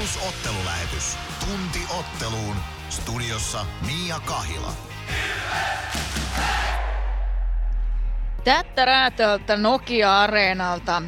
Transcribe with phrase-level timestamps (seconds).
[0.00, 1.16] Plus ottelulähetys.
[1.40, 2.56] Tunti otteluun.
[2.88, 4.72] Studiossa Mia Kahila.
[8.44, 11.02] Tättä räätöltä Nokia-areenalta.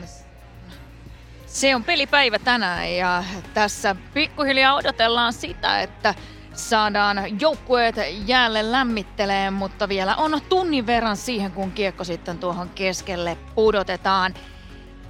[1.46, 3.24] Se on pelipäivä tänään ja
[3.54, 6.14] tässä pikkuhiljaa odotellaan sitä, että
[6.54, 7.96] saadaan joukkueet
[8.26, 14.34] jäälle lämmitteleen, mutta vielä on tunnin verran siihen, kun kiekko sitten tuohon keskelle pudotetaan.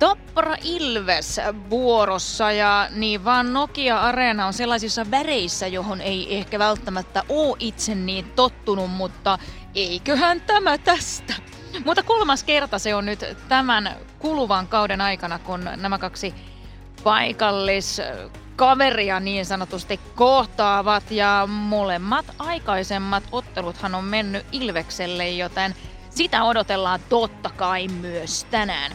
[0.03, 1.41] Tappara Ilves
[1.71, 7.95] vuorossa ja niin vaan Nokia Areena on sellaisissa väreissä, johon ei ehkä välttämättä ole itse
[7.95, 9.39] niin tottunut, mutta
[9.75, 11.35] eiköhän tämä tästä.
[11.85, 16.35] Mutta kolmas kerta se on nyt tämän kuluvan kauden aikana, kun nämä kaksi
[17.05, 18.01] paikallis
[18.57, 25.75] kaveria niin sanotusti kohtaavat ja molemmat aikaisemmat otteluthan on mennyt Ilvekselle, joten
[26.11, 28.93] sitä odotellaan totta kai myös tänään.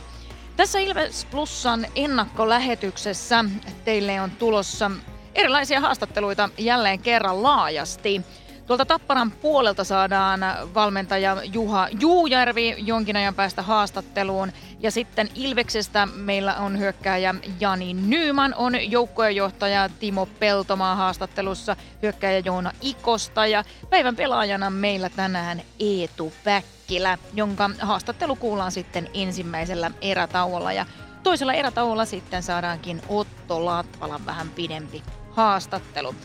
[0.58, 3.46] Tässä Ilves Plusan ennakkolähetyksessä
[3.86, 4.92] teille on tulossa
[5.36, 8.22] erilaisia haastatteluita jälleen kerran laajasti.
[8.68, 10.40] Tuolta Tapparan puolelta saadaan
[10.74, 14.52] valmentaja Juha Juujärvi jonkin ajan päästä haastatteluun.
[14.80, 22.72] Ja sitten Ilveksestä meillä on hyökkääjä Jani Nyyman, on joukkojenjohtaja Timo Peltomaa haastattelussa, hyökkääjä Joona
[22.82, 30.74] Ikosta ja päivän pelaajana meillä tänään Eetu Päkkilä, jonka haastattelu kuullaan sitten ensimmäisellä erätauolla.
[30.74, 30.86] Ja
[31.24, 36.16] toisella erätauolla sitten saadaankin Otto Latvalan vähän pidempi haastattelu.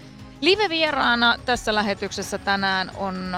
[0.43, 3.37] Live-vieraana tässä lähetyksessä tänään on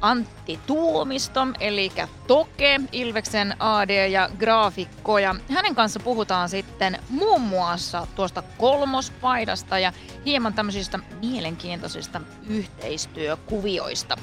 [0.00, 1.92] Antti Tuomisto, eli
[2.26, 5.18] Toke, Ilveksen AD ja graafikko.
[5.18, 9.92] Ja hänen kanssa puhutaan sitten muun muassa tuosta kolmospaidasta ja
[10.26, 14.16] hieman tämmöisistä mielenkiintoisista yhteistyökuvioista.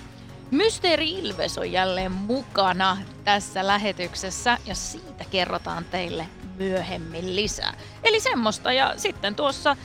[0.52, 7.74] Mysteeri Ilves on jälleen mukana tässä lähetyksessä ja siitä kerrotaan teille myöhemmin lisää.
[8.04, 9.76] Eli semmoista ja sitten tuossa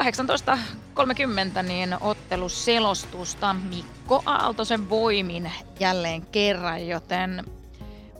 [0.00, 7.44] 18.30 niin otteluselostusta Mikko Aaltosen voimin jälleen kerran, joten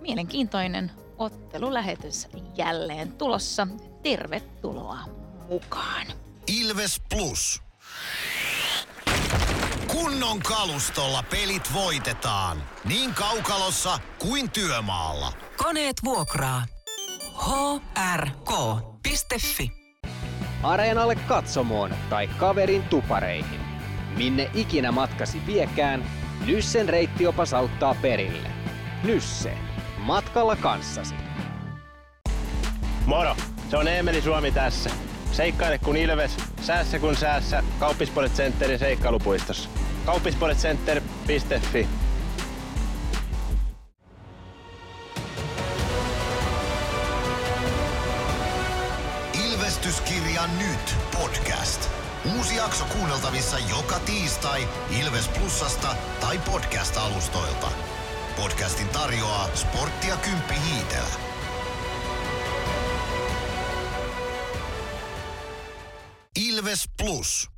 [0.00, 3.68] mielenkiintoinen ottelulähetys jälleen tulossa.
[4.02, 4.98] Tervetuloa
[5.48, 6.06] mukaan.
[6.46, 7.62] Ilves Plus.
[9.86, 12.62] Kunnon kalustolla pelit voitetaan.
[12.84, 15.32] Niin kaukalossa kuin työmaalla.
[15.56, 16.66] Koneet vuokraa.
[18.06, 19.81] hrk.fi
[20.62, 23.60] Areenalle katsomoon tai kaverin tupareihin.
[24.16, 26.04] Minne ikinä matkasi viekään,
[26.46, 28.48] Nyssen reittiopas auttaa perille.
[29.04, 29.58] Nysse.
[29.98, 31.14] Matkalla kanssasi.
[33.06, 33.36] Moro!
[33.70, 34.90] Se on Eemeli Suomi tässä.
[35.32, 37.62] Seikkaile kun ilves, säässä kun säässä.
[37.78, 39.68] Kauppispoilet Centerin seikkailupuistossa.
[40.06, 41.86] Kauppispoiletcenter.fi
[50.32, 51.90] Ilvestyskirja nyt podcast.
[52.36, 54.68] Uusi jakso kuunneltavissa joka tiistai
[55.00, 57.68] Ilves Plusasta tai podcast-alustoilta.
[58.36, 61.14] Podcastin tarjoaa sporttia Kymppi Hiitellä.
[66.36, 67.48] Ilves Plus.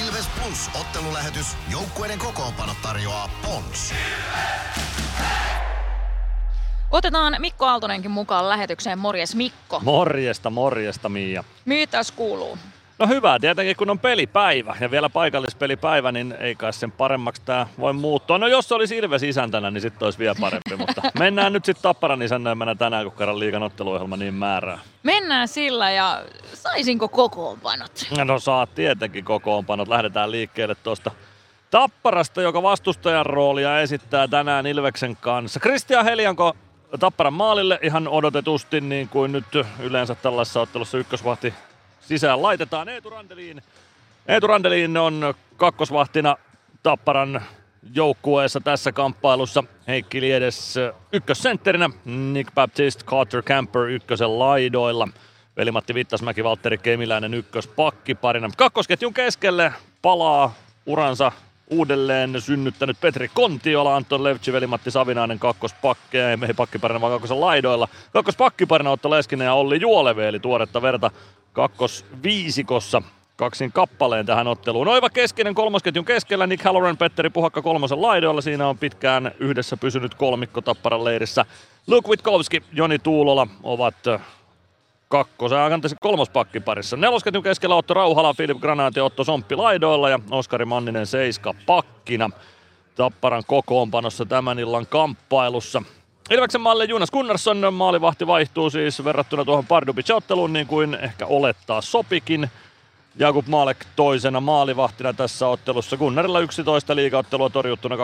[0.00, 1.46] Ilves Plus ottelulähetys.
[1.70, 3.92] Joukkueiden kokoonpano tarjoaa Pons.
[6.90, 8.98] Otetaan Mikko Aaltonenkin mukaan lähetykseen.
[8.98, 9.80] Morjes Mikko.
[9.84, 11.44] Morjesta, morjesta Miia.
[11.64, 12.58] Mitäs kuuluu?
[12.98, 17.66] No hyvä, tietenkin kun on pelipäivä ja vielä paikallispelipäivä, niin ei kai sen paremmaksi tämä
[17.78, 18.38] voi muuttua.
[18.38, 21.82] No jos se olisi Ilves isäntänä, niin sitten olisi vielä parempi, mutta mennään nyt sitten
[21.82, 24.78] Tapparan isännöimänä tänään, kun kerran liigan otteluohjelma niin määrää.
[25.02, 26.22] Mennään sillä ja
[26.54, 28.06] saisinko kokoonpanot?
[28.24, 29.88] No saat tietenkin kokoonpanot.
[29.88, 31.10] Lähdetään liikkeelle tuosta
[31.70, 35.60] Tapparasta, joka vastustajan roolia esittää tänään Ilveksen kanssa.
[35.60, 36.56] Kristian Helianko
[37.00, 39.44] Tapparan maalille ihan odotetusti, niin kuin nyt
[39.80, 41.54] yleensä tällaisessa ottelussa ykkösvahti
[42.00, 42.88] sisään laitetaan.
[42.88, 43.62] Eetu Randeliin,
[44.28, 46.36] Eetu Randeliin on kakkosvahtina
[46.82, 47.42] Tapparan
[47.94, 49.64] joukkueessa tässä kamppailussa.
[49.88, 50.74] Heikki Liedes
[51.12, 55.08] ykkössentterinä, Nick Baptiste, Carter Camper ykkösen laidoilla.
[55.56, 58.50] Veli-Matti Vittasmäki, Valtteri Kemiläinen ykköspakkiparina.
[58.56, 60.54] Kakkosketjun keskelle palaa
[60.86, 61.32] uransa
[61.70, 67.88] uudelleen synnyttänyt Petri Kontiola, Anton Levci, veli-Matti Savinainen kakkospakkeja, ei pakkiparina vaan kakkosen laidoilla.
[68.12, 71.10] Kakkospakkiparina Otto Leskinen ja Olli Juoleve, eli tuoretta verta
[71.52, 73.02] kakkosviisikossa
[73.36, 74.88] kaksin kappaleen tähän otteluun.
[74.88, 78.40] Oiva keskinen kolmosketjun keskellä, Nick Halloran, Petteri Puhakka kolmosen laidoilla.
[78.40, 81.44] Siinä on pitkään yhdessä pysynyt kolmikko Tapparan leirissä.
[81.86, 83.94] Luke Witkowski, Joni Tuulola ovat
[85.08, 86.96] kakkosen, anteeksi kolmospakkiparissa.
[86.96, 92.30] Nelosketjun keskellä Otto Rauhala, Filip Granati, Otto Somppi laidoilla ja Oskari Manninen seiska pakkina.
[92.94, 95.82] Tapparan kokoonpanossa tämän illan kamppailussa.
[96.30, 102.50] Ilveksen maalle Jonas Gunnarsson maalivahti vaihtuu siis verrattuna tuohon Pardubic-otteluun niin kuin ehkä olettaa sopikin.
[103.20, 105.96] Jakub Maalek toisena maalivahtina tässä ottelussa.
[105.96, 107.98] Gunnarilla 11 liigaottelua torjuttuna 2-15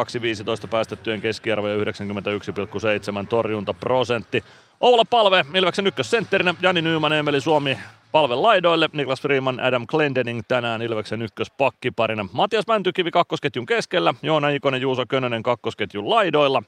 [0.71, 4.45] päästettyjen keskiarvo ja 91,7 torjuntaprosentti.
[4.81, 7.79] Oula Palve Ilveksen ykkössentterinä, Jani Nyyman, Emeli Suomi
[8.13, 12.27] palve laidoille, Niklas Freeman, Adam Glendening tänään Ilveksen ykköspakkiparina.
[12.33, 16.63] Matias Mäntykivi kakkosketjun keskellä, Joona Ikonen, Juuso Könönen kakkosketjun laidoilla.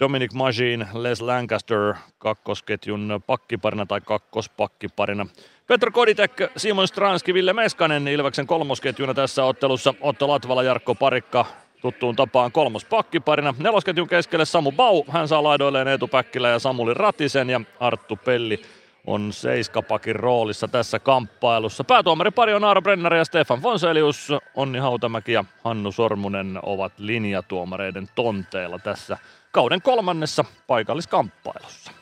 [0.00, 5.26] Dominic Majin, Les Lancaster kakkosketjun pakkiparina tai kakkospakkiparina.
[5.66, 9.94] Petro Koditek, Simon Stranski, Ville Meskanen Ilveksen kolmosketjuna tässä ottelussa.
[10.00, 11.46] Otto Latvala, Jarkko Parikka
[11.80, 13.54] tuttuun tapaan kolmos pakkiparina.
[13.58, 18.62] Nelosketjun keskelle Samu Bau, hän saa laidoilleen Eetu Päkkilä ja Samuli Ratisen ja Arttu Pelli
[19.06, 21.84] on seiskapakin roolissa tässä kamppailussa.
[21.84, 24.32] Päätuomari pari on Aaro Brenner ja Stefan Fonselius.
[24.54, 29.18] Onni Hautamäki ja Hannu Sormunen ovat linjatuomareiden tonteilla tässä
[29.56, 31.92] kauden kolmannessa paikalliskamppailussa.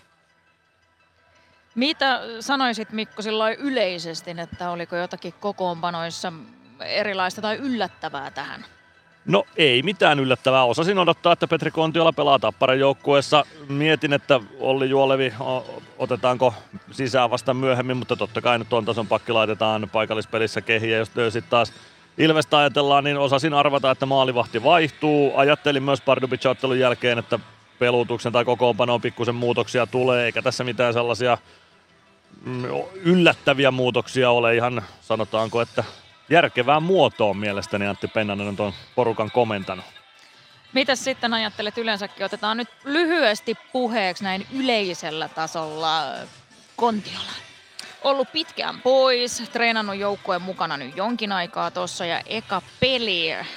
[1.74, 6.32] Mitä sanoisit Mikko silloin yleisesti, että oliko jotakin kokoonpanoissa
[6.80, 8.64] erilaista tai yllättävää tähän?
[9.26, 10.64] No ei mitään yllättävää.
[10.64, 13.44] Osasin odottaa, että Petri Kontiola pelaa Tapparan joukkueessa.
[13.68, 15.34] Mietin, että Olli Juolevi
[15.98, 16.54] otetaanko
[16.90, 20.92] sisään vasta myöhemmin, mutta totta kai nyt tuon tason pakki laitetaan paikallispelissä kehiin.
[20.92, 21.72] Ja jos sitten taas
[22.18, 25.32] Ilvestä ajatellaan, niin osasin arvata, että maalivahti vaihtuu.
[25.36, 26.42] Ajattelin myös pardubic
[26.78, 27.38] jälkeen, että
[27.78, 31.38] pelutuksen tai kokoonpanoon pikkusen muutoksia tulee, eikä tässä mitään sellaisia
[32.44, 32.64] mm,
[32.94, 35.84] yllättäviä muutoksia ole ihan, sanotaanko, että
[36.30, 39.84] järkevään muotoon mielestäni Antti Pennanen on tuon porukan komentanut.
[40.72, 42.26] Mitä sitten ajattelet yleensäkin?
[42.26, 46.02] Otetaan nyt lyhyesti puheeksi näin yleisellä tasolla
[46.76, 47.53] Kontiola.
[48.04, 53.48] Ollut pitkään pois, treenannut joukkueen mukana nyt jonkin aikaa tuossa ja eka peli äh,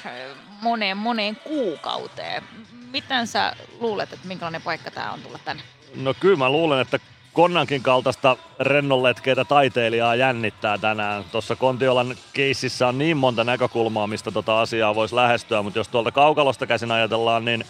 [0.62, 2.44] moneen moneen kuukauteen.
[2.92, 5.64] Miten sä luulet, että minkälainen paikka tämä on tulla tänne?
[5.96, 7.00] No kyllä mä luulen, että
[7.34, 11.24] Konnankin kaltaista rennonletkeitä taiteilijaa jännittää tänään.
[11.32, 16.12] Tuossa Kontiolan keississä on niin monta näkökulmaa, mistä tota asiaa voisi lähestyä, mutta jos tuolta
[16.12, 17.66] kaukalosta käsin ajatellaan, niin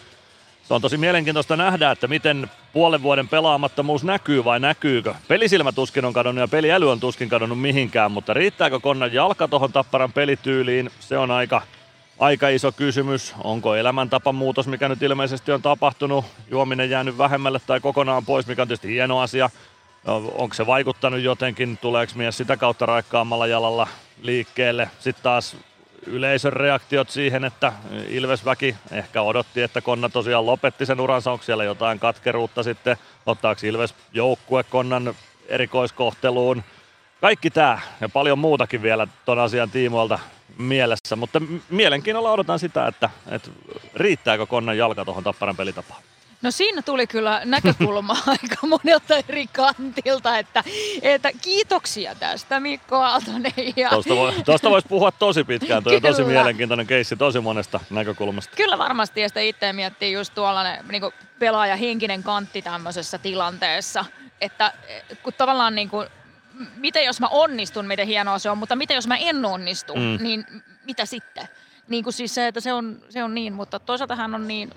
[0.67, 5.13] se on tosi mielenkiintoista nähdä, että miten puolen vuoden pelaamattomuus näkyy vai näkyykö.
[5.27, 9.71] Pelisilmä tuskin on kadonnut ja peliäly on tuskin kadonnut mihinkään, mutta riittääkö Konnan jalka tuohon
[9.71, 11.61] Tapparan pelityyliin, se on aika,
[12.19, 13.33] aika iso kysymys.
[13.43, 18.67] Onko elämäntapamuutos, mikä nyt ilmeisesti on tapahtunut, juominen jäänyt vähemmälle tai kokonaan pois, mikä on
[18.67, 19.49] tietysti hieno asia.
[20.35, 23.87] Onko se vaikuttanut jotenkin, tuleeko mies sitä kautta raikkaammalla jalalla
[24.21, 24.89] liikkeelle.
[24.99, 25.57] Sitten taas
[26.05, 27.73] yleisön reaktiot siihen, että
[28.09, 31.31] Ilvesväki ehkä odotti, että Konna tosiaan lopetti sen uransa.
[31.31, 32.97] Onko siellä jotain katkeruutta sitten?
[33.25, 35.15] Ottaako Ilves joukkue Konnan
[35.47, 36.63] erikoiskohteluun?
[37.21, 40.19] Kaikki tämä ja paljon muutakin vielä ton asian tiimoilta
[40.57, 43.49] mielessä, mutta mielenkiinnolla odotan sitä, että, että
[43.95, 46.01] riittääkö Konnan jalka tuohon Tapparan pelitapaan.
[46.41, 50.63] No siinä tuli kyllä näkökulma aika monelta eri kantilta, että,
[51.01, 53.53] että kiitoksia tästä Mikko Aaltonen.
[53.75, 53.89] Ja...
[53.89, 58.55] Tuosta, voi, tuosta voisi puhua tosi pitkään, tuo on tosi mielenkiintoinen keissi tosi monesta näkökulmasta.
[58.55, 61.01] Kyllä varmasti, ja sitä itse miettii just tuollainen niin
[61.39, 64.05] pelaaja henkinen kantti tämmöisessä tilanteessa,
[64.41, 64.73] että
[65.23, 66.07] kun tavallaan niin kuin,
[66.75, 70.17] miten jos mä onnistun, miten hienoa se on, mutta miten jos mä en onnistu, mm.
[70.23, 70.45] niin
[70.85, 71.47] mitä sitten?
[71.87, 74.71] Niin kuin siis se, että se on, se on niin, mutta toisaalta hän on niin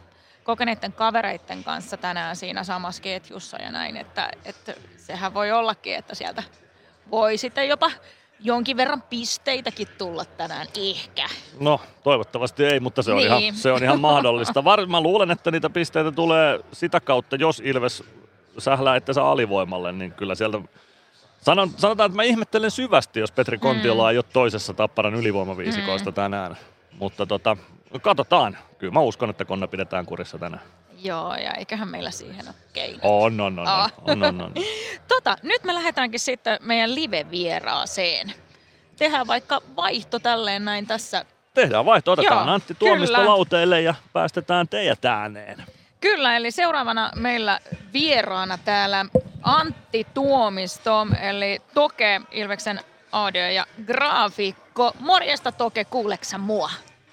[0.50, 6.14] kokeneiden kavereiden kanssa tänään siinä samassa ketjussa ja näin, että, että sehän voi ollakin, että
[6.14, 6.42] sieltä
[7.10, 7.90] voi sitten jopa
[8.40, 11.26] jonkin verran pisteitäkin tulla tänään, ehkä.
[11.60, 13.26] No, toivottavasti ei, mutta se on, niin.
[13.26, 14.64] ihan, se on ihan mahdollista.
[14.64, 18.04] Var, mä luulen, että niitä pisteitä tulee sitä kautta, jos Ilves
[18.58, 20.60] sählää että saa alivoimalle, niin kyllä sieltä
[21.40, 24.10] Sanon, sanotaan, että mä ihmettelen syvästi, jos Petri Kontiola mm.
[24.10, 26.14] ei ole toisessa Tapparan ylivoimaviisikoista mm.
[26.14, 26.56] tänään.
[26.98, 27.56] Mutta tota,
[28.02, 28.58] katsotaan.
[28.78, 30.62] Kyllä mä uskon, että konna pidetään kurissa tänään.
[31.02, 33.00] Joo, ja eiköhän meillä siihen ole keinot.
[33.02, 33.68] On, on, on.
[33.68, 33.92] Oh.
[34.02, 34.54] on, on, on.
[35.08, 38.32] tota, nyt me lähdetäänkin sitten meidän live-vieraaseen.
[38.96, 41.24] Tehdään vaikka vaihto tälleen näin tässä.
[41.54, 45.64] Tehdään vaihto, otetaan Joo, Antti Tuomisto lauteille ja päästetään teidät ääneen.
[46.00, 47.60] Kyllä, eli seuraavana meillä
[47.92, 49.06] vieraana täällä
[49.42, 52.80] Antti Tuomisto, eli Toke Ilveksen
[53.12, 54.92] audio- ja graafikko.
[54.98, 56.70] Morjesta Toke, kuuleksä mua?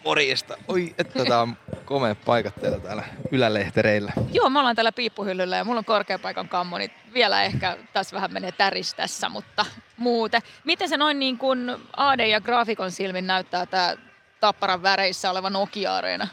[0.08, 0.58] Morjesta.
[0.68, 4.14] Oi, että tää on komea paikat teillä täällä ylälehtereillä.
[4.34, 8.34] Joo, me ollaan täällä piippuhyllyllä ja mulla on korkeapaikan kammo, niin vielä ehkä tässä vähän
[8.34, 9.66] menee täris tässä, mutta
[9.98, 10.42] muuten.
[10.64, 13.96] Miten se noin niin kuin AD ja graafikon silmin näyttää tämä
[14.40, 16.28] Tapparan väreissä oleva Nokia-areena?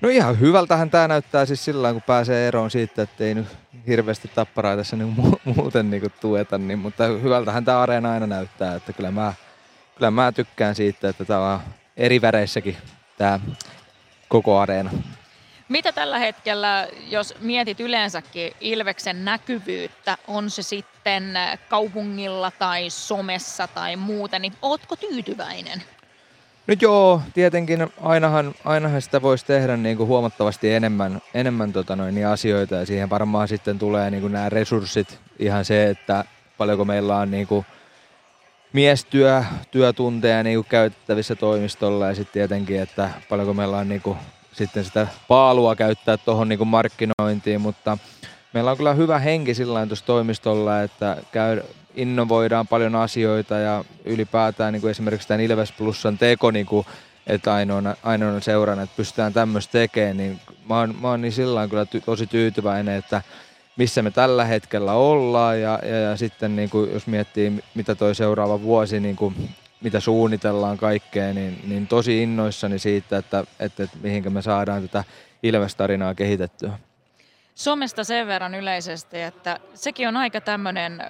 [0.00, 3.46] No ihan hyvältähän tämä näyttää siis sillä kun pääsee eroon siitä, että ei nyt
[3.86, 8.92] hirveästi tapparaa tässä niin muuten niin tueta, niin, mutta hyvältähän tämä areena aina näyttää, että
[8.92, 9.34] kyllä mä,
[9.94, 11.60] kyllä mä tykkään siitä, että tämä on
[11.96, 12.76] eri väreissäkin
[13.18, 13.40] tämä
[14.28, 14.90] koko areena.
[15.68, 23.96] Mitä tällä hetkellä, jos mietit yleensäkin Ilveksen näkyvyyttä, on se sitten kaupungilla tai somessa tai
[23.96, 25.82] muuten, niin ootko tyytyväinen?
[26.66, 32.14] Nyt joo, tietenkin ainahan, ainahan sitä voisi tehdä niin kuin huomattavasti enemmän, enemmän tota noin,
[32.14, 36.24] niin asioita ja siihen varmaan sitten tulee niin kuin nämä resurssit, ihan se, että
[36.58, 37.66] paljonko meillä on niin kuin
[38.72, 44.18] miestyö, työtunteja niin kuin käytettävissä toimistolla ja sitten tietenkin, että paljonko meillä on niin kuin
[44.52, 47.98] sitten sitä paalua käyttää tuohon niin markkinointiin, mutta
[48.52, 51.62] meillä on kyllä hyvä henki sillä tuossa toimistolla, että käy,
[51.94, 56.86] innovoidaan paljon asioita ja ylipäätään niin kuin esimerkiksi tämän Ilves Plusan teko, niin kuin,
[57.26, 61.68] että ainoana, ainoana seurana, että pystytään tämmöistä tekemään, niin mä oon, mä oon niin sillä
[61.68, 63.22] kyllä ty, tosi tyytyväinen, että
[63.76, 68.14] missä me tällä hetkellä ollaan ja, ja, ja sitten niin kuin, jos miettii, mitä toi
[68.14, 69.34] seuraava vuosi, niin kuin,
[69.80, 75.04] mitä suunnitellaan kaikkea, niin, niin tosi innoissani siitä, että, että, että mihinkä me saadaan tätä
[75.42, 76.72] Ilves-tarinaa kehitettyä.
[77.54, 81.02] Somesta sen verran yleisesti, että sekin on aika tämmöinen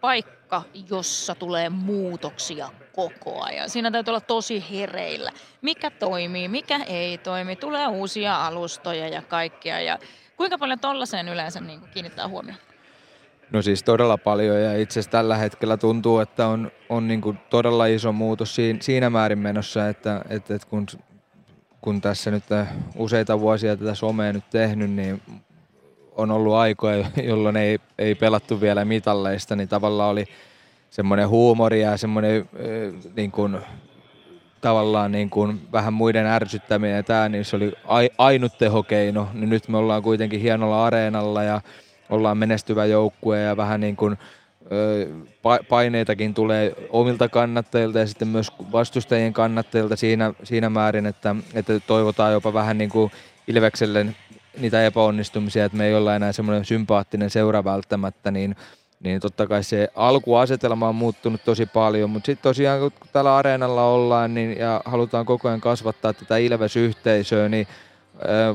[0.00, 3.70] paikka, jossa tulee muutoksia koko ajan.
[3.70, 5.30] Siinä täytyy olla tosi hereillä.
[5.62, 7.56] Mikä toimii, mikä ei toimi.
[7.56, 9.80] Tulee uusia alustoja ja kaikkia.
[9.80, 9.98] Ja
[10.38, 12.60] kuinka paljon tollaiseen yleensä niin kiinnittää huomioon?
[13.50, 17.38] No siis todella paljon ja itse asiassa tällä hetkellä tuntuu, että on, on niin kuin
[17.50, 20.86] todella iso muutos siinä, määrin menossa, että, että, että kun,
[21.80, 22.44] kun tässä nyt
[22.96, 25.22] useita vuosia tätä somea nyt tehnyt, niin
[26.16, 30.24] on ollut aikoja, jolloin ei, ei pelattu vielä mitalleista, niin tavallaan oli
[30.90, 32.48] semmoinen huumori ja semmoinen
[33.16, 33.58] niin kuin,
[34.60, 37.72] tavallaan niin kuin vähän muiden ärsyttäminen ja tämä, niin se oli
[38.18, 39.28] ainut tehokeino.
[39.34, 41.60] Niin nyt me ollaan kuitenkin hienolla areenalla ja
[42.10, 44.18] ollaan menestyvä joukkue ja vähän niin kuin
[45.68, 52.32] paineitakin tulee omilta kannattajilta ja sitten myös vastustajien kannattajilta siinä, siinä määrin, että, että toivotaan
[52.32, 53.12] jopa vähän niin kuin
[53.46, 54.06] Ilvekselle
[54.58, 58.56] niitä epäonnistumisia, että me ei olla enää semmoinen sympaattinen seura välttämättä, niin,
[59.04, 63.84] niin totta kai se alkuasetelma on muuttunut tosi paljon, mutta sitten tosiaan kun täällä areenalla
[63.84, 67.66] ollaan niin, ja halutaan koko ajan kasvattaa tätä Ilves-yhteisöä, niin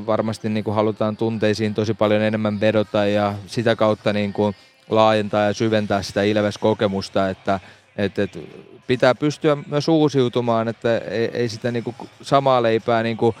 [0.06, 4.54] varmasti niin kuin halutaan tunteisiin tosi paljon enemmän vedota ja sitä kautta niin kuin
[4.90, 7.60] laajentaa ja syventää sitä Ilves-kokemusta, että,
[7.96, 8.28] että,
[8.86, 13.36] pitää pystyä myös uusiutumaan, että ei, ei sitä niin kuin samaa leipää niin kuin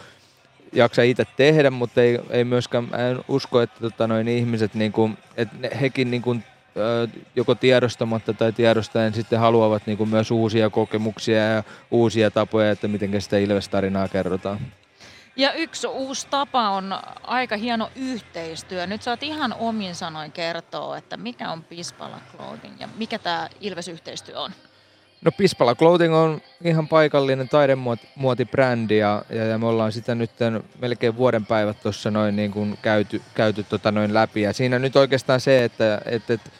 [0.72, 5.18] jaksa itse tehdä, mutta ei, ei myöskään, en usko, että tota, noin ihmiset, niin kuin,
[5.36, 6.44] että hekin niin kuin,
[7.36, 12.88] joko tiedostamatta tai tiedostaen sitten haluavat niin kuin myös uusia kokemuksia ja uusia tapoja, että
[12.88, 14.60] miten sitä Ilves-tarinaa kerrotaan.
[15.36, 18.86] Ja yksi uusi tapa on aika hieno yhteistyö.
[18.86, 24.40] Nyt saat ihan omin sanoin kertoa, että mikä on Pispala Clothing ja mikä tämä Ilves-yhteistyö
[24.40, 24.50] on.
[25.24, 30.30] No Pispala Clothing on ihan paikallinen taidemuotibrändi ja, ja, ja me ollaan sitä nyt
[30.78, 34.42] melkein vuoden päivät tuossa noin niin kuin käyty, käyty tota noin läpi.
[34.42, 36.50] Ja siinä nyt oikeastaan se, että, että, että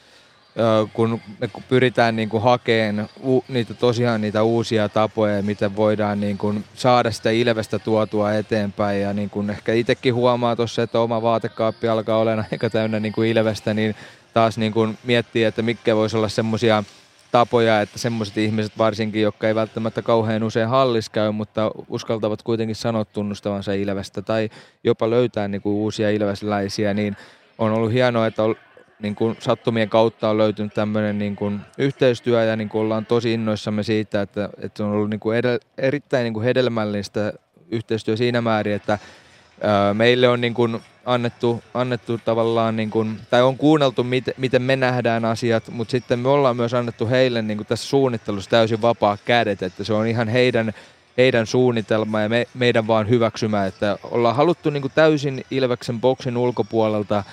[0.93, 3.09] kun me pyritään niin kuin hakemaan
[3.49, 9.01] niitä tosiaan niitä uusia tapoja, miten voidaan niin kuin saada sitä Ilvestä tuotua eteenpäin.
[9.01, 13.13] Ja niin kuin ehkä itsekin huomaa tuossa, että oma vaatekaappi alkaa olla aika täynnä niin
[13.13, 13.95] kuin Ilvestä, niin
[14.35, 16.85] taas niin kuin miettii, että mitkä voisi olla semmoisia
[17.33, 22.77] tapoja, että semmoiset ihmiset varsinkin, jotka ei välttämättä kauhean usein hallis käy, mutta uskaltavat kuitenkin
[22.77, 24.51] sanoa tunnustavansa Ilvestä tai
[24.85, 27.17] jopa löytää niin kuin uusia ilvesläisiä, niin
[27.59, 28.43] on ollut hienoa, että
[29.03, 33.33] niin kuin sattumien kautta on löytynyt tämmöinen niin kuin yhteistyö ja niin kuin ollaan tosi
[33.33, 37.33] innoissamme siitä, että, että on ollut niin kuin edel, erittäin niin kuin hedelmällistä
[37.71, 38.99] yhteistyö siinä määrin, että
[39.61, 44.63] ää, meille on niin kuin annettu, annettu tavallaan, niin kuin, tai on kuunneltu, miten, miten
[44.63, 48.83] me nähdään asiat, mutta sitten me ollaan myös annettu heille niin kuin tässä suunnittelussa täysin
[48.83, 50.73] vapaa kädet, että se on ihan heidän,
[51.17, 56.37] heidän suunnitelma ja me, meidän vaan hyväksymä, että ollaan haluttu niin kuin täysin Ilveksen boksin
[56.37, 57.25] ulkopuolelta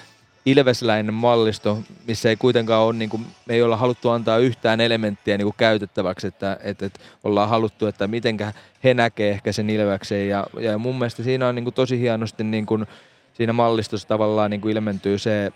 [0.45, 5.37] ilvesläinen mallisto, missä ei kuitenkaan ole, niin kuin, me ei olla haluttu antaa yhtään elementtiä
[5.37, 10.27] niin kuin käytettäväksi, että, että, että ollaan haluttu, että mitenkä he näkee ehkä sen Ilveksen.
[10.27, 12.85] Ja, ja mun mielestä siinä on niin kuin tosi hienosti niin kuin,
[13.33, 15.51] siinä mallistossa tavallaan niin kuin ilmentyy se,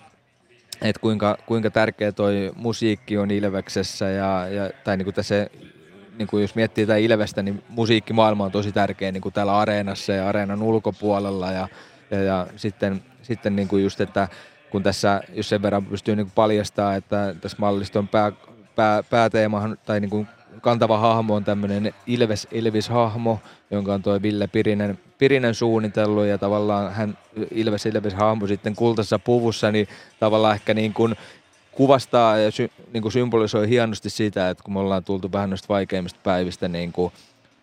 [0.81, 4.09] että kuinka, kuinka tärkeä toi musiikki on Ilveksessä.
[4.09, 5.47] Ja, ja tai niin kuin tässä
[6.17, 10.13] niin kuin jos miettii tätä Ilvestä, niin musiikkimaailma on tosi tärkeä niin kuin täällä areenassa
[10.13, 11.51] ja areenan ulkopuolella.
[11.51, 11.67] Ja,
[12.11, 14.27] ja, ja sitten, sitten niin kuin just, että
[14.71, 18.31] kun tässä, jos sen verran pystyy niin paljastamaan, että tässä malliston pää,
[18.75, 20.27] pää, pääteema tai niin kuin
[20.61, 23.39] kantava hahmo on tämmöinen Ilves Ilvis-hahmo,
[23.71, 27.17] jonka on tuo Ville Pirinen, Pirinen suunnitellut ja tavallaan hän
[27.51, 29.87] Ilves Ilvis-hahmo sitten kultasessa puvussa, niin
[30.19, 31.15] tavallaan ehkä niin kuin
[31.71, 35.67] kuvastaa ja sy, niin kuin symbolisoi hienosti sitä, että kun me ollaan tultu vähän noista
[35.69, 37.13] vaikeimmista päivistä niin kuin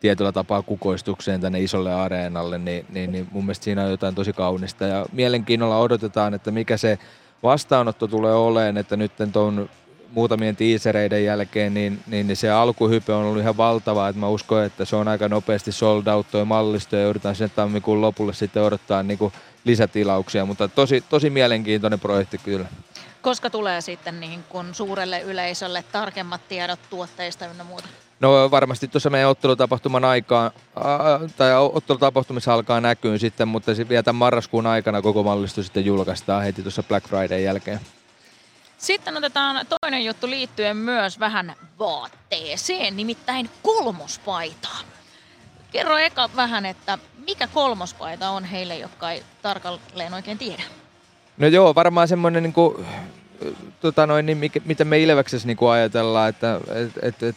[0.02, 4.32] tietyllä tapaa kukoistukseen tänne isolle areenalle, niin, niin, niin mun mielestä siinä on jotain tosi
[4.32, 4.84] kaunista.
[4.84, 6.98] Ja mielenkiinnolla odotetaan, että mikä se
[7.42, 9.68] vastaanotto tulee olemaan, että nyt tuon
[10.12, 14.64] muutamien tiisereiden jälkeen, niin, niin, niin se alkuhype on ollut ihan valtava, että mä uskon,
[14.64, 18.62] että se on aika nopeasti sold out toi mallisto ja yritän sen tammikuun lopulle sitten
[18.62, 19.32] odottaa niin kuin
[19.64, 22.66] lisätilauksia, mutta tosi, tosi mielenkiintoinen projekti kyllä.
[23.22, 27.88] Koska tulee sitten niin kuin suurelle yleisölle tarkemmat tiedot tuotteista ynnä muuta?
[28.22, 30.50] No varmasti tuossa meidän ottelutapahtuman aikaa,
[31.36, 36.62] tai ottelutapahtumissa alkaa näkyä sitten, mutta vielä tämän marraskuun aikana koko mallisto sitten julkaistaan heti
[36.62, 37.80] tuossa Black Friday jälkeen.
[38.78, 44.78] Sitten otetaan toinen juttu liittyen myös vähän vaatteeseen, nimittäin kolmospaitaa.
[45.72, 50.62] Kerro eka vähän, että mikä kolmospaita on heille, jotka ei tarkalleen oikein tiedä?
[51.38, 52.86] No joo, varmaan semmoinen niin kuin,
[53.80, 57.36] tota noin, niin mikä, mitä me Ilveksessä niin ajatellaan, että et, et, et,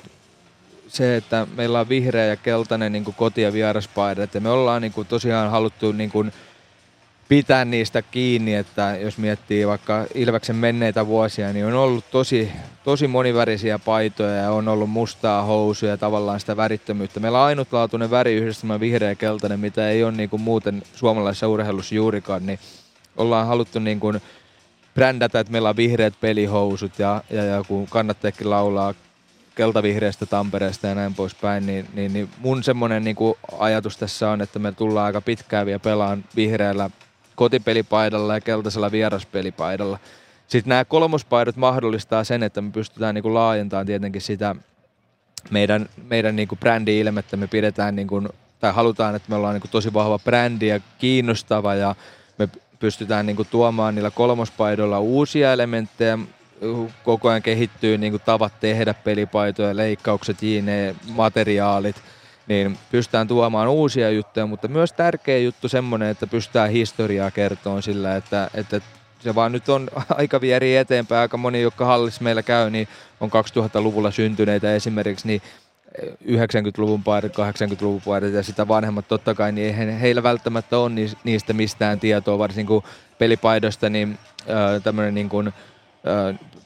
[0.88, 4.82] se, että meillä on vihreä ja keltainen niin kuin koti- ja vieraspaidat, ja me ollaan
[4.82, 6.32] niin kuin, tosiaan haluttu niin kuin,
[7.28, 12.52] pitää niistä kiinni, että jos miettii vaikka Ilveksen menneitä vuosia, niin on ollut tosi,
[12.84, 17.20] tosi monivärisiä paitoja ja on ollut mustaa housuja ja tavallaan sitä värittömyyttä.
[17.20, 21.96] Meillä on ainutlaatuinen yhdistelmä vihreä ja keltainen, mitä ei ole niin kuin muuten suomalaisessa urheilussa
[21.96, 22.60] juurikaan, niin
[23.18, 24.22] ollaan haluttu niin kuin
[24.94, 28.94] brändätä, että meillä on vihreät pelihousut ja, ja, ja kun kannattajakin laulaa
[29.56, 33.16] keltavihreästä Tampereesta ja näin poispäin, niin, niin, niin mun semmoinen niin
[33.60, 36.90] ajatus tässä on, että me tullaan aika pitkään vielä pelaan vihreällä
[37.36, 40.00] kotipelipaidalla ja keltaisella vieraspelipaidalla.
[40.48, 44.56] Sitten nämä kolmospaidat mahdollistaa sen, että me pystytään niin kuin laajentamaan tietenkin sitä
[45.52, 47.38] meidän, meidän niin kuin brändi-ilmettä.
[47.38, 50.80] Me pidetään niin kuin, tai halutaan, että me ollaan niin kuin tosi vahva brändi ja
[50.98, 51.96] kiinnostava ja
[52.38, 56.20] me pystytään niin kuin tuomaan niillä kolmospaidoilla uusia elementtejä.
[57.04, 61.96] Koko ajan kehittyy niin kuin tavat tehdä pelipaitoja, leikkaukset, jiine, materiaalit–
[62.48, 68.16] niin pystytään tuomaan uusia juttuja, mutta myös tärkeä juttu semmoinen, että pystytään historiaa kertomaan sillä,
[68.16, 68.82] että, että
[69.20, 71.22] se vaan nyt on aika vieri eteenpäin.
[71.22, 72.88] Aika moni, jotka hallis meillä käy, niin
[73.22, 75.42] on 2000-luvulla syntyneitä esimerkiksi, niin
[76.26, 80.92] 90-luvun paidat, 80-luvun paidat ja sitä vanhemmat totta kai, niin eihän heillä välttämättä ole
[81.24, 82.84] niistä mistään tietoa, varsinkin kuin
[83.18, 84.18] pelipaidosta, niin
[84.84, 85.54] tämmöinen niin kuin,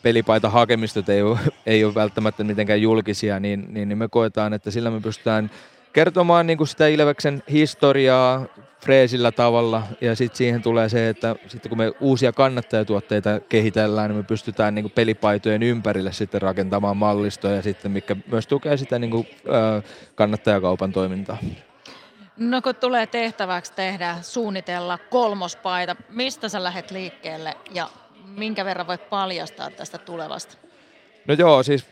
[0.04, 4.72] pelipaita hakemistot ei ole, ei ole välttämättä mitenkään julkisia, niin, niin, niin me koetaan, että
[4.72, 5.52] sillä me pystytään
[5.94, 8.46] kertomaan niin kuin sitä Ilveksen historiaa
[8.84, 14.18] freesillä tavalla ja sitten siihen tulee se, että sitten kun me uusia kannattajatuotteita kehitellään, niin
[14.18, 19.12] me pystytään niin kuin pelipaitojen ympärille sitten rakentamaan mallistoja sitten, mikä myös tukee sitä niin
[19.12, 19.28] kuin,
[20.16, 21.38] kannattajakaupan toimintaa.
[22.38, 27.90] No kun tulee tehtäväksi tehdä, suunnitella kolmospaita, mistä sä lähdet liikkeelle ja
[28.38, 30.58] minkä verran voit paljastaa tästä tulevasta?
[31.28, 31.86] No joo, siis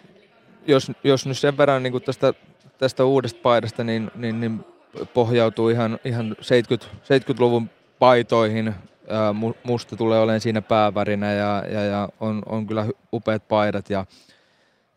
[0.67, 2.33] jos, jos nyt sen verran niin tästä,
[2.77, 4.65] tästä uudesta paidasta, niin, niin, niin
[5.13, 7.69] pohjautuu ihan, ihan 70, 70-luvun
[7.99, 8.75] paitoihin.
[9.09, 14.05] Ää, musta tulee olemaan siinä päävärinä ja, ja, ja on, on kyllä upeat paidat ja,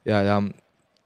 [0.05, 0.43] ja, ja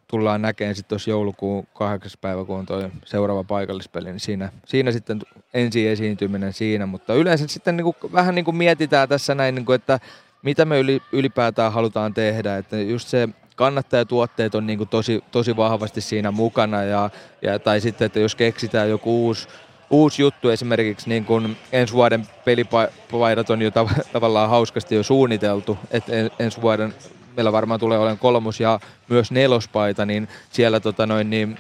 [0.07, 4.93] tullaan näkemään sitten tuossa joulukuun kahdeksas päivä, kun on toi seuraava paikallispeli, niin siinä, siinä
[4.93, 5.21] sitten
[5.55, 9.67] ensi esiintyminen siinä, mutta yleensä sitten niin kuin, vähän niin kuin mietitään tässä näin, niin
[9.67, 10.01] kuin, että
[10.45, 10.77] mitä me
[11.13, 16.83] ylipäätään halutaan tehdä, että just se kannattajatuotteet on niin kuin tosi, tosi vahvasti siinä mukana
[16.83, 17.11] ja,
[17.43, 19.49] ja, tai sitten, että jos keksitään joku uusi,
[19.91, 25.79] uusi juttu, esimerkiksi niin kuin ensi vuoden pelipaidat on jo tav- tavallaan hauskasti jo suunniteltu,
[25.91, 26.95] että ensi vuoden
[27.37, 31.59] meillä varmaan tulee olemaan kolmos ja myös nelospaita, niin siellä tota noin, niin,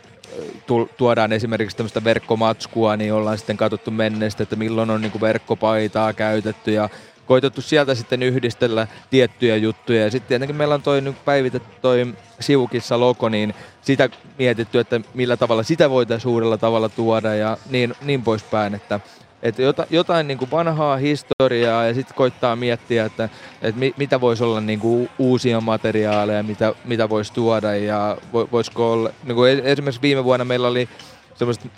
[0.96, 6.72] tuodaan esimerkiksi tämmöistä verkkomatskua, niin ollaan sitten katsottu menneestä, että milloin on niin verkkopaitaa käytetty
[6.72, 6.88] ja
[7.26, 10.04] koitettu sieltä sitten yhdistellä tiettyjä juttuja.
[10.04, 14.08] Ja sitten tietenkin meillä on toi nyt päivitetty toi sivukissa logo, niin sitä
[14.38, 19.00] mietitty, että millä tavalla sitä voitaisiin uudella tavalla tuoda ja niin, niin poispäin, että
[19.44, 23.28] että jotain niin kuin vanhaa historiaa ja sitten koittaa miettiä, että,
[23.62, 29.10] että mitä voisi olla niin kuin uusia materiaaleja, mitä, mitä voisi tuoda ja voisiko olla,
[29.24, 30.88] niin kuin esimerkiksi viime vuonna meillä oli
[31.34, 31.70] semmoiset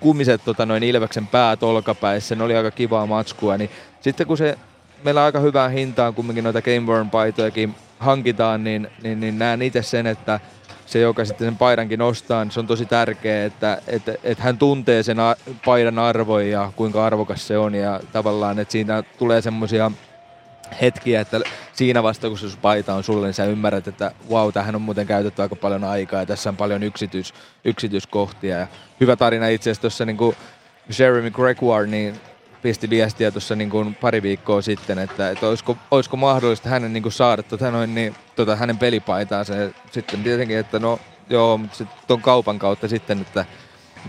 [0.00, 4.58] kumiset tota, noin Ilveksen päät olkapäissä, ne oli aika kivaa matskua, niin sitten kun se
[5.04, 9.82] meillä on aika hyvää hintaan kumminkin noita Gameborn paitojakin hankitaan, niin, niin, niin näen itse
[9.82, 10.40] sen, että
[10.86, 14.58] se, joka sitten sen paidankin ostaa, niin se on tosi tärkeää, että, että, että hän
[14.58, 15.16] tuntee sen
[15.64, 19.90] paidan arvon ja kuinka arvokas se on ja tavallaan, että siinä tulee semmoisia
[20.80, 21.40] hetkiä, että
[21.72, 25.06] siinä vasta kun se paita on sulle, niin sä ymmärrät, että wow, tähän on muuten
[25.06, 28.58] käytetty aika paljon aikaa ja tässä on paljon yksityis, yksityiskohtia.
[28.58, 28.66] Ja
[29.00, 30.18] hyvä tarina itse asiassa tuossa niin
[30.98, 32.20] Jeremy Gregoire, niin
[32.62, 37.12] pisti viestiä tuossa niin pari viikkoa sitten, että, että olisiko, olisiko mahdollista hänen niin kuin
[37.12, 41.00] saada tota noin, niin, tota hänen pelipaitaan se sitten tietenkin, että no
[41.30, 43.44] joo, mutta sit ton kaupan kautta sitten, että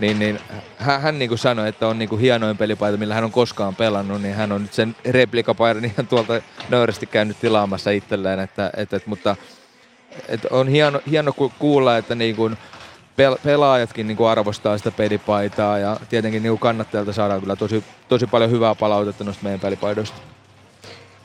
[0.00, 0.40] niin, niin
[0.78, 3.74] hän, hän niin kuin sanoi, että on niin kuin hienoin pelipaita, millä hän on koskaan
[3.74, 8.96] pelannut, niin hän on nyt sen replikapaidan ihan tuolta nöyrästi käynyt tilaamassa itselleen, että, että,
[8.96, 9.36] että mutta
[10.28, 12.56] että on hieno, hieno kuulla, että niin kuin
[13.16, 17.84] pel- pelaajatkin niin kuin arvostaa sitä pelipaitaa ja tietenkin niin kuin kannattajilta saadaan kyllä tosi,
[18.08, 20.35] tosi paljon hyvää palautetta noista meidän pelipaidoista.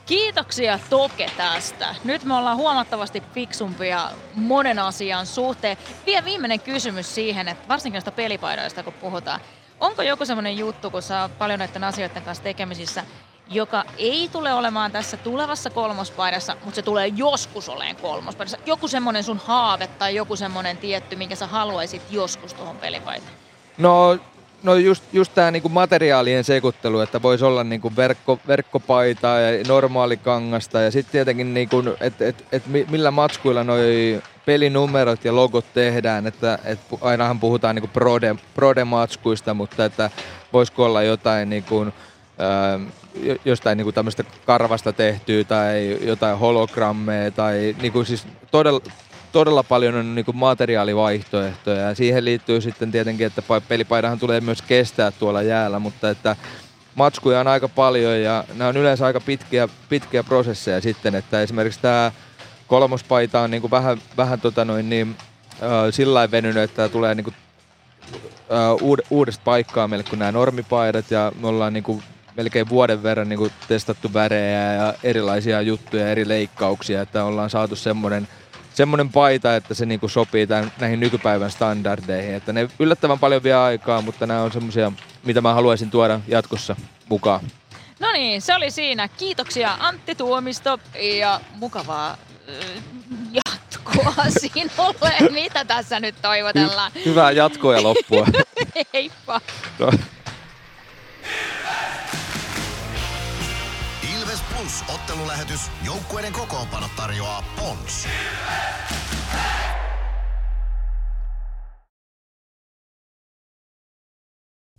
[0.06, 1.94] Kiitoksia Toke tästä.
[2.04, 5.76] Nyt me ollaan huomattavasti fiksumpia monen asian suhteen.
[6.06, 9.40] Vielä viimeinen kysymys siihen, että varsinkin näistä pelipaidoista kun puhutaan.
[9.80, 13.04] Onko joku semmoinen juttu, kun oot paljon näiden asioiden kanssa tekemisissä,
[13.50, 18.58] joka ei tule olemaan tässä tulevassa kolmospaidassa, mutta se tulee joskus oleen kolmospaidassa.
[18.66, 23.32] Joku semmoinen sun haave tai joku semmoinen tietty, minkä sä haluaisit joskus tuohon pelipaitaan.
[23.78, 24.18] No
[24.62, 30.80] No just, just tämä niinku materiaalien sekoittelu, että voisi olla niinku verkko, verkkopaitaa ja normaalikangasta
[30.80, 36.58] ja sitten tietenkin, niinku, että et, et millä matskuilla noi pelinumerot ja logot tehdään, että
[36.64, 40.10] et ainahan puhutaan niinku prode, prode-matskuista, mutta että
[40.52, 41.86] voisiko olla jotain niinku,
[42.38, 42.80] ää,
[43.44, 48.80] jostain niinku tämmöistä karvasta tehtyä tai jotain hologrammeja tai niinku siis todella,
[49.32, 51.80] todella paljon on niin materiaalivaihtoehtoja.
[51.80, 56.36] Ja siihen liittyy sitten tietenkin, että pelipaidahan tulee myös kestää tuolla jäällä, mutta että
[56.94, 61.80] matskuja on aika paljon ja nämä on yleensä aika pitkiä, pitkiä prosesseja sitten, että esimerkiksi
[61.80, 62.12] tämä
[62.66, 65.16] kolmospaita on niin vähän, vähän tota noin niin,
[65.52, 67.34] äh, sillä venynyt, että tulee niin kuin,
[68.52, 72.02] äh, uud, uudesta paikkaa meille kuin nämä normipaidat ja me ollaan niin kuin
[72.36, 77.76] melkein vuoden verran niin kuin testattu värejä ja erilaisia juttuja, eri leikkauksia, että ollaan saatu
[77.76, 78.28] semmoinen–
[78.74, 82.34] semmoinen paita, että se niinku sopii tämän, näihin nykypäivän standardeihin.
[82.34, 84.92] Että ne yllättävän paljon vie aikaa, mutta nämä on semmoisia,
[85.24, 86.76] mitä mä haluaisin tuoda jatkossa
[87.08, 87.40] mukaan.
[88.00, 89.08] No niin, se oli siinä.
[89.08, 90.78] Kiitoksia Antti Tuomisto
[91.18, 92.82] ja mukavaa äh,
[93.32, 95.30] jatkoa sinulle.
[95.30, 96.92] Mitä tässä nyt toivotellaan?
[96.94, 98.26] Hy- hyvää jatkoa ja loppua.
[98.94, 99.40] Heippa.
[99.78, 99.90] No.
[104.62, 105.60] Plus ottelulähetys.
[105.84, 108.08] Joukkueiden kokoonpano tarjoaa Pons.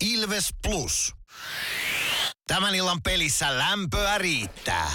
[0.02, 1.14] Ilves Plus.
[2.48, 4.92] Tämän illan pelissä lämpöä riittää.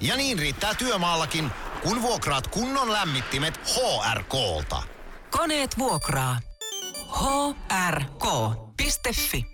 [0.00, 1.50] Ja niin riittää työmaallakin,
[1.82, 4.82] kun vuokraat kunnon lämmittimet HRK-lta.
[5.30, 6.40] Koneet vuokraa.
[7.70, 9.53] hrk.fi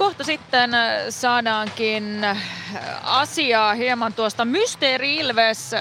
[0.00, 2.38] Kohta sitten äh, saadaankin äh,
[3.04, 5.74] asiaa hieman tuosta Mysteeri Ilves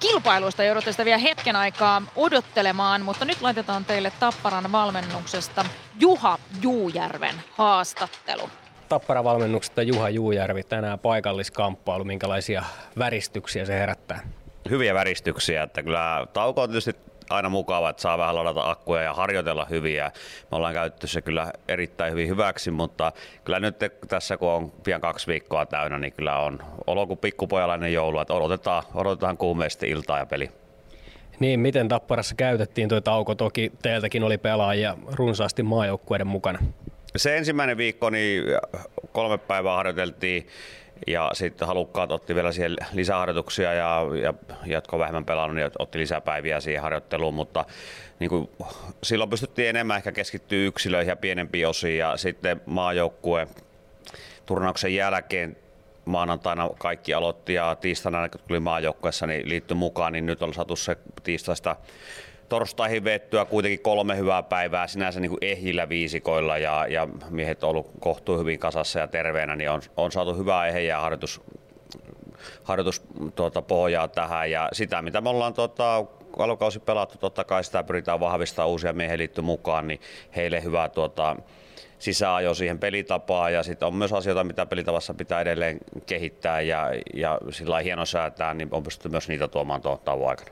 [0.00, 0.64] kilpailuista.
[0.64, 5.64] Joudutte sitä vielä hetken aikaa odottelemaan, mutta nyt laitetaan teille Tapparan valmennuksesta
[6.00, 8.50] Juha Juujärven haastattelu.
[8.88, 12.64] Tapparan valmennuksesta Juha Juujärvi, tänään paikalliskamppailu, minkälaisia
[12.98, 14.20] väristyksiä se herättää?
[14.70, 16.96] Hyviä väristyksiä, että kyllä tauko on tietysti
[17.30, 20.12] aina mukava, että saa vähän ladata akkuja ja harjoitella hyviä.
[20.50, 23.12] Me ollaan käytetty se kyllä erittäin hyvin hyväksi, mutta
[23.44, 23.76] kyllä nyt
[24.08, 28.34] tässä kun on pian kaksi viikkoa täynnä, niin kyllä on olo kuin pikkupojalainen joulu, että
[28.34, 30.50] odotetaan, odotetaan kuumeisesti iltaa ja peli.
[31.40, 33.34] Niin, miten Tapparassa käytettiin tuo tauko?
[33.34, 36.58] Toki teiltäkin oli pelaajia runsaasti maajoukkueiden mukana.
[37.16, 38.44] Se ensimmäinen viikko, niin
[39.12, 40.46] kolme päivää harjoiteltiin
[41.06, 44.34] ja sitten halukkaat otti vielä siihen lisäharjoituksia ja, ja
[44.66, 47.64] jatko vähemmän pelannut, niin otti lisäpäiviä siihen harjoitteluun, mutta
[48.18, 48.50] niin kuin,
[49.02, 51.98] silloin pystyttiin enemmän ehkä keskittyä yksilöihin ja pienempiin osiin.
[51.98, 53.48] Ja sitten maajoukkue
[54.46, 55.56] turnauksen jälkeen
[56.04, 60.76] maanantaina kaikki aloitti ja tiistaina kun tuli maajoukkueessa niin liittyi mukaan, niin nyt on saatu
[60.76, 61.76] se tiistaista
[62.48, 67.70] torstaihin vettyä kuitenkin kolme hyvää päivää sinänsä niin kuin ehjillä viisikoilla ja, ja miehet on
[67.70, 71.40] ollut kohtuu hyvin kasassa ja terveenä, niin on, on saatu hyvää ehjää harjoitus,
[72.62, 73.02] harjoitus
[73.34, 73.62] tuota,
[74.14, 76.04] tähän ja sitä mitä me ollaan tuota,
[76.38, 80.00] alukausi pelattu, totta kai sitä pyritään vahvistamaan uusia miehen liitty mukaan, niin
[80.36, 81.36] heille hyvää tuota,
[81.98, 87.38] sisäajo siihen pelitapaan ja sitten on myös asioita, mitä pelitavassa pitää edelleen kehittää ja, ja
[87.50, 90.50] sillä hieno säätää, niin on pystytty myös niitä tuomaan tuon tauon aikana.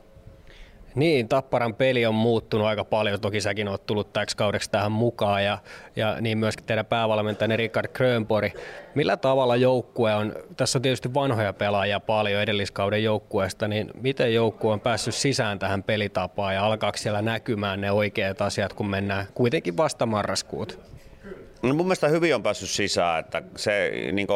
[0.96, 3.20] Niin, Tapparan peli on muuttunut aika paljon.
[3.20, 5.58] Toki säkin oot tullut täksi kaudeksi tähän mukaan ja,
[5.96, 8.52] ja niin myöskin teidän päävalmentajanne Richard Krönpori.
[8.94, 14.72] Millä tavalla joukkue on, tässä on tietysti vanhoja pelaajia paljon edelliskauden joukkueesta, niin miten joukkue
[14.72, 19.76] on päässyt sisään tähän pelitapaan ja alkaako siellä näkymään ne oikeat asiat, kun mennään kuitenkin
[19.76, 20.95] vasta marraskuut?
[21.68, 24.28] No mun mielestä hyvin on päässyt sisään, että se niin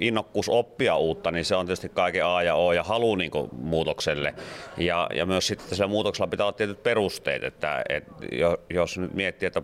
[0.00, 4.34] innokkuus oppia uutta, niin se on tietysti kaiken A ja O ja halu niin muutokselle.
[4.76, 8.14] Ja, ja myös sitten sillä muutoksella pitää olla tietyt perusteet, että, että
[8.70, 9.62] jos nyt miettii, että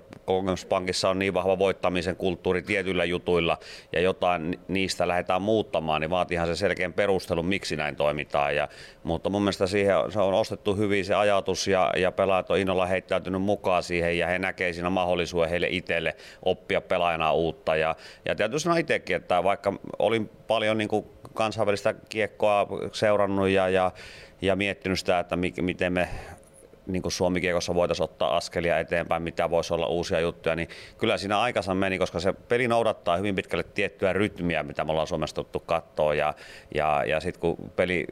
[0.68, 3.58] Pankissa on niin vahva voittamisen kulttuuri tietyillä jutuilla
[3.92, 8.56] ja jotain niistä lähdetään muuttamaan, niin vaatiihan se selkeän perustelun, miksi näin toimitaan.
[8.56, 8.68] Ja,
[9.04, 12.86] mutta mun mielestä siihen se on ostettu hyvin se ajatus ja, ja pelaajat on innolla
[12.86, 17.76] heittäytynyt mukaan siihen ja he näkee siinä mahdollisuuden heille itselle oppia pelaajana uutta.
[17.76, 23.68] Ja, ja täytyy sanoa itsekin, että vaikka olin paljon niin kuin kansainvälistä kiekkoa seurannut ja,
[23.68, 23.92] ja,
[24.42, 26.08] ja miettinyt sitä, että miten me
[26.86, 30.68] niin kuin Suomi-kiekossa voitaisiin ottaa askelia eteenpäin, mitä voisi olla uusia juttuja, niin
[30.98, 35.06] kyllä siinä aikansa meni, koska se peli noudattaa hyvin pitkälle tiettyä rytmiä, mitä me ollaan
[35.06, 36.34] Suomessa tuttu katsoa, ja,
[36.74, 38.06] ja, ja sitten kun peli,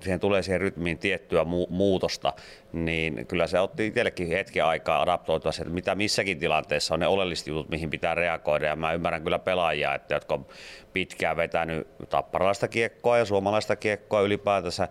[0.00, 2.32] siihen tulee siihen rytmiin tiettyä mu- muutosta,
[2.72, 7.46] niin kyllä se otti itsellekin hetken aikaa adaptoitua että mitä missäkin tilanteessa on ne oleelliset
[7.46, 10.46] jutut, mihin pitää reagoida, ja mä ymmärrän kyllä pelaajia, että jotka on
[10.92, 14.88] pitkään vetänyt tapparalaista kiekkoa ja suomalaista kiekkoa ylipäätänsä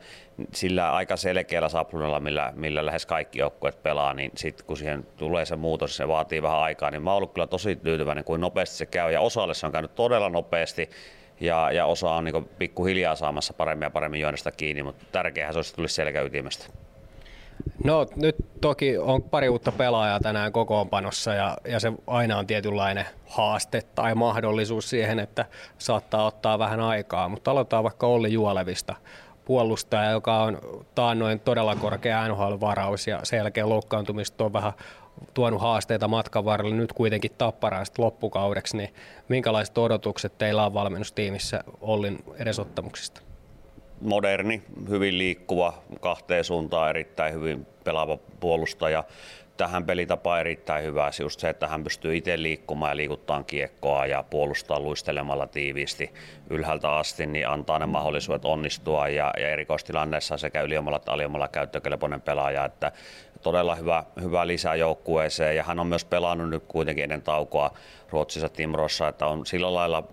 [0.54, 5.46] sillä aika selkeällä saplunalla, millä, millä lähes kaikki joukkueet pelaa, niin sitten kun siihen tulee
[5.46, 8.76] se muutos, se vaatii vähän aikaa, niin mä oon ollut kyllä tosi tyytyväinen, kuin nopeasti
[8.76, 10.90] se käy, ja osalle se on käynyt todella nopeasti,
[11.40, 15.58] ja, ja osa on niin pikkuhiljaa saamassa paremmin ja paremmin juonesta kiinni, mutta tärkeähän se
[15.60, 16.91] olisi tulisi selkäytimestä.
[17.84, 23.06] No nyt toki on pari uutta pelaajaa tänään kokoonpanossa ja, ja se aina on tietynlainen
[23.30, 25.46] haaste tai mahdollisuus siihen, että
[25.78, 28.96] saattaa ottaa vähän aikaa, mutta aloitetaan vaikka Olli Juolevista
[29.46, 30.60] puolustaja, joka on
[30.96, 34.74] taannoin todella korkea NHL-varaus ja sen jälkeen loukkaantumista on vähän
[35.34, 38.94] tuonut haasteita matkan varrella nyt kuitenkin tapparaan loppukaudeksi, niin
[39.30, 43.31] minkälaiset odotukset teillä on valmennustiimissä Ollin edesottamuksista?
[44.02, 49.04] Moderni, hyvin liikkuva, kahteen suuntaan erittäin hyvin pelaava puolustaja.
[49.58, 54.24] Tähän pelitapaan erittäin hyvä just se, että hän pystyy itse liikkumaan ja liikuttaa kiekkoa ja
[54.24, 56.14] puolustaa luistelemalla tiiviisti
[56.50, 62.22] ylhäältä asti, niin antaa ne mahdollisuudet onnistua ja, ja erikoistilanneessa sekä yliomalla että aliomalla käyttökelpoinen
[62.22, 62.92] pelaaja, että
[63.42, 67.74] todella hyvä, hyvä lisä joukkueeseen ja hän on myös pelannut nyt kuitenkin ennen taukoa
[68.10, 70.04] Ruotsissa Timrossa, että on sillä lailla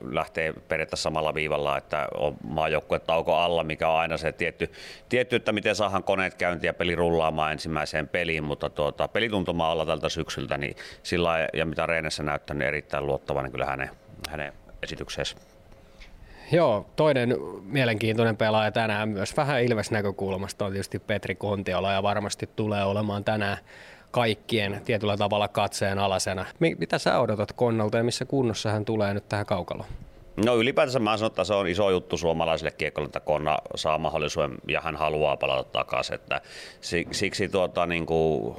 [0.00, 4.72] lähtee periaatteessa samalla viivalla, että on maajoukkue tauko alla, mikä on aina se tietty,
[5.08, 9.86] tietty että miten saadaan koneet käyntiin ja peli rullaamaan ensimmäiseen peliin, mutta tuota, pelituntuma alla
[9.86, 13.90] tältä syksyltä, niin sillä ja mitä Reenessä näyttää, niin erittäin luottavainen kyllä hänen,
[14.28, 15.36] hänen esitykseensä.
[16.52, 22.84] Joo, toinen mielenkiintoinen pelaaja tänään myös vähän Ilves-näkökulmasta on tietysti Petri Kontiola ja varmasti tulee
[22.84, 23.58] olemaan tänään
[24.10, 26.46] kaikkien tietyllä tavalla katseen alasena.
[26.58, 29.88] Mitä sä odotat Konnalta ja missä kunnossa hän tulee nyt tähän kaukaloon?
[30.44, 34.54] No ylipäätänsä mä sanon, että se on iso juttu suomalaisille kiekkoille, että Konna saa mahdollisuuden
[34.68, 36.14] ja hän haluaa palata takaisin.
[36.14, 36.40] Että
[37.10, 38.56] siksi tuota, niin kuin,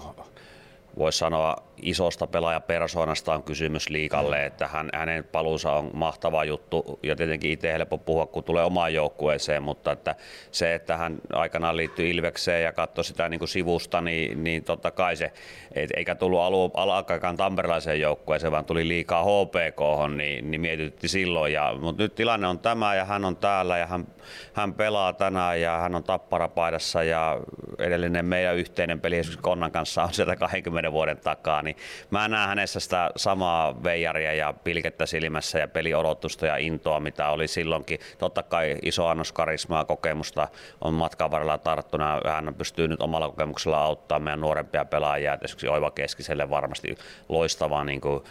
[0.97, 7.15] voisi sanoa isosta pelaajapersoonasta on kysymys liikalle, että hän, hänen paluunsa on mahtava juttu ja
[7.15, 10.15] tietenkin itse helppo puhua, kun tulee omaan joukkueeseen, mutta että
[10.51, 14.91] se, että hän aikanaan liittyi Ilvekseen ja katsoi sitä niin kuin sivusta, niin, niin totta
[14.91, 15.31] kai se,
[15.71, 21.53] et, eikä tullut alu, alkaakaan tamperilaiseen joukkueeseen, vaan tuli liikaa HPK, niin, niin mietitytti silloin.
[21.53, 24.07] Ja, mutta nyt tilanne on tämä ja hän on täällä ja hän,
[24.53, 27.39] hän pelaa tänään ja hän on tapparapaidassa ja
[27.79, 31.77] edellinen meidän yhteinen peli esimerkiksi Konnan kanssa on sieltä 20 vuoden takaa, niin
[32.09, 37.47] mä näen hänessä sitä samaa veijaria ja pilkettä silmässä ja peliodotusta ja intoa, mitä oli
[37.47, 37.99] silloinkin.
[38.17, 40.47] Totta kai iso annos karismaa kokemusta
[40.81, 42.21] on matkan varrella tarttuna.
[42.25, 45.37] Hän pystyy nyt omalla kokemuksella auttamaan meidän nuorempia pelaajia.
[45.41, 46.97] Esimerkiksi Oiva Keskiselle varmasti
[47.29, 48.23] loistava niin kuin,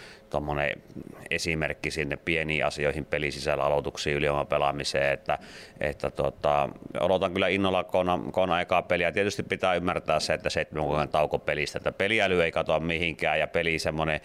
[1.30, 5.38] esimerkki sinne pieniin asioihin pelisisällä aloituksiin ylioman pelaamiseen, että,
[5.80, 6.68] että tota,
[7.00, 9.12] odotan kyllä innolla Kona, Kona ekaa peliä.
[9.12, 13.46] Tietysti pitää ymmärtää se, että seitsemän kuukauden tauko pelistä, että peliäly ei katoa mihinkään ja
[13.46, 14.20] peli semmoinen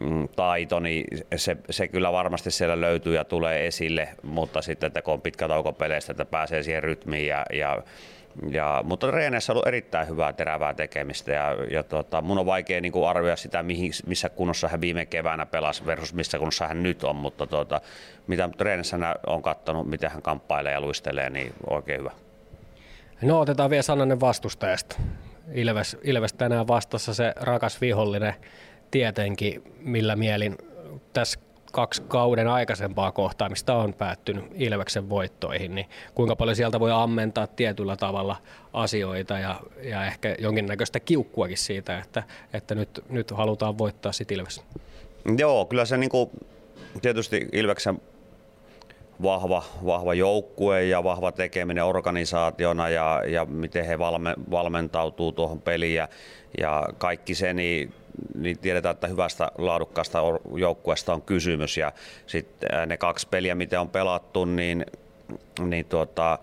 [0.00, 1.04] mm, taito, niin
[1.36, 5.48] se, se, kyllä varmasti siellä löytyy ja tulee esille, mutta sitten, että kun on pitkä
[5.48, 7.82] tauko peleistä, että pääsee siihen rytmiin ja, ja
[8.50, 12.80] ja, mutta reeneissä on ollut erittäin hyvää terävää tekemistä ja, ja tota, mun on vaikea
[12.80, 17.04] niin arvioida sitä, mihin, missä kunnossa hän viime keväänä pelasi versus missä kunnossa hän nyt
[17.04, 17.80] on, mutta tota,
[18.26, 18.96] mitä treenissä
[19.26, 22.10] on katsonut, miten hän kamppailee ja luistelee, niin oikein hyvä.
[23.22, 24.96] No otetaan vielä sananen vastustajasta.
[25.52, 28.34] Ilves, Ilves tänään vastassa se rakas vihollinen
[28.90, 30.58] tietenkin, millä mielin
[31.12, 31.40] tässä
[31.72, 37.96] kaksi kauden aikaisempaa kohtaamista on päättynyt Ilveksen voittoihin, niin kuinka paljon sieltä voi ammentaa tietyllä
[37.96, 38.36] tavalla
[38.72, 44.62] asioita ja, ja ehkä jonkinnäköistä kiukkuakin siitä, että, että nyt, nyt halutaan voittaa sit Ilves.
[45.38, 46.30] Joo, kyllä se niinku,
[47.02, 48.00] tietysti Ilveksen
[49.22, 55.94] vahva, vahva joukkue ja vahva tekeminen organisaationa ja, ja miten he valme, valmentautuu tuohon peliin
[55.94, 56.08] ja,
[56.60, 57.94] ja kaikki se, niin,
[58.34, 60.18] niin tiedetään, että hyvästä laadukkaasta
[60.56, 61.76] joukkueesta on kysymys.
[61.76, 61.92] Ja
[62.26, 64.86] sitten ne kaksi peliä, mitä on pelattu, niin,
[65.60, 66.38] niin tuota,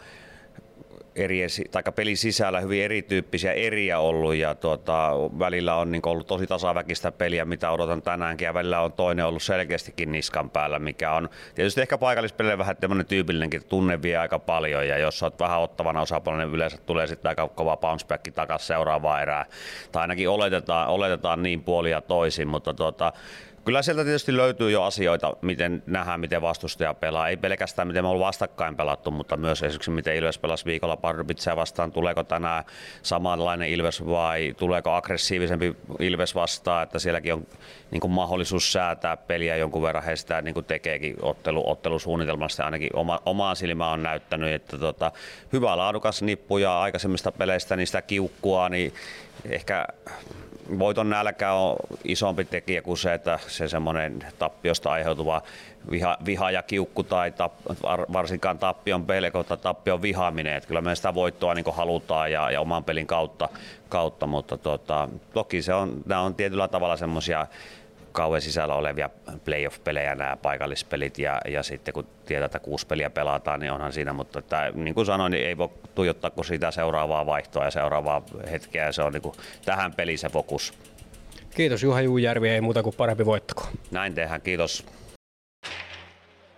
[1.15, 6.47] eri, tai pelin sisällä hyvin erityyppisiä eriä ollut ja tuota, välillä on niin ollut tosi
[6.47, 11.29] tasaväkistä peliä, mitä odotan tänäänkin ja välillä on toinen ollut selkeästikin niskan päällä, mikä on
[11.55, 15.59] tietysti ehkä paikallispelille vähän tämmöinen tyypillinenkin, että tunne vie aika paljon ja jos olet vähän
[15.59, 19.45] ottavana osapuolella, niin yleensä tulee sitten aika kova bounce back takaisin seuraavaan erään.
[19.91, 23.13] Tai ainakin oletetaan, oletetaan niin puolia toisin, mutta tuota,
[23.65, 27.29] Kyllä sieltä tietysti löytyy jo asioita, miten nähdään, miten vastustaja pelaa.
[27.29, 31.55] Ei pelkästään miten me ollaan vastakkain pelattu, mutta myös esimerkiksi miten Ilves pelasi viikolla Pardubitsia
[31.55, 31.91] vastaan.
[31.91, 32.63] Tuleeko tänään
[33.01, 37.47] samanlainen Ilves vai tuleeko aggressiivisempi Ilves vastaan, että sielläkin on
[37.91, 40.03] niin kuin mahdollisuus säätää peliä jonkun verran.
[40.03, 45.11] He sitä niin kuin tekeekin ottelu, ottelusuunnitelmasta ainakin oma, omaan silmään on näyttänyt, että tota,
[45.53, 48.93] hyvä laadukas nippu ja aikaisemmista peleistä niistä kiukkua, niin
[49.45, 49.87] ehkä
[50.79, 55.41] voiton nälkä on isompi tekijä kuin se, että se semmoinen tappiosta aiheutuva
[55.91, 57.53] viha, viha ja kiukku tai tap,
[58.13, 60.55] varsinkaan tappion pelko tai tappion vihaaminen.
[60.55, 63.49] Että kyllä me sitä voittoa niin halutaan ja, ja oman pelin kautta,
[63.89, 67.47] kautta mutta tota, toki se on, nämä on tietyllä tavalla semmoisia
[68.13, 69.09] kauan sisällä olevia
[69.45, 74.13] playoff-pelejä nämä paikallispelit ja, ja sitten kun tietää, että kuusi peliä pelataan, niin onhan siinä,
[74.13, 78.21] mutta että, niin kuin sanoin, niin ei voi tuijottaa kuin sitä seuraavaa vaihtoa ja seuraavaa
[78.51, 80.73] hetkeä ja se on niin kuin tähän peliin se fokus.
[81.55, 83.67] Kiitos Juha Juujärvi, ei muuta kuin parempi voittako.
[83.91, 84.85] Näin tehdään, kiitos.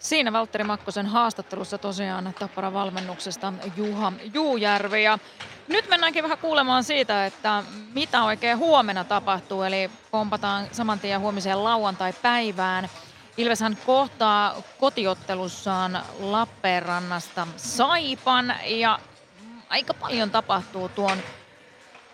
[0.05, 5.03] Siinä Valtteri Makkosen haastattelussa tosiaan Tappara valmennuksesta Juha Juujärvi.
[5.03, 5.19] Ja
[5.67, 7.63] nyt mennäänkin vähän kuulemaan siitä, että
[7.93, 9.63] mitä oikein huomenna tapahtuu.
[9.63, 12.89] Eli kompataan saman tien huomiseen lauantai-päivään.
[13.37, 18.99] Ilveshän kohtaa kotiottelussaan Lappeenrannasta Saipan ja
[19.69, 21.17] aika paljon tapahtuu tuon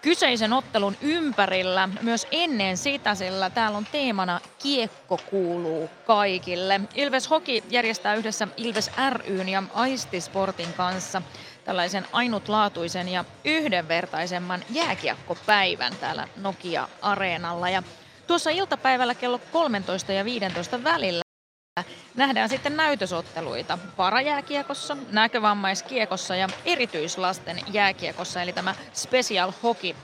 [0.02, 6.82] kyseisen ottelun ympärillä myös ennen sitä, sillä täällä on teemana Kiekko kuuluu kaikille.
[6.96, 8.92] Ilves Hoki järjestää yhdessä Ilves
[9.28, 11.22] ryn ja Aistisportin kanssa
[11.64, 17.70] tällaisen ainutlaatuisen ja yhdenvertaisemman jääkiekkopäivän täällä Nokia-areenalla.
[17.70, 17.84] Ja
[18.28, 21.22] tuossa iltapäivällä kello 13 ja 15 välillä
[22.16, 29.96] Nähdään sitten näytösotteluita parajääkiekossa, näkövammaiskiekossa ja erityislasten jääkiekossa, eli tämä Special Hockey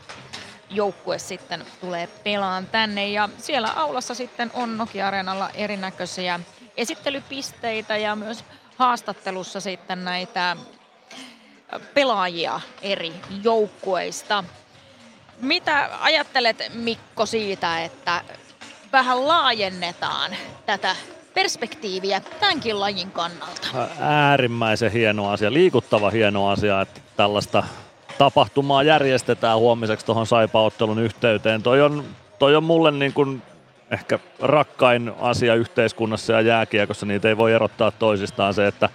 [0.69, 6.39] joukkue sitten tulee pelaan tänne ja siellä aulassa sitten on Nokia-areenalla erinäköisiä
[6.77, 8.43] esittelypisteitä ja myös
[8.77, 10.57] haastattelussa sitten näitä
[11.93, 14.43] pelaajia eri joukkueista.
[15.41, 18.23] Mitä ajattelet Mikko siitä, että
[18.91, 20.95] vähän laajennetaan tätä
[21.37, 23.67] perspektiiviä tämänkin lajin kannalta.
[23.99, 27.63] Äärimmäisen hieno asia, liikuttava hieno asia, että tällaista
[28.17, 31.63] tapahtumaa järjestetään huomiseksi tuohon Saipa-ottelun yhteyteen.
[31.63, 32.03] Toi on,
[32.39, 33.41] toi on mulle niin kuin
[33.91, 38.89] ehkä rakkain asia yhteiskunnassa ja jääkiekossa, niitä ei voi erottaa toisistaan se, että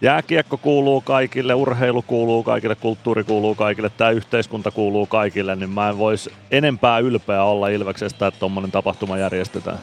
[0.00, 5.88] jääkiekko kuuluu kaikille, urheilu kuuluu kaikille, kulttuuri kuuluu kaikille, tämä yhteiskunta kuuluu kaikille, niin mä
[5.88, 9.78] en voisi enempää ylpeä olla Ilveksestä, että tuommoinen tapahtuma järjestetään.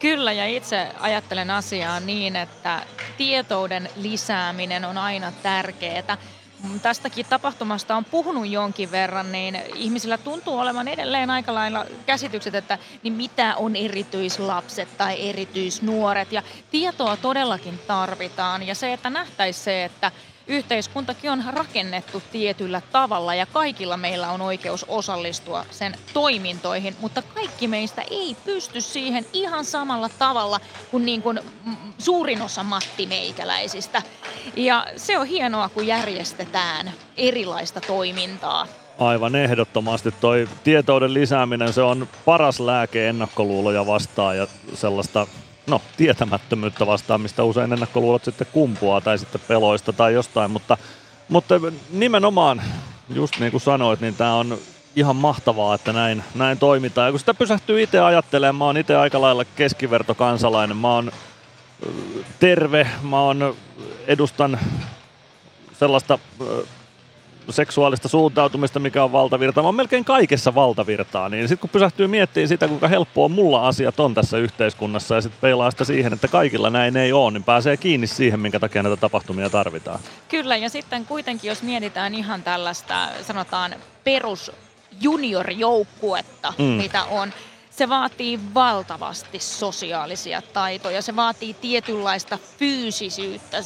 [0.00, 2.82] Kyllä, ja itse ajattelen asiaa niin, että
[3.16, 6.18] tietouden lisääminen on aina tärkeää.
[6.82, 12.78] Tästäkin tapahtumasta on puhunut jonkin verran, niin ihmisillä tuntuu olevan edelleen aika lailla käsitykset, että
[13.02, 16.32] niin mitä on erityislapset tai erityisnuoret.
[16.32, 18.66] Ja tietoa todellakin tarvitaan.
[18.66, 20.12] Ja se, että nähtäisi se, että
[20.48, 27.68] yhteiskuntakin on rakennettu tietyllä tavalla ja kaikilla meillä on oikeus osallistua sen toimintoihin, mutta kaikki
[27.68, 31.40] meistä ei pysty siihen ihan samalla tavalla kuin, niin kuin
[31.98, 34.02] suurin osa mattimeikäläisistä.
[34.56, 38.66] Ja se on hienoa, kun järjestetään erilaista toimintaa.
[38.98, 40.14] Aivan ehdottomasti.
[40.20, 45.26] Toi tietouden lisääminen, se on paras lääke ennakkoluuloja vastaan ja sellaista
[45.68, 50.76] no, tietämättömyyttä vastaan, mistä usein ennakkoluulot sitten kumpuaa tai sitten peloista tai jostain, mutta,
[51.28, 51.54] mutta
[51.90, 52.62] nimenomaan,
[53.08, 54.58] just niin kuin sanoit, niin tämä on
[54.96, 57.06] ihan mahtavaa, että näin, näin toimitaan.
[57.08, 61.12] Ja kun sitä pysähtyy itse ajattelemaan, mä oon itse aika lailla keskivertokansalainen, mä oon
[62.40, 63.56] terve, mä oon,
[64.06, 64.58] edustan
[65.78, 66.18] sellaista
[67.50, 71.28] seksuaalista suuntautumista, mikä on valtavirta, vaan melkein kaikessa valtavirtaa.
[71.28, 75.40] Niin sitten kun pysähtyy miettimään sitä, kuinka helppoa mulla asiat on tässä yhteiskunnassa ja sitten
[75.40, 78.96] peilaa sitä siihen, että kaikilla näin ei ole, niin pääsee kiinni siihen, minkä takia näitä
[78.96, 80.00] tapahtumia tarvitaan.
[80.28, 83.74] Kyllä, ja sitten kuitenkin, jos mietitään ihan tällaista, sanotaan
[84.04, 84.52] perus
[85.00, 86.64] junior-joukkuetta, mm.
[86.64, 87.32] mitä on,
[87.70, 93.58] se vaatii valtavasti sosiaalisia taitoja, se vaatii tietynlaista fyysisyyttä,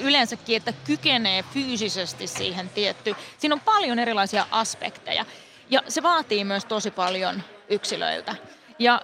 [0.00, 3.16] yleensäkin, että kykenee fyysisesti siihen tietty.
[3.38, 5.24] Siinä on paljon erilaisia aspekteja
[5.70, 8.36] ja se vaatii myös tosi paljon yksilöiltä.
[8.78, 9.00] Ja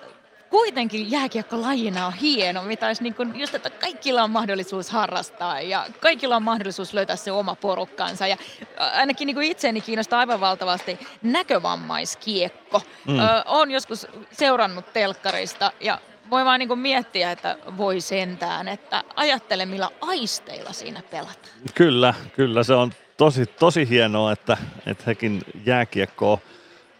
[0.51, 5.61] kuitenkin jääkiekko lajina on hieno, mitä olisi niin kuin just, että kaikilla on mahdollisuus harrastaa
[5.61, 8.27] ja kaikilla on mahdollisuus löytää se oma porukkansa.
[8.27, 8.37] Ja
[8.77, 12.83] ainakin niin kuin itseäni kiinnostaa aivan valtavasti näkövammaiskiekko.
[13.07, 13.19] Mm.
[13.47, 15.99] Olen joskus seurannut telkkarista ja
[16.31, 21.55] voi vaan niin miettiä, että voi sentään, että ajattele millä aisteilla siinä pelataan.
[21.75, 24.57] Kyllä, kyllä se on tosi, tosi hienoa, että,
[24.87, 26.39] että hekin jääkiekkoa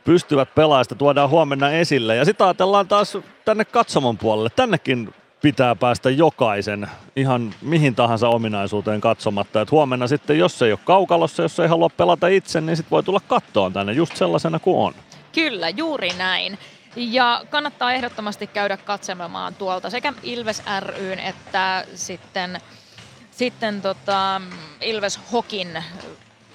[0.05, 2.17] pystyvät pelaajista tuodaan huomenna esille.
[2.17, 4.51] Ja sitten ajatellaan taas tänne katsomon puolelle.
[4.57, 9.61] Tännekin pitää päästä jokaisen ihan mihin tahansa ominaisuuteen katsomatta.
[9.61, 13.03] Et huomenna sitten, jos ei ole kaukalossa, jos ei halua pelata itse, niin sitten voi
[13.03, 14.95] tulla kattoon tänne just sellaisena kuin on.
[15.33, 16.59] Kyllä, juuri näin.
[16.97, 22.61] Ja kannattaa ehdottomasti käydä katsomaan tuolta sekä Ilves ryn että sitten,
[23.31, 24.43] sitten tota
[24.81, 25.85] Ilves Hokin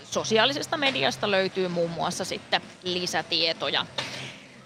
[0.03, 3.85] sosiaalisesta mediasta löytyy muun muassa sitten lisätietoja.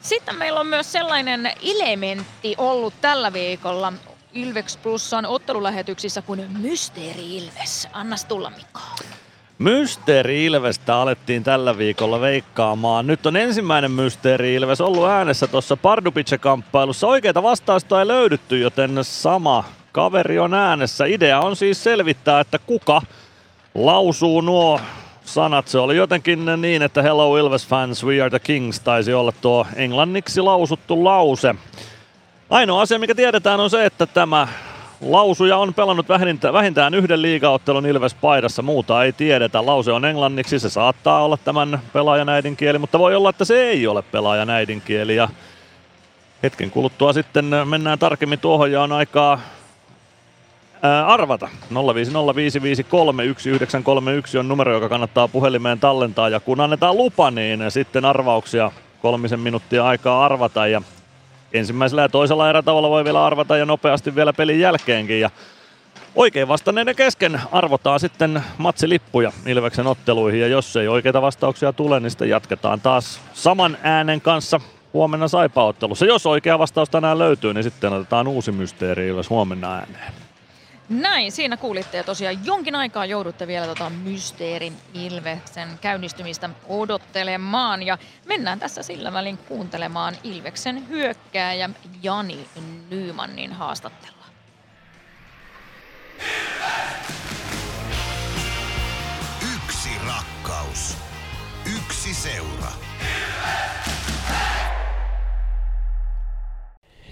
[0.01, 3.93] Sitten meillä on myös sellainen elementti ollut tällä viikolla
[4.33, 7.87] Ilvex Plusan ottelulähetyksissä kuin Mysteeri Ilves.
[7.93, 8.79] Annas tulla Mikko.
[9.59, 13.07] Mysteeri Ilvestä alettiin tällä viikolla veikkaamaan.
[13.07, 17.07] Nyt on ensimmäinen Mysteeri Ilves ollut äänessä tuossa Pardubice-kamppailussa.
[17.07, 21.05] Oikeita vastausta ei löydytty, joten sama kaveri on äänessä.
[21.05, 23.01] Idea on siis selvittää, että kuka
[23.75, 24.79] lausuu nuo
[25.25, 25.67] sanat.
[25.67, 29.67] Se oli jotenkin niin, että Hello Ilves fans, we are the kings taisi olla tuo
[29.75, 31.55] englanniksi lausuttu lause.
[32.49, 34.47] Ainoa asia, mikä tiedetään, on se, että tämä
[35.01, 36.05] lausuja on pelannut
[36.53, 38.61] vähintään yhden liigaottelun Ilves paidassa.
[38.61, 39.65] Muuta ei tiedetä.
[39.65, 43.87] Lause on englanniksi, se saattaa olla tämän pelaajan äidinkieli, mutta voi olla, että se ei
[43.87, 45.15] ole pelaajan äidinkieli.
[45.15, 45.29] Ja
[46.43, 49.39] hetken kuluttua sitten mennään tarkemmin tuohon ja on aikaa
[50.81, 51.49] ää, arvata.
[51.73, 56.29] 0505531 on numero, joka kannattaa puhelimeen tallentaa.
[56.29, 58.71] Ja kun annetaan lupa, niin sitten arvauksia
[59.01, 60.67] kolmisen minuuttia aikaa arvata.
[60.67, 60.81] Ja
[61.53, 65.19] ensimmäisellä ja toisella erätavalla voi vielä arvata ja nopeasti vielä pelin jälkeenkin.
[65.19, 65.29] Ja
[66.15, 72.11] oikein vastanneiden kesken arvotaan sitten matsilippuja Ilveksen otteluihin ja jos ei oikeita vastauksia tule, niin
[72.11, 74.59] sitten jatketaan taas saman äänen kanssa
[74.93, 76.05] huomenna Saipa-ottelussa.
[76.05, 80.28] Jos oikea vastaus tänään löytyy, niin sitten otetaan uusi mysteeri Ilves huomenna ääneen.
[80.89, 87.83] Näin, siinä kuulitte ja tosiaan jonkin aikaa joudutte vielä tota Mysteerin Ilveksen käynnistymistä odottelemaan.
[87.83, 91.69] Ja mennään tässä sillä välin kuuntelemaan Ilveksen hyökkääjä
[92.03, 92.49] Jani
[92.89, 94.25] Nymanin haastattelua.
[99.55, 100.97] Yksi rakkaus.
[101.77, 102.71] Yksi seura.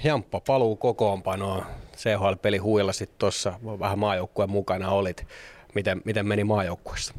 [0.04, 1.66] Jamppa paluu kokoonpanoon
[1.98, 2.60] CHL-peli
[2.91, 5.28] sitten tuossa, vähän maajoukkueen mukana olit.
[5.76, 7.14] Miten, miten meni maajoukkueessa?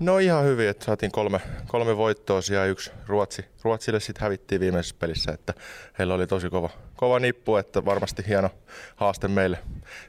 [0.00, 3.44] No ihan hyvin, että saatiin kolme, kolme voittoa ja yksi Ruotsi.
[3.62, 5.54] Ruotsille sitten hävittiin viimeisessä pelissä, että
[5.98, 8.50] heillä oli tosi kova, kova nippu, että varmasti hieno
[8.96, 9.58] haaste meille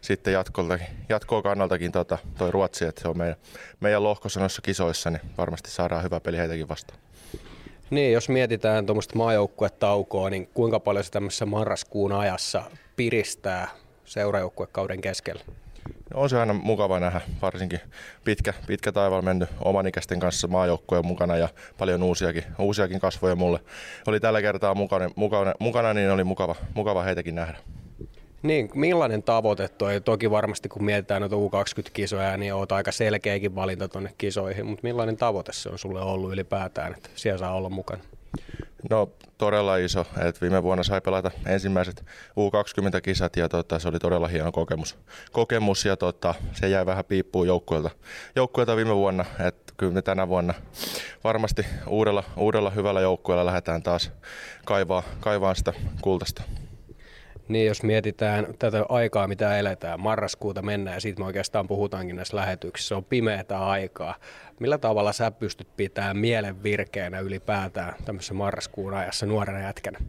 [0.02, 3.36] sitten jatkoltakin, jatkoa kannaltakin tota, toi Ruotsi, että se on meidän,
[3.80, 7.00] meidän lohkossa noissa kisoissa, niin varmasti saadaan hyvä peli heitäkin vastaan.
[7.92, 12.64] Niin, jos mietitään tuommoista maajoukkuetaukoa, niin kuinka paljon se tämmöisessä marraskuun ajassa
[12.96, 13.68] piristää
[14.06, 15.42] seurajoukkuekauden keskellä?
[16.14, 17.80] No on se aina mukava nähdä, varsinkin
[18.24, 23.60] pitkä, pitkä taivaalla mennyt oman ikäisten kanssa maajoukkojen mukana ja paljon uusiakin, uusiakin kasvoja mulle.
[24.08, 27.58] Oli tällä kertaa mukana, mukana, mukana niin oli mukava, mukava heitäkin nähdä.
[28.44, 30.02] Niin, millainen tavoite toi?
[30.02, 35.18] Toki varmasti kun mietitään noita U20-kisoja, niin oot aika selkeäkin valinta tuonne kisoihin, mutta millainen
[35.18, 38.04] tavoite se on sulle ollut ylipäätään, että siellä saa olla mukana?
[38.90, 40.06] No todella iso.
[40.28, 44.98] Et viime vuonna sai pelata ensimmäiset U20-kisat ja tota, se oli todella hieno kokemus.
[45.32, 47.90] kokemus ja tota, se jäi vähän piippuun joukkueelta,
[48.36, 49.26] joukkueelta viime vuonna.
[49.48, 50.54] Et kyllä me tänä vuonna
[51.24, 54.12] varmasti uudella, uudella hyvällä joukkueella lähdetään taas
[54.66, 56.44] kaivaa, kaivaa sitä kultasta.
[57.52, 62.38] Niin, jos mietitään tätä aikaa, mitä eletään, marraskuuta mennään ja siitä me oikeastaan puhutaankin näissä
[62.38, 64.16] lähetyksissä, se on pimeätä aikaa.
[64.60, 70.00] Millä tavalla sä pystyt pitämään mielen virkeänä ylipäätään tämmöisessä marraskuun ajassa nuorena jätkänä?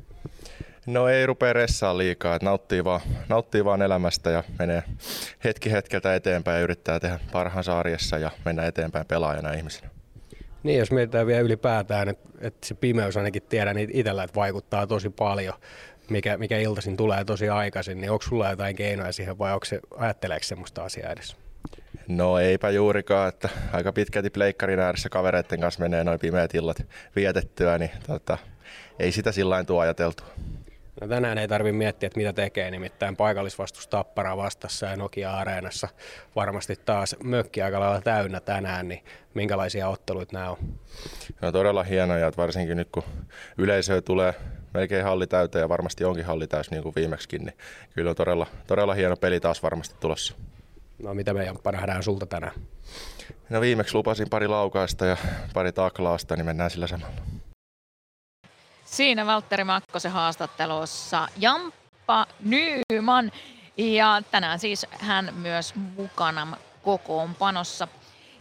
[0.87, 4.83] No ei rupea ressaa liikaa, että nauttii vaan, nauttii vaan elämästä ja menee
[5.45, 9.91] hetki hetkeltä eteenpäin ja yrittää tehdä parhaansa arjessa ja mennä eteenpäin pelaajana ihmisenä.
[10.63, 15.11] Niin, jos mietitään vielä ylipäätään, että, että se pimeys ainakin tiedän itsellä, että vaikuttaa tosi
[15.11, 15.55] paljon,
[16.13, 19.81] mikä, mikä iltaisin tulee tosi aikaisin, niin onko sulla jotain keinoja siihen vai onko se,
[19.97, 21.37] ajatteleeko semmoista asiaa edes?
[22.09, 26.87] No eipä juurikaan, että aika pitkälti pleikkarin ääressä kavereiden kanssa menee noin pimeät illat
[27.17, 28.39] vietettyä, niin tota,
[28.99, 30.23] ei sitä sillä tuo ajateltu.
[31.01, 35.89] No tänään ei tarvitse miettiä, että mitä tekee, nimittäin paikallisvastus Tappara vastassa ja Nokia-areenassa
[36.37, 39.05] varmasti taas mökki aika lailla täynnä tänään, niin
[39.35, 40.59] minkälaisia otteluita nämä on?
[41.41, 43.03] No todella hienoja, että varsinkin nyt kun
[43.59, 44.35] yleisöä tulee
[44.75, 47.57] melkein halli täyteen ja varmasti onkin halli täys niin kuin viimeksikin, niin
[47.95, 50.35] kyllä on todella, todella hieno peli taas varmasti tulossa.
[51.03, 52.53] No mitä me Jamppa nähdään sulta tänään?
[53.51, 55.17] No viimeksi lupasin pari laukaista ja
[55.55, 57.15] pari taklaasta, niin mennään sillä samalla.
[58.85, 63.33] Siinä Valtteri Makkosen haastattelussa Jamppa Nyyman.
[63.77, 67.89] Ja tänään siis hän myös mukana kokoonpanossa.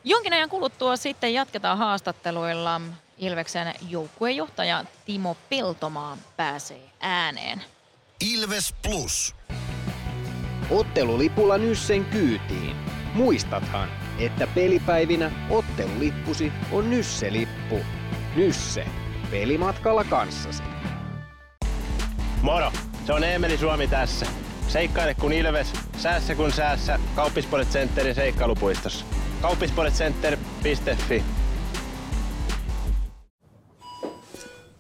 [0.03, 2.81] Jonkin ajan kuluttua sitten jatketaan haastatteluilla.
[3.21, 7.61] Ilveksen joukkuejohtaja Timo Peltomaa pääsee ääneen.
[8.33, 9.35] Ilves Plus.
[10.69, 12.75] Ottelulipulla Nyssen kyytiin.
[13.13, 17.79] Muistathan, että pelipäivinä ottelulippusi on Nysse-lippu.
[18.35, 18.85] Nysse.
[19.31, 20.63] Pelimatkalla kanssasi.
[22.41, 22.71] Moro!
[23.05, 24.25] Se on Eemeli Suomi tässä.
[24.67, 26.99] Seikkaile kun ilves, säässä kun säässä.
[27.15, 29.05] Kauppispoilet Centerin seikkailupuistossa.
[29.41, 31.23] Kauppispoiletcenter.fi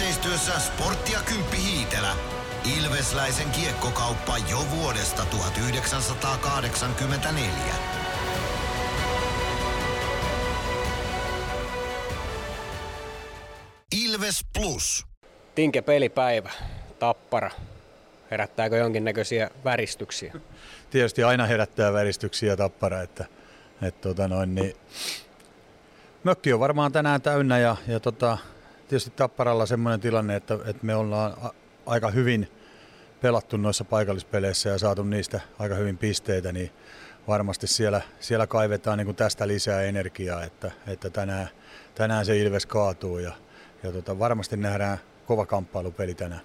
[0.00, 2.16] Yhteistyössä Sporttia Kymppi Hiitelä.
[2.78, 7.74] Ilvesläisen kiekkokauppa jo vuodesta 1984.
[14.04, 15.06] Ilves Plus.
[15.54, 16.50] Tinke pelipäivä,
[16.98, 17.50] tappara.
[18.30, 20.32] Herättääkö jonkinnäköisiä väristyksiä?
[20.90, 23.24] Tietysti aina herättää väristyksiä tappara, että,
[23.82, 24.76] että tota noin, niin
[26.24, 28.38] mökki on varmaan tänään täynnä ja, ja tota,
[28.90, 31.36] tietysti Tapparalla semmoinen tilanne, että, että me ollaan
[31.86, 32.48] aika hyvin
[33.20, 36.70] pelattu noissa paikallispeleissä ja saatu niistä aika hyvin pisteitä, niin
[37.28, 41.48] varmasti siellä, siellä kaivetaan niin kuin tästä lisää energiaa, että, että tänään,
[41.94, 43.32] tänään se Ilves kaatuu ja,
[43.82, 46.42] ja tota, varmasti nähdään kova kamppailupeli tänään.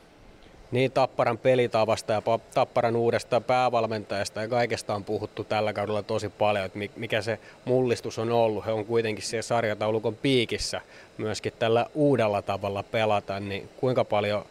[0.72, 2.22] Niin Tapparan pelitavasta ja
[2.54, 8.20] Tapparan uudesta päävalmentajasta ja kaikesta on puhuttu tällä kaudella tosi paljon, että mikä se mullistus
[8.20, 8.66] on ollut.
[8.66, 10.82] He on kuitenkin siellä sarjataulukon piikissä
[11.18, 14.46] myöskin tällä uudella tavalla pelata, niin kuinka paljon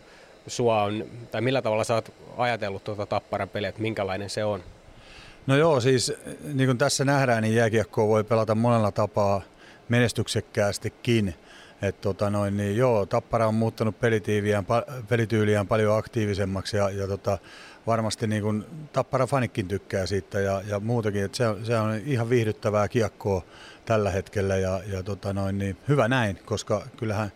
[0.46, 4.60] sua on, tai millä tavalla sä oot ajatellut tuota Tapparan peliä, että minkälainen se on?
[5.46, 6.12] No joo, siis
[6.54, 9.42] niin kuin tässä nähdään, niin jääkiekkoa voi pelata monella tapaa
[9.88, 11.34] menestyksekkäästikin.
[11.82, 13.96] Et tota noin, niin joo, Tappara on muuttanut
[15.08, 17.38] pelityyliään paljon aktiivisemmaksi ja, ja tota,
[17.86, 22.30] varmasti niin kun Tappara fanikin tykkää siitä ja, ja muutakin, että se, se on ihan
[22.30, 23.42] viihdyttävää kiekkoa
[23.84, 27.32] tällä hetkellä ja, ja tota noin, niin hyvä näin, koska kyllähän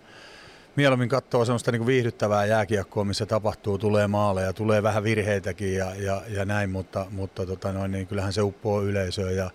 [0.77, 6.23] mieluummin katsoo semmoista niin viihdyttävää jääkiekkoa, missä tapahtuu, tulee maaleja, tulee vähän virheitäkin ja, ja,
[6.29, 9.51] ja näin, mutta, mutta tota noin, niin kyllähän se uppoo yleisöön ja,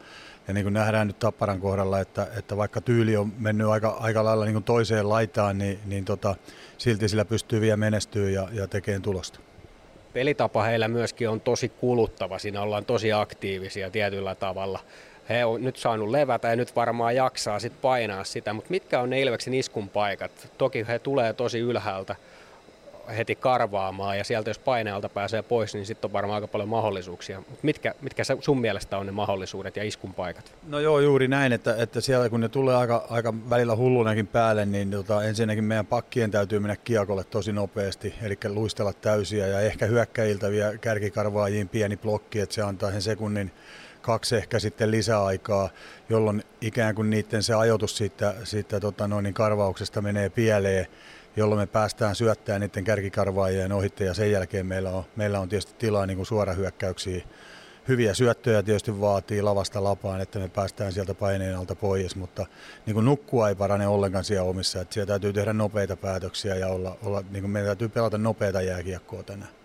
[0.47, 4.23] ja niin kuin nähdään nyt Tapparan kohdalla, että, että vaikka tyyli on mennyt aika, aika
[4.23, 6.35] lailla niin kuin toiseen laitaan, niin, niin tota,
[6.77, 9.39] silti sillä pystyy vielä menestyä ja, ja tekemään tulosta.
[10.13, 14.79] Pelitapa heillä myöskin on tosi kuluttava, siinä ollaan tosi aktiivisia tietyllä tavalla.
[15.29, 19.09] He on nyt saanut levätä ja nyt varmaan jaksaa sit painaa sitä, mutta mitkä on
[19.09, 20.31] ne Ilveksen iskun paikat?
[20.57, 22.15] Toki he tulee tosi ylhäältä,
[23.17, 27.43] heti karvaamaan ja sieltä jos painealta pääsee pois, niin sitten on varmaan aika paljon mahdollisuuksia.
[27.49, 30.55] Mut mitkä, mitkä sun mielestä on ne mahdollisuudet ja iskun paikat?
[30.67, 34.65] No joo, juuri näin, että, että siellä kun ne tulee aika, aika välillä hullunakin päälle,
[34.65, 39.85] niin tota, ensinnäkin meidän pakkien täytyy mennä kiekolle tosi nopeasti, eli luistella täysiä ja ehkä
[39.85, 43.51] hyökkäiltä vielä kärkikarvaajiin pieni blokki, että se antaa sen sekunnin
[44.03, 45.69] kaksi ehkä sitten lisäaikaa,
[46.09, 50.87] jolloin ikään kuin niiden se ajoitus siitä, siitä tota noin, karvauksesta menee pieleen
[51.35, 55.73] jolloin me päästään syöttämään niiden kärkikarvaajien ohitte ja sen jälkeen meillä on, meillä on tietysti
[55.77, 57.23] tilaa niin suorahyökkäyksiä.
[57.87, 62.45] Hyviä syöttöjä tietysti vaatii lavasta lapaan, että me päästään sieltä paineen alta pois, mutta
[62.85, 64.81] niin kuin nukkua ei parane ollenkaan siellä omissa.
[64.81, 68.61] Että siellä täytyy tehdä nopeita päätöksiä ja olla, olla, niin kuin meidän täytyy pelata nopeita
[68.61, 69.62] jääkiekkoa tänään.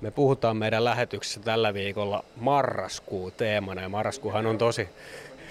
[0.00, 4.88] Me puhutaan meidän lähetyksessä tällä viikolla marraskuu teemana ja marraskuuhan on tosi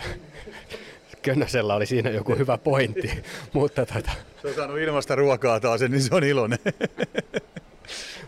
[1.22, 3.24] Könnösellä oli siinä joku hyvä pointti,
[3.54, 6.60] mutta tota, Se on saanut ilmasta ruokaa taas, niin se on iloinen.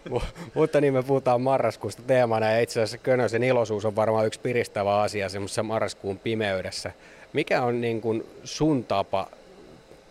[0.09, 0.21] Mu-
[0.53, 5.01] mutta niin me puhutaan marraskuusta teemana ja itse asiassa Könösen iloisuus on varmaan yksi piristävä
[5.01, 6.91] asia semmoisessa marraskuun pimeydessä.
[7.33, 9.27] Mikä on niin kuin sun tapa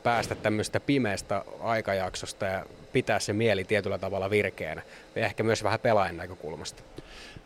[0.02, 2.66] päästä tämmöistä pimeästä aikajaksosta ja
[2.96, 4.82] pitää se mieli tietyllä tavalla virkeänä
[5.16, 6.82] ja ehkä myös vähän pelaajan näkökulmasta?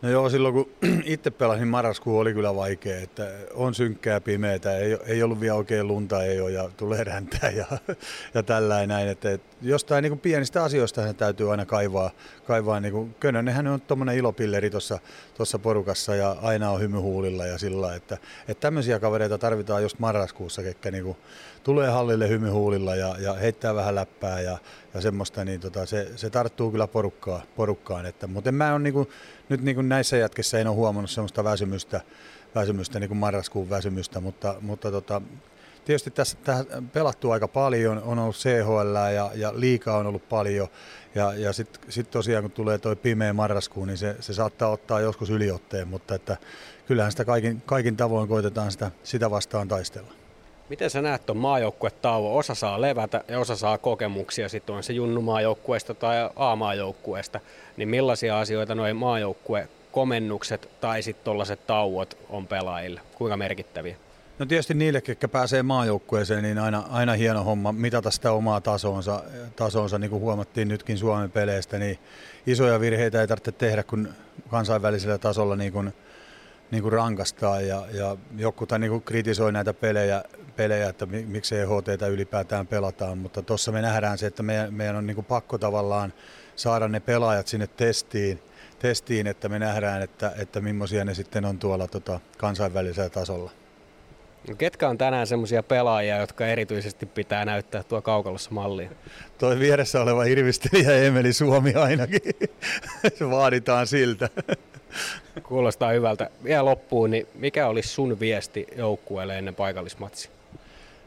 [0.01, 0.69] No joo, silloin kun
[1.05, 5.87] itse pelasin marraskuu oli kyllä vaikea, että on synkkää pimeätä, ei, ei ollut vielä oikein
[5.87, 7.65] lunta, ei ole ja tulee räntää ja,
[8.33, 9.07] ja tällainen näin.
[9.07, 12.11] Että, että jostain niin pienistä asioista hän täytyy aina kaivaa.
[12.47, 17.95] kaivaa niin kuin, Könönenhän on tuommoinen ilopilleri tuossa porukassa ja aina on hymyhuulilla ja sillä
[17.95, 21.17] että, että tämmöisiä kavereita tarvitaan just marraskuussa, ketkä niin kuin,
[21.63, 24.57] tulee hallille hymyhuulilla ja, ja heittää vähän läppää ja,
[24.93, 28.05] ja semmoista, niin tota, se, se tarttuu kyllä porukkaa, porukkaan.
[28.05, 29.09] Että, mutta mä on niin kuin,
[29.49, 32.01] nyt niin kuin näissä jätkissä en ole huomannut semmoista väsymystä,
[32.55, 35.21] väsymystä niin kuin marraskuun väsymystä, mutta, mutta tota,
[35.85, 40.67] tietysti tässä, tässä pelattu aika paljon, on ollut CHL ja, ja liikaa on ollut paljon
[41.15, 44.99] ja, ja sitten sit tosiaan kun tulee tuo pimeä marraskuu, niin se, se saattaa ottaa
[44.99, 46.37] joskus yliotteen, mutta että
[46.87, 50.20] kyllähän sitä kaikin, kaikin tavoin koitetaan sitä, sitä vastaan taistella.
[50.71, 52.39] Miten sä näet tuon maajoukkuetauon?
[52.39, 57.39] Osa saa levätä ja osa saa kokemuksia, sitten on se junnumaajoukkueesta tai A-maajoukkueesta.
[57.77, 63.01] Niin millaisia asioita noin maajoukkue komennukset tai sitten tuollaiset tauot on pelaajille?
[63.15, 63.95] Kuinka merkittäviä?
[64.39, 69.23] No tietysti niille, ketkä pääsee maajoukkueeseen, niin aina, aina hieno homma mitata sitä omaa tasonsa.
[69.55, 69.99] tasonsa.
[69.99, 71.99] Niin kuin huomattiin nytkin Suomen peleistä, niin
[72.47, 74.09] isoja virheitä ei tarvitse tehdä, kun
[74.49, 75.93] kansainvälisellä tasolla niin kuin,
[76.71, 77.61] niin kuin rankastaa.
[77.61, 80.23] Ja, ja joku tai niin kuin kritisoi näitä pelejä,
[80.55, 85.07] pelejä, että miksi EHT ylipäätään pelataan, mutta tuossa me nähdään se, että meidän, meidän on
[85.07, 86.13] niin kuin pakko tavallaan
[86.55, 88.41] saada ne pelaajat sinne testiin,
[88.79, 93.51] testiin että me nähdään, että, että millaisia ne sitten on tuolla tota, kansainvälisellä tasolla.
[94.47, 98.89] No ketkä on tänään semmoisia pelaajia, jotka erityisesti pitää näyttää tuo kaukalossa mallia?
[99.37, 102.21] Toi vieressä oleva irvistelijä Emeli Suomi ainakin.
[103.17, 104.29] Se vaaditaan siltä.
[105.47, 106.29] Kuulostaa hyvältä.
[106.43, 110.31] Vielä loppuun, niin mikä olisi sun viesti joukkueelle ennen paikallismatsia?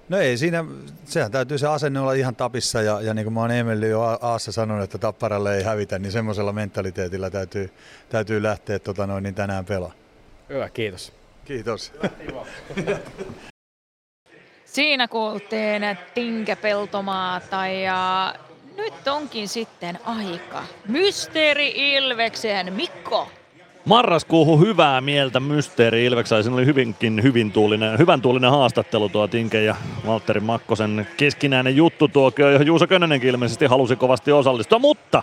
[0.09, 0.65] No ei siinä,
[1.05, 4.01] sehän täytyy se asenne olla ihan tapissa ja, ja niin kuin mä oon Emeli jo
[4.01, 7.71] Aassa sanonut, että Tapparalle ei hävitä, niin semmoisella mentaliteetillä täytyy,
[8.09, 9.93] täytyy lähteä tota noin, niin tänään pelaa.
[10.49, 11.13] Hyvä, kiitos.
[11.45, 11.93] Kiitos.
[14.65, 15.83] Siinä kuultiin
[16.15, 18.35] Tinke Peltomaata ja
[18.77, 20.65] nyt onkin sitten aika.
[20.89, 23.29] Mysteeri Ilveksen Mikko.
[23.85, 29.75] Marraskuuhun hyvää mieltä Mysteeri Ilveksaisen oli hyvinkin hyvin tuulinen, hyvän tuulinen haastattelu tuo Tinke ja
[30.07, 35.23] Valtteri Makkosen keskinäinen juttu tuokio, johon Juuso Könönenkin ilmeisesti halusi kovasti osallistua, mutta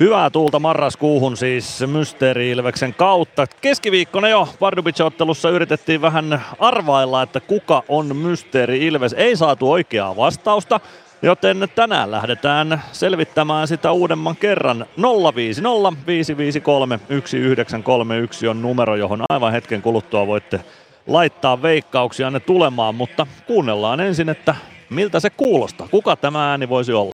[0.00, 3.46] hyvää tuulta marraskuuhun siis Mysteeri Ilveksen kautta.
[3.60, 9.12] Keskiviikkona jo Pardubice-ottelussa yritettiin vähän arvailla, että kuka on Mysteeri Ilves.
[9.12, 10.80] Ei saatu oikeaa vastausta.
[11.22, 14.86] Joten tänään lähdetään selvittämään sitä uudemman kerran.
[15.34, 20.60] 050 553 1931 on numero, johon aivan hetken kuluttua voitte
[21.06, 24.54] laittaa veikkauksia ne tulemaan, mutta kuunnellaan ensin, että
[24.90, 25.88] miltä se kuulostaa.
[25.88, 27.12] Kuka tämä ääni voisi olla?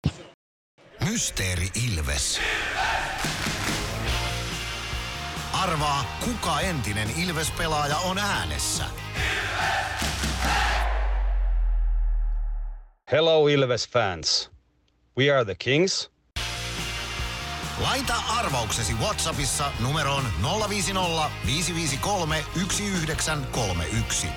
[1.11, 2.41] Mysteeri Ilves.
[5.63, 8.85] Arvaa, kuka entinen Ilves-pelaaja on äänessä.
[13.07, 14.49] Hello Ilves fans.
[15.15, 16.09] We are the Kings.
[17.83, 21.99] Laita arvauksesi Whatsappissa numeroon 050 553
[22.55, 24.29] 1931.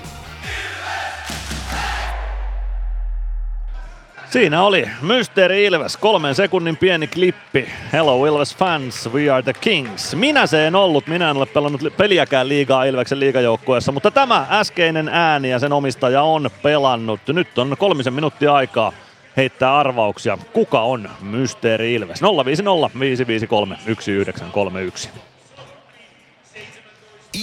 [4.30, 7.68] Siinä oli Mysteeri Ilves, kolmen sekunnin pieni klippi.
[7.92, 10.14] Hello Ilves fans, we are the kings.
[10.14, 15.08] Minä se en ollut, minä en ole pelannut peliäkään liigaa Ilveksen liigajoukkueessa, mutta tämä äskeinen
[15.08, 17.20] ääni ja sen omistaja on pelannut.
[17.28, 18.92] Nyt on kolmisen minuuttia aikaa
[19.36, 20.38] heittää arvauksia.
[20.52, 22.22] Kuka on Mysteeri Ilves?
[22.22, 25.10] 050 553 1931.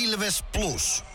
[0.04, 1.15] Ilves Plus.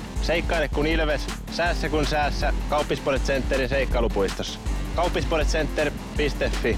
[0.21, 2.53] Seikkaile kun ilves, säässä kun säässä.
[2.69, 4.59] Kauppispoilet Centerin seikkailupuistossa.
[4.95, 6.77] Kauppispoiletcenter.fi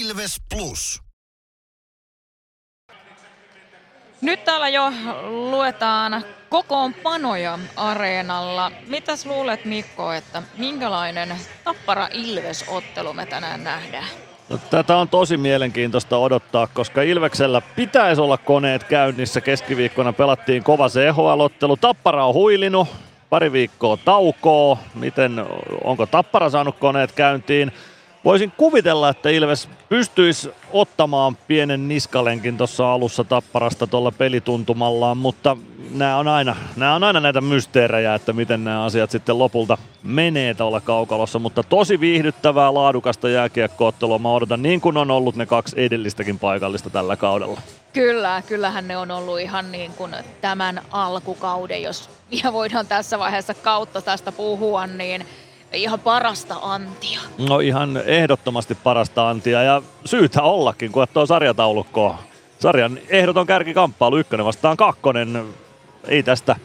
[0.00, 1.02] Ilves Plus.
[4.20, 4.92] Nyt täällä jo
[5.50, 8.72] luetaan kokoonpanoja areenalla.
[8.86, 14.29] Mitäs luulet Mikko, että minkälainen Tappara Ilves-ottelu me tänään nähdään?
[14.50, 19.40] No, tätä on tosi mielenkiintoista odottaa, koska Ilveksellä pitäisi olla koneet käynnissä.
[19.40, 21.76] Keskiviikkona pelattiin kova CHL-ottelu.
[21.76, 22.88] Tappara on huilinut,
[23.30, 24.78] pari viikkoa taukoa.
[24.94, 25.46] Miten,
[25.84, 27.72] onko Tappara saanut koneet käyntiin?
[28.24, 35.56] Voisin kuvitella, että Ilves pystyisi ottamaan pienen niskalenkin tuossa alussa Tapparasta tuolla pelituntumallaan, mutta
[35.90, 40.54] nämä on, aina, nämä on aina näitä mysteerejä, että miten nämä asiat sitten lopulta menee
[40.54, 45.80] tuolla kaukalossa, mutta tosi viihdyttävää, laadukasta jääkiekkoottelua mä odotan niin kuin on ollut ne kaksi
[45.80, 47.60] edellistäkin paikallista tällä kaudella.
[47.92, 52.10] Kyllä, kyllähän ne on ollut ihan niin kuin tämän alkukauden, jos
[52.44, 55.26] ja voidaan tässä vaiheessa kautta tästä puhua, niin
[55.72, 57.20] ihan parasta antia.
[57.48, 62.16] No ihan ehdottomasti parasta antia ja syytä ollakin, kun tuo sarjataulukko
[62.60, 65.44] Sarjan ehdoton kärkikamppailu, ykkönen vastaan kakkonen.
[66.08, 66.56] Ei tästä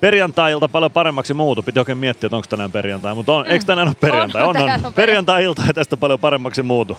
[0.00, 1.62] perjantai-ilta paljon paremmaksi muutu.
[1.62, 3.52] Piti oikein miettiä, että onko tänään perjantai, mutta on, mm.
[3.52, 4.42] eikö tänään ole perjantai?
[4.42, 4.70] On, on.
[4.84, 4.94] on.
[4.94, 6.98] Perjantai-ilta ei tästä paljon paremmaksi muutu.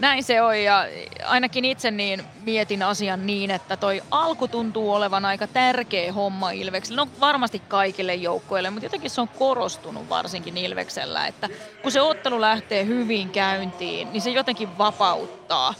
[0.00, 0.86] Näin se on ja
[1.24, 7.04] ainakin itse niin mietin asian niin, että toi alku tuntuu olevan aika tärkeä homma Ilveksellä.
[7.04, 11.48] No varmasti kaikille joukkoille, mutta jotenkin se on korostunut varsinkin Ilveksellä, että
[11.82, 15.74] kun se ottelu lähtee hyvin käyntiin, niin se jotenkin vapauttaa.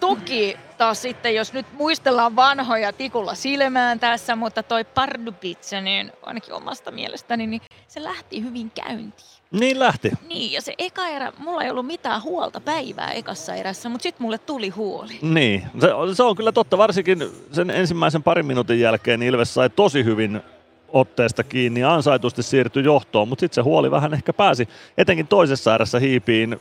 [0.00, 6.54] Toki taas sitten, jos nyt muistellaan vanhoja tikulla silmään tässä, mutta toi Pardubitse, niin ainakin
[6.54, 9.37] omasta mielestäni, niin se lähti hyvin käyntiin.
[9.50, 10.10] Niin lähti.
[10.28, 14.22] Niin, ja se eka erä, mulla ei ollut mitään huolta päivää ekassa erässä, mutta sitten
[14.22, 15.18] mulle tuli huoli.
[15.22, 16.78] Niin, se, se on kyllä totta.
[16.78, 20.40] Varsinkin sen ensimmäisen parin minuutin jälkeen Ilves sai tosi hyvin
[20.88, 24.68] otteesta kiinni ja ansaitusti siirtyi johtoon, mutta sitten se huoli vähän ehkä pääsi
[24.98, 26.60] etenkin toisessa erässä hiipiin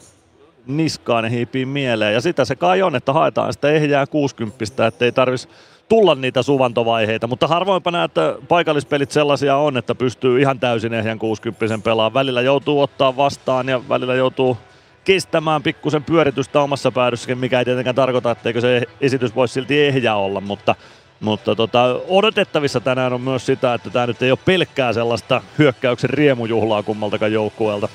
[0.67, 2.13] niskaan ja hiipiin mieleen.
[2.13, 5.53] Ja sitä se kai on, että haetaan sitä ehjää 60, ettei tarvitsisi
[5.89, 11.77] tulla niitä suvantovaiheita, mutta harvoinpa että paikallispelit sellaisia on, että pystyy ihan täysin ehjän 60
[11.83, 12.13] pelaamaan.
[12.13, 14.57] Välillä joutuu ottaa vastaan ja välillä joutuu
[15.03, 20.15] kestämään pikkusen pyöritystä omassa päädyssäkin, mikä ei tietenkään tarkoita, etteikö se esitys voisi silti ehjä
[20.15, 20.75] olla, mutta
[21.19, 26.09] mutta tota, odotettavissa tänään on myös sitä, että tämä nyt ei ole pelkkää sellaista hyökkäyksen
[26.09, 27.89] riemujuhlaa kummaltakaan joukkueelta.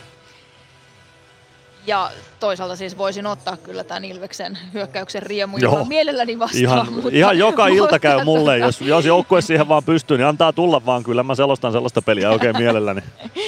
[1.86, 2.10] Ja
[2.42, 5.84] toisaalta siis voisin ottaa kyllä tämän Ilveksen hyökkäyksen riemu Joo.
[5.84, 6.62] mielelläni vastaan.
[6.62, 10.52] Ihan, mutta, ihan joka ilta käy mulle, jos, jos joukkue siihen vaan pystyy, niin antaa
[10.52, 11.02] tulla vaan.
[11.02, 13.00] Kyllä mä selostan sellaista peliä oikein mielelläni.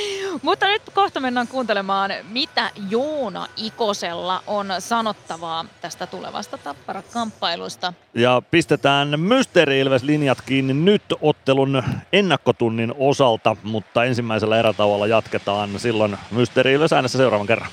[0.43, 7.93] mutta nyt kohta mennään kuuntelemaan, mitä Joona Ikosella on sanottavaa tästä tulevasta Tappara-kamppailusta.
[8.15, 11.83] Ja pistetään Mysteeri Ilves-linjat kiinni nyt ottelun
[12.13, 17.71] ennakkotunnin osalta, mutta ensimmäisellä erätauolla jatketaan silloin Mysteeri Ilves äänessä seuraavan kerran.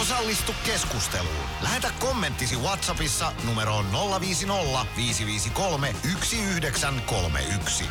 [0.00, 1.34] Osallistu keskusteluun.
[1.62, 3.84] Lähetä kommenttisi Whatsappissa numeroon
[4.20, 7.84] 050 553 1931.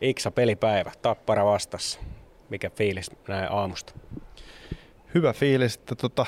[0.00, 2.00] Iksa pelipäivä, tappara vastassa.
[2.48, 3.92] Mikä fiilis näin aamusta?
[5.14, 6.26] Hyvä fiilis, että tota,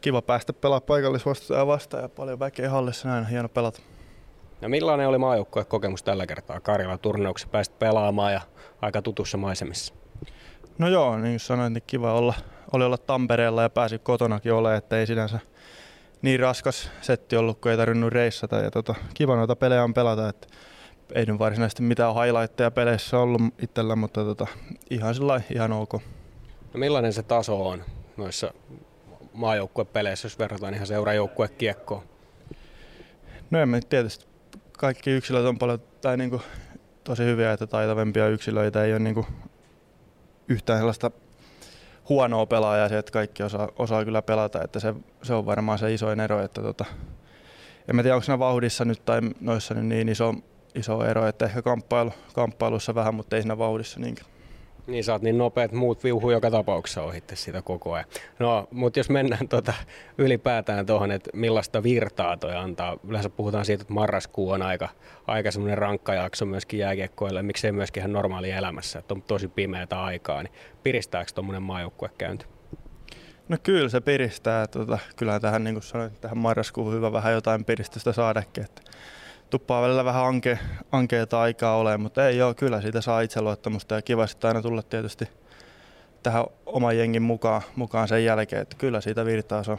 [0.00, 3.80] kiva päästä pelaa paikallisvastustaja vastaan ja paljon väkeä hallissa näin, hieno pelata.
[4.60, 7.48] No millainen oli maajoukkueen kokemus tällä kertaa Karjalan turnauksessa?
[7.52, 8.40] Pääsit pelaamaan ja
[8.82, 10.05] aika tutussa maisemissa.
[10.78, 12.34] No joo, niin kuin sanoin, niin kiva olla,
[12.72, 15.38] oli olla Tampereella ja pääsi kotonakin olemaan, että ei sinänsä
[16.22, 18.56] niin raskas setti ollut, kun ei tarvinnut reissata.
[18.56, 20.46] Ja tota, kiva noita pelejä on pelata, että
[21.14, 24.46] ei nyt varsinaisesti mitään highlightteja peleissä ollut itsellä, mutta tota,
[24.90, 25.92] ihan sillä ihan ok.
[25.92, 27.82] No millainen se taso on
[28.16, 28.54] noissa
[29.32, 32.02] maajoukkuepeleissä, jos verrataan ihan seurajoukkuekiekkoon?
[33.50, 34.26] No en tietysti
[34.78, 36.42] kaikki yksilöt on paljon tai niinku,
[37.04, 39.26] tosi hyviä, että taitavempia yksilöitä ei ole niinku
[40.48, 41.10] yhtään sellaista
[42.08, 45.94] huonoa pelaajaa se, että kaikki osaa, osaa kyllä pelata, että se, se on varmaan se
[45.94, 46.84] isoin ero, että tota,
[47.88, 50.34] en mä tiedä onko siinä vauhdissa nyt tai noissa nyt niin iso,
[50.74, 54.35] iso ero, että ehkä kamppailu, kamppailussa vähän, mutta ei siinä vauhdissa niinkään.
[54.86, 58.06] Niin sä oot niin nopea, että muut viuhuu joka tapauksessa ohitte sitä koko ajan.
[58.38, 59.74] No, mutta jos mennään tota,
[60.18, 62.96] ylipäätään tuohon, että millaista virtaa toi antaa.
[63.08, 64.88] Yleensä puhutaan siitä, että marraskuu on aika,
[65.26, 70.02] aika semmoinen rankka jakso myöskin jääkiekkoille, miksei myöskin ihan normaali elämässä, että on tosi pimeätä
[70.02, 72.46] aikaa, niin piristääkö tuommoinen maajoukkuekäynti?
[73.48, 74.66] No kyllä se piristää.
[74.66, 78.64] Tota, kyllähän tähän, niin kuin sanoin, tähän marraskuuhun hyvä vähän jotain piristystä saadakin.
[78.64, 78.82] Että
[79.50, 80.58] tuppaa välillä vähän anke,
[80.92, 84.82] ankeita aikaa olemaan, mutta ei joo, kyllä siitä saa itseluottamusta ja kiva sitten aina tulla
[84.82, 85.28] tietysti
[86.22, 89.78] tähän oman jengin mukaan, mukaan sen jälkeen, että kyllä siitä virtaa se on.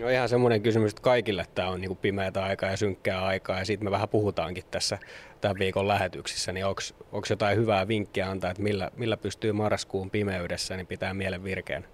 [0.00, 3.64] No ihan semmoinen kysymys, että kaikille tämä on niin pimeätä aikaa ja synkkää aikaa ja
[3.64, 4.98] siitä me vähän puhutaankin tässä
[5.40, 10.76] tämän viikon lähetyksissä, niin onko jotain hyvää vinkkiä antaa, että millä, millä pystyy marraskuun pimeydessä
[10.76, 11.84] niin pitää mielen virkeän?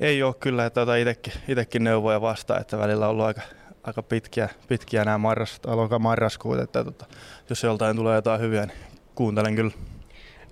[0.00, 0.86] ei ole kyllä, että
[1.48, 3.40] itekin neuvoja vastaan, että välillä on ollut aika,
[3.82, 7.06] aika pitkiä, pitkiä nämä marras, tai marraskuut, että tota,
[7.50, 8.78] jos joltain tulee jotain hyviä, niin
[9.14, 9.72] kuuntelen kyllä.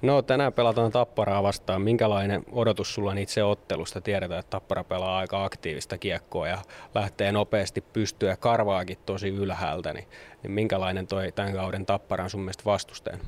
[0.02, 1.82] No tänään pelataan Tapparaa vastaan.
[1.82, 4.00] Minkälainen odotus sulla on itse ottelusta?
[4.00, 6.58] Tiedetään, että Tappara pelaa aika aktiivista kiekkoa ja
[6.94, 9.92] lähtee nopeasti pystyä karvaakin tosi ylhäältä.
[9.92, 10.08] Niin,
[10.42, 13.20] niin minkälainen toi tämän kauden Tappara on sun mielestä vastusteen?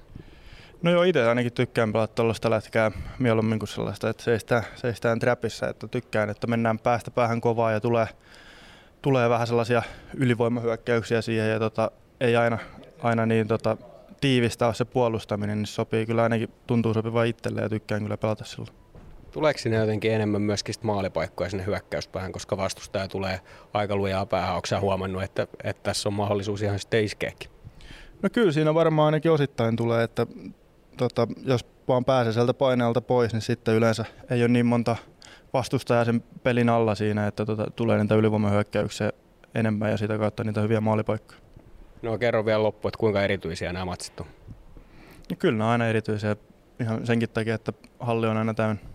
[0.83, 5.69] No joo, itse ainakin tykkään pelata tuollaista lätkää mieluummin kuin sellaista, että seistään, seistään trapissa,
[5.69, 8.07] että tykkään, että mennään päästä päähän kovaa ja tulee,
[9.03, 9.83] tulee vähän sellaisia
[10.15, 11.91] ylivoimahyökkäyksiä siihen ja tota,
[12.21, 12.59] ei aina,
[13.03, 13.77] aina niin tota,
[14.21, 18.45] tiivistä ole se puolustaminen, niin sopii kyllä ainakin, tuntuu sopiva itselle ja tykkään kyllä pelata
[18.45, 18.73] silloin.
[19.31, 23.41] Tuleeko sinne jotenkin enemmän myöskin maalipaikkoja sinne hyökkäyspäähän, koska vastustaja tulee
[23.75, 24.55] aika lujaa päähän?
[24.55, 27.51] Onko huomannut, että, että tässä on mahdollisuus ihan sitten iskeäkin?
[28.23, 30.27] No kyllä siinä varmaan ainakin osittain tulee, että
[30.97, 34.97] tota, jos vaan pääsee sieltä paineelta pois, niin sitten yleensä ei ole niin monta
[35.53, 39.13] vastustajaa sen pelin alla siinä, että tota, tulee niitä ylivoimahyökkäyksiä
[39.55, 41.41] enemmän ja sitä kautta niitä hyviä maalipaikkoja.
[42.03, 44.27] No kerro vielä loppu, että kuinka erityisiä nämä matsit on?
[45.31, 46.37] No, kyllä ne on aina erityisiä
[46.81, 48.92] ihan senkin takia, että halli on aina täynnä.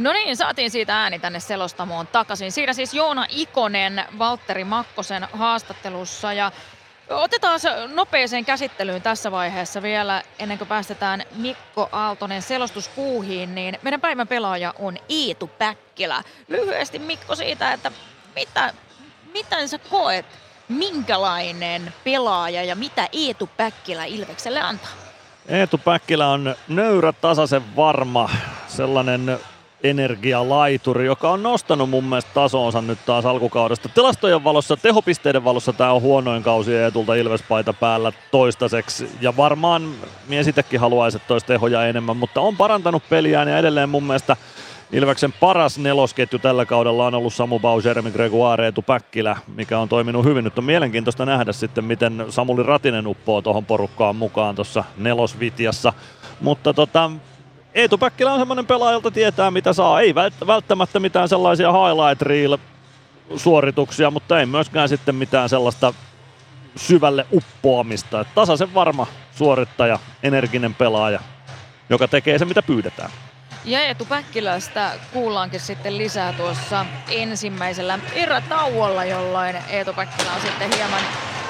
[0.00, 2.52] No niin, saatiin siitä ääni tänne selostamoon takaisin.
[2.52, 6.52] Siinä siis Joona Ikonen Valtteri Makkosen haastattelussa ja
[7.10, 7.60] Otetaan
[7.94, 14.74] nopeeseen käsittelyyn tässä vaiheessa vielä, ennen kuin päästetään Mikko Aaltonen selostuspuuhiin, niin meidän päivän pelaaja
[14.78, 16.22] on Iitu Päkkilä.
[16.48, 17.92] Lyhyesti Mikko siitä, että
[18.36, 18.74] mitä,
[19.32, 20.26] miten sä koet,
[20.68, 24.90] minkälainen pelaaja ja mitä Eetu Päkkilä Ilvekselle antaa?
[25.48, 28.30] Eetu Päkkilä on nöyrä, tasaisen varma,
[28.68, 29.38] sellainen
[29.82, 33.88] energialaituri, joka on nostanut mun mielestä tasonsa nyt taas alkukaudesta.
[33.88, 39.10] Tilastojen valossa, tehopisteiden valossa tämä on huonoin kausi ja etulta Ilvespaita päällä toistaiseksi.
[39.20, 39.94] Ja varmaan
[40.28, 44.36] mies itsekin haluaisi, että toisi tehoja enemmän, mutta on parantanut peliään ja edelleen mun mielestä
[44.92, 49.88] Ilveksen paras nelosketju tällä kaudella on ollut Samu Bau, Jeremy Gregoire, Eetu Päkkilä, mikä on
[49.88, 50.44] toiminut hyvin.
[50.44, 55.92] Nyt on mielenkiintoista nähdä sitten, miten Samuli Ratinen uppoo tuohon porukkaan mukaan tuossa nelosvitiassa.
[56.40, 57.10] Mutta tota,
[57.74, 60.00] Eetu Päkkilä on semmoinen pelaaja, jolta tietää mitä saa.
[60.00, 60.14] Ei
[60.46, 62.58] välttämättä mitään sellaisia highlight reel
[63.36, 65.94] suorituksia, mutta ei myöskään sitten mitään sellaista
[66.76, 68.20] syvälle uppoamista.
[68.20, 69.06] Että tasaisen varma
[69.36, 71.20] suorittaja, energinen pelaaja,
[71.90, 73.10] joka tekee se mitä pyydetään.
[73.64, 81.02] Ja Eetu Päkkilästä kuullaankin sitten lisää tuossa ensimmäisellä erätauolla, jolloin Eetu Päkkilä on sitten hieman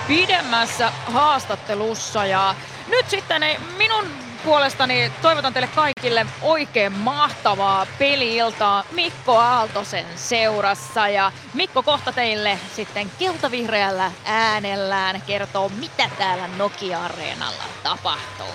[0.09, 2.27] pidemmässä haastattelussa.
[2.27, 2.55] Ja
[2.89, 3.43] nyt sitten
[3.77, 4.05] minun
[4.45, 11.09] puolestani toivotan teille kaikille oikein mahtavaa peliiltaa Mikko Aaltosen seurassa.
[11.09, 18.55] Ja Mikko kohta teille sitten keltavihreällä äänellään kertoo, mitä täällä Nokia-areenalla tapahtuu.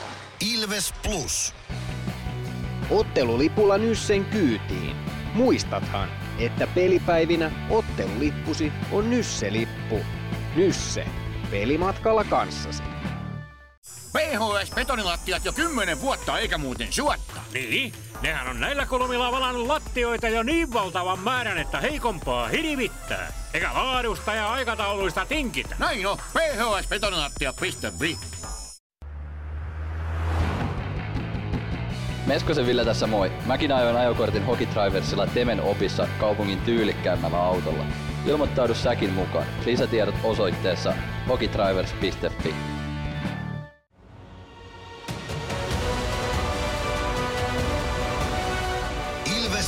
[0.53, 1.53] Ilves Plus.
[2.89, 4.95] Ottelulipulla Nyssen kyytiin.
[5.33, 6.09] Muistathan,
[6.39, 9.99] että pelipäivinä ottelulippusi on Nysse-lippu.
[10.55, 11.05] Nysse.
[11.51, 12.94] Pelimatkalla kanssasi.
[14.15, 17.41] PHS-betonilattiat jo kymmenen vuotta eikä muuten suotta.
[17.53, 23.33] Niin, nehän on näillä kolmilla valannut lattioita jo niin valtavan määrän, että heikompaa hirvittää.
[23.53, 25.75] Eikä laadusta ja aikatauluista tinkitä.
[25.79, 28.17] Näin on, phsbetonilattia.fi.
[32.25, 33.31] Meskosen Ville tässä moi.
[33.45, 37.85] Mäkin ajoin ajokortin Hokitriversilla Temen opissa kaupungin tyylikkäämmällä autolla.
[38.25, 39.45] Ilmoittaudu säkin mukaan.
[39.65, 40.93] Lisätiedot osoitteessa
[41.27, 42.55] hokitrivers.fi.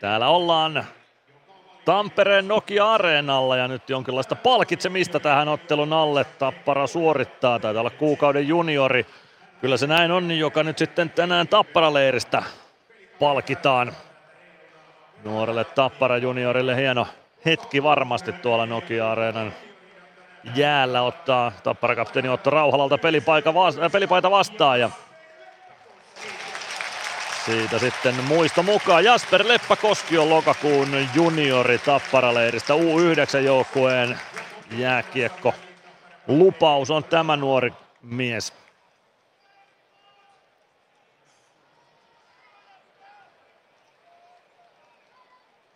[0.00, 0.84] Täällä ollaan
[1.84, 6.24] Tampereen Nokia-areenalla ja nyt jonkinlaista palkitsemista tähän ottelun alle.
[6.24, 9.06] Tappara suorittaa, taitaa olla kuukauden juniori.
[9.60, 12.42] Kyllä se näin on, joka nyt sitten tänään Tappara-leiristä
[13.18, 13.92] palkitaan.
[15.24, 17.06] Nuorelle Tappara juniorille hieno
[17.44, 19.52] hetki varmasti tuolla Nokia-areenan
[20.54, 23.54] jäällä ottaa Tappara-kapteeni Otto Rauhalalta pelipaita,
[23.92, 24.90] pelipaita vastaan ja
[27.44, 34.20] siitä sitten muisto mukaan Jasper Leppäkoski on lokakuun juniori Tapparaleiristä U9-joukkueen
[34.70, 35.54] jääkiekko
[36.28, 37.72] lupaus on tämä nuori
[38.02, 38.52] mies.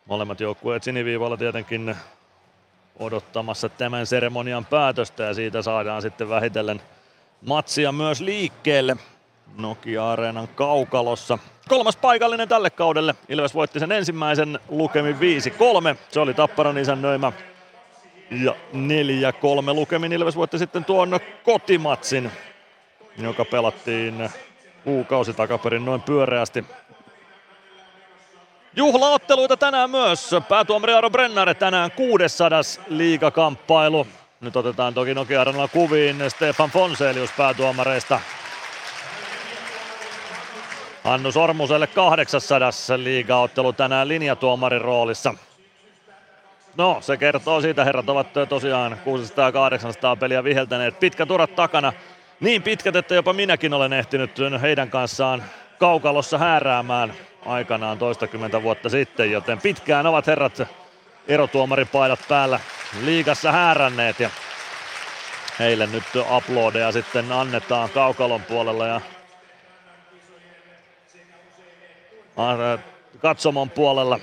[0.06, 1.96] Molemmat joukkueet siniviivalla tietenkin
[2.98, 6.82] odottamassa tämän seremonian päätöstä ja siitä saadaan sitten vähitellen
[7.46, 8.96] matsia myös liikkeelle
[9.58, 11.38] Nokia-areenan kaukalossa.
[11.68, 13.14] Kolmas paikallinen tälle kaudelle.
[13.28, 15.18] Ilves voitti sen ensimmäisen lukemin 5-3.
[16.08, 17.32] Se oli Tapparan isännöimä.
[18.30, 22.30] Ja 4-3 lukemin Ilves voitti sitten tuon kotimatsin,
[23.18, 24.30] joka pelattiin
[24.84, 26.64] kuukausi takaperin noin pyöreästi
[28.76, 30.30] Juhlaotteluita tänään myös.
[30.48, 34.06] Päätuomari Aro Brenner tänään 600 liigakamppailu.
[34.40, 38.20] Nyt otetaan toki Nokia kuviin Stefan Fonselius päätuomareista.
[41.04, 45.34] Hannu Sormuselle 800 liigaottelu tänään linjatuomarin roolissa.
[46.76, 48.92] No, se kertoo siitä, herrat ovat tosiaan
[50.14, 51.00] 600-800 peliä viheltäneet.
[51.00, 51.92] Pitkät urat takana.
[52.40, 54.30] Niin pitkät, että jopa minäkin olen ehtinyt
[54.62, 55.44] heidän kanssaan
[55.78, 57.14] kaukalossa hääräämään
[57.46, 60.62] aikanaan toistakymmentä vuotta sitten, joten pitkään ovat herrat
[61.28, 62.60] erotuomaripaidat päällä
[63.04, 64.30] liigassa hääränneet ja
[65.58, 66.04] heille nyt
[66.36, 69.00] uploadeja sitten annetaan kaukalon puolella ja
[73.18, 74.20] katsomon puolella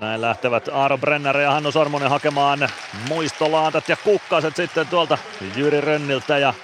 [0.00, 2.68] Näin lähtevät Aaro Brenner ja Hannu Sormonen hakemaan
[3.08, 5.18] muistolaatat ja kukkaset sitten tuolta
[5.56, 6.54] Jyri Rönniltä ja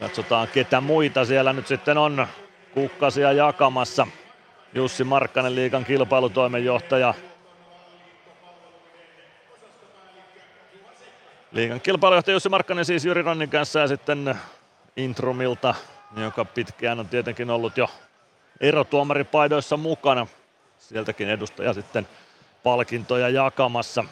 [0.00, 2.26] katsotaan ketä muita siellä nyt sitten on
[2.74, 4.06] kukkasia jakamassa.
[4.74, 7.14] Jussi Markkanen liikan kilpailutoimenjohtaja.
[11.52, 14.34] Liikan kilpailujohtaja Jussi Markkanen siis Jyri Rönnin kanssa ja sitten
[14.96, 15.74] Intrumilta,
[16.16, 17.90] joka pitkään on tietenkin ollut jo
[18.60, 20.26] erotuomaripaidoissa mukana.
[20.78, 22.08] Sieltäkin edustaja sitten
[22.62, 24.04] palkintoja jakamassa.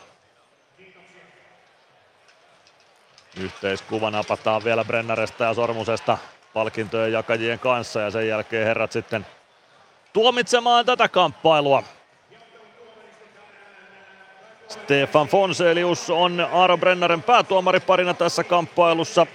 [3.40, 6.18] Yhteiskuva napataan vielä Brennaresta ja Sormusesta
[6.54, 9.26] palkintojen jakajien kanssa ja sen jälkeen herrat sitten
[10.12, 11.82] tuomitsemaan tätä kamppailua.
[14.68, 19.26] Stefan Fonselius on Aaro Brennaren päätuomariparina tässä kamppailussa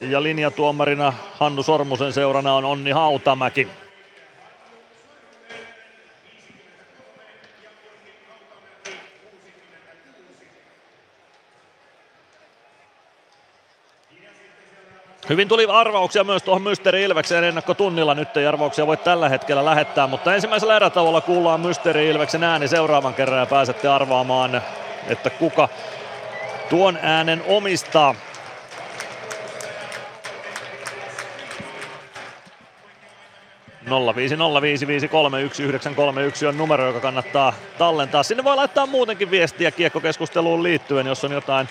[0.00, 3.68] ja linjatuomarina Hannu Sormusen seurana on Onni Hautamäki.
[15.28, 18.14] Hyvin tuli arvauksia myös tuohon Mysteeri Ilvekseen ennakkotunnilla.
[18.14, 23.14] Nyt ei arvauksia voi tällä hetkellä lähettää, mutta ensimmäisellä erätauolla kuullaan Mysteeri Ilveksen ääni seuraavan
[23.14, 24.62] kerran ja pääsette arvaamaan,
[25.06, 25.68] että kuka
[26.70, 28.14] tuon äänen omistaa.
[36.48, 38.22] on numero, joka kannattaa tallentaa.
[38.22, 41.68] Sinne voi laittaa muutenkin viestiä kiekkokeskusteluun liittyen, jos on jotain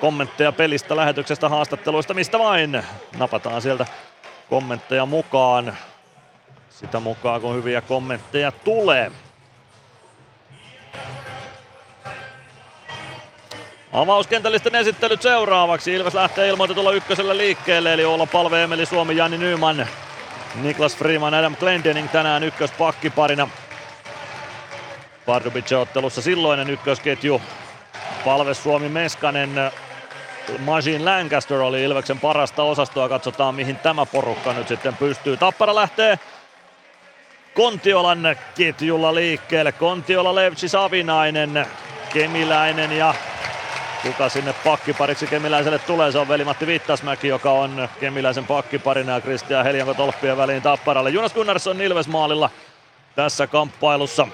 [0.00, 2.82] kommentteja pelistä, lähetyksestä, haastatteluista, mistä vain.
[3.18, 3.86] Napataan sieltä
[4.50, 5.76] kommentteja mukaan.
[6.70, 9.12] Sitä mukaan, kun hyviä kommentteja tulee.
[13.92, 15.94] Avauskentällisten esittelyt seuraavaksi.
[15.94, 19.86] Ilves lähtee ilmoitetulla ykkösellä liikkeelle, eli olla palve Emeli Suomi, Jani Nyman,
[20.54, 23.48] Niklas Freeman, Adam Glendening tänään ykköspakkiparina.
[25.26, 27.42] Pardubice-ottelussa silloinen ykkösketju.
[28.24, 29.50] Palve Suomi Meskanen,
[30.58, 33.08] Machine Lancaster oli Ilveksen parasta osastoa.
[33.08, 35.36] Katsotaan mihin tämä porukka nyt sitten pystyy.
[35.36, 36.18] Tappara lähtee
[37.54, 39.72] Kontiolan ketjulla liikkeelle.
[39.72, 41.66] Kontiola, Levci, Savinainen,
[42.12, 43.14] Kemiläinen ja
[44.02, 46.12] kuka sinne pakkipariksi Kemiläiselle tulee.
[46.12, 51.10] Se on veli-Matti Vittasmäki, joka on Kemiläisen pakkiparina ja Kristian Helianko tolppien väliin Tapparalle.
[51.10, 52.50] Jonas Gunnarsson Ilves maalilla
[53.16, 54.28] tässä kamppailussa.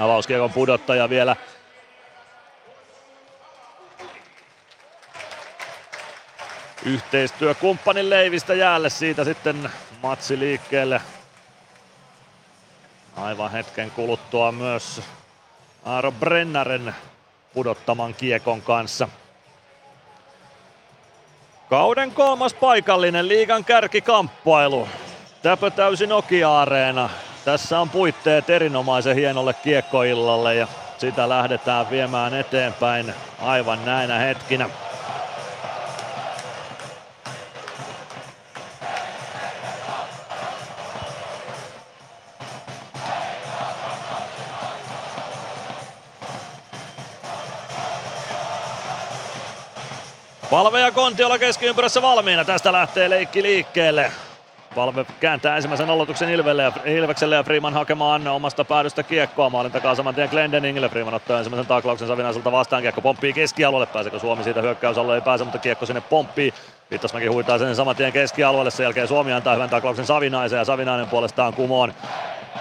[0.00, 1.36] Avauskiekon pudottaja vielä
[6.84, 9.70] yhteistyökumppanin Leivistä jäälle siitä sitten
[10.02, 11.00] matsi liikkeelle.
[13.16, 15.02] Aivan hetken kuluttua myös
[15.84, 16.94] Aaro Brennaren
[17.54, 19.08] pudottaman kiekon kanssa.
[21.70, 24.88] Kauden kolmas paikallinen liigan kärkikamppailu.
[25.42, 27.10] Täpö täysin Nokia-areena.
[27.44, 30.68] Tässä on puitteet erinomaisen hienolle kiekkoillalle ja
[30.98, 34.68] sitä lähdetään viemään eteenpäin aivan näinä hetkinä.
[50.52, 52.44] Palve ja Kontiola keskiympyrässä valmiina.
[52.44, 54.12] Tästä lähtee leikki liikkeelle.
[54.74, 59.50] Palve kääntää ensimmäisen aloituksen Ilvelle ja, Ilvekselle ja Freeman hakemaan omasta päädystä kiekkoa.
[59.50, 60.88] Maalin takaa saman tien Glendeningille.
[60.88, 62.82] Freeman ottaa ensimmäisen taklauksen Savinaiselta vastaan.
[62.82, 63.86] Kiekko pomppii keskialueelle.
[63.86, 65.16] Pääseekö Suomi siitä hyökkäysalueelle?
[65.16, 66.54] Ei pääse, mutta kiekko sinne pomppii.
[66.92, 68.70] Vittasmäki huitaa sen saman tien keskialueelle.
[68.70, 71.94] Sen jälkeen Suomi antaa hyvän taklauksen Savinaisen ja Savinainen puolestaan kumoon.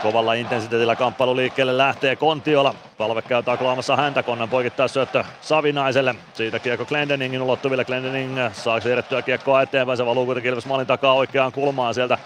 [0.02, 2.76] Kovalla intensiteetillä kamppailu liikkeelle lähtee Kontiola.
[2.98, 6.16] Palve käy taklaamassa häntä, Konnan poikittaa syöttö Savinaiselle.
[6.34, 7.86] Siitä kiekko Glendeningin ulottuville.
[7.86, 9.98] Glendening saa siirrettyä kiekkoa eteenpäin.
[9.98, 11.94] Se valuu kuitenkin Ilves maalin takaa oikeaan kulmaan.
[11.94, 12.18] Sieltä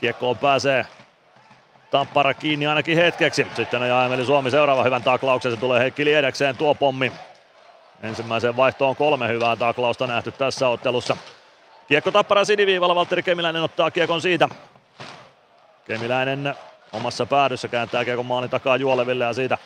[0.00, 0.86] kiekkoon pääsee
[1.90, 3.46] Tappara kiinni ainakin hetkeksi.
[3.56, 5.52] Sitten ajaa Emeli Suomi seuraava hyvän taklauksen.
[5.52, 7.12] Se tulee Heikki Liedekseen tuo pommi.
[8.02, 11.16] Ensimmäiseen vaihtoon kolme hyvää taklausta nähty tässä ottelussa.
[11.88, 14.48] Kiekko Tappara siniviivalla, Valtteri Kemiläinen ottaa kiekon siitä.
[15.84, 16.54] Kemiläinen
[16.92, 19.58] omassa päädyssä kääntää kiekon maalin takaa Juoleville ja siitä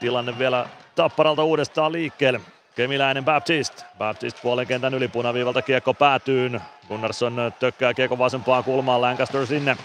[0.00, 2.40] tilanne vielä Tapparalta uudestaan liikkeelle.
[2.74, 3.84] Kemiläinen Baptist.
[3.98, 6.60] Baptist puolen kentän yli punaviivalta kiekko päätyyn.
[6.88, 9.76] Gunnarsson tökkää kiekko vasempaan kulmaan, Lancaster sinne.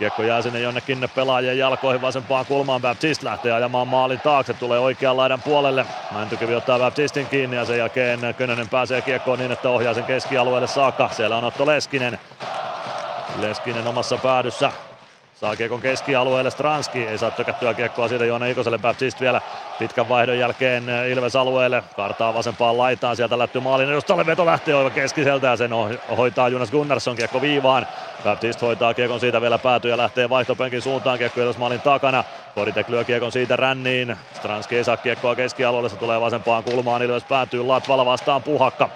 [0.00, 2.80] Kiekko jää sinne jonnekin pelaajien jalkoihin vasempaan kulmaan.
[2.80, 5.86] Baptist lähtee ajamaan maalin taakse, tulee oikean laidan puolelle.
[6.14, 10.66] Mäntykivi ottaa Baptistin kiinni ja sen jälkeen Könönen pääsee kiekkoon niin, että ohjaa sen keskialueelle
[10.66, 11.08] saakka.
[11.12, 12.18] Siellä on Otto Leskinen.
[13.40, 14.72] Leskinen omassa päädyssä.
[15.40, 18.78] Saa kiekon keskialueelle Stranski, ei saa tökättyä kiekkoa siitä Joona Ikoselle.
[18.78, 19.40] Baptist vielä
[19.78, 21.82] pitkän vaihdon jälkeen Ilves alueelle.
[21.96, 24.26] Kartaa vasempaan laitaan, sieltä lähtyy maalin edustalle.
[24.26, 25.70] Veto lähtee oiva keskiseltä ja sen
[26.16, 27.86] hoitaa Jonas Gunnarsson kiekko viivaan.
[28.24, 32.24] Baptist hoitaa kiekon siitä vielä päätyy ja lähtee vaihtopenkin suuntaan kiekko edes maalin takana.
[32.54, 34.16] Koditek lyö kiekon siitä ränniin.
[34.34, 37.02] Stranski ei saa kiekkoa keskialueelle, se tulee vasempaan kulmaan.
[37.02, 38.88] Ilves päätyy Latvala vastaan Puhakka.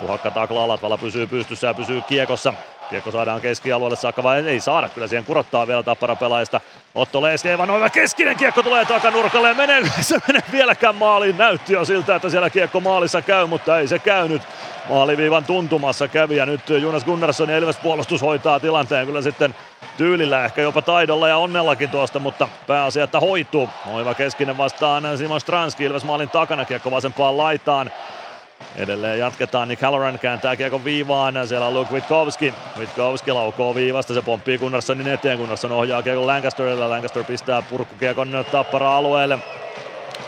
[0.00, 2.54] Puhakka taklaa, Latvala pysyy pystyssä ja pysyy kiekossa.
[2.92, 6.60] Kiekko saadaan keskialueelle saakka vai ei saada, kyllä siihen kurottaa vielä Tappara pelaajista.
[6.94, 11.38] Otto Leeski, Evan Oiva keskinen kiekko tulee takanurkalle ja menee, se menee vieläkään maaliin.
[11.38, 14.42] Näytti jo siltä, että siellä kiekko maalissa käy, mutta ei se käynyt.
[14.88, 19.54] Maaliviivan tuntumassa kävi ja nyt Jonas Gunnarsson ja Ilves puolustus hoitaa tilanteen kyllä sitten
[19.96, 23.68] tyylillä, ehkä jopa taidolla ja onnellakin tuosta, mutta pääasia, että hoituu.
[23.86, 27.90] Oiva keskinen vastaan Simon Stranski, Ilves maalin takana, kiekko vasempaan laitaan.
[28.76, 32.54] Edelleen jatketaan, Nick Halloran kääntää kiekon viivaan, siellä on Luke Witkowski.
[32.78, 38.96] Witkowski laukoo viivasta, se pomppii Gunnarssonin eteen, Gunnarsson ohjaa kiekon Lancasterille, Lancaster pistää purkkukiekon Tappara
[38.96, 39.38] alueelle.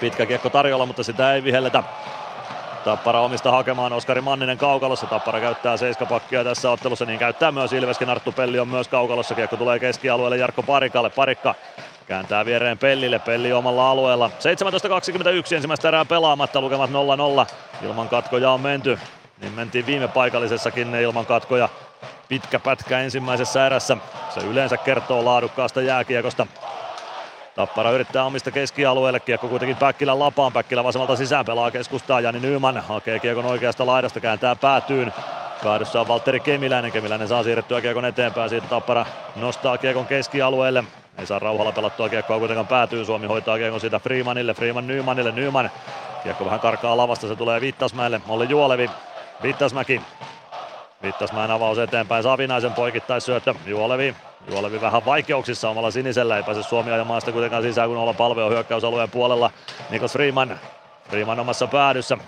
[0.00, 1.82] Pitkä kiekko tarjolla, mutta sitä ei vihelletä.
[2.84, 5.06] Tappara omista hakemaan Oskari Manninen kaukalossa.
[5.06, 8.10] Tappara käyttää seiskapakkia tässä ottelussa, niin käyttää myös Ilveskin.
[8.10, 9.34] Arttu Pelli on myös kaukalossa.
[9.34, 11.10] Kiekko tulee keskialueelle Jarkko Parikalle.
[11.10, 11.54] Parikka
[12.06, 14.30] Kääntää viereen Pellille, Pelli omalla alueella.
[15.50, 17.84] 17.21 ensimmäistä erää pelaamatta, lukemat 0-0.
[17.84, 18.98] Ilman katkoja on menty.
[19.40, 21.68] Niin mentiin viime paikallisessakin ilman katkoja.
[22.28, 23.96] Pitkä pätkä ensimmäisessä erässä.
[24.34, 26.46] Se yleensä kertoo laadukkaasta jääkiekosta.
[27.54, 32.78] Tappara yrittää omista keskialueelle, kiekko kuitenkin Päkkilän lapaan, Päkkilä vasemmalta sisään pelaa keskustaa, Jani Nyman
[32.78, 35.12] hakee kiekon oikeasta laidasta, kääntää päätyyn,
[35.64, 36.92] Päädyssä on Valtteri Kemiläinen.
[36.92, 38.50] Kemiläinen saa siirrettyä kiekon eteenpäin.
[38.50, 40.84] Siitä Tappara nostaa kiekon keskialueelle.
[41.18, 43.04] Ei saa rauhalla pelattua kiekkoa kuitenkaan päätyy.
[43.04, 44.54] Suomi hoitaa kiekon siitä Freemanille.
[44.54, 45.32] Freeman Nymanille.
[45.32, 45.70] Nyman.
[46.22, 47.28] Kiekko vähän karkaa lavasta.
[47.28, 48.20] Se tulee Vittasmäelle.
[48.26, 48.90] Molli Juolevi.
[49.42, 50.00] Vittasmäki.
[51.02, 52.22] Vittasmäen avaus eteenpäin.
[52.22, 53.54] Savinaisen poikittaisyöttö.
[53.66, 54.16] Juolevi.
[54.50, 56.36] Juolevi vähän vaikeuksissa omalla sinisellä.
[56.36, 59.50] Ei pääse Suomi ajamaan sitä kuitenkaan sisään, kun olla palve on hyökkäysalueen puolella.
[59.90, 60.60] Nikos Freeman
[61.12, 62.18] Riman omassa päädyssä.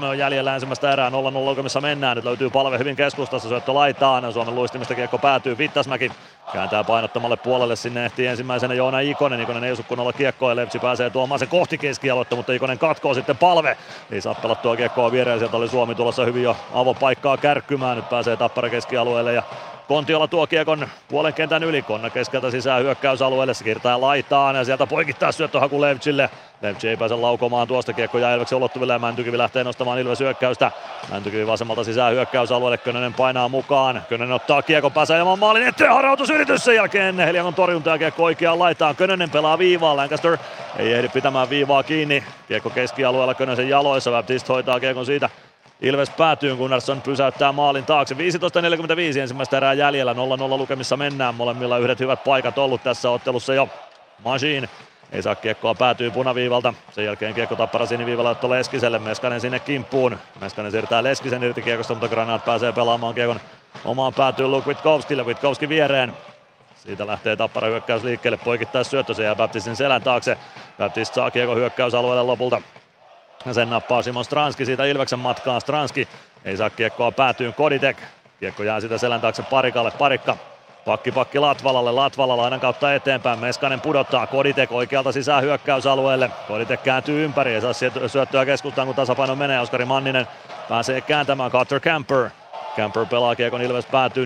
[0.00, 2.16] 16.33 on jäljellä ensimmäistä erää, 0-0 lukemissa mennään.
[2.16, 4.32] Nyt löytyy palve hyvin keskustassa, syöttö laitaan.
[4.32, 6.12] Suomen luistimista kiekko päätyy, Vittasmäki
[6.52, 7.76] kääntää painottomalle puolelle.
[7.76, 9.40] Sinne ehtii ensimmäisenä Joona Ikonen.
[9.40, 13.36] Ikonen ei osu kunnolla kiekkoa Lepsi pääsee tuomaan sen kohti keskialoitta, mutta Ikonen katkoo sitten
[13.36, 13.76] palve.
[14.10, 17.96] Ei saa pelattua kiekkoa viereen, sieltä oli Suomi tulossa hyvin jo avopaikkaa kärkkymään.
[17.96, 19.42] Nyt pääsee Tappara keskialueelle ja
[19.88, 24.86] Kontiola tuo kiekon puolen kentän yli, Konna keskeltä sisään hyökkäysalueelle, se kirtaa laitaan ja sieltä
[24.86, 26.30] poikittaa syöttöhaku Levchille.
[26.62, 30.70] Levchi ei pääse laukomaan tuosta kiekko ja Ilveksen ulottuville ja Mäntykivi lähtee nostamaan Ilves hyökkäystä.
[31.10, 34.02] Mäntykivi vasemmalta sisään hyökkäysalueelle, Könönen painaa mukaan.
[34.08, 37.18] Könönen ottaa kiekon pääsee ajamaan maalin eteen, harautusyritys sen jälkeen.
[37.18, 38.96] Helianon torjunta ja kiekko oikeaan laitaan.
[38.96, 40.38] Könönen pelaa viivaa, Lancaster
[40.78, 42.24] ei ehdi pitämään viivaa kiinni.
[42.48, 45.30] Kiekko keskialueella Könösen jaloissa, Baptist hoitaa kiekon siitä
[45.80, 48.14] Ilves päätyy, Gunnarsson pysäyttää maalin taakse.
[48.14, 50.16] 15.45 ensimmäistä erää jäljellä, 0-0
[50.58, 51.34] lukemissa mennään.
[51.34, 53.68] Molemmilla yhdet hyvät paikat ollut tässä ottelussa jo.
[54.24, 54.68] Machine
[55.12, 56.74] ei saa kiekkoa päätyy punaviivalta.
[56.92, 58.98] Sen jälkeen kiekko tappara siniviivalla otto Leskiselle.
[58.98, 60.18] Meskanen sinne kimppuun.
[60.40, 63.40] Meskanen siirtää Leskisen irti kiekosta, mutta Granat pääsee pelaamaan kiekon
[63.84, 65.22] omaan päätyyn Luke Witkowskille.
[65.22, 66.12] Witkowski viereen.
[66.76, 68.36] Siitä lähtee tappara hyökkäys liikkeelle.
[68.36, 70.38] Poikittais syöttö, se jää Baptistin selän taakse.
[70.78, 72.62] Baptist saa kiekko hyökkäysalueelle lopulta.
[73.54, 75.60] Sen nappaa Simon Stranski siitä Ilveksen matkaan.
[75.60, 76.08] Stranski
[76.44, 77.96] ei saa kiekkoa päätyyn Koditek.
[78.40, 79.90] Kiekko jää sitä selän taakse Parikalle.
[79.90, 80.36] Parikka
[80.86, 87.24] Pakki pakki Latvalalle, Latvala lainan kautta eteenpäin, Meskanen pudottaa, Koditek oikealta sisään hyökkäysalueelle, Koditek kääntyy
[87.24, 87.72] ympäri ja saa
[88.06, 90.26] syöttöä keskustaan kun tasapaino menee, Oskari Manninen
[90.68, 92.30] pääsee kääntämään Carter Camper.
[92.76, 94.24] Camper pelaa kiekon Ilves päätyy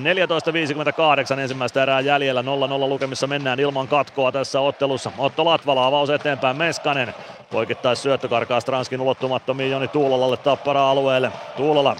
[1.35, 2.45] 14.58 ensimmäistä erää jäljellä 0-0
[2.89, 5.12] lukemissa mennään ilman katkoa tässä ottelussa.
[5.19, 7.15] Otto Latvala avaus eteenpäin Meskanen.
[7.51, 11.32] Poikittais syöttö karkaa Stranskin ulottumattomiin Joni Tuulolalle tappara alueelle.
[11.57, 11.97] Tuulola.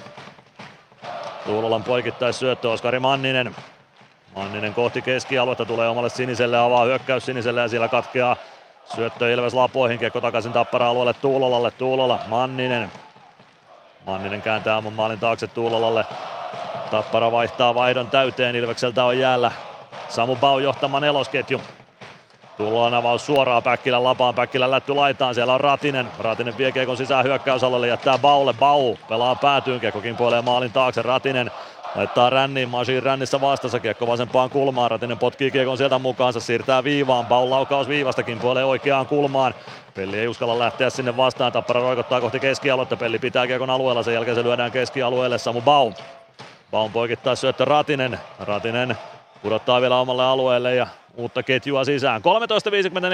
[1.47, 3.55] Tuulolan poikittais syöttö Oskari Manninen.
[4.37, 8.37] Manninen kohti keskialuetta tulee omalle siniselle, avaa hyökkäys siniselle ja siellä katkeaa
[8.95, 12.93] syöttö Ilves lapoihin, kiekko takaisin tappara alueelle Tuulolalle, Tuulola, Manninen.
[14.07, 16.05] Manninen kääntää ammun maalin taakse Tuulolalle.
[16.91, 19.53] Tappara vaihtaa vaihdon täyteen, Ilvekseltä on jäällä
[20.09, 21.61] Samu Bau johtama nelosketju.
[22.57, 26.09] Tuulolan avaus suoraan Päkkilän lapaan, Päkkilän lätty laitaan, siellä on Ratinen.
[26.19, 31.51] Ratinen vie kiekon sisään hyökkäysalueelle, jättää Baulle, Bau pelaa päätyyn, kiekko kimpoilee maalin taakse, Ratinen
[31.95, 37.27] Laittaa ränniin, Masiin rännissä vastassa, kiekko vasempaan kulmaan, Ratinen potkii kiekon sieltä mukaansa, siirtää viivaan,
[37.27, 39.55] Baul laukaus viivastakin puolee oikeaan kulmaan.
[39.95, 44.15] Pelli ei uskalla lähteä sinne vastaan, Tappara roikottaa kohti keskialuetta, Pelli pitää kiekon alueella, sen
[44.15, 45.95] jälkeen se lyödään keskialueelle, Samu Baum.
[46.71, 48.97] Baum poikittaa syöttö Ratinen, Ratinen
[49.43, 50.87] pudottaa vielä omalle alueelle ja
[51.17, 52.23] uutta ketjua sisään.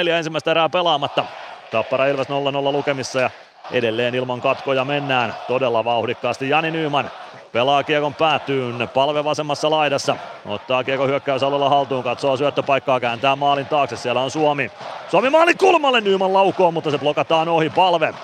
[0.07, 1.25] 13.54 ensimmäistä erää pelaamatta.
[1.71, 2.31] Tappara Ilves 0-0
[2.73, 3.31] lukemissa ja
[3.71, 6.49] edelleen ilman katkoja mennään todella vauhdikkaasti.
[6.49, 7.11] Jani Nyman
[7.57, 10.17] pelaa kiekon päätyyn, palve vasemmassa laidassa,
[10.47, 14.71] ottaa kiekon hyökkäysalueella haltuun, katsoo syöttöpaikkaa, kääntää maalin taakse, siellä on Suomi.
[15.11, 18.15] Suomi maalin kulmalle, Nyman laukoo, mutta se blokataan ohi, palve.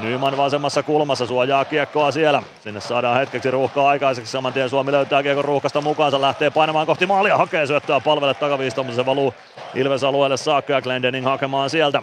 [0.00, 2.42] Nyman vasemmassa kulmassa suojaa kiekkoa siellä.
[2.60, 4.32] Sinne saadaan hetkeksi ruuhkaa aikaiseksi.
[4.32, 6.20] Saman tien Suomi löytää kiekon ruuhkasta mukaansa.
[6.20, 7.36] Lähtee painamaan kohti maalia.
[7.36, 9.34] Hakee syöttöä palvelle takaviistoon, mutta se valuu
[9.74, 12.02] Ilves alueelle saakka ja Glendening hakemaan sieltä.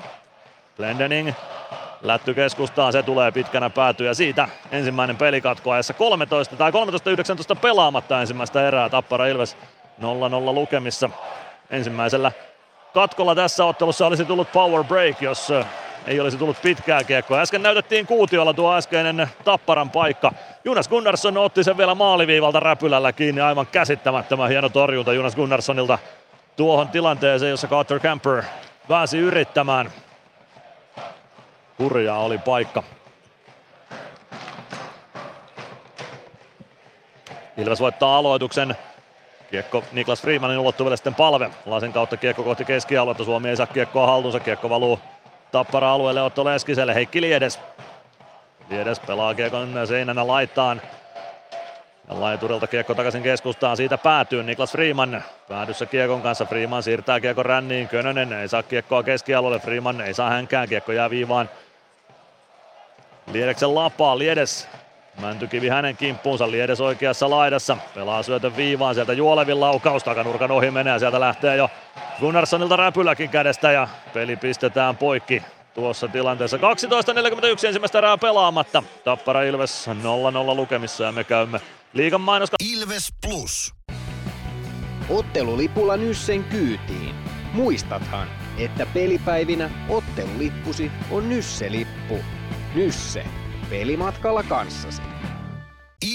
[0.78, 1.34] Glendening
[2.02, 4.14] Lätty keskustaan, se tulee pitkänä päätyä.
[4.14, 6.76] Siitä ensimmäinen pelikatko ajassa 13 tai 13-19
[7.62, 8.90] pelaamatta ensimmäistä erää.
[8.90, 9.58] Tappara Ilves
[10.02, 10.04] 0-0
[10.54, 11.10] lukemissa.
[11.70, 12.32] Ensimmäisellä
[12.94, 15.54] katkolla tässä ottelussa olisi tullut power break, jos
[16.08, 17.40] ei olisi tullut pitkää kiekkoa.
[17.40, 20.32] Äsken näytettiin kuutiolla tuo äskeinen Tapparan paikka.
[20.64, 23.42] Jonas Gunnarsson otti sen vielä maaliviivalta räpylällä kiinni.
[23.42, 26.00] Aivan käsittämättömän hieno torjunta Jonas Gunnarssonilta
[26.56, 28.44] tuohon tilanteeseen, jossa Carter Camper
[28.88, 29.92] pääsi yrittämään.
[31.80, 32.84] Hurjaa oli paikka.
[37.58, 38.76] Ilves voittaa aloituksen.
[39.52, 41.50] Kiekko Niklas Freemanin ulottuville sitten palve.
[41.66, 43.24] Lasen kautta kiekko kohti keskialuetta.
[43.24, 44.40] Suomi ei saa kiekkoa haltuunsa.
[44.40, 45.00] Kiekko valuu
[45.52, 46.96] tappara alueelle Otto Leskiselle.
[46.96, 47.60] Heikki Liedes.
[48.70, 50.82] Liedes pelaa kiekon seinänä laittaan.
[52.10, 55.24] Ja laiturilta kiekko takaisin keskustaan, siitä päätyy Niklas Freeman.
[55.50, 60.30] Päädyssä kiekon kanssa, Freeman siirtää kiekon ränniin, Könönen ei saa kiekkoa keskialueelle, Freeman ei saa
[60.30, 61.50] hänkään, kiekko jää viivaan
[63.32, 64.68] Liedeksen lapaa, Liedes
[65.22, 71.00] Mäntykivi hänen kimppuunsa, Liedes oikeassa laidassa, pelaa syötön viivaan, sieltä Juolevin laukaus, takanurkan ohi menee
[71.00, 71.70] sieltä lähtee jo
[72.20, 75.44] Gunnarssonilta räpyläkin kädestä ja peli pistetään poikki
[75.74, 76.58] tuossa tilanteessa.
[76.58, 76.62] 12.41
[77.68, 78.84] ensimmäistä erää pelaamatta.
[79.04, 79.92] Tappara Ilves 0-0
[80.56, 81.62] lukemissa ja me käymme
[81.94, 82.50] liigan mainos.
[82.74, 83.74] Ilves Plus.
[85.10, 87.16] Ottelulipulla Nyssen kyytiin.
[87.54, 88.28] Muistathan,
[88.58, 92.37] että pelipäivinä ottelulippusi on Nysse-lippu.
[92.78, 93.26] Nysse.
[93.70, 95.02] Pelimatkalla kanssasi.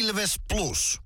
[0.00, 1.00] Ilves Plus.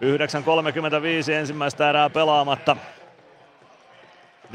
[0.00, 2.76] Yhdeksän 9.35 ensimmäistä erää pelaamatta.
[4.46, 4.50] 0-0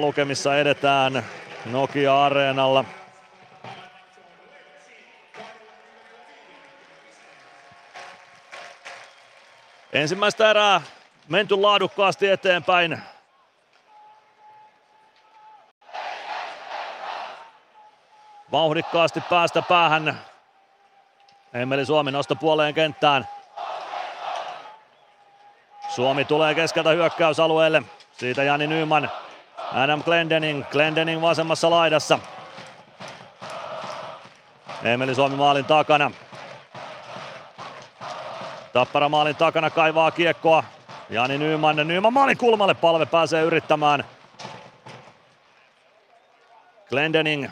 [0.00, 1.24] lukemissa edetään
[1.66, 2.84] Nokia-areenalla.
[9.92, 10.80] Ensimmäistä erää
[11.28, 12.98] menty laadukkaasti eteenpäin.
[18.52, 20.20] Vauhdikkaasti päästä päähän.
[21.54, 23.28] Emeli Suomi nosto puoleen kenttään.
[25.88, 27.82] Suomi tulee keskeltä hyökkäysalueelle.
[28.12, 29.10] Siitä Jani Nyman.
[29.72, 30.64] Adam Glendening.
[30.70, 32.18] Glendening vasemmassa laidassa.
[34.82, 36.10] Emeli Suomi maalin takana.
[38.72, 40.64] Tappara maalin takana kaivaa kiekkoa.
[41.10, 44.04] Jani Nyman, Nyman maalin kulmalle, palve pääsee yrittämään.
[46.88, 47.48] Glendening.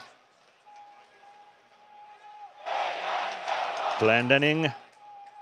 [3.99, 4.71] Glendening.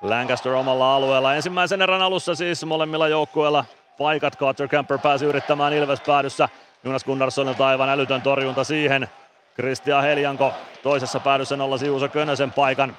[0.03, 1.35] Lancaster omalla alueella.
[1.35, 3.65] Ensimmäisen erän alussa siis molemmilla joukkueilla
[3.99, 4.39] paikat.
[4.39, 6.49] Carter Camper pääsi yrittämään Ilves päädyssä.
[6.85, 9.09] Jonas Gunnarssonilta aivan älytön torjunta siihen.
[9.55, 10.53] Kristian Heljanko
[10.83, 12.97] toisessa päädyssä nollasi Juuso Könösen paikan.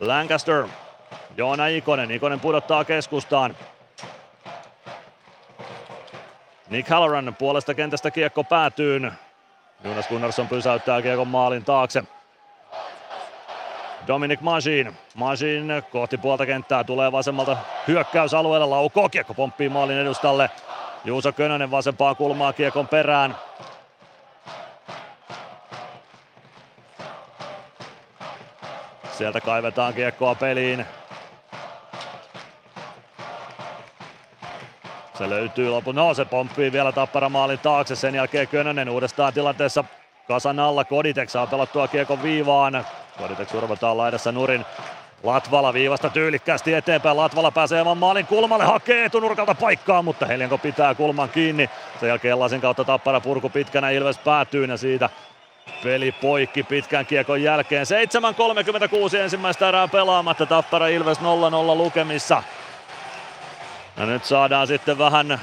[0.00, 0.64] Lancaster.
[1.36, 2.10] Joona Ikonen.
[2.10, 3.56] Ikonen pudottaa keskustaan.
[6.74, 9.12] Nick Halloran puolesta kentästä kiekko päätyyn.
[9.84, 12.04] Jonas Gunnarsson pysäyttää kiekon maalin taakse.
[14.06, 14.96] Dominic Majin.
[15.14, 17.56] Majin kohti puolta kenttää tulee vasemmalta
[17.88, 18.70] hyökkäysalueella.
[18.70, 20.50] Laukoo kiekko pomppii maalin edustalle.
[21.04, 23.36] Juuso Könönen vasempaa kulmaa kiekon perään.
[29.12, 30.86] Sieltä kaivetaan kiekkoa peliin.
[35.18, 35.94] Se löytyy lopun.
[35.94, 37.96] No se pomppii vielä Tappara maalin taakse.
[37.96, 39.84] Sen jälkeen Könönen uudestaan tilanteessa
[40.28, 40.84] kasan alla.
[40.84, 42.86] Koditek saa pelattua kiekon viivaan.
[43.18, 44.64] Koditek survataan laidassa nurin.
[45.22, 47.16] Latvala viivasta tyylikkäästi eteenpäin.
[47.16, 51.70] Latvala pääsee oman maalin kulmalle, hakee etunurkalta paikkaa, mutta Helianko pitää kulman kiinni.
[52.00, 55.10] Sen jälkeen Lasin kautta Tappara purku pitkänä Ilves päätyy ja siitä
[55.82, 57.86] peli poikki pitkän kiekon jälkeen.
[59.12, 60.46] 7.36 ensimmäistä erää pelaamatta.
[60.46, 61.22] Tappara Ilves 0-0
[61.76, 62.42] lukemissa.
[63.96, 65.40] Ja nyt saadaan sitten vähän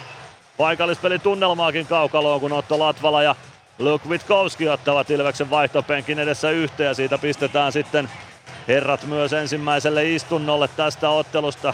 [0.57, 3.35] paikallispelitunnelmaakin kaukaloon, kun Otto Latvala ja
[3.79, 8.09] Luke Witkowski ottavat Ilveksen vaihtopenkin edessä yhteen ja siitä pistetään sitten
[8.67, 11.73] herrat myös ensimmäiselle istunnolle tästä ottelusta.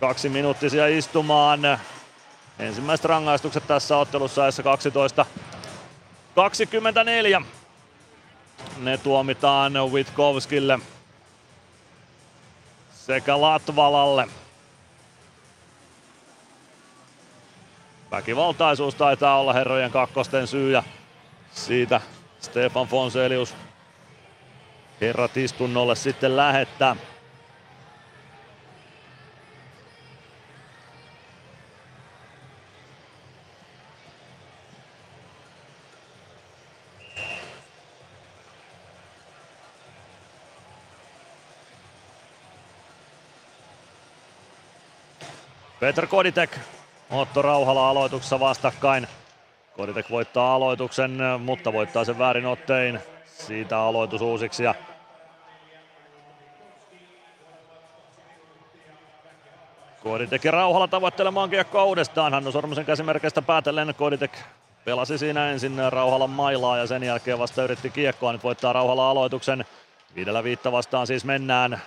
[0.00, 1.60] Kaksi minuuttisia istumaan.
[2.58, 5.26] Ensimmäiset rangaistukset tässä ottelussa ajassa 12
[6.34, 7.42] 24.
[8.78, 10.78] Ne tuomitaan Witkowskille
[12.94, 14.28] sekä Latvalalle.
[18.10, 20.82] Väkivaltaisuus taitaa olla herrojen kakkosten syy ja
[21.50, 22.00] siitä
[22.40, 23.54] Stefan Fonselius
[25.00, 26.96] herrat istunnolle sitten lähettää.
[45.80, 46.58] Petr Koditek,
[47.10, 49.06] Otto Rauhala aloituksessa vastakkain.
[49.76, 53.00] Koditek voittaa aloituksen, mutta voittaa sen väärin ottein.
[53.24, 54.74] Siitä aloitus uusiksi ja
[60.02, 62.32] Koditek ja Rauhala tavoittelemaan kiekkoa uudestaan.
[62.32, 64.38] Hannu Sormusen käsimerkeistä päätellen Koditek
[64.84, 68.32] pelasi siinä ensin Rauhalan mailaa ja sen jälkeen vasta yritti kiekkoa.
[68.32, 69.64] Nyt voittaa Rauhala aloituksen.
[70.14, 71.80] Viidellä viitta vastaan siis mennään.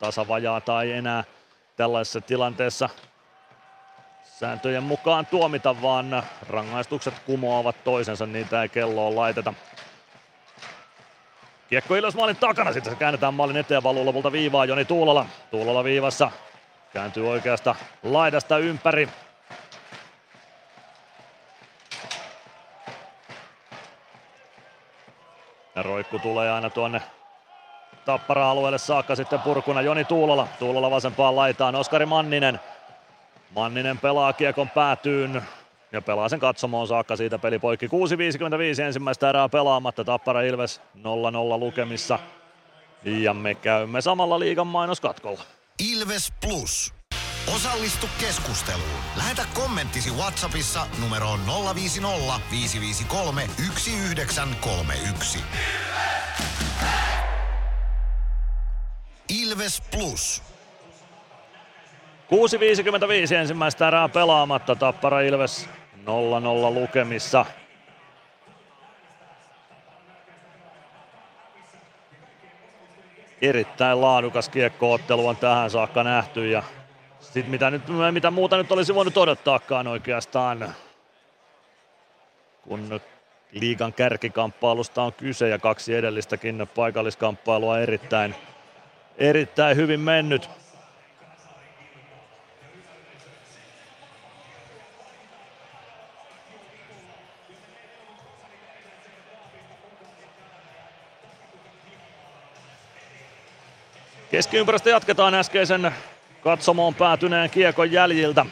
[0.00, 1.24] Tasavajaa tai enää
[1.76, 2.88] tällaisessa tilanteessa
[4.40, 9.54] sääntöjen mukaan tuomita, vaan rangaistukset kumoavat toisensa, niitä ei kelloon laiteta.
[11.68, 15.26] Kiekko Ilves maalin takana, sitten se käännetään maalin eteen, valuu lopulta viivaa Joni Tuulola.
[15.50, 16.30] Tuulola viivassa,
[16.92, 19.08] kääntyy oikeasta laidasta ympäri.
[25.74, 27.02] Ja roikku tulee aina tuonne
[28.04, 30.48] Tappara-alueelle saakka sitten purkuna Joni Tuulola.
[30.58, 32.60] Tuulola vasempaan laitaan Oskari Manninen.
[33.56, 35.42] Manninen pelaa kiekon päätyyn
[35.92, 37.86] ja pelaa sen katsomoon saakka siitä peli poikki.
[37.86, 41.00] 6.55 ensimmäistä erää pelaamatta Tappara Ilves 0-0
[41.58, 42.18] lukemissa.
[43.04, 45.42] Ja me käymme samalla liigan mainoskatkolla.
[45.90, 46.94] Ilves Plus.
[47.54, 49.00] Osallistu keskusteluun.
[49.16, 51.40] Lähetä kommenttisi Whatsappissa numeroon
[51.74, 55.38] 050 553 1931.
[59.28, 60.42] Ilves Plus.
[62.26, 64.76] 6.55 ensimmäistä erää pelaamatta.
[64.76, 65.68] Tappara Ilves
[66.04, 66.08] 0-0
[66.74, 67.46] lukemissa.
[73.42, 76.62] Erittäin laadukas kiekkoottelu on tähän saakka nähty ja
[77.20, 80.74] sit mitä, nyt, mitä muuta nyt olisi voinut odottaakaan oikeastaan,
[82.62, 83.00] kun
[83.52, 88.34] liigan kärkikamppailusta on kyse ja kaksi edellistäkin paikalliskamppailua erittäin,
[89.18, 90.50] erittäin hyvin mennyt.
[104.36, 105.94] Keskiympäristö jatketaan äskeisen
[106.40, 108.46] katsomoon päätyneen kiekon jäljiltä.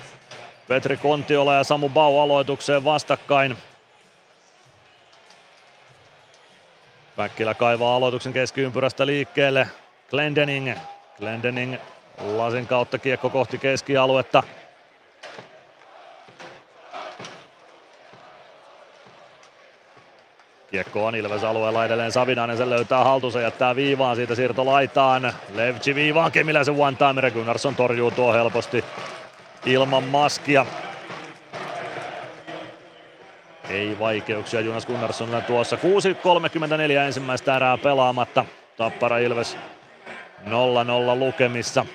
[0.69, 3.57] Petri Kontiola ja Samu Bau aloitukseen vastakkain.
[7.17, 9.69] Päkkilä kaivaa aloituksen keskiympyrästä liikkeelle.
[10.11, 10.75] Glendening.
[11.19, 11.77] Glendening
[12.19, 14.43] lasin kautta kiekko kohti keskialuetta.
[20.75, 25.33] Kiekko on Ilves alueella edelleen Savinainen, sen löytää haltuunsa, jättää viivaan, siitä siirto laitaan.
[25.55, 28.85] Levci viivaan, Kemiläisen one timer, Gunnarsson torjuu tuo helposti
[29.67, 30.67] ilman maskia.
[33.71, 35.77] Ei vaikeuksia Jonas Gunnarssonilla tuossa.
[35.77, 38.45] 6.34 ensimmäistä erää pelaamatta.
[38.77, 39.57] Tappara Ilves
[40.47, 40.51] 0-0
[41.19, 41.87] lukemissa.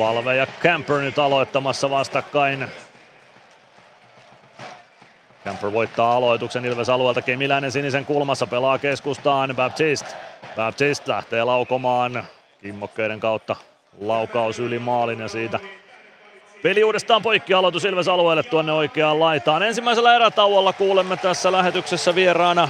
[0.00, 2.68] Palve ja Camper nyt aloittamassa vastakkain.
[5.44, 7.22] Camper voittaa aloituksen Ilves alueelta.
[7.22, 9.56] Kemiläinen sinisen kulmassa pelaa keskustaan.
[9.56, 10.08] Baptiste.
[10.56, 12.24] Baptiste lähtee laukomaan
[12.62, 13.56] kimmokkeiden kautta.
[14.00, 15.60] Laukaus yli maalin ja siitä
[16.62, 19.62] Peli uudestaan poikki aloitus Ilves alueelle tuonne oikeaan laitaan.
[19.62, 22.68] Ensimmäisellä erätauolla kuulemme tässä lähetyksessä vieraana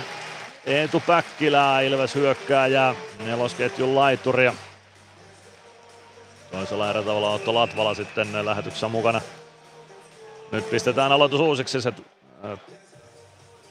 [0.67, 2.95] Eetu Päkkilää, Ilves hyökkääjää,
[3.25, 4.53] nelosketjun laituria.
[6.51, 9.21] Toisella erätauolla Otto Latvala sitten lähetyksessä mukana.
[10.53, 11.81] Nyt pistetään aloitus uusiksi.
[11.81, 11.93] Se,
[12.45, 12.61] äh,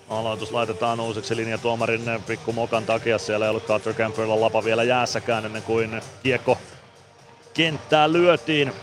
[0.10, 3.18] aloitus laitetaan uusiksi linjatuomarin pikku mokan takia.
[3.18, 6.58] Siellä ei ollut Carter Camperilla lapa vielä jäässäkään ennen kuin kiekko
[7.54, 8.74] kenttään lyötiin.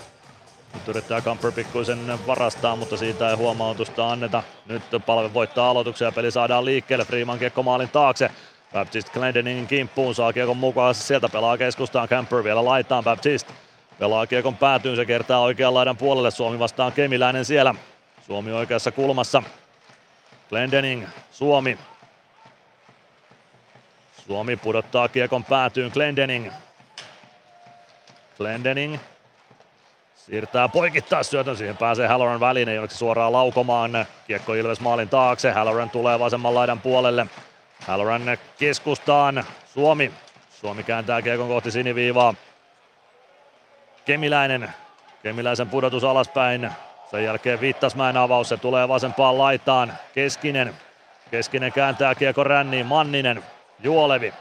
[0.74, 4.42] Nyt yrittää Camper pikkuisen varastaa, mutta siitä ei huomautusta anneta.
[4.66, 7.04] Nyt palve voittaa aloituksen ja peli saadaan liikkeelle.
[7.04, 8.30] Freeman kiekko maalin taakse.
[8.72, 10.94] Baptiste Glendeningin kimppuun saa kiekon mukaan.
[10.94, 13.52] Sieltä pelaa keskustaan Camper vielä laitaan Baptiste.
[13.98, 16.30] Pelaa kiekon päätyyn, se kertaa oikean laidan puolelle.
[16.30, 17.74] Suomi vastaan Kemiläinen siellä.
[18.26, 19.42] Suomi oikeassa kulmassa.
[20.48, 21.78] Glendening, Suomi.
[24.26, 26.52] Suomi pudottaa kiekon päätyyn Glendening.
[28.36, 28.98] Glendening
[30.26, 34.06] Siirtää poikittaa syötön, siihen pääsee Halloran väline, jonneksi suoraan laukomaan.
[34.26, 37.26] Kiekko Ilves maalin taakse, Halloran tulee vasemman laidan puolelle.
[37.86, 38.22] Halloran
[38.58, 39.44] keskustaan,
[39.74, 40.12] Suomi.
[40.60, 42.34] Suomi kääntää kiekon kohti siniviivaa.
[44.06, 44.72] Kemiläinen,
[45.22, 46.70] Kemiläisen pudotus alaspäin.
[47.10, 49.92] Sen jälkeen Vittasmäen avaus, se tulee vasempaan laitaan.
[50.14, 50.74] Keskinen,
[51.30, 53.42] Keskinen kääntää kiekon ränniin, Manninen,
[53.78, 54.34] Juolevi.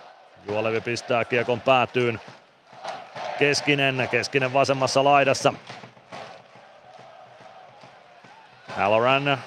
[0.48, 2.22] Juolevi pistää kiekon päätyyn.
[3.40, 5.54] Keskinen, Keskinen vasemmassa laidassa.
[8.76, 9.38] Halloran,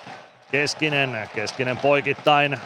[0.50, 2.60] Keskinen, Keskinen poikittain.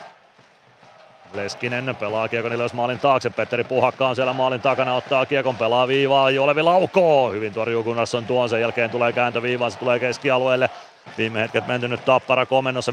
[1.34, 3.30] Leskinen pelaa kiekon ylös maalin taakse.
[3.30, 6.30] Petteri Puhakka on siellä maalin takana, ottaa kiekon, pelaa viivaa.
[6.30, 7.32] Jolevi laukoo.
[7.32, 7.84] Hyvin torjuu
[8.16, 8.48] on tuon.
[8.48, 10.70] Sen jälkeen tulee kääntöviivaan, se tulee keskialueelle.
[11.18, 12.92] Viime hetket mentynyt Tappara komennossa.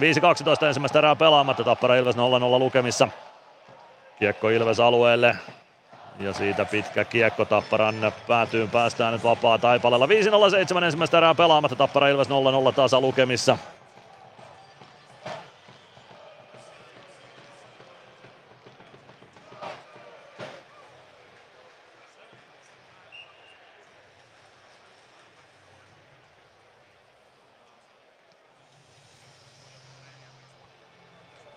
[0.63, 1.63] 5-12 ensimmäistä erää pelaamatta.
[1.63, 2.19] Tappara Ilves 0-0
[2.59, 3.07] lukemissa.
[4.19, 5.35] Kiekko Ilves alueelle.
[6.19, 10.05] Ja siitä pitkä kiekko Tapparan päätyyn päästään nyt vapaa Taipalella.
[10.05, 12.31] 5-0-7 ensimmäistä erää pelaamatta Tappara Ilves 0-0
[12.75, 13.57] tasa lukemissa.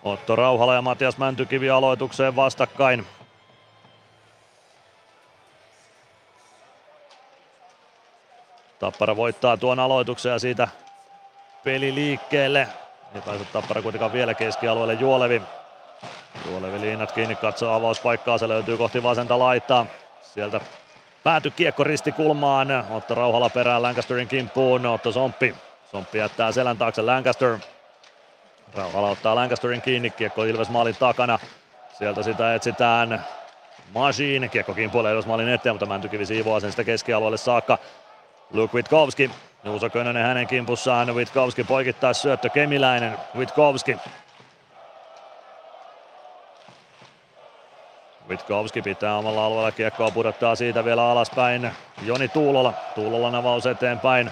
[0.03, 3.07] Otto Rauhala ja Matias Mäntykivi aloitukseen vastakkain.
[8.79, 10.67] Tappara voittaa tuon aloituksen ja siitä
[11.63, 12.67] peli liikkeelle.
[13.15, 15.41] Ei pääse Tappara kuitenkaan vielä keskialueelle Juolevi.
[16.49, 19.85] Juolevi liinat kiinni, katsoo avauspaikkaa, se löytyy kohti vasenta laittaa.
[20.21, 20.61] Sieltä
[21.23, 25.55] pääty kiekko ristikulmaan, Otto Rauhala perään Lancasterin kimppuun, Otto Somppi.
[25.91, 27.59] Somppi jättää selän taakse Lancaster.
[28.75, 31.39] Rauhala ottaa Lancasterin kiinni, kiekko Ilves maalin takana.
[31.97, 33.25] Sieltä sitä etsitään
[33.93, 37.77] Machine, kiekko kimpuilee Ilves maalin eteen, mutta Mäntykivi siivoaa sen sitä keskialueelle saakka.
[38.51, 39.31] Luke Witkowski.
[39.63, 41.15] Juuso Könönen hänen kimpussaan.
[41.15, 43.17] Witkowski poikittaa syöttö Kemiläinen.
[43.35, 43.97] Witkowski.
[48.29, 51.71] Witkowski pitää omalla alueella kiekkoa, pudottaa siitä vielä alaspäin.
[52.01, 52.73] Joni Tuulola.
[52.95, 54.31] Tuulolan avaus eteenpäin.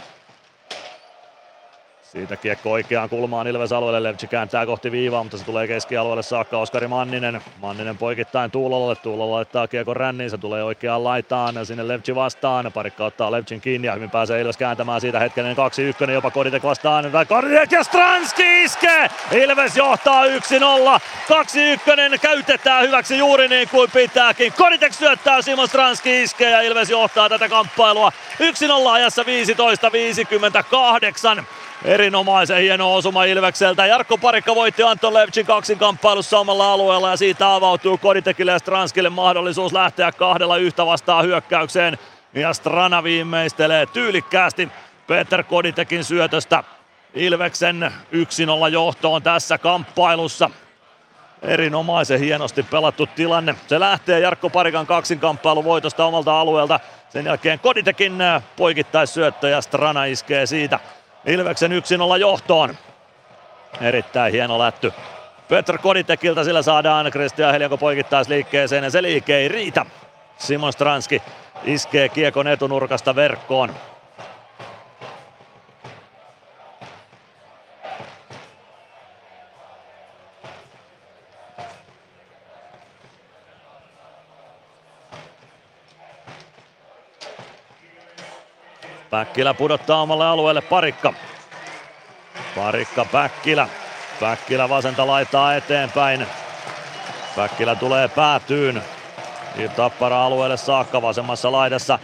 [2.12, 4.04] Siitä kiekko oikeaan kulmaan Ilves alueelle.
[4.04, 7.42] Levci kääntää kohti viivaa, mutta se tulee keskialueelle saakka Oskari Manninen.
[7.62, 8.96] Manninen poikittain Tuulolalle.
[8.96, 10.30] Tuulola laittaa kiekko ränniin.
[10.30, 11.66] Se tulee oikeaan laitaan.
[11.66, 12.72] Sinne Levci vastaan.
[12.74, 15.56] Parikka ottaa Levcin kiinni ja hyvin pääsee Ilves kääntämään siitä hetkenen
[16.08, 16.12] 2-1.
[16.12, 17.06] Jopa Koditek vastaan.
[17.28, 19.10] Koditek ja Stranski iskee!
[19.32, 20.30] Ilves johtaa 1-0.
[22.16, 24.54] 2-1 käytetään hyväksi juuri niin kuin pitääkin.
[24.54, 28.12] Koditek syöttää, Simon Stranski iskee ja Ilves johtaa tätä kamppailua
[28.88, 29.24] 1-0 ajassa
[31.40, 31.44] 15-58.
[31.86, 33.86] Erinomaisen hieno osuma Ilvekseltä.
[33.86, 39.74] Jarkko Parikka voitti Anton Levchin kaksinkamppailussa omalla alueella ja siitä avautuu Koditekille ja Stranskille mahdollisuus
[39.74, 41.98] lähteä kahdella yhtä vastaan hyökkäykseen.
[42.34, 44.70] Ja Strana viimeistelee tyylikkäästi
[45.08, 46.64] Peter Koditekin syötöstä
[47.14, 47.94] Ilveksen
[48.68, 50.50] 1-0 johtoon tässä kamppailussa.
[51.42, 53.56] Erinomaisen hienosti pelattu tilanne.
[53.68, 56.80] Se lähtee Jarkko Parikan kaksinkamppailu voitosta omalta alueelta.
[57.10, 58.18] Sen jälkeen Koditekin
[58.58, 60.80] poikittaissyöttö ja Strana iskee siitä
[61.26, 62.78] Ilveksen 1-0 johtoon.
[63.82, 64.94] Erittäin hieno lätty.
[65.48, 69.86] Petr Koditekilta sillä saadaan Kristian Helianko poikittaisi liikkeeseen ja se liike ei riitä.
[70.38, 71.22] Simon Stranski
[71.64, 73.74] iskee kiekon etunurkasta verkkoon.
[89.12, 91.14] Päkkilä pudottaa omalle alueelle parikka.
[92.56, 93.68] Parikka Päkkilä.
[94.20, 96.28] Päkkilä vasenta laittaa eteenpäin.
[97.36, 98.84] Päkkilä tulee päätyyn.
[99.76, 102.00] Tappara alueelle saakka vasemmassa laidassa.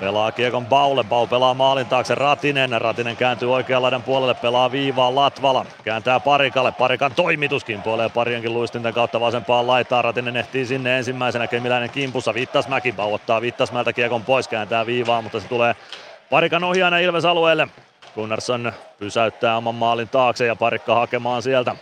[0.00, 1.04] Pelaa kiekon Baulle.
[1.04, 2.80] Bau pelaa maalin taakse Ratinen.
[2.80, 4.34] Ratinen kääntyy oikean laidan puolelle.
[4.34, 5.66] Pelaa viivaan Latvala.
[5.84, 6.72] Kääntää Parikalle.
[6.72, 10.04] Parikan toimituskin puolee parienkin luistinten kautta vasempaan laitaan.
[10.04, 11.46] Ratinen ehtii sinne ensimmäisenä.
[11.46, 12.34] Kemiläinen kimpussa.
[12.34, 12.92] Vittasmäki.
[12.92, 14.48] Bau ottaa Vittasmäeltä kiekon pois.
[14.48, 15.76] Kääntää viivaan, mutta se tulee
[16.32, 17.68] Parikan ohjaana Ilves alueelle.
[18.14, 21.76] Gunnarsson pysäyttää oman maalin taakse ja Parikka hakemaan sieltä.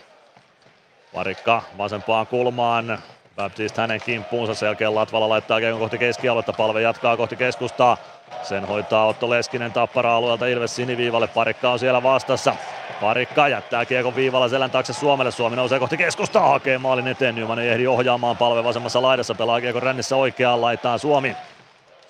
[1.13, 2.99] Parikka vasempaan kulmaan.
[3.35, 4.53] Baptist hänen kimppuunsa.
[4.53, 6.53] Sen jälkeen Latvala laittaa kiekon kohti keskialuetta.
[6.53, 7.97] Palve jatkaa kohti keskustaa.
[8.43, 11.27] Sen hoitaa Otto Leskinen tappara alueelta Ilves siniviivalle.
[11.27, 12.55] Parikka on siellä vastassa.
[13.01, 15.31] Parikka jättää kiekon viivalla selän taakse Suomelle.
[15.31, 16.47] Suomi nousee kohti keskustaa.
[16.47, 17.35] Hakee maalin eteen.
[17.35, 19.35] Nyman ei ehdi ohjaamaan palve vasemmassa laidassa.
[19.35, 21.35] Pelaa kiekon rännissä oikeaan laitaan Suomi.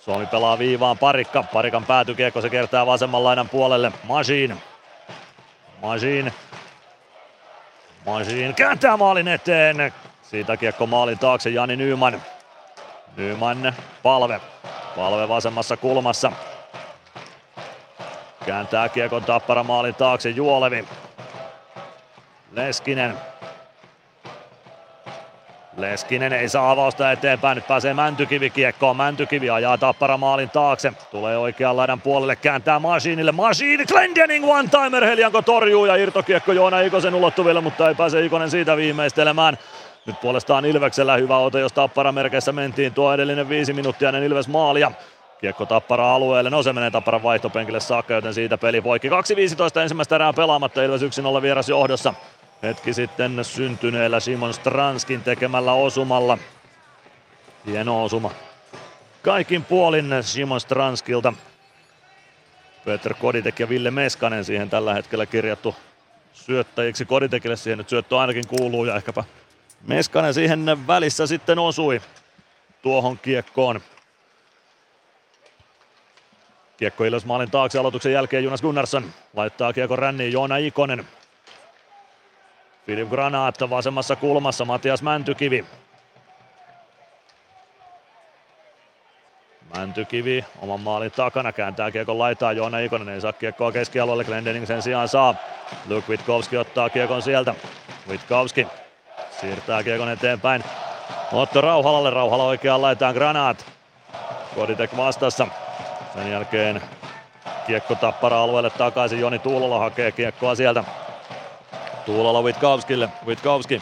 [0.02, 1.44] Suomi pelaa viivaan Parikka.
[1.44, 3.92] Parikan päätykiekko se kertaa vasemman laidan puolelle.
[4.04, 4.62] Majin.
[5.82, 6.34] Majin.
[8.06, 9.94] Majin kääntää maalin eteen.
[10.22, 12.22] Siitä kiekko maalin taakse Jani Nyman.
[13.18, 14.42] Nyman palve.
[14.96, 16.32] Palve vasemmassa kulmassa.
[18.46, 20.88] Kääntää kiekon tappara maalin taakse Juolevi.
[22.52, 23.31] Leskinen.
[25.78, 28.98] Leskinen ei saa avausta eteenpäin, nyt pääsee Mäntykivi kiekkoon.
[28.98, 30.94] Mäntykivi ajaa tappara maalin taakse.
[31.12, 33.32] Tulee oikean laidan puolelle, kääntää Masiinille.
[33.32, 38.78] Masiin, Glendening one-timer, Helianko torjuu ja irtokiekko Joona Ikosen ulottuville, mutta ei pääse Ikonen siitä
[38.78, 39.58] viimeistelemään.
[40.06, 44.48] Nyt puolestaan Ilveksellä hyvä ote, jos Tappara merkeissä mentiin tuo edellinen viisi minuuttia ennen Ilves
[44.48, 44.92] maalia.
[45.42, 49.10] Kiekko Tappara alueelle, no se menee Tapparan vaihtopenkille saakka, joten siitä peli poikki.
[49.10, 49.16] 2.15
[49.82, 52.14] ensimmäistä erää pelaamatta, Ilves 1-0 vieras johdossa.
[52.64, 56.38] Hetki sitten syntyneellä Simon Stranskin tekemällä osumalla.
[57.66, 58.32] Hieno osuma.
[59.22, 61.34] Kaikin puolin Simon Stranskilta.
[62.86, 65.76] Peter Koditek ja Ville Meskanen siihen tällä hetkellä kirjattu
[66.34, 67.06] syöttäjiksi.
[67.06, 69.24] Koditekille siihen nyt syöttö ainakin kuuluu ja ehkäpä
[69.88, 72.02] Meskanen siihen välissä sitten osui
[72.82, 73.82] tuohon kiekkoon.
[76.78, 81.08] Kiekko Ilves maalin taakse aloituksen jälkeen Jonas Gunnarsson laittaa kiekko ränniin Joona Ikonen.
[82.86, 85.66] Filip Granaat vasemmassa kulmassa, Matias Mäntykivi.
[89.78, 94.82] Mäntykivi oman maalin takana kääntää kiekon laitaa, Joona Ikonen ei saa kiekkoa keskialueelle, Glendening sen
[94.82, 95.36] sijaan saa.
[95.90, 97.56] Luke Witkowski ottaa kiekon sieltä.
[98.10, 98.68] Witkowski
[99.42, 100.64] siirtää kiekon eteenpäin.
[101.34, 103.66] Otto Rauhalalle, Rauhala oikeaan laitaan Granaat.
[104.56, 105.48] Koditek vastassa.
[106.14, 106.82] Sen jälkeen
[107.68, 110.84] kiekko tappara alueelle takaisin, Joni Tuulola hakee kiekkoa sieltä.
[112.06, 113.82] Tuulola Witkowskille, Witkowski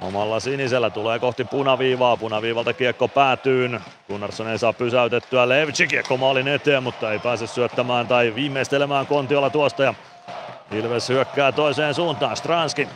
[0.00, 3.80] Omalla sinisellä tulee kohti punaviivaa, punaviivalta kiekko päätyyn.
[4.08, 9.50] Gunnarsson ei saa pysäytettyä Levci kiekko maalin eteen, mutta ei pääse syöttämään tai viimeistelemään Kontiola
[9.50, 9.82] tuosta.
[9.82, 9.94] Ja
[10.72, 12.88] Ilves hyökkää toiseen suuntaan, Stranski.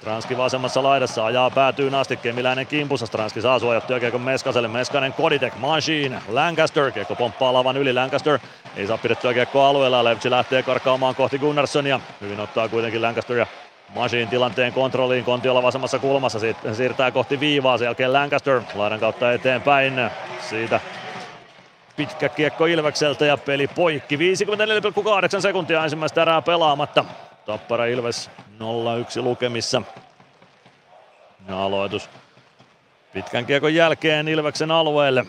[0.00, 5.56] Stranski vasemmassa laidassa ajaa päätyyn asti, Kemiläinen kimpussa, Stranski saa suojattua kiekko Meskaselle, Meskanen Koditek,
[5.56, 8.38] Machine, Lancaster, kiekko pomppaa lavan yli, Lancaster
[8.76, 13.46] ei saa pidettyä kiekko alueella, Levci lähtee karkaamaan kohti Gunnarssonia, hyvin ottaa kuitenkin Lancaster ja
[13.94, 19.32] Machine tilanteen kontrolliin, Kontiola vasemmassa kulmassa, sitten siirtää kohti viivaa, sen jälkeen Lancaster laidan kautta
[19.32, 20.10] eteenpäin,
[20.40, 20.80] siitä
[21.96, 24.16] pitkä kiekko Ilvekseltä ja peli poikki.
[24.16, 27.04] 54,8 sekuntia ensimmäistä erää pelaamatta.
[27.48, 28.30] Tappara Ilves
[29.18, 29.82] 0-1 lukemissa.
[31.48, 32.10] Ja aloitus
[33.12, 35.26] pitkän kiekon jälkeen Ilveksen alueelle.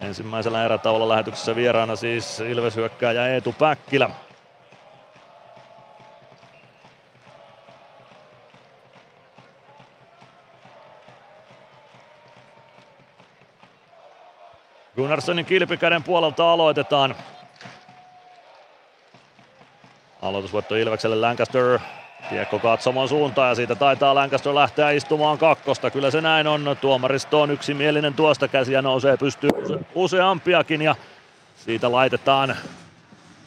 [0.00, 4.10] Ensimmäisellä erätaululla lähetyksessä vieraana siis Ilves hyökkääjä Eetu Päkkilä.
[14.96, 17.14] Gunnarssonin kilpikäden puolelta aloitetaan.
[20.24, 21.78] Aloitusvoitto Ilvekselle Lancaster.
[22.30, 25.90] Kiekko katsomon suuntaan ja siitä taitaa Lancaster lähteä istumaan kakkosta.
[25.90, 26.76] Kyllä se näin on.
[26.80, 29.50] Tuomaristo on yksimielinen tuosta käsiä nousee pystyy
[29.94, 30.94] useampiakin ja
[31.56, 32.56] siitä laitetaan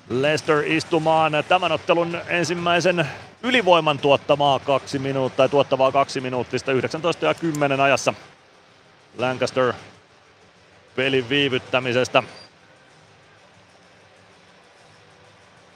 [0.09, 3.07] Leicester istumaan tämän ottelun ensimmäisen
[3.43, 8.13] ylivoiman tuottamaa kaksi minuuttia, tai tuottavaa kaksi minuuttista 19 ja 10 ajassa.
[9.17, 9.73] Lancaster
[10.95, 12.23] pelin viivyttämisestä.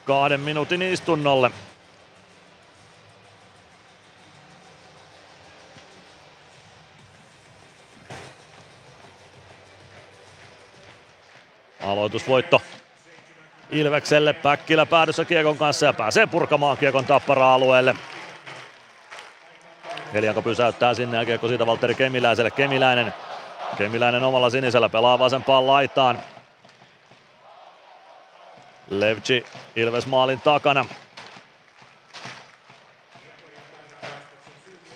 [0.06, 1.52] Kahden minuutin istunnolle.
[11.82, 12.62] Aloitusvoitto
[13.70, 14.34] Ilvekselle.
[14.34, 17.96] Päkkilä päädyssä kiekon kanssa ja pääsee purkamaan kiekon tappara-alueelle.
[20.14, 22.52] Helianko pysäyttää sinne ja kiekko siitä Valtteri Kemiläiselle.
[22.52, 23.14] Kemiläinen
[23.78, 26.20] Kemiläinen omalla sinisellä pelaa vasempaan laitaan.
[28.92, 29.46] Levci
[29.76, 30.86] Ilves maalin takana.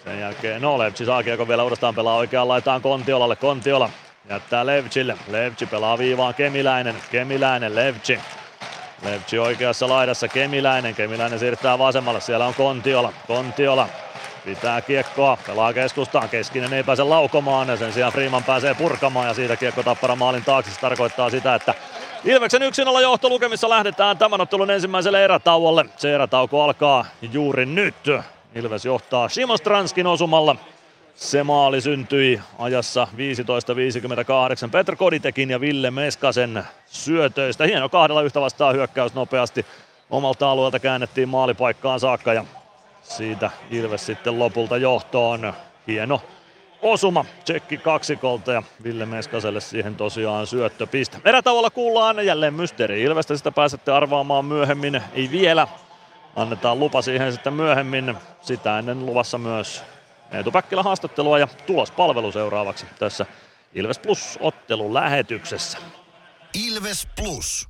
[0.03, 3.35] Sen jälkeen, no Levci saa kiekon vielä uudestaan pelaa oikeaan laitaan Kontiolalle.
[3.35, 3.89] Kontiola
[4.29, 5.17] jättää Levcille.
[5.27, 6.95] Levci pelaa viivaan Kemiläinen.
[7.11, 8.19] Kemiläinen, Levci.
[9.03, 10.95] Levci oikeassa laidassa, Kemiläinen.
[10.95, 13.13] Kemiläinen siirtää vasemmalle, siellä on Kontiola.
[13.27, 13.89] Kontiola
[14.45, 19.33] pitää kiekkoa, pelaa keskustaan, Keskinen ei pääse laukomaan ja sen sijaan Freeman pääsee purkamaan ja
[19.33, 20.71] siitä kiekko tappara maalin taakse.
[20.71, 21.73] Se tarkoittaa sitä, että
[22.25, 25.85] Ilveksen 1-0 johto lukemissa lähdetään tämän ottelun ensimmäiselle erätauolle.
[25.97, 27.95] Se erätauko alkaa juuri nyt.
[28.55, 30.55] Ilves johtaa Simon Stranskin osumalla.
[31.15, 33.07] Se maali syntyi ajassa
[34.65, 37.65] 15.58 Petr Koditekin ja Ville Meskasen syötöistä.
[37.65, 39.65] Hieno kahdella yhtä vastaan hyökkäys nopeasti.
[40.09, 42.45] Omalta alueelta käännettiin maalipaikkaan saakka ja
[43.03, 45.53] siitä Ilves sitten lopulta johtoon.
[45.87, 46.21] Hieno
[46.85, 51.17] osuma tsekki kaksikolta ja Ville Meskaselle siihen tosiaan syöttöpiste.
[51.25, 55.67] Erätauolla kuullaan jälleen Mysteeri Ilvestä, sitä pääsette arvaamaan myöhemmin, ei vielä.
[56.35, 58.15] Annetaan lupa siihen sitten myöhemmin.
[58.41, 59.83] Sitä ennen luvassa myös
[60.31, 63.25] Eetu Päkkilä haastattelua ja tulospalvelu seuraavaksi tässä
[63.73, 65.77] Ilves Plus ottelun lähetyksessä.
[66.67, 67.69] Ilves Plus.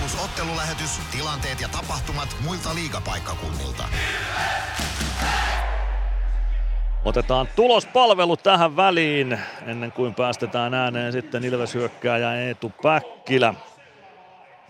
[0.00, 3.84] Plus ottelulähetys, tilanteet ja tapahtumat muilta liigapaikkakunnilta.
[7.04, 13.54] Otetaan tulospalvelu tähän väliin ennen kuin päästetään ääneen sitten Ilves hyökkääjä Eetu Päkkilä.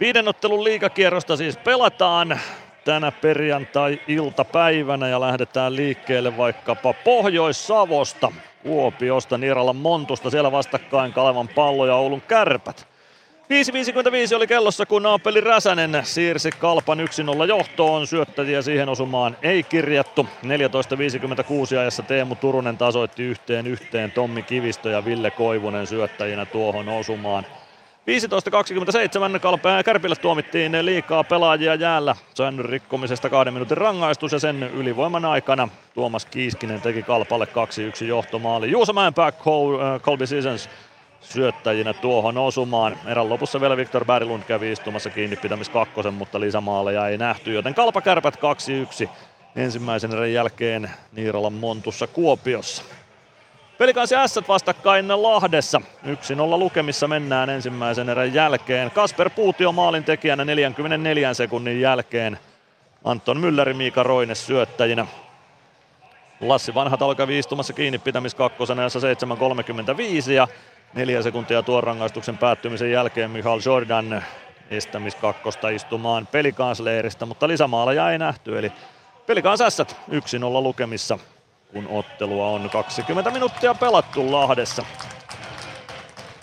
[0.01, 2.41] Viiden ottelun liigakierrosta siis pelataan
[2.85, 8.33] tänä perjantai-iltapäivänä ja lähdetään liikkeelle vaikkapa Pohjois-Savosta,
[8.63, 12.98] Kuopiosta, Niiralan Montusta, siellä vastakkain Kalevan pallo ja Oulun kärpät.
[13.49, 18.07] 5.55 oli kellossa, kun Naapeli Räsänen siirsi Kalpan 1-0 johtoon.
[18.07, 20.27] Syöttäjiä siihen osumaan ei kirjattu.
[20.45, 27.47] 14.56 ajassa Teemu Turunen tasoitti yhteen yhteen Tommi Kivistö ja Ville Koivunen syöttäjinä tuohon osumaan.
[29.35, 32.17] 15.27 Kalpea Kärpille tuomittiin liikaa pelaajia jäällä.
[32.35, 37.49] Säännön rikkomisesta kahden minuutin rangaistus ja sen ylivoiman aikana Tuomas Kiiskinen teki Kalpalle
[38.03, 38.71] 2-1 johtomaali.
[38.71, 39.33] Juuso Mäenpää,
[40.03, 40.71] Colby Seasons
[41.33, 42.97] syöttäjinä tuohon osumaan.
[43.07, 47.75] Erän lopussa vielä Viktor Berglund kävi istumassa kiinni pitämis kakkosen, mutta lisämaaleja ei nähty, joten
[47.75, 48.37] Kalpa Kärpät
[49.05, 49.09] 2-1
[49.57, 52.83] ensimmäisen erän jälkeen Niiralan Montussa Kuopiossa.
[53.79, 55.81] Pelikansi S vastakkain Lahdessa.
[56.05, 58.91] 1-0 lukemissa mennään ensimmäisen erän jälkeen.
[58.91, 62.39] Kasper Puutio maalin tekijänä 44 sekunnin jälkeen.
[63.05, 65.07] Anton Mülleri, Miika Roine syöttäjinä.
[66.41, 70.49] Lassi Vanhat kävi istumassa kiinni pitämis kakkosena jossa 7.35 ja
[70.99, 74.25] neljä sekuntia tuon rangaistuksen päättymisen jälkeen Michael Jordan
[74.71, 78.59] estämiskakkosta istumaan pelikansleeristä, mutta lisämaaleja ei nähty.
[78.59, 78.73] Eli
[79.27, 79.85] pelikans S 1-0
[80.63, 81.19] lukemissa,
[81.73, 84.85] kun ottelua on 20 minuuttia pelattu Lahdessa.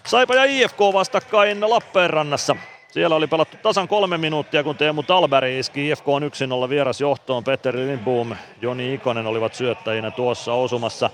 [0.05, 2.55] Saipa ja IFK vastakkain Lappeenrannassa.
[2.91, 6.31] Siellä oli pelattu tasan kolme minuuttia, kun Teemu Talberi iski IFK on
[6.65, 7.43] 1-0 vieras johtoon.
[7.43, 11.09] Petteri Lindboom, Joni Ikonen olivat syöttäjinä tuossa osumassa.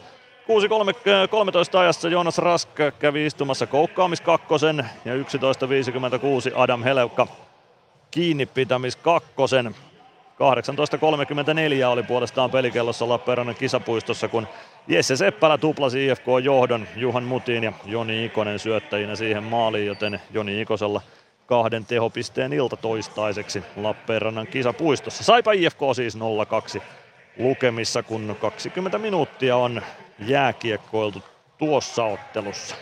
[0.51, 2.69] 6.13 ajassa Joonas Rask
[2.99, 5.21] kävi istumassa koukkaamiskakkosen ja 11.56
[6.55, 7.27] Adam Heleukka
[8.11, 9.75] kiinni pitämis kakkosen.
[11.85, 14.47] 18.34 oli puolestaan pelikellossa Lappeenrannan kisapuistossa, kun
[14.87, 20.61] Jesse Seppälä tuplasi IFK johdon Juhan Mutiin ja Joni Ikonen syöttäjinä siihen maaliin, joten Joni
[20.61, 21.01] Ikosella
[21.45, 25.23] kahden tehopisteen ilta toistaiseksi Lappeenrannan kisapuistossa.
[25.23, 26.17] Saipa IFK siis
[26.77, 26.81] 0-2
[27.37, 29.81] lukemissa, kun 20 minuuttia on
[30.19, 31.23] jääkiekkoiltu
[31.57, 32.75] tuossa ottelussa.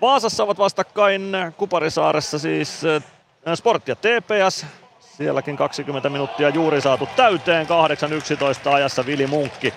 [0.00, 3.02] Vaasassa ovat vastakkain Kuparisaaressa siis äh,
[3.54, 4.66] Sport ja TPS.
[5.00, 7.66] Sielläkin 20 minuuttia juuri saatu täyteen.
[8.64, 9.74] 8.11 ajassa Vili Munkki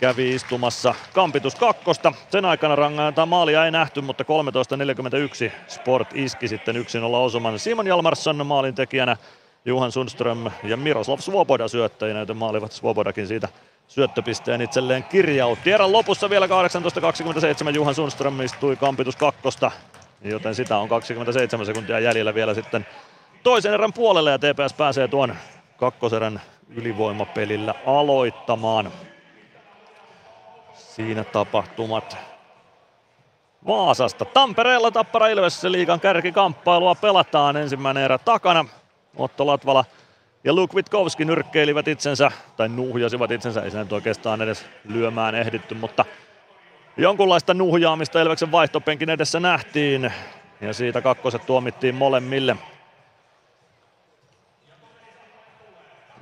[0.00, 2.12] kävi istumassa kampitus kakkosta.
[2.30, 6.78] Sen aikana rangaita maalia ei nähty, mutta 13.41 Sport iski sitten 1-0
[7.14, 9.16] osuman Simon Jalmarsson maalin tekijänä.
[9.64, 13.48] Juhan Sundström ja Miroslav Svoboda syöttäjinä, joten maalivat Svobodakin siitä
[13.90, 15.72] syöttöpisteen itselleen kirjautti.
[15.72, 19.70] Erän lopussa vielä 18.27 Juhan Sundström istui kampitus kakkosta,
[20.22, 22.86] joten sitä on 27 sekuntia jäljellä vielä sitten
[23.42, 25.34] toisen erän puolelle ja TPS pääsee tuon
[25.76, 28.92] kakkoserän ylivoimapelillä aloittamaan.
[30.74, 32.16] Siinä tapahtumat
[33.66, 34.24] Vaasasta.
[34.24, 38.64] Tampereella Tappara Ilves liigan kärkikamppailua pelataan ensimmäinen erä takana.
[39.16, 39.84] Otto Latvala
[40.44, 45.74] ja Luke Witkowski nyrkkeilivät itsensä, tai nuhjasivat itsensä, ei se nyt oikeastaan edes lyömään ehditty,
[45.74, 46.04] mutta
[46.96, 50.12] jonkunlaista nuhjaamista Ilveksen vaihtopenkin edessä nähtiin.
[50.60, 52.56] Ja siitä kakkoset tuomittiin molemmille.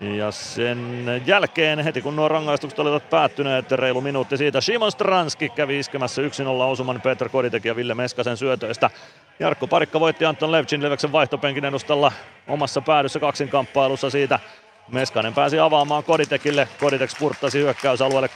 [0.01, 5.79] Ja sen jälkeen heti kun nuo rangaistukset olivat päättyneet, reilu minuutti siitä, Simon Stranski kävi
[5.79, 6.27] iskemässä 1-0
[6.62, 8.91] osuman Peter Koditek ja Ville Meskasen syötöistä.
[9.39, 12.12] Jarkko Parikka voitti Anton Levchin Leveksen vaihtopenkin edustalla
[12.49, 14.41] omassa päädyssä kaksinkamppailussa siitä.
[14.89, 16.69] Meskanen pääsi avaamaan Koditekille.
[16.81, 18.31] Koditek spurttasi hyökkäysalueelle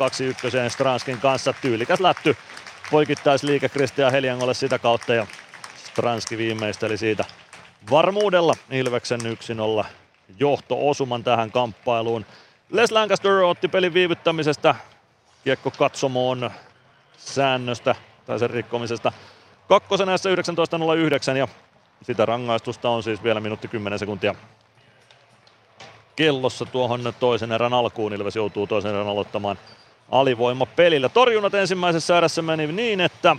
[0.67, 1.55] 2-1 Stranskin kanssa.
[1.63, 2.37] Tyylikäs lätty
[2.91, 5.27] poikittaisliike Kristian Heliangolle sitä kautta ja
[5.77, 7.25] Stranski viimeisteli siitä
[7.91, 9.85] varmuudella Ilveksen 1-0
[10.39, 12.27] johto-osuman tähän kamppailuun.
[12.71, 14.75] Les Lancaster otti pelin viivyttämisestä
[15.45, 16.51] kiekko katsomoon
[17.19, 17.95] säännöstä
[18.27, 19.13] tai sen rikkomisesta.
[19.69, 20.31] Kakkosen näissä
[21.33, 21.49] 19.09 ja
[22.03, 24.35] sitä rangaistusta on siis vielä minuutti 10 sekuntia
[26.17, 28.13] kellossa tuohon toisen erän alkuun.
[28.13, 29.59] Ilves joutuu toisen erän aloittamaan
[30.11, 31.09] alivoima pelillä.
[31.09, 33.37] Torjunnat ensimmäisessä erässä meni niin, että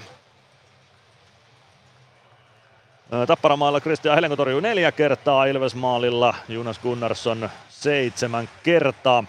[3.28, 9.24] Tapparamaalla Kristian Helenko torjuu neljä kertaa, Ilves maalilla Jonas Gunnarsson seitsemän kertaa.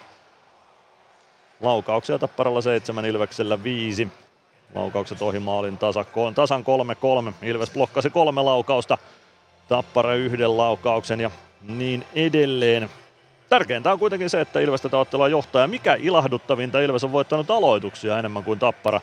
[1.61, 4.09] Laukauksia Tapparalla seitsemän, Ilveksellä viisi.
[4.75, 6.35] Laukaukset ohi maalin tasakkoon.
[6.35, 6.65] Tasan
[7.31, 7.33] 3-3.
[7.43, 8.99] Ilves blokkasi kolme laukausta.
[9.69, 11.31] Tappara yhden laukauksen ja
[11.63, 12.91] niin edelleen.
[13.49, 15.63] Tärkeintä on kuitenkin se, että Ilves tätä ottelua johtaa.
[15.63, 19.01] Ja mikä ilahduttavinta, Ilves on voittanut aloituksia enemmän kuin Tappara.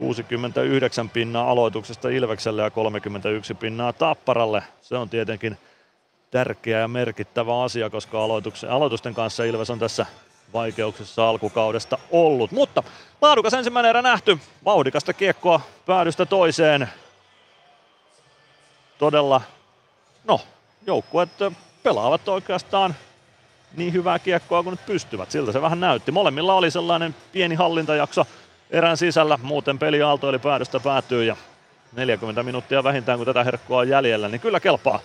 [0.00, 4.62] 69 pinnaa aloituksesta Ilvekselle ja 31 pinnaa Tapparalle.
[4.82, 5.58] Se on tietenkin
[6.30, 8.24] tärkeä ja merkittävä asia, koska
[8.68, 10.06] aloitusten kanssa Ilves on tässä
[10.52, 12.52] vaikeuksissa alkukaudesta ollut.
[12.52, 12.82] Mutta
[13.20, 14.38] laadukas ensimmäinen erä nähty.
[14.64, 16.88] Vauhdikasta kiekkoa päädystä toiseen.
[18.98, 19.40] Todella,
[20.24, 20.40] no,
[20.86, 21.30] joukkueet
[21.82, 22.94] pelaavat oikeastaan
[23.76, 25.30] niin hyvää kiekkoa kuin nyt pystyvät.
[25.30, 26.12] Siltä se vähän näytti.
[26.12, 28.26] Molemmilla oli sellainen pieni hallintajakso
[28.70, 29.38] erän sisällä.
[29.42, 31.36] Muuten peli aaltoili päädystä päätyy ja
[31.92, 35.00] 40 minuuttia vähintään kun tätä herkkoa on jäljellä, niin kyllä kelpaa,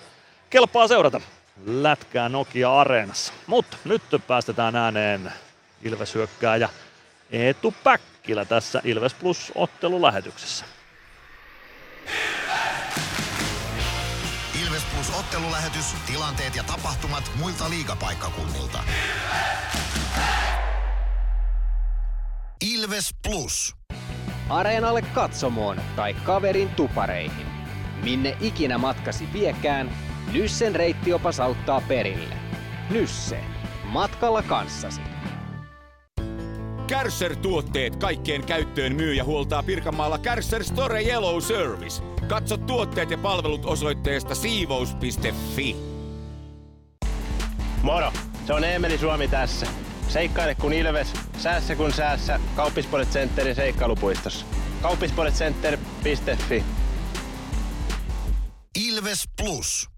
[0.49, 1.21] kelpaa seurata
[1.65, 3.33] lätkää Nokia Areenassa.
[3.47, 5.33] Mutta nyt päästetään ääneen
[5.83, 6.69] Ilves hyökkääjä
[7.31, 10.65] Eetu Päkkilä tässä Ilves Plus ottelulähetyksessä.
[14.65, 18.79] Ilves Plus ottelulähetys, tilanteet ja tapahtumat muilta liigapaikkakunnilta.
[18.79, 19.84] Ilves
[23.27, 23.73] Plus.
[24.49, 27.45] Areenalle katsomoon tai kaverin tupareihin.
[28.03, 29.91] Minne ikinä matkasi viekään,
[30.33, 32.35] Nyssen reittiopas auttaa perille.
[32.89, 33.39] Nysse.
[33.83, 35.01] Matkalla kanssasi.
[36.87, 42.03] Kärsser-tuotteet kaikkeen käyttöön myy ja huoltaa Pirkanmaalla Kärsser Store Yellow Service.
[42.27, 45.75] Katso tuotteet ja palvelut osoitteesta siivous.fi.
[47.81, 48.11] Moro!
[48.47, 49.67] Se on Eemeli Suomi tässä.
[50.07, 52.39] Seikkaile kun ilves, säässä kun säässä.
[52.55, 54.45] Kauppispoilet Centerin seikkailupuistossa.
[54.81, 56.63] Kauppispoiletcenter.fi
[58.87, 59.89] Ilves Plus.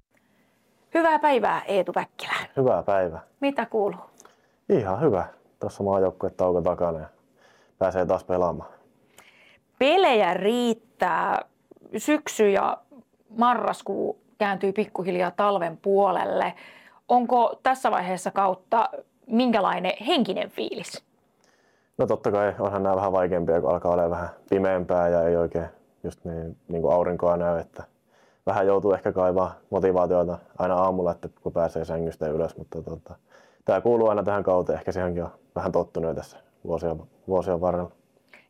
[0.94, 2.34] Hyvää päivää Eetu Päkkilä.
[2.58, 3.20] Hyvää päivää.
[3.40, 4.00] Mitä kuuluu?
[4.70, 5.26] Ihan hyvä.
[5.60, 7.08] Tuossa maajoukkue tauko takana ja
[7.80, 8.70] pääsee taas pelaamaan.
[9.80, 11.46] Pelejä riittää.
[11.98, 12.78] Syksy ja
[13.38, 16.54] marraskuu kääntyy pikkuhiljaa talven puolelle.
[17.08, 18.90] Onko tässä vaiheessa kautta
[19.28, 21.04] minkälainen henkinen fiilis?
[21.98, 25.68] No totta kai onhan nämä vähän vaikeampia, kun alkaa olla vähän pimeämpää ja ei oikein
[26.04, 27.84] just niin, niin kuin aurinkoa näy, että
[28.46, 33.16] vähän joutuu ehkä kaivaa motivaatiota aina aamulla, että kun pääsee sängystä ylös, mutta tota,
[33.66, 34.80] tämä kuuluu aina tähän kauteen.
[34.80, 37.92] Ehkä siihenkin on vähän tottunut tässä vuosien, vuosien varrella.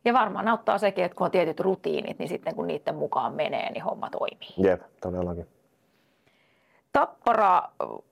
[0.04, 3.72] Ja varmaan auttaa sekin, että kun on tietyt rutiinit, niin sitten kun niiden mukaan menee,
[3.72, 4.54] niin homma toimii.
[4.56, 5.46] Jep, todellakin.
[6.92, 7.62] Tappara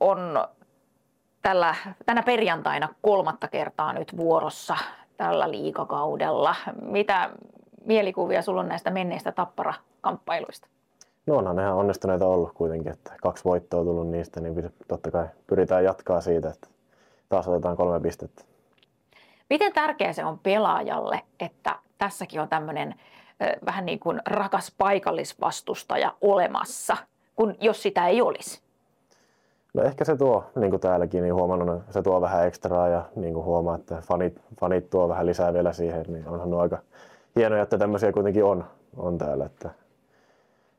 [0.01, 0.49] on
[1.47, 1.74] tällä,
[2.06, 4.77] tänä perjantaina kolmatta kertaa nyt vuorossa
[5.16, 6.55] tällä liikakaudella.
[6.82, 7.31] Mitä
[7.85, 10.68] mielikuvia sulla on näistä menneistä Tappara-kamppailuista?
[11.27, 15.10] No onhan ne ihan onnistuneita ollut kuitenkin, että kaksi voittoa on tullut niistä, niin totta
[15.10, 16.68] kai pyritään jatkaa siitä, että
[17.28, 18.44] taas otetaan kolme pistettä.
[19.51, 22.94] Miten tärkeä se on pelaajalle, että tässäkin on tämmöinen
[23.66, 26.97] vähän niin kuin rakas paikallisvastustaja olemassa,
[27.36, 28.66] kun jos sitä ei olisi?
[29.77, 33.35] No ehkä se tuo, niin kuin täälläkin, niin huomannut, se tuo vähän ekstraa ja niin
[33.35, 36.78] kuin huomaa, että fanit, fanit tuo vähän lisää vielä siihen, niin onhan ne aika
[37.36, 38.65] hienoja, että tämmöisiä kuitenkin on,
[38.97, 39.44] on täällä.
[39.44, 39.70] Että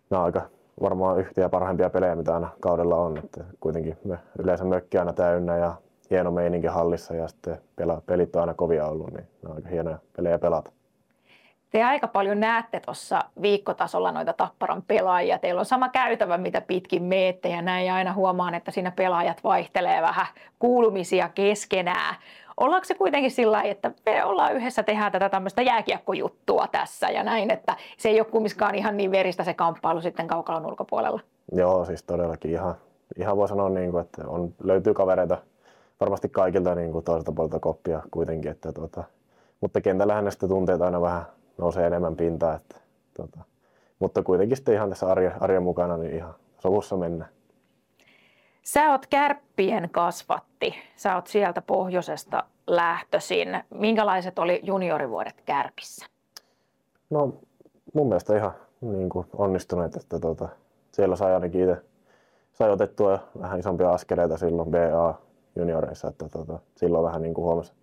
[0.09, 0.41] nämä on aika
[0.81, 3.17] varmaan yhtiä parhaimpia pelejä, mitä aina kaudella on.
[3.17, 5.75] Että kuitenkin me yleensä mökki aina täynnä ja
[6.09, 7.57] hieno meininki hallissa ja sitten
[8.05, 10.71] pelit on aina kovia ollut, niin ne on aika hienoja pelejä pelata.
[11.71, 15.39] Te aika paljon näette tuossa viikkotasolla noita Tapparan pelaajia.
[15.39, 19.43] Teillä on sama käytävä, mitä pitkin meette ja näin ja aina huomaan, että siinä pelaajat
[19.43, 20.25] vaihtelee vähän
[20.59, 22.15] kuulumisia keskenään.
[22.57, 27.51] Ollaanko se kuitenkin sillä että me ollaan yhdessä, tehdään tätä tämmöistä jääkiekkojuttua tässä ja näin,
[27.51, 31.19] että se ei ole kumminkaan ihan niin veristä se kamppailu sitten kaukalon ulkopuolella?
[31.51, 32.75] Joo, siis todellakin ihan,
[33.17, 35.37] ihan voi sanoa, niin kuin, että on, löytyy kavereita
[35.99, 39.03] varmasti kaikilta niin kuin toiselta puolelta koppia kuitenkin, että tota,
[39.61, 41.25] mutta kentällähän ne sitten tunteet aina vähän
[41.57, 42.55] nousee enemmän pintaa.
[42.55, 42.75] Että,
[43.17, 43.39] tota,
[43.99, 47.29] mutta kuitenkin sitten ihan tässä arjen, arjen mukana niin ihan sovussa mennään.
[48.63, 50.75] Sä oot kärppien kasvatti.
[50.95, 53.63] Sä oot sieltä pohjoisesta lähtöisin.
[53.69, 56.05] Minkälaiset oli juniorivuodet kärpissä?
[57.09, 57.33] No
[57.93, 58.51] mun mielestä ihan
[58.81, 60.49] niin kuin onnistuneet, että tota,
[60.91, 61.81] siellä sai ainakin itse
[62.53, 65.15] sai otettua vähän isompia askeleita silloin BA
[65.55, 67.73] junioreissa, että tota, silloin vähän niin kuin huomasi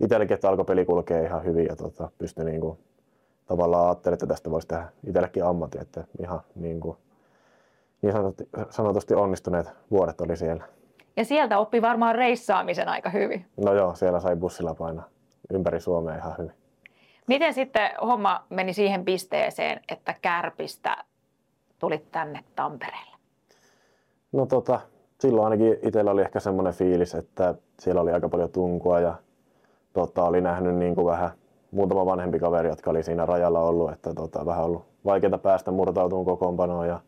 [0.00, 2.78] itsellekin, että alkoi peli kulkea ihan hyvin ja tota, pystyi niin kuin
[3.46, 6.96] tavallaan ajattelin, että tästä voisi tehdä itsellekin ammatti, että ihan niin, kuin,
[8.02, 10.64] niin sanotusti, sanotusti onnistuneet vuodet oli siellä.
[11.16, 13.46] Ja sieltä oppi varmaan reissaamisen aika hyvin.
[13.56, 15.08] No joo, siellä sai bussilla painaa
[15.52, 16.52] ympäri Suomea ihan hyvin.
[17.26, 20.96] Miten sitten homma meni siihen pisteeseen, että Kärpistä
[21.78, 23.16] tulit tänne Tampereelle?
[24.32, 24.80] No tota,
[25.20, 29.14] silloin ainakin itsellä oli ehkä semmoinen fiilis, että siellä oli aika paljon tunkua ja
[29.92, 31.30] tota, oli nähnyt niin kuin vähän
[31.76, 36.24] muutama vanhempi kaveri, jotka oli siinä rajalla ollut, että tota, vähän ollut vaikeaa päästä murtautumaan
[36.24, 36.88] kokoonpanoon.
[36.88, 37.00] Ja,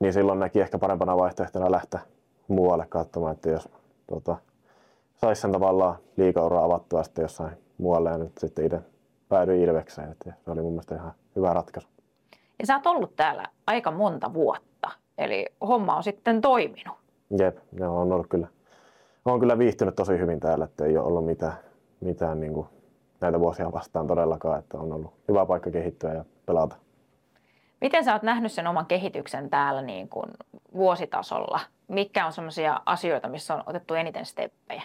[0.00, 2.00] niin silloin näki ehkä parempana vaihtoehtona lähteä
[2.48, 3.68] muualle katsomaan, että jos
[4.06, 4.36] tota,
[5.14, 8.80] saisi sen tavallaan liikauraa avattua sitten jossain muualle ja nyt sitten itse
[9.28, 10.12] päädyin Ilvekseen.
[10.12, 11.88] Että se oli mun mielestä ihan hyvä ratkaisu.
[12.58, 16.96] Ja sä oot ollut täällä aika monta vuotta, eli homma on sitten toiminut.
[17.38, 18.46] Jep, ne on ollut kyllä.
[19.24, 21.54] Olen kyllä viihtynyt tosi hyvin täällä, että ei ole ollut mitään,
[22.00, 22.66] mitään niin kuin
[23.20, 26.76] näitä vuosia vastaan todellakaan, että on ollut hyvä paikka kehittyä ja pelata.
[27.80, 30.30] Miten sä oot nähnyt sen oman kehityksen täällä niin kuin
[30.74, 31.60] vuositasolla?
[31.88, 34.82] Mikä on sellaisia asioita, missä on otettu eniten steppejä?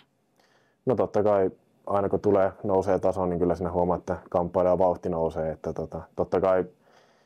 [0.85, 1.51] No totta kai
[1.87, 5.51] aina kun tulee, nousee taso, niin kyllä siinä huomaa, että kamppailu vauhti nousee.
[5.51, 6.65] Että tota, totta kai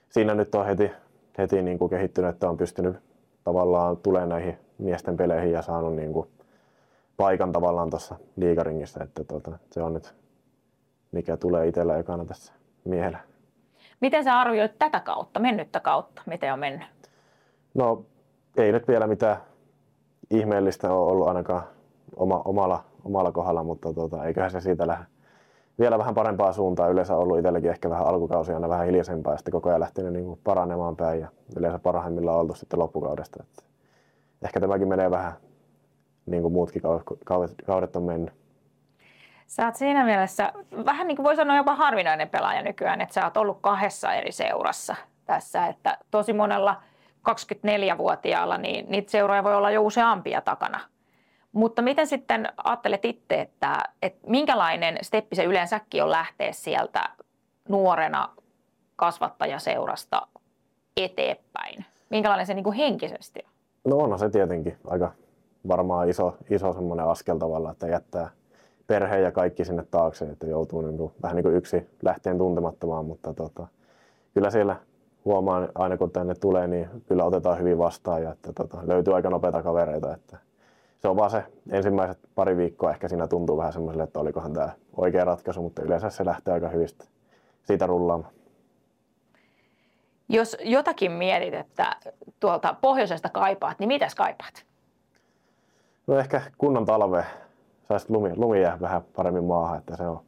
[0.10, 0.91] siinä nyt on heti,
[1.38, 2.98] heti niin kuin kehittynyt, että on pystynyt
[3.44, 6.27] tavallaan tulee näihin miesten peleihin ja saanut niin kuin
[7.18, 9.03] paikan tavallaan tuossa liikaringissä.
[9.03, 10.15] Että tota, se on nyt
[11.15, 12.53] mikä tulee itsellä ekana tässä
[12.85, 13.23] mieleen.
[14.01, 16.21] Miten sä arvioit tätä kautta, mennyttä kautta?
[16.25, 16.87] Miten on mennyt?
[17.73, 18.05] No
[18.57, 19.37] ei nyt vielä mitään
[20.29, 21.63] ihmeellistä ole ollut ainakaan
[22.15, 25.05] oma, omalla, omalla kohdalla, mutta tota, eiköhän se siitä lähde
[25.79, 26.87] vielä vähän parempaa suuntaa.
[26.87, 30.25] Yleensä ollut itselläkin ehkä vähän alkukausi aina vähän hiljaisempaa ja sitten koko ajan lähtenyt niin
[30.25, 31.27] kuin paranemaan päin ja
[31.57, 33.43] yleensä parhaimmillaan oltu sitten loppukaudesta.
[33.43, 33.63] Että
[34.45, 35.33] ehkä tämäkin menee vähän
[36.25, 36.81] niin kuin muutkin
[37.25, 38.33] kaudet, kaudet on mennyt.
[39.47, 40.53] Sä oot siinä mielessä
[40.85, 44.31] vähän niin kuin voi sanoa jopa harvinainen pelaaja nykyään, että sä oot ollut kahdessa eri
[44.31, 44.95] seurassa
[45.26, 46.81] tässä, että tosi monella
[47.30, 50.80] 24-vuotiaalla niin niitä seuroja voi olla jo useampia takana.
[51.51, 57.09] Mutta miten sitten ajattelet itse, että, että minkälainen steppi se yleensäkin on lähteä sieltä
[57.69, 58.30] nuorena
[58.95, 60.27] kasvattajaseurasta
[60.97, 61.85] eteenpäin?
[62.09, 63.51] Minkälainen se niin kuin henkisesti on?
[63.91, 65.11] No onhan se tietenkin aika
[65.67, 68.30] varmaan iso, iso semmoinen askel tavalla, että jättää–
[68.87, 73.05] perhe ja kaikki sinne taakse, että joutuu niin kuin, vähän niin kuin yksi lähteen tuntemattomaan,
[73.05, 73.67] mutta tota,
[74.33, 74.75] kyllä siellä
[75.25, 79.29] huomaan aina kun tänne tulee, niin kyllä otetaan hyvin vastaan ja että tota, löytyy aika
[79.29, 80.37] nopeita kavereita, että
[80.99, 84.69] se on vaan se ensimmäiset pari viikkoa ehkä siinä tuntuu vähän semmoiselle, että olikohan tämä
[84.97, 86.87] oikea ratkaisu, mutta yleensä se lähtee aika hyvin
[87.63, 88.33] siitä rullaamaan.
[90.29, 91.95] Jos jotakin mietit, että
[92.39, 94.65] tuolta pohjoisesta kaipaat, niin mitäs kaipaat?
[96.07, 97.25] No ehkä kunnon talve
[97.87, 100.19] saisi lumi, lumi jää vähän paremmin maahan, että se on,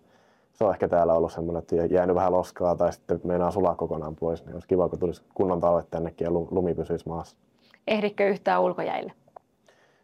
[0.53, 4.15] se on ehkä täällä ollut semmoinen, että jäänyt vähän loskaa tai sitten meinaa sulaa kokonaan
[4.15, 7.37] pois, niin olisi kiva, kun tulisi kunnon talvet tännekin ja lumi pysyisi maassa.
[7.87, 9.13] Ehdikö yhtään ulkojäille?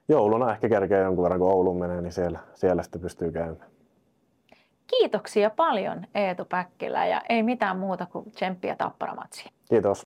[0.07, 3.69] Jouluna ehkä kerkee jonkun verran, kun Ouluun menee, niin siellä, siellä sitten pystyy käymään.
[4.87, 9.51] Kiitoksia paljon Eetu Päkkilä ja ei mitään muuta kuin tsemppiä tapparamatsia.
[9.69, 10.01] Kiitos.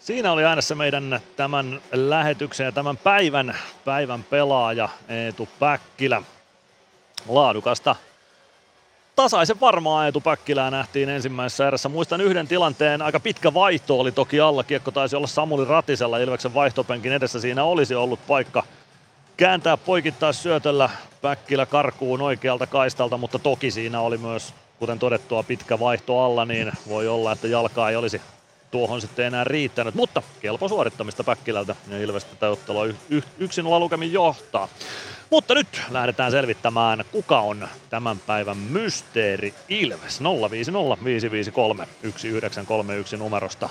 [0.00, 6.22] Siinä oli äänessä meidän tämän lähetyksen ja tämän päivän, päivän pelaaja Eetu Päkkilä.
[7.28, 7.96] Laadukasta
[9.16, 11.88] tasaisen varmaa Eetu Päkkilää nähtiin ensimmäisessä erässä.
[11.88, 14.64] Muistan yhden tilanteen, aika pitkä vaihto oli toki alla.
[14.64, 17.40] Kiekko taisi olla Samuli Ratisella Ilveksen vaihtopenkin edessä.
[17.40, 18.64] Siinä olisi ollut paikka
[19.36, 20.90] kääntää poikittaa syötöllä
[21.22, 26.72] Päkkilä karkuun oikealta kaistalta, mutta toki siinä oli myös, kuten todettua, pitkä vaihto alla, niin
[26.88, 28.20] voi olla, että jalkaa ei olisi
[28.70, 32.86] tuohon sitten enää riittänyt, mutta kelpo suorittamista Päkkilältä ja Ilves tätä ottelua
[33.38, 34.68] yksin lukemin johtaa.
[35.30, 40.20] Mutta nyt lähdetään selvittämään, kuka on tämän päivän mysteeri Ilves
[40.50, 43.68] 050 553 1931 numerosta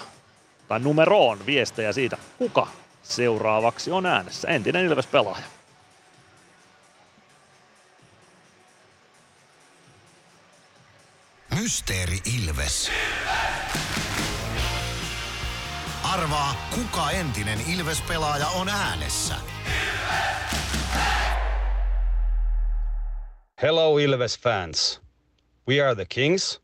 [0.67, 2.67] tai numeroon viestejä siitä, kuka
[3.03, 4.47] seuraavaksi on äänessä.
[4.47, 5.43] Entinen Ilves-pelaaja.
[11.59, 12.91] Mysteeri Ilves.
[16.17, 19.35] Arvaa, kuka entinen Ilves-pelaaja on äänessä.
[23.61, 25.01] Hello Ilves fans.
[25.67, 26.61] We are the Kings.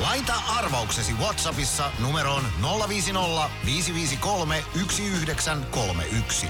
[0.00, 2.42] Laita arvauksesi Whatsappissa numeroon
[2.88, 6.46] 050 553 1931.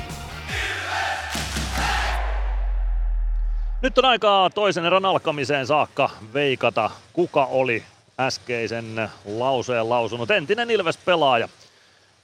[3.82, 7.84] Nyt on aikaa toisen erän alkamiseen saakka veikata, kuka oli
[8.20, 11.48] äskeisen lauseen lausunut entinen Ilves-pelaaja.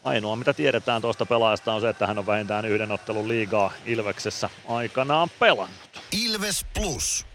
[0.04, 4.50] Ainoa mitä tiedetään tuosta pelaajasta on se, että hän on vähintään yhden ottelun liigaa Ilveksessä
[4.68, 6.02] aikanaan pelannut.
[6.24, 7.26] Ilves Plus.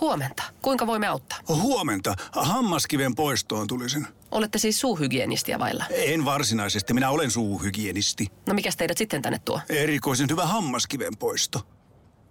[0.00, 0.42] Huomenta.
[0.62, 1.38] Kuinka voimme auttaa?
[1.48, 2.14] Huomenta.
[2.32, 4.06] Hammaskiven poistoon tulisin.
[4.30, 5.84] Olette siis suuhygienistiä vailla?
[5.90, 8.26] En varsinaisesti, minä olen suuhygienisti.
[8.46, 9.60] No mikäs teidät sitten tänne tuo?
[9.68, 11.60] Erikoisen hyvä hammaskiven poisto.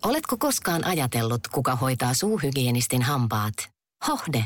[0.05, 3.53] Oletko koskaan ajatellut, kuka hoitaa suuhygienistin hampaat?
[4.07, 4.45] Hohde.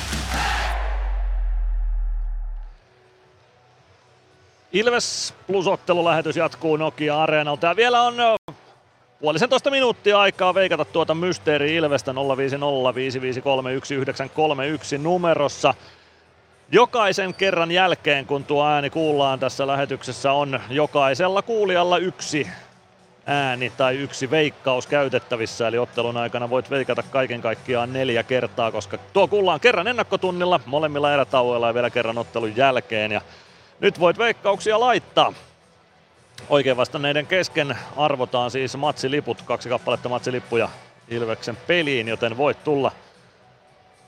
[5.47, 8.15] Plus-ottelulähetys jatkuu Nokia-areenalta ja vielä on
[9.19, 15.73] puolisentoista minuuttia aikaa veikata tuota Mysteeri Ilvestä 050 553 1931 numerossa.
[16.71, 22.47] Jokaisen kerran jälkeen, kun tuo ääni kuullaan tässä lähetyksessä, on jokaisella kuulijalla yksi
[23.25, 25.67] ääni tai yksi veikkaus käytettävissä.
[25.67, 31.13] Eli ottelun aikana voit veikata kaiken kaikkiaan neljä kertaa, koska tuo kuullaan kerran ennakkotunnilla, molemmilla
[31.13, 33.11] erätauoilla ja vielä kerran ottelun jälkeen.
[33.11, 33.21] Ja
[33.81, 35.33] nyt voit veikkauksia laittaa.
[36.49, 40.69] Oikein vastanneiden kesken arvotaan siis matsiliput, kaksi kappaletta matsilippuja
[41.07, 42.91] Ilveksen peliin, joten voit tulla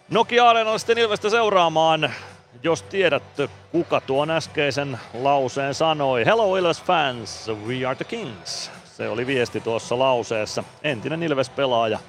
[0.10, 2.14] Nokia Areenalla sitten Ilvestä seuraamaan,
[2.64, 3.24] jos tiedät
[3.72, 6.26] kuka tuon äskeisen lauseen sanoi.
[6.26, 8.72] Hello Ilves fans, we are the kings.
[8.86, 10.64] Se oli viesti tuossa lauseessa.
[10.84, 12.00] Entinen Ilves-pelaaja.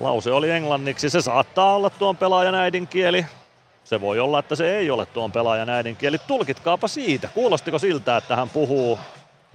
[0.00, 1.10] Lause oli englanniksi.
[1.10, 3.26] Se saattaa olla tuon pelaajan äidinkieli.
[3.88, 6.18] Se voi olla, että se ei ole tuon pelaajan äidinkieli.
[6.18, 7.28] Tulkitkaapa siitä.
[7.34, 8.98] Kuulostiko siltä, että hän puhuu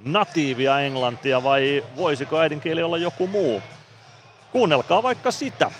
[0.05, 3.61] natiivia englantia vai voisiko äidinkieli olla joku muu?
[4.51, 5.71] Kuunnelkaa vaikka sitä,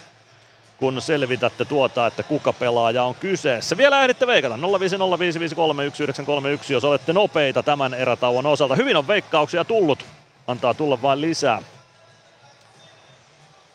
[0.78, 3.78] kun selvitätte tuota, että kuka pelaaja on kyseessä.
[3.78, 8.76] Vielä ehditte veikata 0505531, jos olette nopeita tämän erätauon osalta.
[8.76, 10.06] Hyvin on veikkauksia tullut.
[10.48, 11.62] Antaa tulla vain lisää.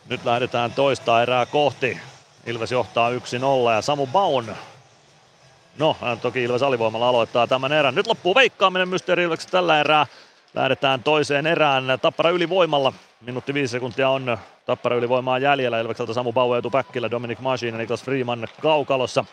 [0.09, 1.99] Nyt lähdetään toista erää kohti.
[2.45, 3.13] Ilves johtaa 1-0
[3.75, 4.55] ja Samu Baun
[5.79, 7.95] No, toki Ilves alivoimalla aloittaa tämän erän.
[7.95, 10.05] Nyt loppuu veikkaaminen Mysteeri Ilves tällä erää.
[10.53, 11.83] Lähdetään toiseen erään.
[12.01, 12.93] Tappara ylivoimalla.
[13.21, 15.79] Minuutti viisi sekuntia on Tappara ylivoimaa jäljellä.
[15.79, 17.11] Ilvekseltä Samu Bauer etupäkkillä.
[17.11, 19.25] Dominic Machine ja Niklas Freeman kaukalossa.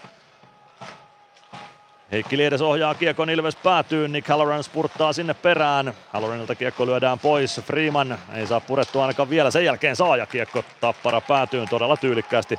[2.12, 5.92] Heikki Liedes ohjaa kiekon Ilves päätyy, Nick Halloran spurttaa sinne perään.
[6.12, 10.64] Halloranilta kiekko lyödään pois, Freeman ei saa purettua ainakaan vielä, sen jälkeen saa ja kiekko
[10.80, 12.58] Tappara päätyy todella tyylikkäästi.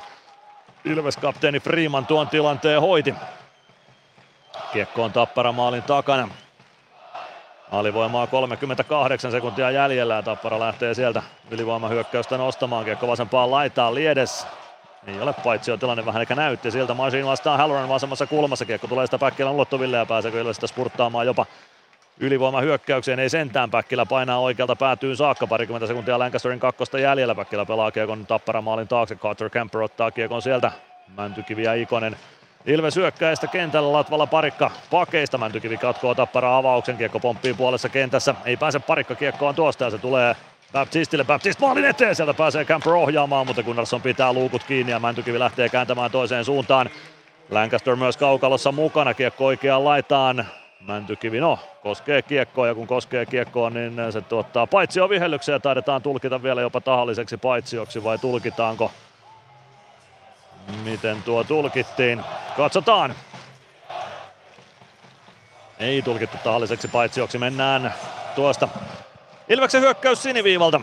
[0.84, 3.14] Ilves-kapteeni Freeman tuon tilanteen hoiti.
[4.72, 6.28] Kiekko on Tappara maalin takana.
[7.72, 12.84] Alivoimaa 38 sekuntia jäljellä ja Tappara lähtee sieltä ylivoimahyökkäystä nostamaan.
[12.84, 14.46] Kiekko vasempaan laitaan Liedes.
[15.06, 16.94] Ei ole paitsi tilanne vähän eikä näytti siltä.
[16.94, 18.64] Machine vastaan Halloran vasemmassa kulmassa.
[18.64, 21.46] Kiekko tulee sitä Päkkilän ulottuville ja pääseekö Ilves sitä spurttaamaan jopa
[22.20, 23.18] ylivoimahyökkäykseen.
[23.18, 25.46] Ei sentään Päkkilä painaa oikealta päätyyn saakka.
[25.46, 27.34] Parikymmentä sekuntia Lancasterin kakkosta jäljellä.
[27.34, 29.14] Päkkilä pelaa kiekon Tappara maalin taakse.
[29.14, 30.72] Carter Camper ottaa kiekon sieltä.
[31.16, 32.16] Mäntykivi ja Ikonen
[32.66, 35.38] Ilves hyökkäistä kentällä Latvala parikka pakeista.
[35.38, 36.96] Mäntykivi katkoo tappara avauksen.
[36.96, 38.34] Kiekko pomppii puolessa kentässä.
[38.44, 40.36] Ei pääse parikka kiekkoon tuosta ja se tulee
[40.72, 41.24] Baptistille.
[41.24, 42.14] Baptist maalin eteen.
[42.14, 46.90] Sieltä pääsee Camper ohjaamaan, mutta Gunnarsson pitää luukut kiinni ja Mäntykivi lähtee kääntämään toiseen suuntaan.
[47.50, 49.14] Lancaster myös kaukalossa mukana.
[49.14, 50.46] Kiekko oikeaan laitaan.
[50.80, 56.02] Mäntykivi, no, koskee kiekkoa ja kun koskee kiekkoa, niin se tuottaa paitsio vihellyksen ja taidetaan
[56.02, 58.90] tulkita vielä jopa tahalliseksi paitsioksi vai tulkitaanko?
[60.84, 62.22] Miten tuo tulkittiin?
[62.56, 63.14] Katsotaan.
[65.78, 67.38] Ei tulkittu tahalliseksi paitsioksi.
[67.38, 67.94] Mennään
[68.34, 68.68] tuosta
[69.48, 70.80] Ilveksen hyökkäys siniviivalta.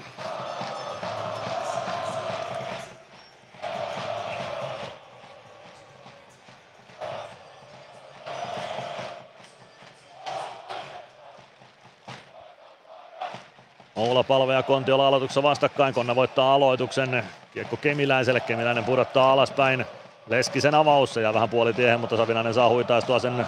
[13.96, 15.94] Oula Palve ja Kontiola aloituksessa vastakkain.
[15.94, 17.24] Konna voittaa aloituksen.
[17.54, 18.40] Kiekko Kemiläiselle.
[18.40, 19.86] Kemiläinen pudottaa alaspäin.
[20.28, 21.16] Leskisen avaus.
[21.16, 23.46] ja vähän puolitiehen, mutta Savinainen saa huitaistua sen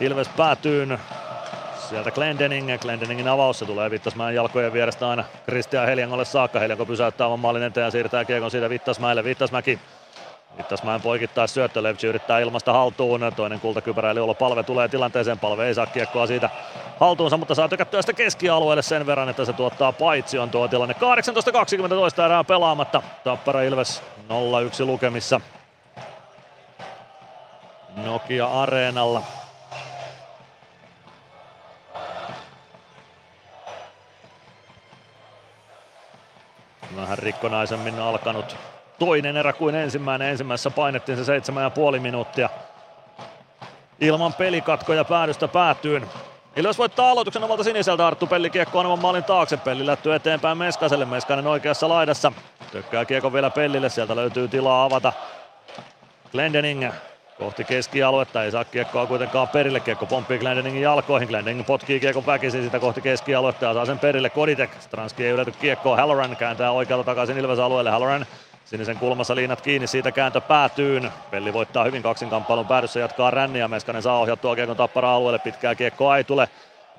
[0.00, 0.98] Ilves päätyyn.
[1.88, 6.58] Sieltä Glendening, Glendeningin avaus, se tulee Vittasmäen jalkojen vierestä aina Kristian Heljangolle saakka.
[6.58, 9.24] Heljanko pysäyttää oman maalin eteen ja siirtää kiekon siitä Vittasmäelle.
[9.24, 9.78] Vittasmäki
[10.58, 13.32] Vittasmäen poikittaa syöttö, Levci yrittää ilmasta haltuun.
[13.36, 15.38] Toinen kultakypärä eli Olo Palve tulee tilanteeseen.
[15.38, 16.50] Palve ei saa kiekkoa siitä
[17.00, 20.94] haltuunsa, mutta saa tykättyä sitä keskialueelle sen verran, että se tuottaa paitsion tuo tilanne.
[21.84, 23.02] 18-20 toista erää pelaamatta.
[23.24, 24.02] Tappara Ilves
[24.82, 25.40] 0-1 lukemissa.
[27.96, 29.22] Nokia Areenalla.
[36.96, 38.56] Vähän rikkonaisemmin alkanut
[39.06, 40.28] toinen erä kuin ensimmäinen.
[40.28, 42.48] Ensimmäisessä painettiin se seitsemän ja puoli minuuttia.
[44.00, 46.06] Ilman pelikatkoja päädystä päätyyn.
[46.56, 49.56] Ilves voittaa aloituksen omalta siniseltä Arttu Pelli kiekko oman maalin taakse.
[49.56, 51.04] Pelli lätty eteenpäin Meskaselle.
[51.04, 52.32] Meskanen oikeassa laidassa.
[52.72, 53.88] Tökkää kiekko vielä Pellille.
[53.88, 55.12] Sieltä löytyy tilaa avata.
[56.32, 56.92] Glendening
[57.38, 62.64] kohti keskialuetta, ei saa kiekkoa kuitenkaan perille, kiekko pomppii Glendeningin jalkoihin, Glendening potkii kiekon väkisin
[62.64, 67.04] sitä kohti keskialuetta ja saa sen perille Koditek, Stranski ei ylety kiekkoa, Halloran kääntää oikealta
[67.04, 68.26] takaisin Ilves alueelle, Halloran
[68.72, 71.10] Sinisen kulmassa liinat kiinni, siitä kääntö päätyyn.
[71.30, 73.68] Pelli voittaa hyvin kaksinkamppailun päädyssä, jatkaa ränniä.
[73.68, 76.48] Meskanen saa ohjattua kiekon tappara alueelle, pitkää kiekkoa ei tule.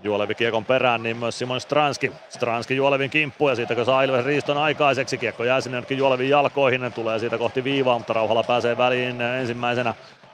[0.04, 2.12] Juolevi kiekon perään, niin myös Simon Stranski.
[2.30, 5.18] Stranski Juolevin kimppu ja siitä kun saa Ilves riiston aikaiseksi.
[5.18, 9.94] Kiekko jää sinne Juolevin jalkoihin, tulee siitä kohti viivaa, mutta Rauhala pääsee väliin ensimmäisenä.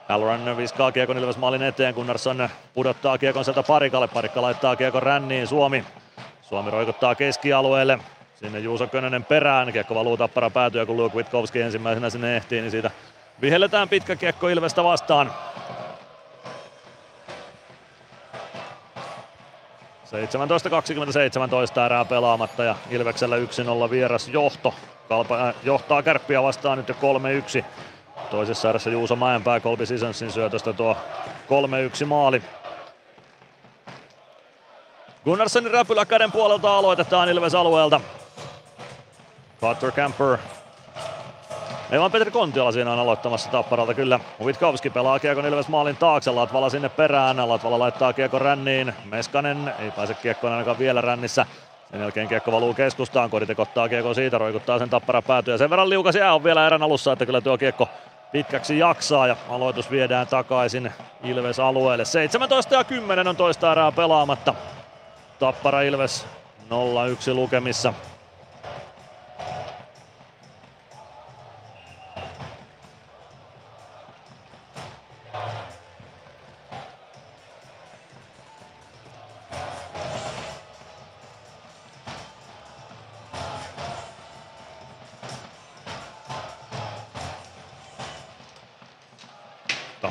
[0.10, 5.48] Halloran viskaa kiekon Ilves maalin eteen, Gunnarsson pudottaa kiekon sieltä parikalle, parikka laittaa kiekon ränniin,
[5.48, 5.86] Suomi.
[6.42, 8.00] Suomi roikottaa keskialueelle,
[8.40, 12.72] sinne Juuso Könönen perään, kiekko valuu tappara päätyä, kun Luke Witkowski ensimmäisenä sinne ehtii, niin
[12.72, 12.92] siitä
[13.42, 15.34] vihelletään pitkä kiekko Ilvestä vastaan.
[21.82, 24.74] 17-27 erää pelaamatta ja Ilveksellä 1-0 vieras johto.
[25.10, 26.96] Kalpa äh, johtaa kärppiä vastaan nyt jo
[27.62, 27.66] 3-1.
[28.32, 30.98] Toisessa erässä Juuso Mäenpää Colby Sisonsin syötöstä tuo
[32.04, 32.42] 3-1 maali.
[35.26, 38.02] Gunnarssonin räpylä käden puolelta aloitetaan Ilves alueelta.
[39.60, 40.38] Potter Camper.
[41.92, 44.20] Ei vaan Petri Kontiola siinä on aloittamassa Tapparalta kyllä.
[44.44, 47.50] Witkowski pelaa kiekon Ilves maalin taakse, Latvala sinne perään.
[47.50, 48.94] Latvala laittaa kiekon ränniin.
[49.06, 51.46] Meskanen ei pääse kiekkoon ainakaan vielä rännissä.
[51.92, 55.58] Sen jälkeen kiekko valuu keskustaan, Koditek ottaa siitä, roikuttaa sen tappara päätyä.
[55.58, 57.90] Sen verran liukas jää on vielä erän alussa, että kyllä tuo kiekko
[58.32, 62.06] pitkäksi jaksaa ja aloitus viedään takaisin Ilves alueelle.
[62.06, 64.54] 17 ja 10 on toista erää pelaamatta.
[65.40, 66.28] Tappara Ilves
[66.70, 67.94] 0-1 lukemissa.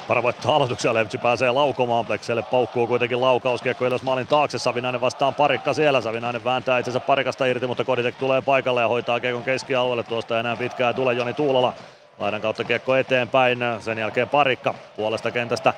[0.08, 5.00] Tappara voittaa aloituksia, Levci pääsee laukomaan, Plekselle paukkuu kuitenkin laukaus, kiekko Ilves maalin taakse, Savinainen
[5.00, 9.42] vastaan parikka siellä, Savinainen vääntää itsensä parikasta irti, mutta Koditek tulee paikalle ja hoitaa kiekon
[9.42, 11.72] keskialueelle, tuosta enää pitkää tulee Joni Tuulola.
[12.18, 15.72] Laidan kautta kiekko eteenpäin, sen jälkeen parikka puolesta kentästä.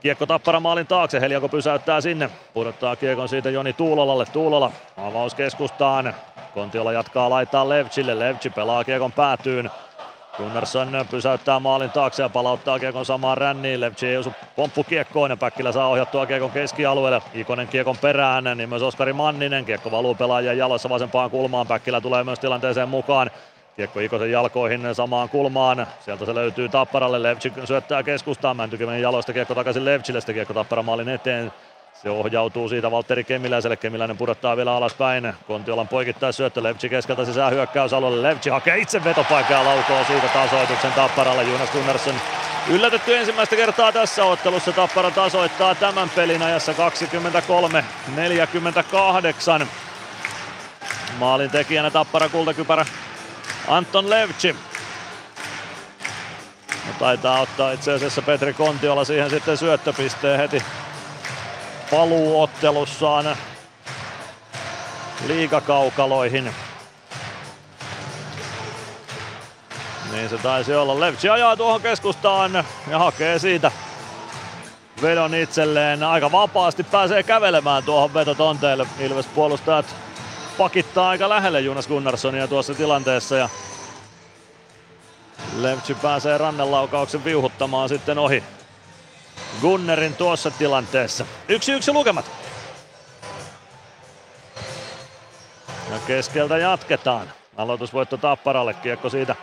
[0.00, 6.14] Kiekko Tappara maalin taakse, Heliako pysäyttää sinne, pudottaa kiekon siitä Joni Tuulolalle, Tuulola avaus keskustaan,
[6.54, 9.70] Kontiola jatkaa laittaa Levchille, Levchi pelaa kiekon päätyyn,
[10.40, 13.80] Gunnarsson pysäyttää maalin taakse ja palauttaa kiekon samaan ränniin.
[13.80, 17.22] Levci ei osu pomppukiekkoon ja Päkkilä saa ohjattua kiekon keskialueelle.
[17.34, 19.64] Ikonen kiekon perään, niin myös Oskari Manninen.
[19.64, 21.66] Kiekko valuu pelaajien jaloissa vasempaan kulmaan.
[21.66, 23.30] Päkkilä tulee myös tilanteeseen mukaan.
[23.76, 25.86] Kiekko Ikosen jalkoihin samaan kulmaan.
[26.00, 27.22] Sieltä se löytyy Tapparalle.
[27.22, 28.56] Levci syöttää keskustaan.
[28.56, 30.20] Mäntykiven jaloista kiekko takaisin Levcille.
[30.20, 31.52] Sitten kiekko Tappara maalin eteen.
[32.02, 33.76] Se ohjautuu siitä Valtteri Kemiläiselle.
[33.76, 35.32] Kemiläinen pudottaa vielä alaspäin.
[35.46, 36.62] Kontiolan poikittaa syöttö.
[36.62, 38.28] Levci keskeltä sisään hyökkäysalueelle.
[38.28, 41.42] Levci hakee itse vetopaikkaa ja laukoo siitä tasoituksen Tapparalle.
[41.42, 42.14] Jonas Gunnarsson
[42.68, 44.72] yllätetty ensimmäistä kertaa tässä ottelussa.
[44.72, 46.72] Tappara tasoittaa tämän pelin ajassa
[49.62, 49.66] 23-48.
[51.18, 52.86] Maalin tekijänä tappara kultakypärä
[53.68, 54.56] Anton Levci.
[56.86, 60.62] No, taitaa ottaa itse asiassa Petri Kontiola siihen sitten syöttöpisteen heti
[61.90, 63.36] paluuottelussaan
[65.26, 66.54] liigakaukaloihin.
[70.12, 71.00] Niin se taisi olla.
[71.00, 73.72] Levci ajaa tuohon keskustaan ja hakee siitä
[75.02, 76.02] vedon itselleen.
[76.02, 78.86] Aika vapaasti pääsee kävelemään tuohon vetotonteelle.
[78.98, 79.86] Ilves puolustajat
[80.58, 83.48] pakittaa aika lähelle Jonas Gunnarssonia tuossa tilanteessa ja
[85.56, 88.42] Levci pääsee rannelaukauksen viuhuttamaan sitten ohi
[89.60, 91.26] Gunnerin tuossa tilanteessa.
[91.48, 92.30] Yksi yksi lukemat.
[95.90, 97.32] Ja keskeltä jatketaan.
[97.56, 99.36] Aloitusvoitto Tapparalle, kiekko siitä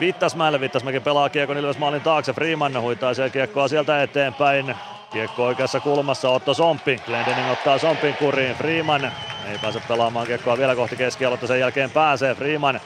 [0.00, 4.74] Vittasmäelle, Vittasmäki pelaa kiekon Ilves maalin taakse, Freeman huitaa siellä kiekkoa sieltä eteenpäin.
[5.12, 9.12] Kiekko oikeassa kulmassa, Otto Sompi, Glendening ottaa Sompin kuriin, Freeman
[9.48, 12.80] ei pääse pelaamaan kiekkoa vielä kohti keskialuetta, sen jälkeen pääsee Freeman.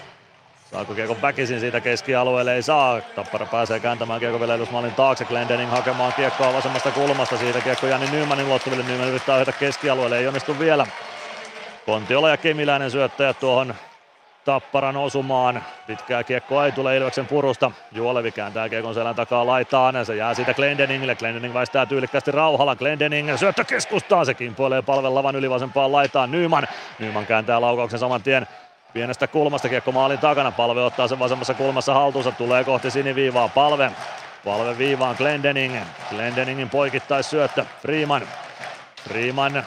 [0.71, 2.55] Saako kiekko väkisin siitä keskialueelle?
[2.55, 3.01] Ei saa.
[3.01, 5.25] Tappara pääsee kääntämään kiekko vielä maalin taakse.
[5.25, 7.37] Glendening hakemaan kiekkoa vasemmasta kulmasta.
[7.37, 8.85] Siitä kiekko Jani Nymanin ulottuville.
[8.85, 10.19] Nyman yrittää ohjata keskialueelle.
[10.19, 10.87] Ei onnistu vielä.
[11.87, 13.75] Kontiola ja Kemiläinen syöttäjät tuohon
[14.45, 15.63] Tapparan osumaan.
[15.87, 17.71] Pitkää kiekkoa ei tule Ilveksen purusta.
[17.93, 20.07] Juolevi kääntää kiekon selän takaa laitaan.
[20.07, 21.15] Se jää siitä Glendeningille.
[21.15, 22.77] Glendening väistää tyylikkästi rauhalla.
[22.77, 24.27] Glendening syöttö keskustaan.
[24.27, 26.31] Se kimpoilee palvellavan ylivasempaan laitaan.
[26.31, 26.69] Nyman.
[26.99, 28.47] Nyman kääntää laukauksen saman tien
[28.93, 30.53] Pienestä kulmasta kiekko maalin takana.
[30.53, 32.33] Palve ottaa sen vasemmassa kulmassa haltuunsa.
[32.33, 33.49] Tulee kohti siniviivaa.
[33.49, 33.93] Palve.
[34.45, 35.77] Palve viivaan Glendening.
[36.11, 37.65] Glendeningin poikittais syöttö.
[37.83, 38.23] Freeman.
[39.09, 39.63] Freeman.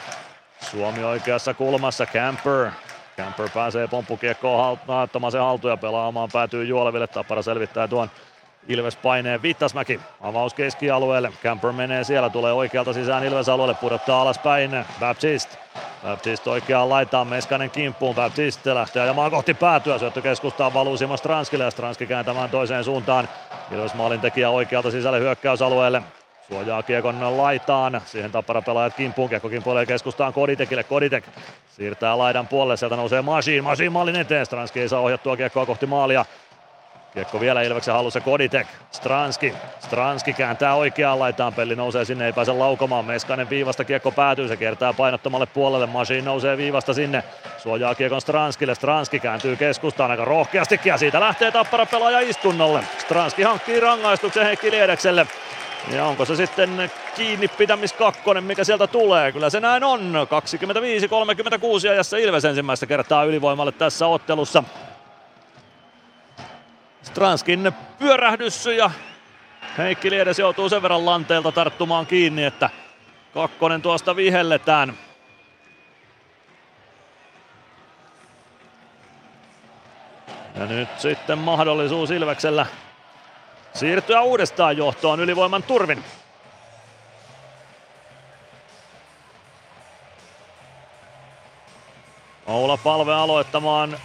[0.60, 2.06] Suomi oikeassa kulmassa.
[2.06, 2.70] Camper.
[3.16, 7.06] Camper pääsee pomppukiekkoon ottamaan sen haltuun ja pelaamaan päätyy Juoleville.
[7.06, 8.10] Tappara selvittää tuon
[8.68, 10.00] Ilves paineen Vittasmäki.
[10.20, 11.32] Avaus keskialueelle.
[11.42, 14.84] Camper menee siellä, tulee oikealta sisään Ilves alueelle, pudottaa alaspäin.
[15.00, 15.56] Baptiste.
[16.02, 18.14] Baptiste oikeaan laitaan, Meskanen kimppuun.
[18.14, 19.98] Baptiste lähtee ajamaan kohti päätyä.
[19.98, 23.28] Syöttö keskustaan valuu Simo Stranskille ja Stranski kääntämään toiseen suuntaan.
[23.72, 26.02] Ilves maalin tekijä oikealta sisälle hyökkäysalueelle.
[26.48, 28.00] Suojaa kiekon laitaan.
[28.06, 29.28] Siihen tappara pelaajat kimpuun.
[29.28, 30.84] Kiekko kimpuilee keskustaan Koditekille.
[30.84, 31.24] Koditek
[31.68, 32.76] siirtää laidan puolelle.
[32.76, 33.64] Sieltä nousee Masiin.
[33.64, 34.46] Masiin maalin eteen.
[34.46, 36.24] Stranski ei saa ohjattua kiekkoa kohti maalia.
[37.14, 38.66] Kiekko vielä Ilveksen hallussa Koditek.
[38.90, 39.54] Stranski.
[39.80, 41.54] Stranski kääntää oikeaan laitaan.
[41.54, 43.04] Pelli nousee sinne, ei pääse laukomaan.
[43.04, 44.48] Meskanen viivasta kiekko päätyy.
[44.48, 45.86] Se kiertää painottomalle puolelle.
[45.86, 47.24] Masiin nousee viivasta sinne.
[47.58, 48.74] Suojaa kiekon Stranskille.
[48.74, 52.80] Stranski kääntyy keskustaan aika rohkeastikin ja siitä lähtee tappara pelaaja istunnolle.
[52.98, 55.26] Stranski hankkii rangaistuksen Heikki Liedekselle.
[55.92, 59.32] Ja onko se sitten kiinni pitämis kakkonen, mikä sieltä tulee?
[59.32, 60.12] Kyllä se näin on.
[61.86, 64.64] 25-36 ajassa Ilves ensimmäistä kertaa ylivoimalle tässä ottelussa.
[67.04, 68.90] Stranskin pyörähdys ja
[69.78, 72.70] Heikki Liedes joutuu sen verran lanteelta tarttumaan kiinni, että
[73.34, 74.98] kakkonen tuosta vihelletään.
[80.54, 82.66] Ja nyt sitten mahdollisuus Ilveksellä
[83.74, 86.04] siirtyä uudestaan johtoon ylivoiman turvin.
[92.46, 93.98] Oula Palve aloittamaan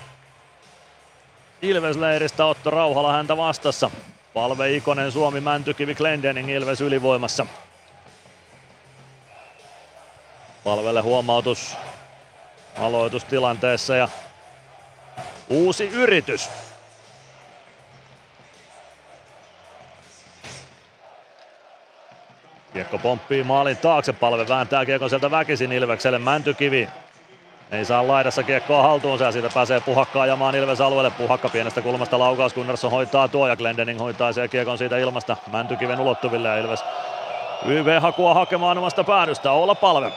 [1.61, 3.91] Ilves-leiristä Otto Rauhala häntä vastassa.
[4.33, 7.45] Palve Ikonen, Suomi, Mäntykivi, Glendening, Ilves ylivoimassa.
[10.63, 11.77] Palvelle huomautus
[12.77, 14.09] aloitustilanteessa ja
[15.49, 16.49] uusi yritys.
[22.73, 26.89] Kiekko pomppii maalin taakse, palve vääntää kiekon sieltä väkisin Ilvekselle, Mäntykivi
[27.71, 31.11] ei saa laidassa kiekkoa haltuunsa ja siitä pääsee Puhakka ajamaan Ilves alueelle.
[31.11, 35.99] Puhakka pienestä kulmasta laukaus, Gunnarsson hoitaa tuo ja Glendening hoitaa sen kiekon siitä ilmasta Mäntykiven
[35.99, 36.83] ulottuville ja Ilves
[37.65, 39.51] YV-hakua hakemaan omasta päädystä.
[39.51, 40.11] Olla palve.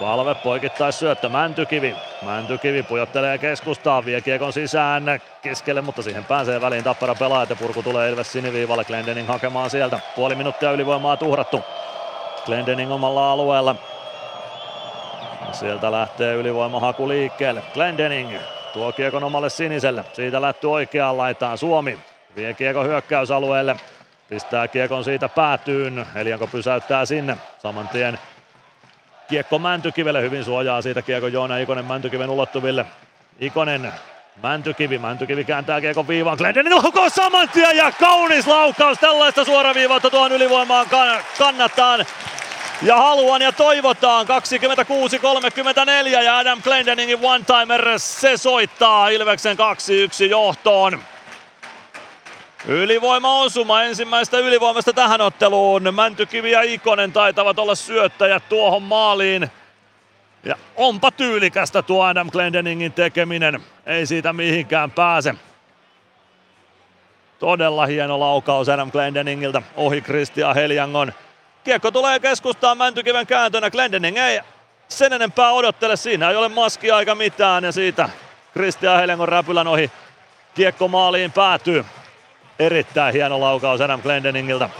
[0.00, 1.96] Palve poikittais syöttö, Mäntykivi.
[2.22, 5.04] Mäntykivi pujottelee keskustaan, vie kiekon sisään
[5.42, 8.84] keskelle, mutta siihen pääsee väliin tappara pelaajat ja purku tulee Ilves siniviivalle.
[8.84, 10.00] Glendening hakemaan sieltä.
[10.16, 11.62] Puoli minuuttia ylivoimaa tuhrattu.
[12.46, 13.74] Glendening omalla alueella.
[15.52, 17.62] Sieltä lähtee ylivoimahaku liikkeelle.
[17.74, 18.38] Glendening
[18.72, 20.04] tuo kiekon omalle siniselle.
[20.12, 21.98] Siitä lähty oikeaan laitaan Suomi.
[22.36, 23.76] Vie kiekon hyökkäysalueelle.
[24.28, 26.06] Pistää kiekon siitä päätyyn.
[26.14, 27.36] Elianko pysäyttää sinne.
[27.58, 28.18] Saman tien
[29.28, 30.22] kiekko Mäntykivelle.
[30.22, 32.86] Hyvin suojaa siitä kiekon Joona Ikonen Mäntykiven ulottuville.
[33.40, 33.92] Ikonen
[34.42, 40.32] Mäntykivi, Mäntykivi kääntää kiekon viivaan, Glendening laukoo saman tien ja kaunis laukaus, tällaista suoraviivautta tuohon
[40.32, 41.98] ylivoimaan kann- kannattaa
[42.82, 51.00] ja haluan ja toivotaan 26-34 ja Adam Glendeningin one-timer se soittaa Ilveksen 2-1 johtoon.
[52.66, 55.94] Ylivoima osuma ensimmäistä ylivoimasta tähän otteluun.
[55.94, 59.50] Mäntykivi ja Ikonen taitavat olla syöttäjät tuohon maaliin.
[60.44, 63.62] Ja onpa tyylikästä tuo Adam Glendeningin tekeminen.
[63.86, 65.34] Ei siitä mihinkään pääse.
[67.38, 71.12] Todella hieno laukaus Adam Glendeningiltä ohi Christian Heljangon.
[71.66, 73.70] Kiekko tulee keskustaan Mäntykiven kääntönä.
[73.70, 74.40] Glendening ei
[74.88, 75.96] sen enempää odottele.
[75.96, 78.08] Siinä ei ole maskia aika mitään ja siitä
[78.52, 79.90] Christian Heljangon räpylän ohi
[80.54, 81.84] kiekko maaliin päätyy.
[82.58, 84.70] Erittäin hieno laukaus Adam Glendeningiltä.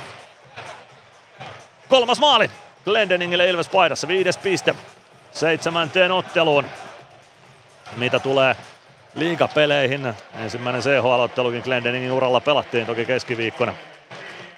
[1.88, 2.50] Kolmas maali
[2.84, 4.74] Glendeningille Ilves paidassa, viides piste
[5.32, 6.66] seitsemänteen otteluun.
[7.96, 8.56] Mitä tulee
[9.14, 13.74] liigapeleihin, ensimmäinen CHL-ottelukin Glendeningin uralla pelattiin toki keskiviikkona.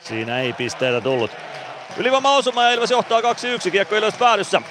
[0.00, 1.30] Siinä ei pisteitä tullut.
[1.96, 4.62] Ylivoima osuma ja Ilves johtaa 2-1, kiekko Ilves päädyssä.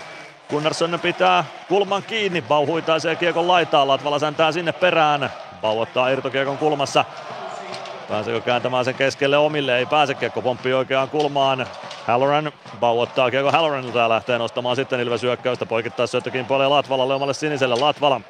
[0.49, 5.29] Gunnarsson pitää kulman kiinni, Bau huitaisee kiekon laitaan, Latvala säntää sinne perään.
[5.61, 7.05] Bau ottaa irtokiekon kulmassa.
[8.09, 9.77] Pääseekö kääntämään sen keskelle omille?
[9.77, 11.67] Ei pääse, kiekko pomppii oikeaan kulmaan.
[12.05, 15.65] Halloran, Bau ottaa kiekko Halloranilta ja lähtee nostamaan sitten Ilves hyökkäystä.
[15.65, 17.75] Poikittaa syöttökin puolelle Latvalalle omalle siniselle.
[17.75, 18.21] Latvala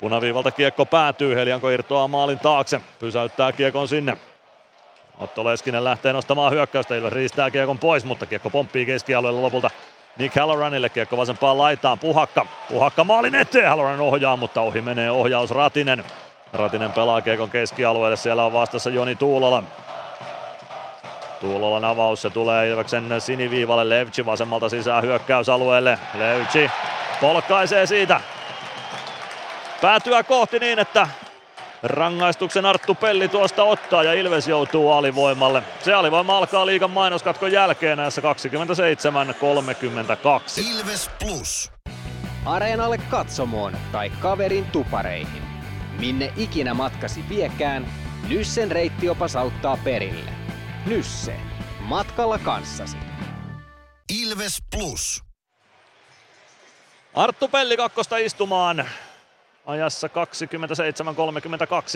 [0.00, 4.16] Punaviivalta kiekko päätyy, Helianko irtoaa maalin taakse, pysäyttää kiekon sinne.
[5.18, 9.70] Otto Leskinen lähtee nostamaan hyökkäystä, Ilves riistää kiekon pois, mutta kiekko pomppii keskialueelle lopulta
[10.18, 15.50] Nick Halloranille, kiekko vasempaan laitaan, Puhakka, Puhakka maalin eteen, Halloran ohjaa, mutta ohi menee ohjaus
[15.50, 16.04] Ratinen.
[16.52, 19.62] Ratinen pelaa kiekon keskialueelle, siellä on vastassa Joni Tuulola.
[21.40, 26.70] Tuulolan avaus, se tulee Ilveksen siniviivalle, Levci vasemmalta sisään hyökkäysalueelle, Levci
[27.20, 28.20] polkaisee siitä,
[29.80, 31.08] päätyä kohti niin, että
[31.82, 35.62] rangaistuksen Arttu Pelli tuosta ottaa ja Ilves joutuu alivoimalle.
[35.84, 38.24] Se alivoima alkaa liigan mainoskatkon jälkeen näissä 27-32.
[40.70, 41.72] Ilves Plus.
[42.44, 45.42] Areenalle katsomoon tai kaverin tupareihin.
[45.98, 47.86] Minne ikinä matkasi viekään,
[48.28, 50.30] Nyssen reittiopas auttaa perille.
[50.86, 51.36] Nysse.
[51.80, 52.96] Matkalla kanssasi.
[54.20, 55.22] Ilves Plus.
[57.14, 58.84] Arttu Pelli kakkosta istumaan
[59.66, 60.08] ajassa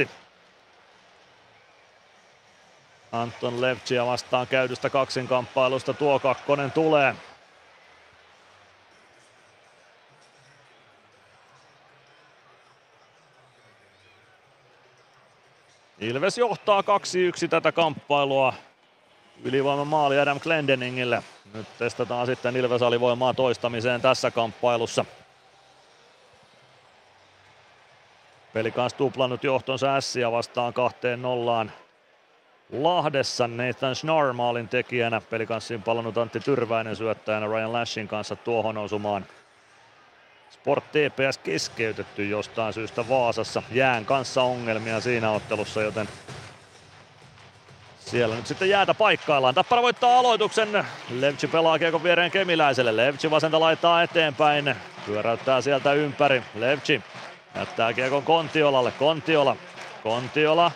[0.04, 0.08] 27-32.
[3.12, 7.14] Anton Levcia vastaan käydystä kaksinkamppailusta tuo kakkonen tulee.
[16.00, 16.84] Ilves johtaa 2-1
[17.50, 18.54] tätä kamppailua.
[19.44, 21.22] Ylivoima maali Adam Glendeningille.
[21.54, 25.04] Nyt testataan sitten Ilves alivoimaa toistamiseen tässä kamppailussa.
[28.52, 31.72] Peli kanssa tuplannut johtonsa Ässiä vastaan kahteen nollaan.
[32.72, 35.20] Lahdessa Nathan Schnarr maalin tekijänä.
[35.20, 39.26] Pelikanssiin palannut Antti Tyrväinen syöttäjänä Ryan Lashin kanssa tuohon osumaan.
[40.50, 43.62] Sport TPS keskeytetty jostain syystä Vaasassa.
[43.72, 46.08] Jään kanssa ongelmia siinä ottelussa, joten
[47.98, 49.54] siellä nyt sitten jäätä paikkaillaan.
[49.54, 50.86] Tappara voittaa aloituksen.
[51.10, 52.96] Levci pelaa kiekon viereen Kemiläiselle.
[52.96, 54.74] Levci vasenta laittaa eteenpäin.
[55.06, 56.42] Pyöräyttää sieltä ympäri.
[56.54, 57.02] Levci
[57.54, 58.92] jättää kiekon Kontiolalle.
[58.98, 59.56] Kontiola.
[60.02, 60.70] Kontiola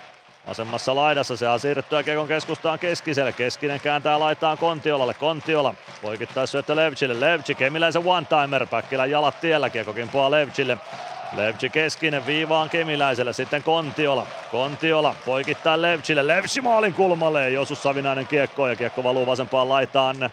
[0.48, 3.32] Vasemmassa laidassa se siirrettyä Kiekon keskustaan Keskiselle.
[3.32, 5.14] Keskinen kääntää laitaan Kontiolalle.
[5.14, 7.20] Kontiola poikittaa syöttö Levchille.
[7.20, 8.66] Levchi Kemiläisen one-timer.
[8.66, 9.70] Päkkilän jalat tiellä.
[9.70, 10.78] Kiekko kimpoaa Levchille.
[11.36, 14.26] Levchi keskinen viivaan Kemiläiselle, sitten Kontiola.
[14.50, 20.30] Kontiola poikittaa Levchille, Levchi maalin kulmalle, Josu Savinainen kiekko ja kiekko valuu vasempaan laitaan.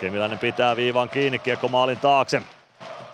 [0.00, 2.42] Kemiläinen pitää viivaan kiinni, kiekko maalin taakse.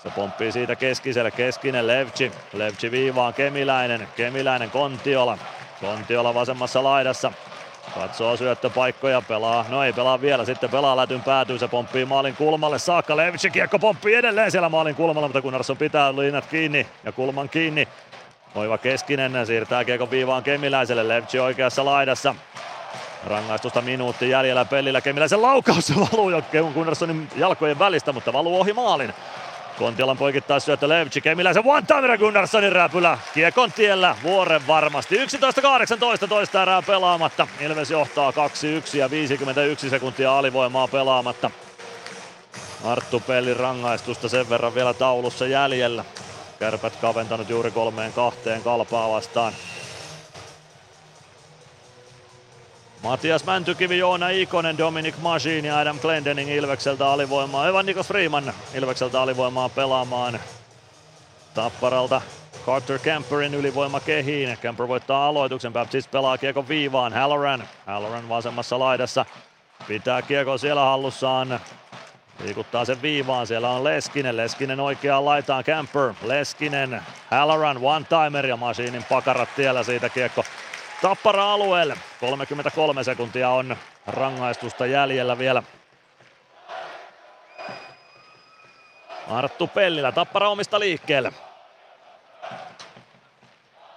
[0.09, 2.33] Se pomppii siitä keskiselle, keskinen Levchi.
[2.53, 5.39] Levchi viivaan Kemiläinen, Kemiläinen Kontiola.
[5.81, 7.33] Kontiola vasemmassa laidassa.
[7.95, 12.79] Katsoo syöttöpaikkoja, pelaa, no ei pelaa vielä, sitten pelaa lätyn päätyy, se pomppii maalin kulmalle
[12.79, 17.49] saakka, Levitsi kiekko pomppii edelleen siellä maalin kulmalla, mutta Gunnarsson pitää liinat kiinni ja kulman
[17.49, 17.89] kiinni.
[18.55, 22.35] Oiva Keskinen siirtää kiekon viivaan Kemiläiselle, Levitsi oikeassa laidassa.
[23.27, 26.43] Rangaistusta minuutti jäljellä pelillä, Kemiläisen laukaus valuu jo
[26.75, 29.15] Gunnarssonin jalkojen välistä, mutta valuu ohi maalin.
[29.79, 33.19] Kontiolan poikittaa syöttö Levci, Kemiläisen one timer Gunnarssonin räpylä.
[33.35, 35.17] Kiekon tiellä vuoren varmasti.
[36.25, 37.47] 11-18 toista erää pelaamatta.
[37.61, 38.35] Ilves johtaa 2-1
[38.97, 41.51] ja 51 sekuntia alivoimaa pelaamatta.
[42.85, 46.05] Arttu Pellin rangaistusta sen verran vielä taulussa jäljellä.
[46.59, 49.53] Kärpät kaventanut juuri kolmeen kahteen kalpaa vastaan.
[53.03, 57.69] Matias Mäntykivi, Joona Ikonen, Dominic Machine ja Adam Glendening Ilvekseltä alivoimaa.
[57.69, 60.41] Evan Nikos Freeman Ilvekseltä alivoimaa pelaamaan.
[61.55, 62.21] Tapparalta
[62.67, 64.59] Carter Camperin ylivoima kehiin.
[64.63, 65.73] Camper voittaa aloituksen.
[65.73, 67.13] Baptist pelaa kiekon viivaan.
[67.13, 67.65] Halloran.
[67.87, 69.25] Halloran vasemmassa laidassa.
[69.89, 71.61] Pitää kiekko siellä hallussaan.
[72.45, 73.47] Liikuttaa sen viivaan.
[73.47, 74.37] Siellä on Leskinen.
[74.37, 75.65] Leskinen oikeaan laitaan.
[75.65, 76.15] Camper.
[76.23, 77.03] Leskinen.
[77.31, 80.45] Halloran one-timer ja Machinin pakarat tiellä siitä kiekko
[81.03, 81.97] Tappara alueelle.
[82.21, 83.77] 33 sekuntia on
[84.07, 85.63] rangaistusta jäljellä vielä.
[89.31, 91.33] Arttu Pellilä, Tappara omista liikkeelle.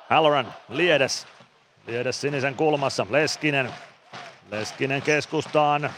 [0.09, 1.27] Halloran, Liedes.
[1.87, 3.73] Liedes sinisen kulmassa, Leskinen.
[4.51, 5.89] Leskinen keskustaan.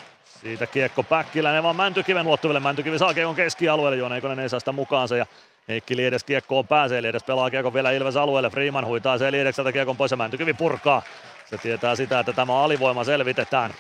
[0.42, 2.60] Siitä kiekko Päkkiläinen vaan Mäntykiven luottuville.
[2.60, 5.26] Mäntykivi saa kiekon keskialueelle, Joona Eikonen ei saa sitä mukaansa ja
[5.68, 7.02] Heikki Liedes kiekkoon pääsee.
[7.02, 8.50] Liedes pelaa kiekon vielä Ilves alueelle.
[8.50, 11.02] Freeman huitaa se Liedekseltä kiekon pois ja Mäntykivi purkaa.
[11.46, 13.74] Se tietää sitä, että tämä alivoima selvitetään.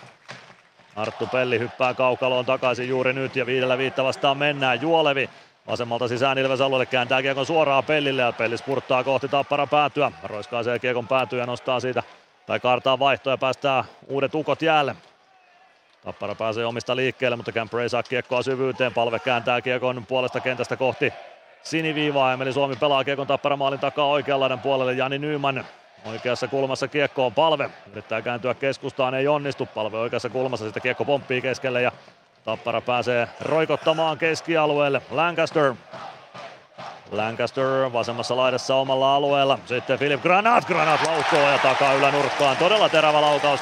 [0.96, 4.82] Arttu Pelli hyppää kaukaloon takaisin juuri nyt ja viidellä viittä vastaan mennään.
[4.82, 5.30] Juolevi
[5.68, 10.12] vasemmalta sisään Ilves alueelle kääntää kiekon suoraan Pellille ja Pelli spurttaa kohti Tappara päätyä.
[10.24, 12.04] Roiskaa se kiekon päätyä ja nostaa siitä
[12.46, 14.96] tai kaartaa vaihtoja ja päästää uudet ukot jäälle.
[16.04, 18.94] Tappara pääsee omista liikkeelle, mutta Camp ei saa kiekkoa syvyyteen.
[18.94, 21.14] Palve kääntää kiekon puolesta kentästä kohti
[21.64, 22.34] siniviivaa.
[22.34, 24.94] Emeli Suomi pelaa kiekon Tappara maalin takaa oikean puolelle.
[24.94, 25.66] Jani Nyman
[26.06, 27.70] Oikeassa kulmassa kiekko on palve.
[27.92, 29.66] Yrittää kääntyä keskustaan, ei onnistu.
[29.66, 31.92] Palve oikeassa kulmassa, sitten kiekko pomppii keskelle ja
[32.46, 35.02] Tappara pääsee roikottamaan keskialueelle.
[35.12, 35.74] Lancaster
[37.12, 39.60] Lancaster vasemmassa laidassa omalla alueella.
[39.66, 40.66] Sitten Philip Granat.
[40.66, 42.58] Granat laukkoo ja takaa ylänurkkaan.
[42.58, 43.60] Todella terävä laukaus.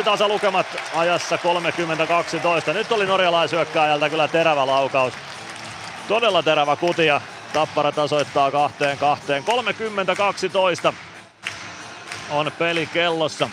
[0.00, 0.66] 2-2 tasa lukemat
[0.96, 1.38] ajassa
[2.70, 2.72] 30-12.
[2.72, 5.14] Nyt oli norjalaisyökkääjältä kyllä terävä laukaus.
[6.08, 7.20] Todella terävä kutia.
[7.52, 9.44] Tappara tasoittaa kahteen kahteen.
[10.90, 10.94] 30-12
[12.30, 13.50] on peli kellossa.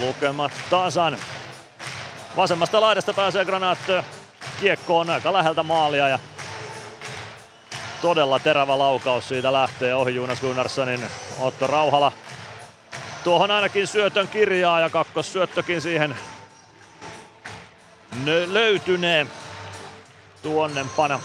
[0.00, 1.18] Lukemat tasan.
[2.36, 3.78] Vasemmasta laidasta pääsee Granat
[4.60, 6.18] kiekkoon aika läheltä maalia ja
[8.02, 11.00] todella terävä laukaus siitä lähtee ohi Jonas Gunnarssonin
[11.40, 12.12] Otto Rauhala.
[13.24, 16.16] Tuohon ainakin syötön kirjaa ja kakkossyöttökin siihen
[18.46, 19.26] löytynee
[20.42, 21.20] tuonnempana.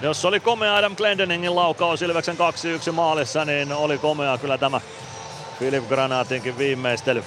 [0.00, 2.36] Jos oli komea Adam Glendeningin laukaus Ilveksen
[2.88, 4.80] 2-1 maalissa, niin oli komea kyllä tämä
[5.58, 7.24] Philip Granatinkin viimeistely.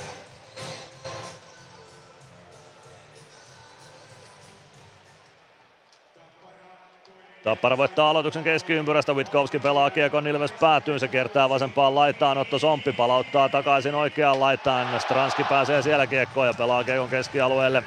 [7.43, 12.93] Tappara voittaa aloituksen keskiympyrästä, Witkowski pelaa kiekon Ilves päätyyn, se kertaa vasempaan laitaan, Otto Somppi
[12.93, 17.83] palauttaa takaisin oikeaan laitaan, Stranski pääsee siellä kiekkoon ja pelaa kiekon keskialueelle.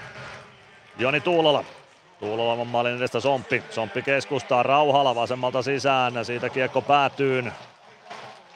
[0.99, 1.65] Joni Tuulola
[2.21, 3.63] Tuulolan maalin edestä Somppi.
[3.71, 6.25] Somppi keskustaa Rauhala vasemmalta sisään.
[6.25, 7.53] Siitä kiekko päätyyn.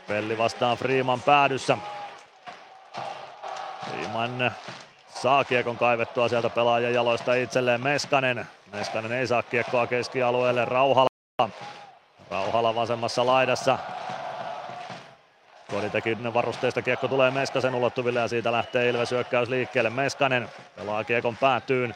[0.07, 1.79] Pelli vastaan Freeman päädyssä.
[3.91, 4.53] Freeman
[5.09, 8.47] saa kiekon kaivettua sieltä pelaajan jaloista itselleen Meskanen.
[8.73, 11.51] Meskanen ei saa kiekkoa keskialueelle Rauhala.
[12.31, 13.79] Rauhala vasemmassa laidassa.
[15.71, 19.91] Koditekin varusteista kiekko tulee Meskasen ulottuville ja siitä lähtee Ilves hyökkäys liikkeelle.
[19.91, 21.95] Meskanen pelaa kiekon päätyyn.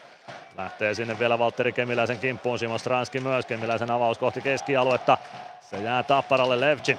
[0.57, 5.19] Lähtee sinne vielä Valtteri Kemiläisen kimppuun, Simo Stranski myös, Kemiläisen avaus kohti keskialuetta.
[5.61, 6.99] Se jää Tapparalle Levci.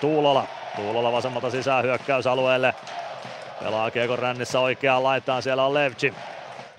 [0.00, 0.44] Tuulola,
[0.76, 2.74] Tuulola vasemmalta sisään hyökkäysalueelle.
[3.62, 6.14] Pelaa Kiekon rännissä oikeaan laitaan, siellä on Levci.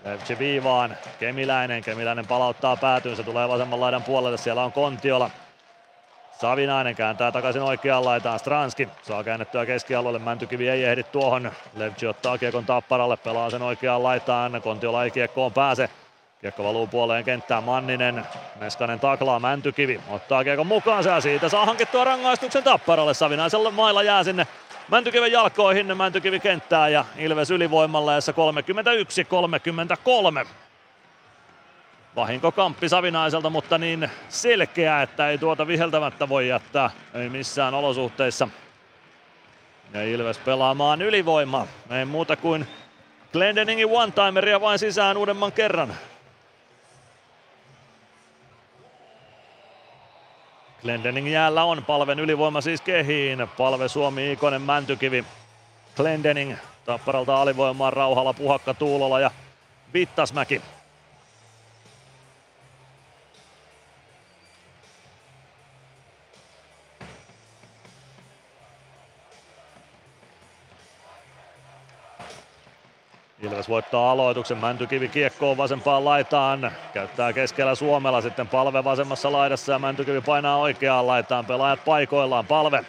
[0.06, 5.30] Levci viivaan, Kemiläinen, Kemiläinen palauttaa päätyyn, se tulee vasemman laidan puolelle, siellä on Kontiola.
[6.40, 11.52] Savinainen kääntää takaisin oikeaan laitaan, Stranski saa käännettyä keskialueelle, Mäntykivi ei ehdi tuohon.
[11.76, 15.90] Levci ottaa kiekon tapparalle, pelaa sen oikeaan laitaan, Kontiola ei kiekkoon pääse.
[16.42, 18.26] Kiekko valuu puoleen kenttään Manninen.
[18.60, 20.02] Meskanen taklaa Mäntykivi.
[20.10, 23.14] Ottaa kiekon mukaan ja siitä saa hankittua rangaistuksen tapparalle.
[23.14, 24.48] Savinaisella mailla jää sinne
[24.92, 25.98] Mäntykiven jalkoihin.
[25.98, 28.34] Mäntykivi kenttää ja Ilves ylivoimalla jossa
[30.44, 30.48] 31-33.
[32.16, 36.90] Vahinko kamppi Savinaiselta, mutta niin selkeä, että ei tuota viheltämättä voi jättää.
[37.14, 38.48] Ei missään olosuhteissa.
[39.94, 41.68] Ja Ilves pelaamaan ylivoimaa.
[41.90, 42.68] Ei muuta kuin
[43.34, 45.94] Glendeningin one-timeria vain sisään uudemman kerran.
[50.82, 53.48] Glendening jäällä on, palven ylivoima siis kehiin.
[53.58, 55.26] Palve Suomi, Ikonen, Mäntykivi.
[55.96, 56.56] Glendening
[56.86, 59.32] Tapparalta alivoimaan Rauhalla, Puhakka, Tuulola ja
[59.94, 60.62] Vittasmäki.
[73.42, 79.80] Ilves voittaa aloituksen, Mäntykivi kiekkoon vasempaan laitaan, käyttää keskellä Suomella sitten palve vasemmassa laidassa ja
[79.80, 82.86] Mäntykivi painaa oikeaan laitaan, pelaajat paikoillaan, palve.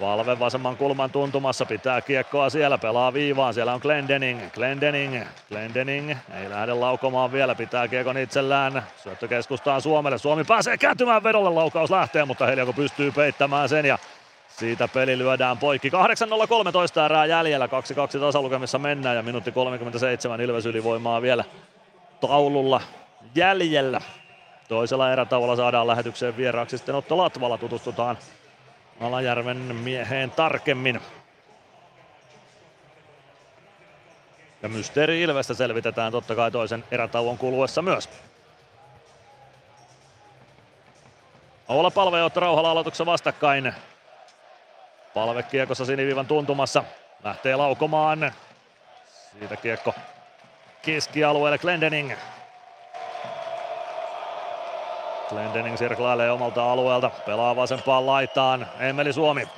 [0.00, 6.50] Palve vasemman kulman tuntumassa, pitää kiekkoa siellä, pelaa viivaan, siellä on Glendening, Glendening, Glendening, ei
[6.50, 12.24] lähde laukomaan vielä, pitää kiekon itsellään, syöttö keskustaan Suomelle, Suomi pääsee kääntymään vedolle, laukaus lähtee,
[12.24, 13.98] mutta Helioko pystyy peittämään sen ja
[14.62, 15.90] siitä peli lyödään poikki.
[15.90, 17.70] 8.013 erää jäljellä, 2-2
[18.20, 21.44] tasalukemissa mennään ja minuutti 37 Ilves ylivoimaa vielä
[22.20, 22.80] taululla
[23.34, 24.00] jäljellä.
[24.68, 28.18] Toisella erätauolla saadaan lähetykseen vieraaksi sitten Otto Latvala, tutustutaan
[29.00, 31.00] Alajärven mieheen tarkemmin.
[34.62, 38.08] Ja Mysteeri Ilvestä selvitetään totta kai toisen erätauon kuluessa myös.
[41.68, 43.74] Oula Palve ja Otto Rauhala aloituksessa vastakkain.
[45.14, 46.84] Palve kiekossa siniviivan tuntumassa.
[47.24, 48.32] Lähtee laukomaan.
[49.38, 49.94] Siitä kiekko
[50.82, 52.12] keskialueelle Glendening.
[55.28, 57.10] Glendening sirklailee omalta alueelta.
[57.26, 58.66] Pelaa vasempaan laitaan.
[58.80, 59.48] Emeli Suomi.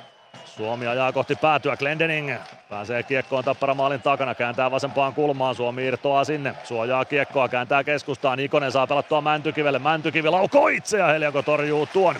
[0.45, 1.77] Suomi ajaa kohti päätyä.
[1.77, 2.35] Glendening
[2.69, 4.35] pääsee kiekkoon tappara maalin takana.
[4.35, 5.55] Kääntää vasempaan kulmaan.
[5.55, 6.55] Suomi irtoaa sinne.
[6.63, 7.49] Suojaa kiekkoa.
[7.49, 8.39] Kääntää keskustaan.
[8.39, 9.79] Ikonen saa pelattua Mäntykivelle.
[9.79, 12.15] Mäntykivi laukoo itse ja Helianko torjuu tuon.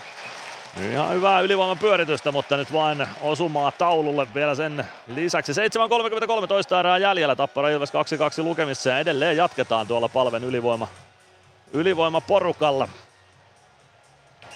[0.81, 5.51] Ihan hyvää ylivoiman pyöritystä, mutta nyt vain osumaa taululle vielä sen lisäksi.
[6.41, 7.35] 7.33 toista erää jäljellä.
[7.35, 7.93] Tappara Ilves 2-2
[8.43, 10.43] lukemissa ja edelleen jatketaan tuolla palven
[11.73, 12.87] ylivoima, porukalla.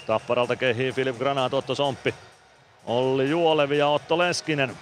[0.06, 2.14] Tapparalta kehii Filip Granat, Otto Somppi,
[2.86, 4.76] Olli Juolevi ja Otto Leskinen.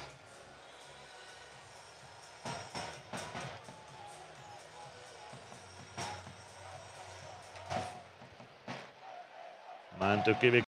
[10.01, 10.68] Mäntykivi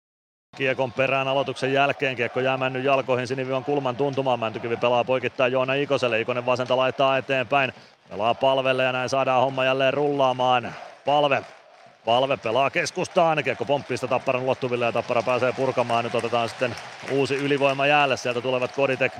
[0.61, 2.17] Kiekon perään aloituksen jälkeen.
[2.17, 4.41] Kiekko jää männyt jalkoihin sinivivan kulman tuntumaan.
[4.41, 6.21] Mäntykivi pelaa poikittain Joona Ikoselle.
[6.21, 7.73] Ikonen vasenta laittaa eteenpäin.
[8.11, 10.75] Pelaa palvelle ja näin saadaan homma jälleen rullaamaan.
[11.05, 11.43] Palve.
[12.05, 13.45] Palve pelaa keskustaan.
[13.45, 16.05] Kiekko pomppii sitä Tapparan ulottuville ja Tappara pääsee purkamaan.
[16.05, 16.77] Nyt otetaan sitten
[17.11, 18.17] uusi ylivoima jäälle.
[18.17, 19.13] Sieltä tulevat Koditek,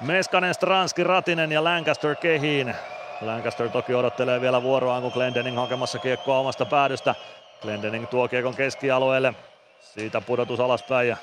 [0.00, 2.74] Meskanen, Stranski, Ratinen ja Lancaster kehiin.
[3.20, 7.14] Lancaster toki odottelee vielä vuoroaan, kun Glendening hakemassa kiekkoa omasta päädystä.
[7.62, 9.34] Glendening tuo kiekon keskialueelle.
[9.80, 11.16] Siitä pudotus alaspäin ja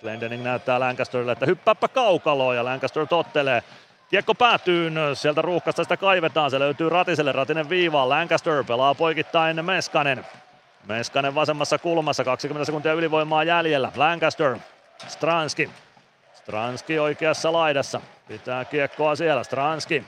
[0.00, 3.62] Glendening näyttää Lancasterille, että hyppääpä kaukaloon ja Lancaster tottelee.
[4.10, 10.26] Kiekko päätyy, sieltä ruuhkasta sitä kaivetaan, se löytyy Ratiselle, Ratinen viivaan, Lancaster pelaa poikittain Meskanen.
[10.86, 14.56] Meskanen vasemmassa kulmassa, 20 sekuntia ylivoimaa jäljellä, Lancaster,
[15.08, 15.70] Stranski.
[16.34, 20.04] Stranski oikeassa laidassa, pitää kiekkoa siellä, Stranski.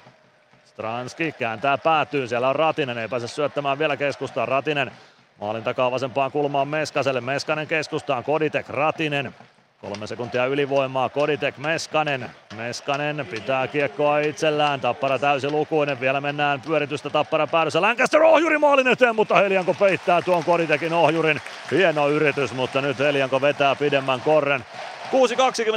[0.65, 4.93] Stranski kääntää päätyy, siellä on Ratinen, ei pääse syöttämään vielä keskustaan, Ratinen
[5.41, 7.21] Maalin takaa vasempaan kulmaan Meskaselle.
[7.21, 8.25] Meskanen keskustaan.
[8.25, 9.35] Koditek Ratinen.
[9.81, 11.09] Kolme sekuntia ylivoimaa.
[11.09, 12.31] Koditek Meskanen.
[12.57, 14.81] Meskanen pitää kiekkoa itsellään.
[14.81, 16.01] Tappara täysi lukuinen.
[16.01, 17.81] Vielä mennään pyöritystä Tappara päädyssä.
[17.81, 21.41] Lancaster ohjuri maalin eteen, mutta Helianko peittää tuon Koditekin ohjurin.
[21.71, 24.65] Hieno yritys, mutta nyt Helianko vetää pidemmän korren.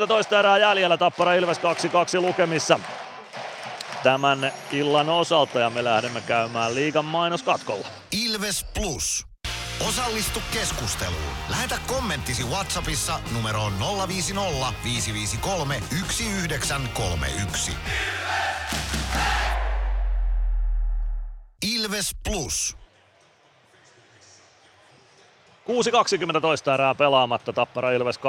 [0.02, 0.98] 6.20 toista erää jäljellä.
[0.98, 1.62] Tappara Ilves 2-2
[2.22, 2.80] lukemissa
[4.04, 7.88] tämän illan osalta ja me lähdemme käymään liigan mainoskatkolla.
[8.26, 9.33] Ilves Plus.
[9.88, 11.34] Osallistu keskusteluun.
[11.50, 13.74] Lähetä kommenttisi Whatsappissa numeroon
[14.08, 17.72] 050 553 1931.
[21.76, 22.78] Ilves Plus.
[26.36, 28.20] 6.20 toista erää pelaamatta, Tappara Ilves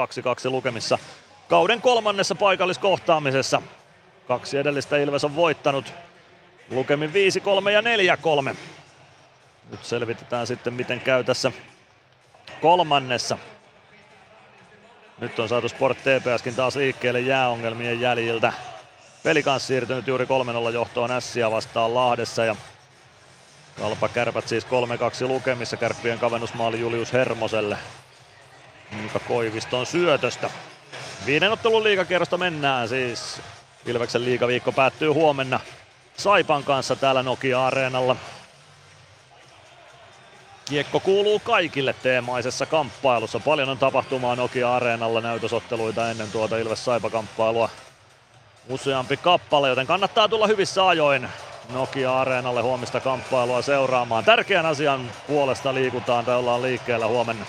[0.47, 0.97] 2-2 lukemissa.
[1.49, 3.61] Kauden kolmannessa paikalliskohtaamisessa.
[4.27, 5.93] Kaksi edellistä Ilves on voittanut.
[6.69, 7.13] Lukemin 5-3
[7.69, 7.81] ja
[8.51, 8.55] 4-3.
[9.75, 11.51] Nyt selvitetään sitten miten käy tässä
[12.61, 13.37] kolmannessa.
[15.17, 18.53] Nyt on saatu Sport TPSkin taas liikkeelle jääongelmien jäljiltä.
[19.23, 20.25] Peli kanssa siirtynyt juuri
[20.69, 22.55] 3-0 johtoon Ässiä vastaan Lahdessa ja
[23.79, 24.67] Kalpa kärpät siis 3-2
[25.27, 27.77] lukemissa kärppien kavennusmaali Julius Hermoselle.
[28.91, 30.49] Mika Koiviston syötöstä.
[31.25, 33.41] Viiden ottelun liigakierrosta mennään siis.
[33.85, 35.59] Ilveksen liigaviikko päättyy huomenna
[36.17, 38.15] Saipan kanssa täällä Nokia-areenalla.
[40.65, 43.39] Kiekko kuuluu kaikille teemaisessa kamppailussa.
[43.39, 47.69] Paljon on tapahtumaa Nokia-areenalla näytösotteluita ennen tuota Ilves-Saipa-kamppailua.
[48.69, 51.29] Useampi kappale, joten kannattaa tulla hyvissä ajoin
[51.73, 54.25] Nokia-areenalle huomista kamppailua seuraamaan.
[54.25, 57.45] Tärkeän asian puolesta liikutaan tai ollaan liikkeellä huomenna.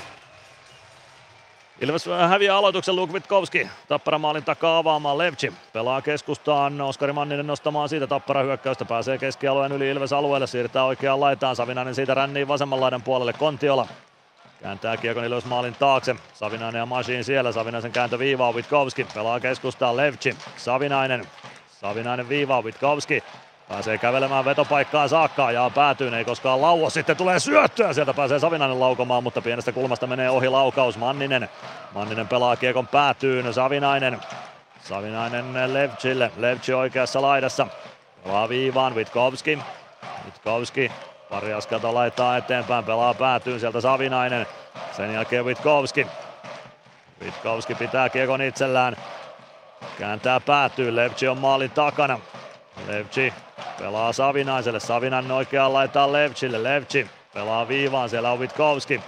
[1.81, 3.69] Ilves häviää aloituksen Luke Witkowski.
[3.89, 5.53] Tappara maalin takaa avaamaan Levci.
[5.73, 8.85] Pelaa keskustaan Oskari Manninen nostamaan siitä Tappara hyökkäystä.
[8.85, 10.47] Pääsee keskialueen yli Ilves alueelle.
[10.47, 11.57] Siirtää oikeaan laitaan.
[11.57, 13.87] Savinainen siitä rännii vasemman laidan puolelle Kontiola.
[14.63, 16.17] Kääntää kiekon Ilves maalin taakse.
[16.35, 17.53] Savinainen ja Masiin siellä.
[17.53, 19.07] Savinaisen kääntö viivaa Witkowski.
[19.15, 20.37] Pelaa keskustaan Levci.
[20.57, 21.27] Savinainen.
[21.81, 23.23] Savinainen viivaa Witkowski.
[23.69, 26.91] Pääsee kävelemään vetopaikkaan saakka ja päätyy, ei koskaan lauo.
[26.91, 30.99] Sitten tulee syöttöä, sieltä pääsee Savinainen laukomaan, mutta pienestä kulmasta menee ohi laukaus.
[30.99, 31.49] Manninen,
[31.95, 34.21] Manninen pelaa kiekon päätyyn, Savinainen.
[34.81, 37.67] Savinainen Levchille, Levchi oikeassa laidassa.
[38.25, 39.59] Pelaa viivaan, Witkowski.
[40.25, 40.93] Witkowski
[41.31, 44.47] pari askelta laittaa eteenpäin, pelaa päätyyn sieltä Savinainen.
[44.97, 46.07] Sen jälkeen Witkowski.
[47.25, 48.97] Witkowski pitää kiekon itsellään.
[49.99, 52.19] Kääntää päätyy, Levchi on maalin takana.
[52.87, 53.35] Levci
[53.79, 59.01] pelaa Savinaiselle, Savinainen oikeaan laitaan Levchille, Levci pelaa viivaan, siellä on Witkowski.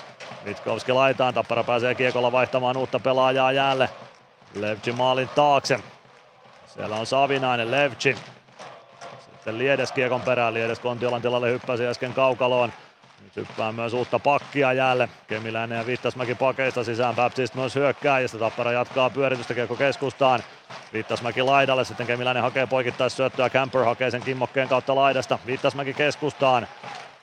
[0.44, 3.90] Witkowski laitaan, Tappara pääsee kiekolla vaihtamaan uutta pelaajaa jäälle.
[4.54, 5.80] Levci maalin taakse.
[6.66, 8.16] Siellä on Savinainen, Levci.
[9.20, 10.54] Sitten Liedes kiekon perään.
[10.54, 12.72] Liedes Kontiolan tilalle hyppäsi äsken kaukaloon.
[13.28, 15.08] Nyt hyppää myös uutta pakkia jäälle.
[15.26, 17.14] Kemiläinen ja Vittasmäki pakeista sisään.
[17.14, 20.40] Baptist myös hyökkää ja Tappara jatkaa pyöritystä kiekko keskustaan.
[20.92, 23.50] Vittasmäki laidalle, sitten Kemiläinen hakee poikittais syöttöä.
[23.50, 25.38] Camper hakee sen kimmokkeen kautta laidasta.
[25.46, 26.66] Vittasmäki keskustaan.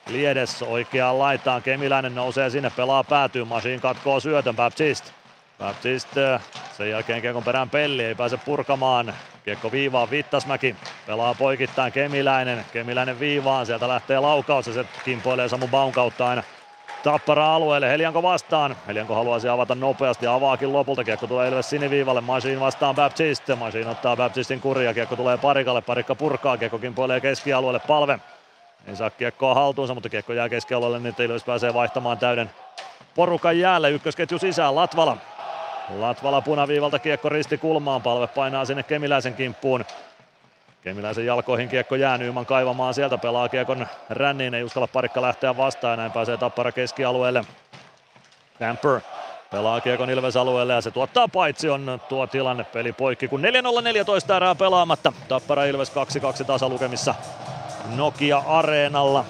[0.08, 1.62] Liedes oikeaan laitaan.
[1.62, 3.44] Kemiläinen nousee sinne, pelaa päätyy.
[3.44, 4.56] Machine katkoo syötön.
[4.56, 5.12] Baptist.
[5.58, 6.42] Baptist äh,
[6.76, 9.14] sen jälkeen kiekon perään Pelli, ei pääse purkamaan.
[9.44, 10.76] Kiekko viivaan Vittasmäki,
[11.06, 16.42] pelaa poikittain Kemiläinen, Kemiläinen viivaan, sieltä lähtee laukaus ja se kimpoilee Samu Baun kautta aina
[17.02, 18.76] Tappara alueelle, Helianko vastaan.
[18.86, 21.04] Helianko haluaisi avata nopeasti, avaakin lopulta.
[21.04, 23.42] Kiekko tulee Ilves siniviivalle, Machine vastaan Baptist.
[23.58, 28.18] Machine ottaa Baptistin kuria, kiekko tulee parikalle, parikka purkaa, kiekko kimpoilee keskialueelle, palve.
[28.86, 32.50] Ei saa kiekkoa haltuunsa, mutta kiekko jää keskialueelle, niin Ilves pääsee vaihtamaan täyden
[33.14, 33.90] porukan jäälle.
[33.90, 35.16] Ykkösketju sisään, Latvala
[35.90, 39.84] Latvala punaviivalta kiekko risti kulmaan, palve painaa sinne Kemiläisen kimppuun.
[40.82, 45.92] Kemiläisen jalkoihin kiekko jää Nyman kaivamaan sieltä, pelaa kiekon ränniin, ei uskalla parikka lähteä vastaan
[45.92, 47.44] ja näin pääsee Tappara keskialueelle.
[48.60, 49.00] Camper
[49.50, 53.42] pelaa kiekon Ilves alueelle ja se tuottaa paitsi on tuo tilanne peli poikki, kun
[54.30, 55.12] 4-0-14 erää pelaamatta.
[55.28, 55.92] Tappara Ilves
[56.42, 57.14] 2-2 tasalukemissa
[57.96, 59.24] Nokia Areenalla.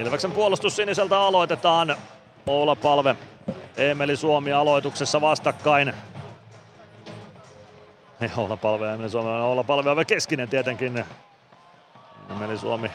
[0.00, 1.96] Ilveksen puolustus siniseltä aloitetaan.
[2.46, 3.16] Oula Palve,
[3.76, 5.94] Emeli Suomi aloituksessa vastakkain.
[8.36, 11.04] Oula Palve ja Emeli Suomi, Oula Palve on keskinen tietenkin.
[12.30, 12.90] Emeli Suomi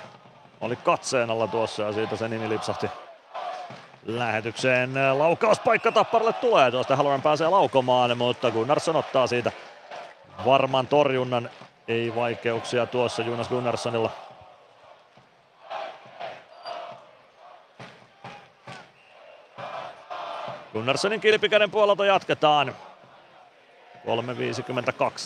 [0.61, 2.88] oli katseen alla tuossa ja siitä se nimi lipsahti
[4.06, 4.94] lähetykseen.
[5.18, 9.52] Laukauspaikka Tapparalle tulee, tuosta Halloran pääsee laukomaan, mutta Gunnarsson ottaa siitä
[10.45, 11.49] varman torjunnan.
[11.88, 14.24] Ei vaikeuksia tuossa Jonas Gunnarssonilla.
[20.76, 22.76] Gunnarssonin kilpikäden puolelta jatketaan.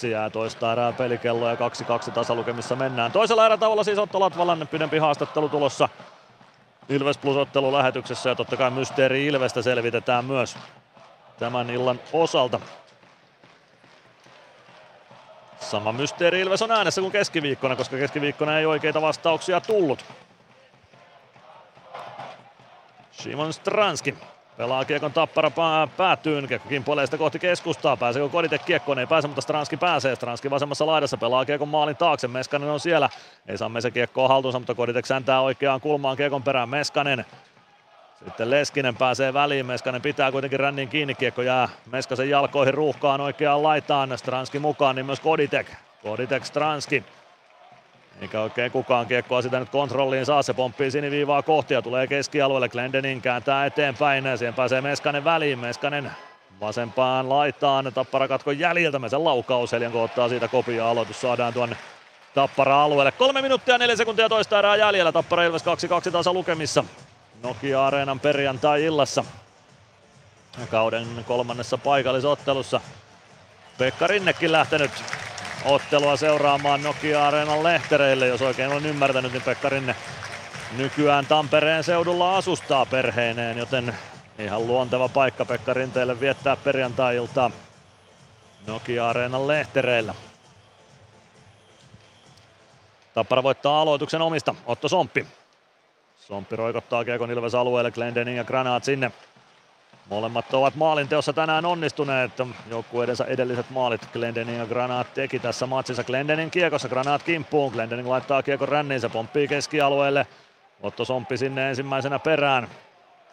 [0.01, 3.11] 3.52 jää toista erää pelikello ja 2-2 tasalukemissa mennään.
[3.11, 5.89] Toisella erätauolla siis Otto Latvalan pidempi haastattelu tulossa
[6.89, 10.57] Ilves Plus-ottelu lähetyksessä ja totta kai Mysteeri Ilvestä selvitetään myös
[11.39, 12.59] tämän illan osalta.
[15.59, 20.05] Sama Mysteeri Ilves on äänessä kuin keskiviikkona, koska keskiviikkona ei oikeita vastauksia tullut.
[23.11, 24.15] Simon Stranski
[24.59, 25.51] Pelaa kiekon tappara
[25.97, 30.49] päätyyn, kiekko kimpoilee sitä kohti keskustaa, pääseekö Koditek kiekkoon, ei pääse, mutta Stranski pääsee, Stranski
[30.49, 33.09] vasemmassa laidassa pelaa kiekon maalin taakse, Meskanen on siellä,
[33.47, 37.25] ei saa Mese kiekkoa haltuunsa, mutta Koditek säntää oikeaan kulmaan kiekon perään, Meskanen.
[38.25, 43.63] Sitten Leskinen pääsee väliin, Meskanen pitää kuitenkin rännin kiinni, kiekko jää Meskasen jalkoihin ruuhkaan oikeaan
[43.63, 45.67] laitaan, Stranski mukaan, niin myös Koditek,
[46.03, 47.03] Koditek Stranski.
[48.21, 52.69] Eikä oikein kukaan kiekkoa sitä nyt kontrolliin saa, se pomppii siniviivaa kohti ja tulee keskialueelle.
[52.69, 55.59] Glendening kääntää eteenpäin siihen pääsee Meskanen väliin.
[55.59, 56.11] Meskanen
[56.59, 61.77] vasempaan laitaan, Tappara katkon jäljiltä, sen laukaus, Helianko ottaa siitä kopia aloitus, saadaan tuonne
[62.35, 63.11] Tappara alueelle.
[63.11, 65.63] Kolme minuuttia neljä sekuntia toista erää jäljellä, Tappara Ilves
[66.07, 66.83] 2-2 tasa lukemissa.
[67.43, 69.23] Nokia Areenan perjantai-illassa.
[70.69, 72.81] Kauden kolmannessa paikallisottelussa.
[73.77, 74.91] Pekka Rinnekin lähtenyt
[75.65, 78.27] ottelua seuraamaan Nokia Areenan lehtereille.
[78.27, 79.95] Jos oikein olen ymmärtänyt, niin Pekka Rinne
[80.77, 83.95] nykyään Tampereen seudulla asustaa perheineen, joten
[84.39, 87.51] ihan luonteva paikka Pekka Rinteelle viettää perjantai-iltaa
[88.67, 90.13] Nokia Areenan lehtereillä.
[93.13, 94.55] Tappara voittaa aloituksen omista.
[94.65, 95.27] Otto Somppi.
[96.19, 97.91] Somppi roikottaa Kiekon Ilves alueelle.
[97.91, 99.11] Glendening ja Granaat sinne.
[100.09, 102.31] Molemmat ovat maalinteossa tänään onnistuneet.
[102.69, 106.03] Joukkueidensa edelliset maalit Glendening ja Granat teki tässä matsissa.
[106.03, 107.71] Glendening kiekossa, Granat kimppuun.
[107.71, 110.27] Glendening laittaa kiekon ränniin, se pomppii keskialueelle.
[110.81, 112.67] Otto Somppi sinne ensimmäisenä perään.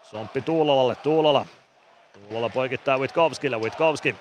[0.02, 1.46] Somppi Tuulolalle, Tuulola.
[2.12, 4.14] Tuulola poikittaa Witkowskille, Witkowski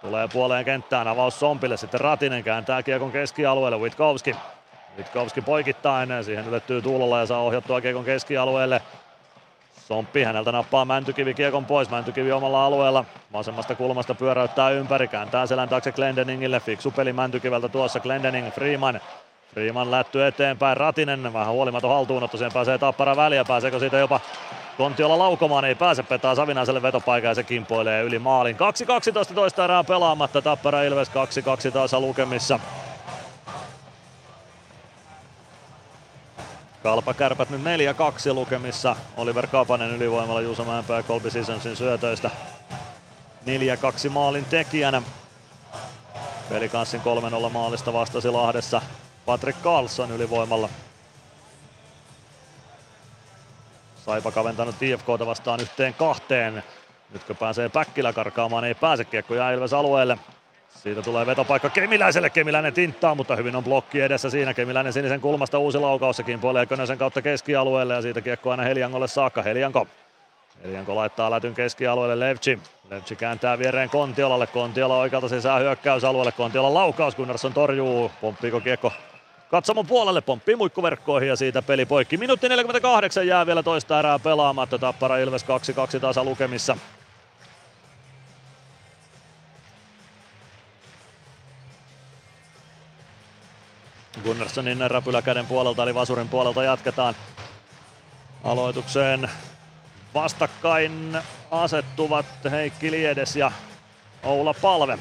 [0.00, 4.36] tulee puoleen kenttään, avaus Sompille, sitten Ratinen kääntää kiekon keskialueelle, Witkowski.
[4.96, 8.82] Witkowski poikittaa ennen, siihen ylettyy Tuulola ja saa ohjattua kiekon keskialueelle.
[9.88, 11.90] Somppi häneltä nappaa Mäntykivi kiekon pois.
[11.90, 13.04] Mäntykivi omalla alueella.
[13.32, 15.08] Vasemmasta kulmasta pyöräyttää ympäri.
[15.08, 16.60] Kääntää selän taakse Glendeningille.
[16.60, 18.00] Fiksu peli Mäntykiveltä tuossa.
[18.00, 19.00] Glendening, Freeman.
[19.54, 20.76] Freeman lätty eteenpäin.
[20.76, 22.36] Ratinen vähän huolimaton haltuunotto.
[22.36, 23.44] Siihen pääsee Tappara väliä.
[23.44, 24.20] Pääseekö siitä jopa
[24.78, 25.64] Kontiolla laukomaan?
[25.64, 26.02] Ei pääse.
[26.02, 28.56] Petaa Savinaiselle vetopaikan ja se kimpoilee yli maalin.
[29.30, 30.42] 2-12 toista erää pelaamatta.
[30.42, 31.10] Tappara Ilves
[31.68, 32.60] 2-2 taas lukemissa.
[36.82, 37.64] Kalpa kärpät nyt 4-2
[38.34, 38.96] lukemissa.
[39.16, 42.30] Oliver Kapanen ylivoimalla Juuso Mäenpää ja Colby Sissonsin syötöistä.
[44.06, 45.02] 4-2 maalin tekijänä.
[46.48, 47.00] Pelikanssin
[47.48, 48.82] 3-0 maalista vastasi Lahdessa
[49.26, 50.68] Patrick Carlson ylivoimalla.
[54.04, 56.62] Saipa kaventanut IFKta vastaan yhteen kahteen.
[57.12, 60.18] Nytkö pääsee Päkkilä karkaamaan, ei pääse kiekko jää Ilves alueelle.
[60.74, 64.54] Siitä tulee vetopaikka Kemiläiselle, Kemiläinen tinttaa, mutta hyvin on blokki edessä siinä.
[64.54, 69.08] Kemiläinen sinisen kulmasta uusi laukaus, sekin puolee Könösen kautta keskialueelle ja siitä kiekko aina Heliangolle
[69.08, 69.42] saakka.
[69.42, 69.86] Helianko
[70.64, 72.58] Helianko laittaa lätyn keskialueelle Levci.
[72.90, 74.46] Levci kääntää viereen Kontiolalle.
[74.46, 76.32] Kontiola oikealta sisään hyökkäysalueelle.
[76.32, 78.10] Kontiola laukaus, Gunnarsson torjuu.
[78.20, 78.92] Pomppiiko kiekko
[79.50, 82.16] katsomon puolelle, pomppii muikkuverkkoihin ja siitä peli poikki.
[82.16, 84.78] Minuutti 48 jää vielä toista erää pelaamatta.
[84.78, 85.44] Tappara Ilves
[85.96, 86.76] 2-2 tasa lukemissa.
[94.22, 97.14] Gunnarssonin räpyläkäden puolelta eli Vasurin puolelta jatketaan
[98.44, 99.30] aloitukseen.
[100.14, 101.18] Vastakkain
[101.50, 103.52] asettuvat Heikki Liedes ja
[104.22, 104.98] Oula Palve.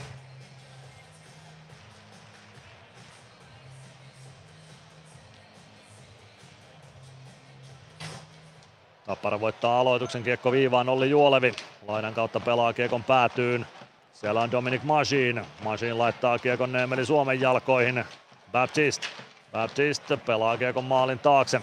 [9.05, 11.53] Tappara voittaa aloituksen kiekko viivaan Olli Juolevi.
[11.87, 13.67] Laidan kautta pelaa kiekon päätyyn.
[14.13, 15.45] Siellä on Dominic Majin.
[15.63, 18.05] Majin laittaa kiekon Neemeli Suomen jalkoihin.
[18.51, 19.07] Baptiste.
[19.51, 21.61] Baptiste pelaa kiekon maalin taakse.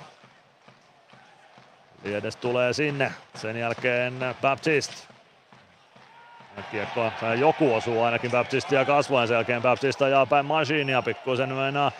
[2.04, 3.12] Liedes tulee sinne.
[3.34, 4.94] Sen jälkeen Baptiste.
[6.70, 9.28] Kiekko, joku osuu ainakin Baptistia kasvojen.
[9.28, 11.02] Sen jälkeen Baptiste ajaa päin Machinia.
[11.02, 11.92] Pikkuisen meinaa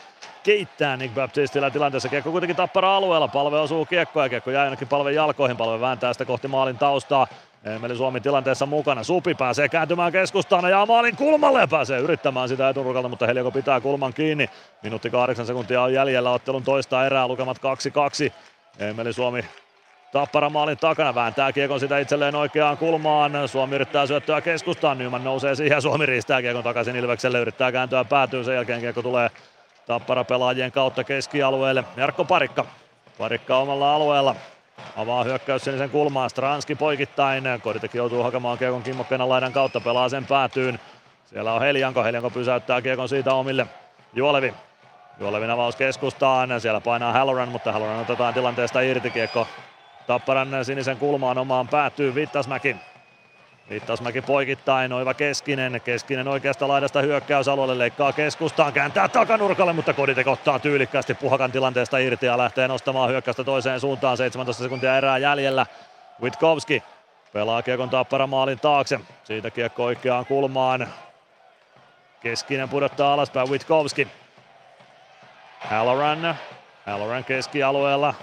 [0.42, 2.08] keittää Nick Baptistillä tilanteessa.
[2.08, 3.28] Kiekko kuitenkin tappara alueella.
[3.28, 5.56] Palve osuu kiekkoa ja kiekko jää ainakin palven jalkoihin.
[5.56, 7.26] Palve vääntää sitä kohti maalin taustaa.
[7.64, 9.04] Emeli Suomi tilanteessa mukana.
[9.04, 14.14] Supi pääsee kääntymään keskustaan ja maalin kulmalle pääsee yrittämään sitä eturukalta, mutta Helioko pitää kulman
[14.14, 14.50] kiinni.
[14.82, 18.32] Minuutti kahdeksan sekuntia on jäljellä ottelun toista erää, lukemat 2-2.
[18.78, 19.44] Emeli Suomi
[20.12, 23.48] Tappara maalin takana vääntää kiekon sitä itselleen oikeaan kulmaan.
[23.48, 24.98] Suomi yrittää syöttöä keskustaan.
[24.98, 27.38] Nyman nousee siihen Suomi riistää kiekon takaisin Ilvekselle.
[27.38, 28.44] Yrittää kääntyä päätyyn.
[28.44, 29.30] Sen jälkeen kiekko tulee
[29.86, 31.84] Tappara pelaajien kautta keskialueelle.
[31.96, 32.64] Jarkko Parikka.
[33.18, 34.34] Parikka omalla alueella.
[34.96, 36.30] Avaa hyökkäys sinisen kulmaan.
[36.30, 37.44] Stranski poikittain.
[37.62, 39.80] Koditek joutuu hakemaan kiekon kimmokkeena laidan kautta.
[39.80, 40.80] Pelaa sen päätyyn.
[41.26, 42.04] Siellä on Helianko.
[42.04, 43.66] Helianko pysäyttää kiekon siitä omille.
[44.12, 44.54] Juolevi.
[45.20, 46.60] Juolevin avaus keskustaan.
[46.60, 49.10] Siellä painaa Halloran, mutta Halloran otetaan tilanteesta irti.
[49.10, 49.46] Kiekko
[50.06, 52.76] Tapparan sinisen kulmaan omaan päätyy Vittasmäki.
[53.70, 55.80] Vittasmäki poikittain, Oiva Keskinen.
[55.84, 62.26] Keskinen oikeasta laidasta hyökkäysalueelle, leikkaa keskustaan, kääntää takanurkalle, mutta Koditek ottaa tyylikkäästi Puhakan tilanteesta irti
[62.26, 64.16] ja lähtee nostamaan hyökkäystä toiseen suuntaan.
[64.16, 65.66] 17 sekuntia erää jäljellä.
[66.22, 66.82] Witkowski
[67.32, 69.00] pelaa kiekon tappara maalin taakse.
[69.24, 70.88] Siitä kiekko oikeaan kulmaan.
[72.20, 74.08] Keskinen pudottaa alaspäin Witkowski.
[75.60, 76.34] Halloran.
[76.86, 78.14] Halloran keskialueella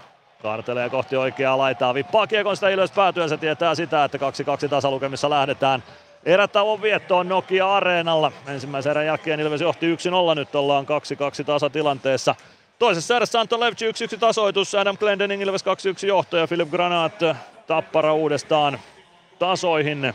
[0.45, 2.91] Kartelee kohti oikeaa laitaa, vippaa kiekon sitä ylös
[3.29, 5.83] se tietää sitä, että 2-2 tasalukemissa lähdetään.
[6.25, 8.31] Erätauon viettoon Nokia Areenalla.
[8.47, 12.35] Ensimmäisen erän jälkeen Ilves johti 1-0, nyt ollaan 2-2 tasatilanteessa.
[12.79, 15.65] Toisessa erässä Anton Levci 1-1 tasoitus, Adam Glendening Ilves
[16.03, 17.19] 2-1 johto ja Philip Granat
[17.67, 18.79] tappara uudestaan
[19.39, 20.13] tasoihin.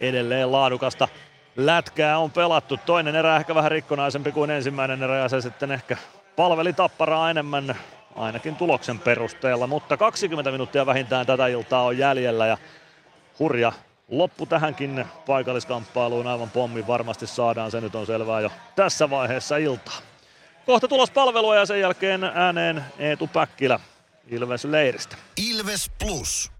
[0.00, 1.08] Edelleen laadukasta
[1.56, 2.78] lätkää on pelattu.
[2.86, 5.96] Toinen erä ehkä vähän rikkonaisempi kuin ensimmäinen erä ja se sitten ehkä
[6.36, 7.76] palveli tapparaa enemmän
[8.16, 12.58] ainakin tuloksen perusteella, mutta 20 minuuttia vähintään tätä iltaa on jäljellä ja
[13.38, 13.72] hurja
[14.08, 19.98] loppu tähänkin paikalliskamppailuun aivan pommin varmasti saadaan, se nyt on selvää jo tässä vaiheessa iltaa.
[20.66, 23.80] Kohta tulospalvelua ja sen jälkeen ääneen Eetu Päkkilä
[24.30, 25.16] Ilves Leiristä.
[25.50, 26.59] Ilves Plus.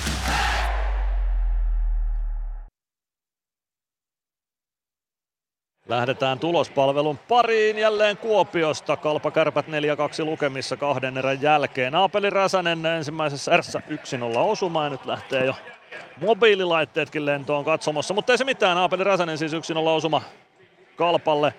[5.91, 8.97] Lähdetään tulospalvelun pariin jälleen Kuopiosta.
[8.97, 9.69] Kalpa Kärpät 4-2
[10.25, 11.95] lukemissa kahden erän jälkeen.
[11.95, 15.55] Aapeli Räsänen ensimmäisessä erässä 1-0 osuma ja nyt lähtee jo
[16.21, 18.13] mobiililaitteetkin lentoon katsomossa.
[18.13, 20.21] Mutta ei se mitään, Aapeli Räsänen siis 1-0 osuma
[20.95, 21.53] Kalpalle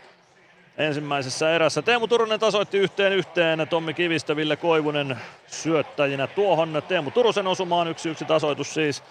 [0.79, 1.83] ensimmäisessä erässä.
[1.83, 6.83] Teemu Turunen tasoitti yhteen yhteen Tommi Kivistö, Ville Koivunen syöttäjinä tuohon.
[6.89, 7.87] Teemu Turusen osumaan
[8.23, 9.03] 1-1 tasoitus siis.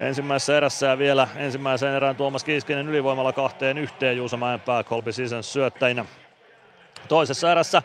[0.00, 6.04] Ensimmäisessä erässä vielä ensimmäisen erään Tuomas Kiiskinen ylivoimalla kahteen yhteen Juuso Mäenpää Colby Sisens syöttäjinä.
[7.08, 7.82] Toisessa erässä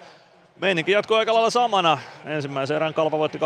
[0.61, 1.97] Meininki jatkoi aika lailla samana.
[2.25, 3.37] Ensimmäisen erän Kalpa voitti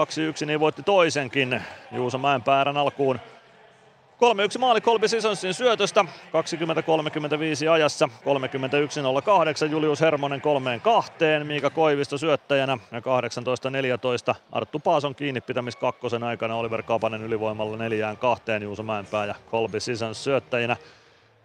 [0.43, 1.61] 2-1, niin voitti toisenkin.
[1.91, 3.19] Juuso Mäenpää erän alkuun
[4.17, 6.05] 3-1 maali Kolbi Sisonsin syötöstä,
[7.65, 8.09] 20-35 ajassa,
[9.67, 16.23] 31-08 Julius Hermonen kolmeen kahteen, Miika Koivisto syöttäjänä ja 18-14 Arttu Paason kiinni pitämis kakkosen
[16.23, 20.77] aikana Oliver Kapanen ylivoimalla neljään kahteen Juuso Mäenpää ja Kolbi Sisons syöttäjinä.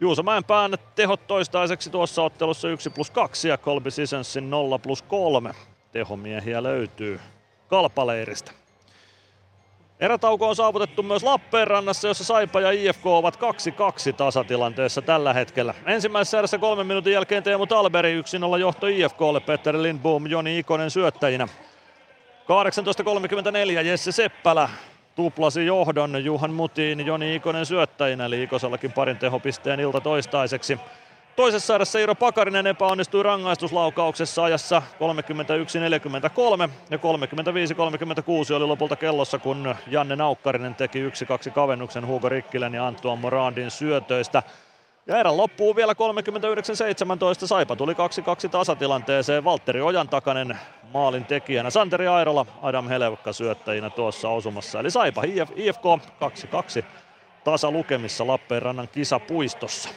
[0.01, 5.51] Juuso Mäenpään tehot toistaiseksi tuossa ottelussa 1 plus 2 ja Kolbi Sisonsin 0 plus 3.
[5.92, 7.20] Tehomiehiä löytyy
[7.68, 8.61] kalpaleiristä.
[10.02, 15.74] Erätauko on saavutettu myös Lappeenrannassa, jossa Saipa ja IFK ovat 2-2 tasatilanteessa tällä hetkellä.
[15.86, 18.20] Ensimmäisessä erässä kolmen minuutin jälkeen Teemu Talberi
[18.56, 21.48] 1-0 johto IFKlle, Petteri Lindboom, Joni Ikonen syöttäjinä.
[23.81, 24.68] 18.34 Jesse Seppälä
[25.14, 30.78] tuplasi johdon Juhan Mutiin, Joni Ikonen syöttäjinä, eli Ikosellakin parin tehopisteen ilta toistaiseksi.
[31.36, 34.83] Toisessa erässä Iiro Pakarinen epäonnistui rangaistuslaukauksessa ajassa
[36.67, 42.86] 31-43 ja 35-36 oli lopulta kellossa, kun Janne Naukkarinen teki 1-2 kavennuksen Hugo Rikkilän ja
[42.86, 44.43] Antoine Morandin syötöistä.
[45.07, 45.93] Ja erän loppuu vielä
[47.44, 47.47] 39-17.
[47.47, 47.97] Saipa tuli 2-2
[48.51, 49.44] tasatilanteeseen.
[49.44, 50.59] Valtteri Ojan takainen
[50.93, 51.70] maalin tekijänä.
[51.70, 54.81] Santeri Airola, Adam Helevka syöttäjinä tuossa osumassa.
[54.81, 55.23] Eli Saipa
[55.57, 55.85] IFK
[56.81, 56.85] 2-2
[57.44, 59.89] tasalukemissa Lappeenrannan kisapuistossa.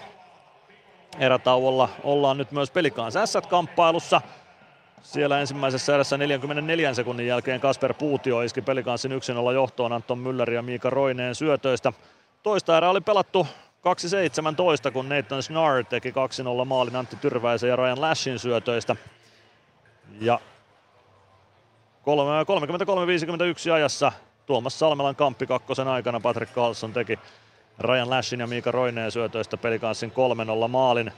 [1.20, 4.22] Erätauolla ollaan nyt myös Pelikaans S-kamppailussa.
[5.02, 10.62] Siellä ensimmäisessä erässä 44 sekunnin jälkeen Kasper Puutio iski Pelikaansin 1-0 johtoon Anton Müller ja
[10.62, 11.94] Miika Roineen syötöistä.
[12.44, 13.48] Toista erää oli pelattu
[14.90, 18.96] 2-17, kun Nathan Snar teki 2-0 maalin Antti Tyrväisen ja Ryan Lashin syötöistä.
[20.22, 20.40] Ja
[23.70, 24.12] 33-51 ajassa
[24.46, 27.20] Tuomas Salmelan kamppi kakkosen aikana Patrick Carlson teki
[27.80, 30.14] Ryan Lashin ja Miika Roineen syötöistä pelikanssin
[30.66, 31.12] 3-0 maalin.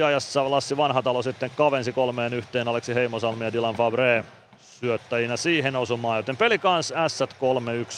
[0.00, 4.24] 38-32 ajassa Lassi Vanhatalo sitten kavensi kolmeen yhteen Aleksi Heimosalmi ja Dylan Fabre
[4.60, 7.20] syöttäjinä siihen osumaan, joten pelikans S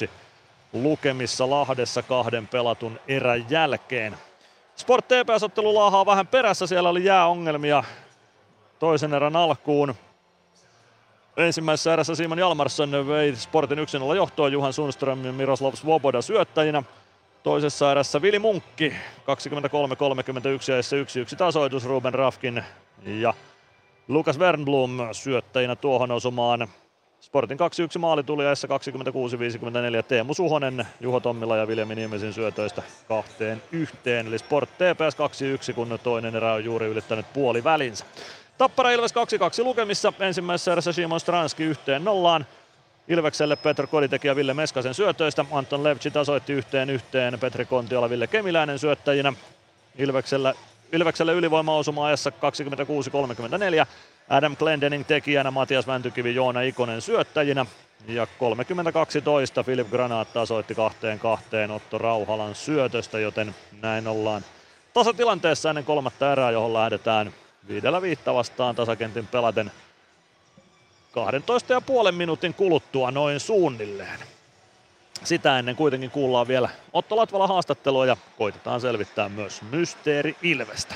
[0.07, 0.09] 3-1
[0.73, 4.17] lukemissa Lahdessa kahden pelatun erän jälkeen.
[4.77, 7.85] Sport TPS-ottelu laahaa vähän perässä, siellä oli jääongelmia
[8.79, 9.95] toisen erän alkuun.
[11.37, 13.79] Ensimmäisessä erässä Simon Jalmarsson vei Sportin
[14.13, 16.83] 1-0 johtoa Juhan Sundström ja Miroslav Svoboda syöttäjinä.
[17.43, 18.95] Toisessa erässä Vili Munkki 23-31
[19.27, 19.35] ja
[21.35, 22.65] 1-1 tasoitus Ruben Rafkin
[23.07, 23.35] ja
[24.09, 26.69] Lukas Wernblom syöttäjinä tuohon osumaan.
[27.21, 27.59] Sportin
[27.97, 28.47] 2-1 maali tuli 26-54
[30.09, 34.27] Teemu Suhonen, Juho Tommila ja Viljami Niemesin syötöistä kahteen yhteen.
[34.27, 35.17] Eli Sport TPS
[35.71, 38.05] 2-1, kun toinen erä on juuri ylittänyt puoli välinsä.
[38.59, 40.13] Tappara Ilves 2-2 lukemissa.
[40.21, 42.47] Ensimmäisessä erässä Simon Stranski yhteen nollaan.
[43.09, 45.45] Ilvekselle Petr Koditek ja Ville Meskasen syötöistä.
[45.51, 49.33] Anton Levci tasoitti yhteen yhteen Petri Kontiola Ville Kemiläinen syöttäjinä.
[49.99, 50.55] Ilveksellä,
[50.93, 53.87] Ilvekselle ylivoimaosuma ajassa 26-34.
[54.29, 57.67] Adam Glendening tekijänä, Matias Mäntykivi, Joona Ikonen syöttäjinä.
[58.09, 64.45] Ja 30-12 Filip Granat tasoitti kahteen kahteen Otto Rauhalan syötöstä, joten näin ollaan
[64.93, 67.33] tasatilanteessa ennen kolmatta erää, johon lähdetään
[67.69, 69.73] viidellä viitta vastaan tasakentin pelaten
[71.13, 74.21] 12 ja puolen minuutin kuluttua noin suunnilleen.
[75.25, 80.95] Sitä ennen kuitenkin kuullaan vielä Otto Latvala haastattelua ja koitetaan selvittää myös Mysteeri Ilvestä.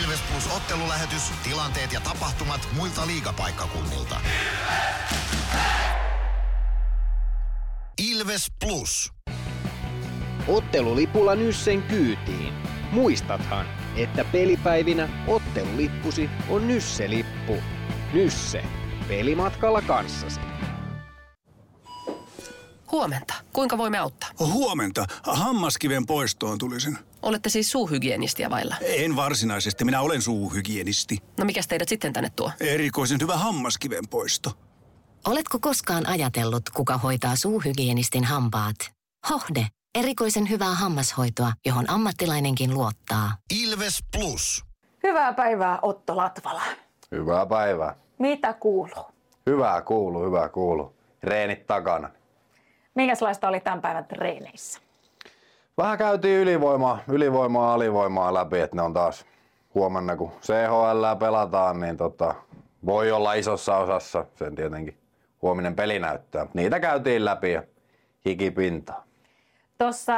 [0.00, 4.20] Ilves Plus ottelulähetys, tilanteet ja tapahtumat muilta liigapaikkakunnilta.
[7.98, 9.12] Ilves Plus.
[10.48, 12.52] Ottelulipulla Nyssen kyytiin.
[12.92, 17.56] Muistathan, että pelipäivinä ottelulippusi on Nysse-lippu.
[18.12, 18.64] Nysse.
[19.08, 20.40] Pelimatkalla kanssasi.
[22.92, 23.34] Huomenta.
[23.52, 24.30] Kuinka voimme auttaa?
[24.38, 25.06] Huomenta.
[25.22, 26.98] Hammaskiven poistoon tulisin.
[27.22, 28.76] Olette siis suuhygienistiä vailla?
[28.80, 29.84] En varsinaisesti.
[29.84, 31.18] Minä olen suuhygienisti.
[31.38, 32.52] No mikä teidät sitten tänne tuo?
[32.60, 34.52] Erikoisen hyvä hammaskiven poisto.
[35.26, 38.76] Oletko koskaan ajatellut, kuka hoitaa suuhygienistin hampaat?
[39.30, 39.66] Hohde.
[39.98, 43.32] Erikoisen hyvää hammashoitoa, johon ammattilainenkin luottaa.
[43.62, 44.64] Ilves Plus.
[45.02, 46.62] Hyvää päivää Otto Latvala.
[47.12, 47.94] Hyvää päivää.
[48.18, 49.04] Mitä kuuluu?
[49.46, 50.94] Hyvää kuuluu, hyvää kuuluu.
[51.22, 52.10] Reenit takana.
[52.94, 54.80] Minkälaista oli tämän päivän treeneissä?
[55.78, 59.26] Vähän käytiin ylivoimaa, ylivoimaa alivoimaa läpi, että ne on taas
[59.74, 62.34] huomenna, kun CHL pelataan, niin tota,
[62.86, 64.98] voi olla isossa osassa, sen tietenkin
[65.42, 66.46] huominen peli näyttää.
[66.54, 67.62] Niitä käytiin läpi ja
[68.26, 69.07] hikipintaa.
[69.78, 70.14] Tuossa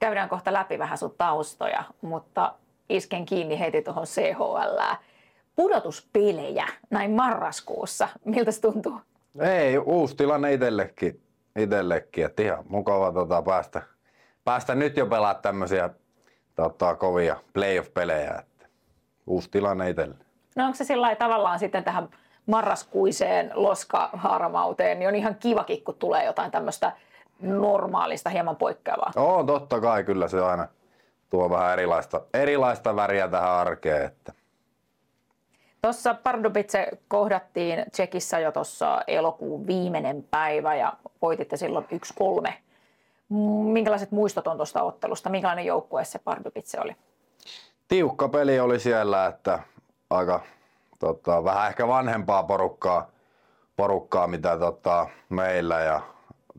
[0.00, 2.54] käydään kohta läpi vähän sun taustoja, mutta
[2.88, 4.94] isken kiinni heti tuohon CHL.
[5.56, 8.08] Pudotuspelejä näin marraskuussa.
[8.24, 9.00] Miltä se tuntuu?
[9.40, 11.20] Ei, uusi tilanne itsellekin,
[11.56, 13.82] itsellekin että ihan mukava tota, päästä,
[14.44, 15.90] päästä nyt jo pelaa tämmöisiä
[16.54, 18.66] tota, kovia playoff-pelejä, että
[19.26, 20.14] uusi tilanne itselle.
[20.56, 22.08] No onko se sillä tavallaan sitten tähän
[22.46, 26.92] marraskuiseen loskaharmauteen, niin on ihan kivakin, kun tulee jotain tämmöistä
[27.42, 29.12] normaalista, hieman poikkeavaa.
[29.16, 30.68] Oo, totta kai, kyllä se aina
[31.30, 34.04] tuo vähän erilaista, erilaista väriä tähän arkeen.
[34.04, 34.32] Että.
[35.82, 41.86] Tuossa Pardubice kohdattiin Tsekissä jo tuossa elokuun viimeinen päivä ja voititte silloin
[42.48, 42.52] 1-3.
[43.72, 45.30] Minkälaiset muistot on tuosta ottelusta?
[45.30, 46.96] Minkälainen joukkue se Pardubice oli?
[47.88, 49.58] Tiukka peli oli siellä, että
[50.10, 50.40] aika
[50.98, 53.10] tota, vähän ehkä vanhempaa porukkaa,
[53.76, 56.00] porukkaa mitä tota, meillä ja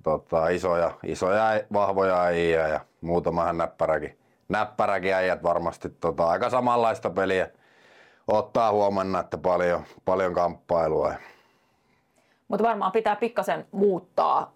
[0.03, 4.17] tota, isoja, isoja, vahvoja äijä ja muutamahan näppäräkin,
[4.49, 7.49] näppäräkin äijät varmasti tota, aika samanlaista peliä
[8.27, 11.13] ottaa huomenna, että paljon, paljon kamppailua.
[12.47, 14.51] Mutta varmaan pitää pikkasen muuttaa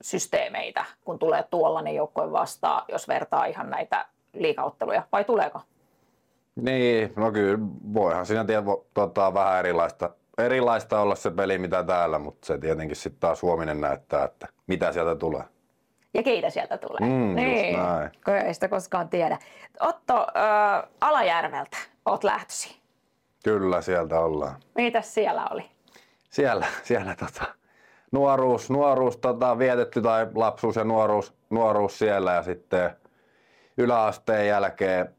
[0.00, 5.60] systeemeitä, kun tulee tuollainen joukkue vastaan, jos vertaa ihan näitä liikautteluja, vai tuleeko?
[6.56, 7.58] Niin, no kyllä
[7.94, 8.62] voihan siinä tiedä,
[8.94, 10.10] tota, vähän erilaista,
[10.40, 14.92] erilaista olla se peli mitä täällä, mutta se tietenkin sitten taas huominen näyttää, että mitä
[14.92, 15.44] sieltä tulee.
[16.14, 17.10] Ja keitä sieltä tulee.
[17.10, 18.10] Mm, niin, näin.
[18.24, 19.38] kun ei sitä koskaan tiedä.
[19.80, 22.80] Otto äh, Alajärveltä, oot lähtösi.
[23.44, 24.56] Kyllä, sieltä ollaan.
[24.74, 25.70] Mitäs siellä oli?
[26.30, 27.44] Siellä, siellä tota,
[28.12, 32.90] nuoruus, nuoruus tota, vietetty tai lapsuus ja nuoruus, nuoruus siellä ja sitten
[33.78, 35.14] yläasteen jälkeen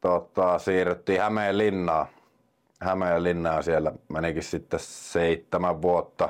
[0.00, 2.06] tota, siirryttiin Hämeenlinnaan.
[2.82, 6.28] Hämeenlinnaan siellä menikin sitten seitsemän vuotta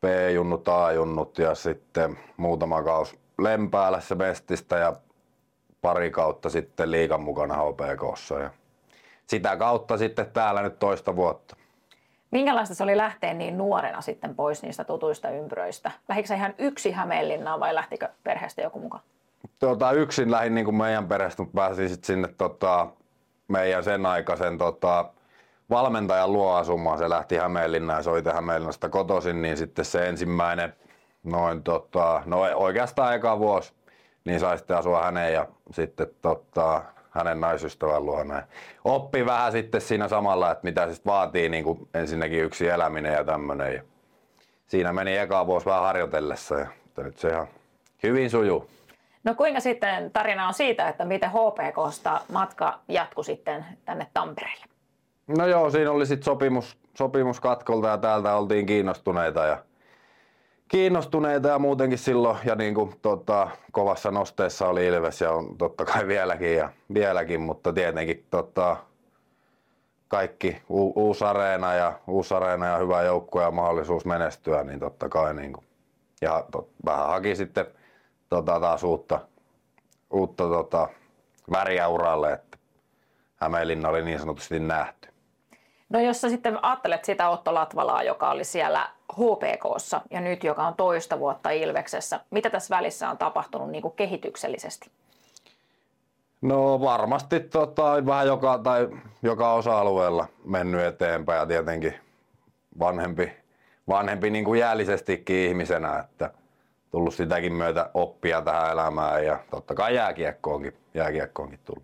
[0.00, 4.96] B-junnut, A-junnut ja sitten muutama kaus Lempäälässä Bestistä ja
[5.82, 8.38] pari kautta sitten liikan mukana HPKssa.
[8.38, 8.50] Ja
[9.26, 11.56] sitä kautta sitten täällä nyt toista vuotta.
[12.30, 15.90] Minkälaista se oli lähteä niin nuorena sitten pois niistä tutuista ympyröistä?
[16.08, 19.02] Lähikö ihan yksi Hämeenlinnaan vai lähtikö perheestä joku mukaan?
[19.58, 22.86] Tota, yksin lähdin niin kuin meidän perheestä, mutta pääsin sitten sinne tota,
[23.48, 25.04] meidän sen aikaisen tota,
[25.70, 26.98] valmentajan luo asumaan.
[26.98, 30.74] Se lähti Hämeenlinnaan se oli Hämeenlinnasta kotoisin, niin sitten se ensimmäinen,
[31.24, 33.72] noin tota, no oikeastaan eka vuosi,
[34.24, 38.42] niin sai sitten asua hänen ja sitten tota, hänen naisystävän luona.
[38.84, 43.24] Oppi vähän sitten siinä samalla, että mitä se vaatii niin kuin ensinnäkin yksi eläminen ja
[43.24, 43.84] tämmöinen.
[44.66, 46.66] Siinä meni eka vuosi vähän harjoitellessa ja
[46.96, 47.46] nyt se ihan
[48.02, 48.70] hyvin sujuu.
[49.26, 54.64] No kuinka sitten tarina on siitä, että miten HPKsta matka jatkui sitten tänne Tampereelle?
[55.26, 59.58] No joo, siinä oli sitten sopimus, sopimus katkolta ja täältä oltiin kiinnostuneita ja
[60.68, 65.84] kiinnostuneita ja muutenkin silloin ja niin kuin, tota, kovassa nosteessa oli Ilves ja on totta
[65.84, 68.76] kai vieläkin, ja, vieläkin mutta tietenkin tota,
[70.08, 75.08] kaikki u- uusi areena ja, uusi areena ja hyvä joukkue ja mahdollisuus menestyä, niin totta
[75.08, 75.66] kai niin kuin,
[76.20, 77.66] ja tot, vähän haki sitten
[78.28, 79.20] tota, taas uutta,
[80.10, 80.88] uutta tota,
[81.52, 82.58] väriä uralle, että
[83.36, 85.08] Hämeenlinna oli niin sanotusti nähty.
[85.88, 90.66] No jos sä sitten ajattelet sitä Otto Latvalaa, joka oli siellä HPKssa ja nyt joka
[90.66, 94.90] on toista vuotta Ilveksessä, mitä tässä välissä on tapahtunut niin kuin kehityksellisesti?
[96.42, 98.88] No varmasti tota, vähän joka, tai
[99.22, 101.94] joka osa-alueella mennyt eteenpäin ja tietenkin
[102.78, 103.32] vanhempi,
[103.88, 106.30] vanhempi niin kuin jäällisestikin ihmisenä, että
[106.96, 111.82] tullut sitäkin myötä oppia tähän elämään ja totta kai jääkiekkoonkin, jääkiekkoonkin tullut.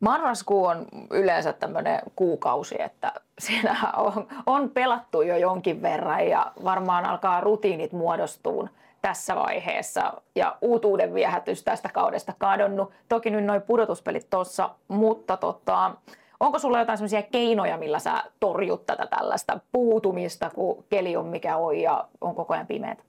[0.00, 7.04] Marraskuu on yleensä tämmöinen kuukausi, että siinä on, on pelattu jo jonkin verran ja varmaan
[7.04, 8.68] alkaa rutiinit muodostua
[9.02, 12.92] tässä vaiheessa ja uutuuden viehätys tästä kaudesta kadonnut.
[13.08, 15.90] Toki nyt noin pudotuspelit tuossa, mutta tota,
[16.40, 21.56] onko sulla jotain sellaisia keinoja, millä sä torjut tätä tällaista puutumista, kun keli on mikä
[21.56, 23.07] on ja on koko ajan pimeät?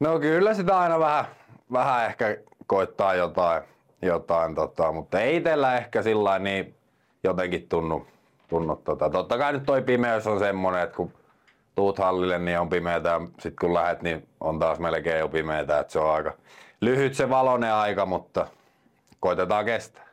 [0.00, 1.24] No kyllä sitä aina vähän,
[1.72, 3.62] vähän ehkä koittaa jotain,
[4.02, 6.74] jotain tota, mutta ei itsellä ehkä sillä niin
[7.24, 8.06] jotenkin tunnu,
[8.48, 9.10] tunnu tota.
[9.10, 11.12] Totta kai nyt toi pimeys on semmonen, että kun
[11.74, 15.80] tuut hallille, niin on pimeätä ja sit kun lähet, niin on taas melkein jo pimeätä,
[15.80, 16.32] että se on aika
[16.80, 18.46] lyhyt se valonen aika, mutta
[19.20, 20.04] koitetaan kestää.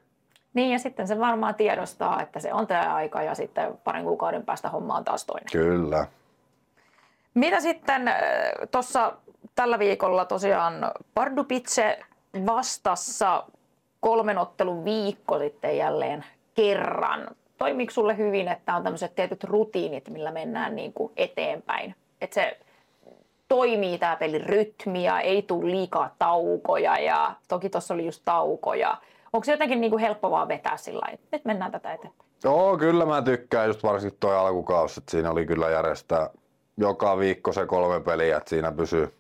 [0.54, 4.46] Niin ja sitten se varmaan tiedostaa, että se on tämä aika ja sitten parin kuukauden
[4.46, 5.48] päästä homma on taas toinen.
[5.52, 6.08] Kyllä.
[7.34, 8.12] Mitä sitten
[8.72, 9.14] tuossa
[9.56, 12.00] tällä viikolla tosiaan Pardubice
[12.46, 13.44] vastassa
[14.00, 17.28] kolmen ottelun viikko sitten jälleen kerran.
[17.58, 21.96] Toimiiko sulle hyvin, että on tämmöiset tietyt rutiinit, millä mennään niin kuin eteenpäin?
[22.22, 22.60] Että se
[23.48, 28.98] toimii tämä pelin rytmi ja ei tule liikaa taukoja ja toki tuossa oli just taukoja.
[29.34, 32.30] Onko se jotenkin niin kuin helppo vaan vetää sillä että nyt mennään tätä eteenpäin?
[32.44, 36.30] Joo, kyllä mä tykkään just varsinkin toi alkukausi, että siinä oli kyllä järjestää,
[36.78, 39.14] joka viikko se kolme peliä, että siinä pysyy,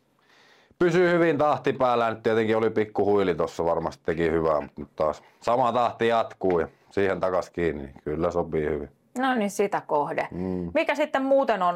[0.81, 2.09] pysyy hyvin tahti päällä.
[2.09, 6.67] Nyt tietenkin oli pikku huili tuossa, varmasti teki hyvää, mutta taas sama tahti jatkuu ja
[6.89, 8.89] siihen takas kiinni, niin kyllä sopii hyvin.
[9.17, 10.27] No niin, sitä kohde.
[10.31, 10.71] Mm.
[10.73, 11.75] Mikä sitten muuten on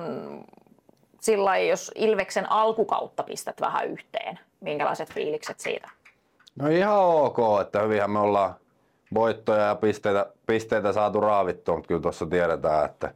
[1.21, 4.39] sillä jos Ilveksen alkukautta pistät vähän yhteen?
[4.61, 5.89] Minkälaiset fiilikset siitä?
[6.55, 8.55] No ihan ok, että hyvinhän me ollaan
[9.13, 13.13] voittoja ja pisteitä, pisteitä saatu raavittua, mutta kyllä tuossa tiedetään, että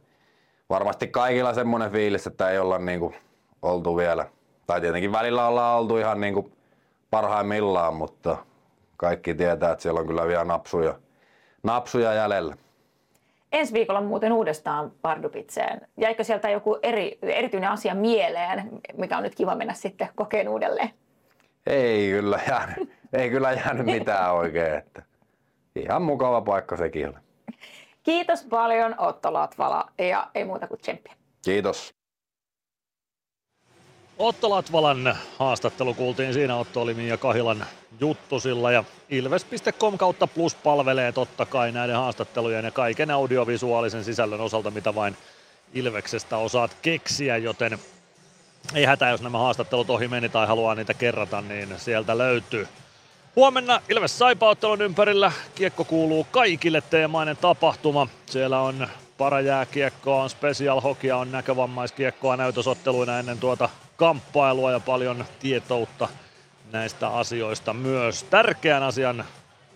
[0.70, 3.14] varmasti kaikilla semmoinen fiilis, että ei olla niinku
[3.62, 4.26] oltu vielä,
[4.70, 6.52] tai tietenkin välillä ollaan oltu ihan niinku
[7.10, 8.36] parhaimmillaan, mutta
[8.96, 10.94] kaikki tietää, että siellä on kyllä vielä napsuja,
[11.62, 12.56] napsuja jäljellä.
[13.52, 15.80] Ensi viikolla muuten uudestaan Pardupitseen.
[15.96, 20.90] Jäikö sieltä joku eri, erityinen asia mieleen, mikä on nyt kiva mennä sitten kokeen uudelleen?
[21.66, 25.02] Ei kyllä jäänyt, ei kyllä jäänyt mitään oikein, että
[25.76, 27.16] ihan mukava paikka sekin oli.
[28.02, 31.12] Kiitos paljon Otto Latvala ja ei muuta kuin tsemppiä.
[31.44, 31.99] Kiitos.
[34.20, 36.56] Otto Latvalan haastattelu kuultiin siinä.
[36.56, 37.66] Otto oli Mia Kahilan
[38.00, 44.70] juttusilla ja Ilves.com kautta plus palvelee totta kai näiden haastattelujen ja kaiken audiovisuaalisen sisällön osalta,
[44.70, 45.16] mitä vain
[45.74, 47.78] Ilveksestä osaat keksiä, joten
[48.74, 52.68] ei hätä, jos nämä haastattelut ohi meni tai haluaa niitä kerrata, niin sieltä löytyy.
[53.36, 58.06] Huomenna Ilves Saipa-ottelun ympärillä kiekko kuuluu kaikille teemainen tapahtuma.
[58.26, 58.88] Siellä on
[59.20, 66.08] parajääkiekkoa, on special hokia, on näkövammaiskiekkoa näytösotteluina ennen tuota kamppailua ja paljon tietoutta
[66.72, 68.22] näistä asioista myös.
[68.22, 69.24] Tärkeän asian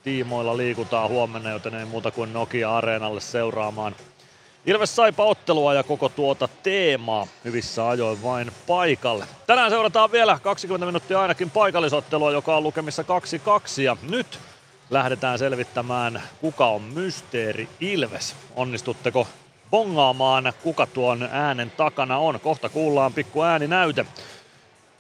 [0.03, 3.97] tiimoilla liikutaan huomenna, joten ei muuta kuin Nokia-areenalle seuraamaan
[4.67, 9.25] Ilves saipa ottelua ja koko tuota teemaa hyvissä ajoin vain paikalle.
[9.47, 14.39] Tänään seurataan vielä 20 minuuttia ainakin paikallisottelua, joka on lukemissa 2-2 ja nyt
[14.91, 18.37] lähdetään selvittämään, kuka on Mysteeri Ilves.
[18.57, 19.29] Onnistutteko
[19.71, 22.41] bongaamaan, kuka tuon äänen takana on?
[22.41, 24.07] Kohta kuullaan pikku ääninäyte.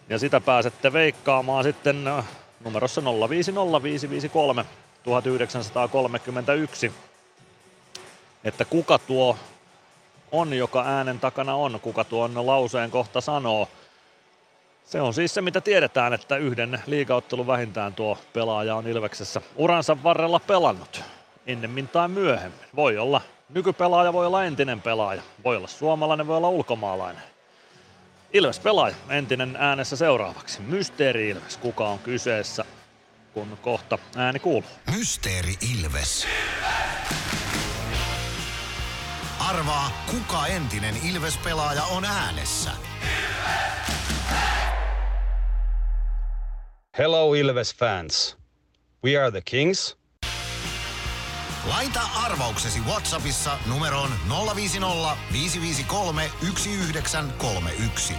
[0.09, 2.25] Ja sitä pääsette veikkaamaan sitten äh,
[2.65, 4.65] numerossa 050553
[5.03, 6.93] 1931
[8.45, 9.37] että kuka tuo
[10.33, 13.69] on, joka äänen takana on, kuka tuon lauseen kohta sanoo.
[14.95, 20.03] Se on siis se, mitä tiedetään, että yhden liigaottelun vähintään tuo pelaaja on Ilveksessä uransa
[20.03, 21.03] varrella pelannut.
[21.47, 22.61] Ennemmin tai myöhemmin.
[22.77, 25.23] Voi olla nykypelaaja, voi olla entinen pelaaja.
[25.45, 27.23] Voi olla suomalainen, voi olla ulkomaalainen.
[28.33, 30.61] Ilves pelaaja, entinen äänessä seuraavaksi.
[30.61, 32.65] Mysteeri Ilves, kuka on kyseessä,
[33.33, 34.71] kun kohta ääni kuuluu.
[34.97, 36.27] Mysteeri Ilves.
[39.39, 42.71] Arvaa, kuka entinen Ilves-pelaaja on äänessä.
[46.99, 48.37] Hello Ilves fans.
[49.05, 49.97] We are the Kings.
[51.69, 54.11] Laita arvauksesi Whatsappissa numeroon
[54.55, 58.15] 050 553 1931.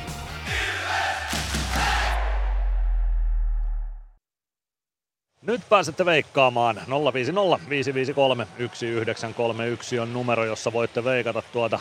[5.41, 6.75] Nyt pääsette veikkaamaan
[7.13, 11.79] 050 553 1931 on numero, jossa voitte veikata tuota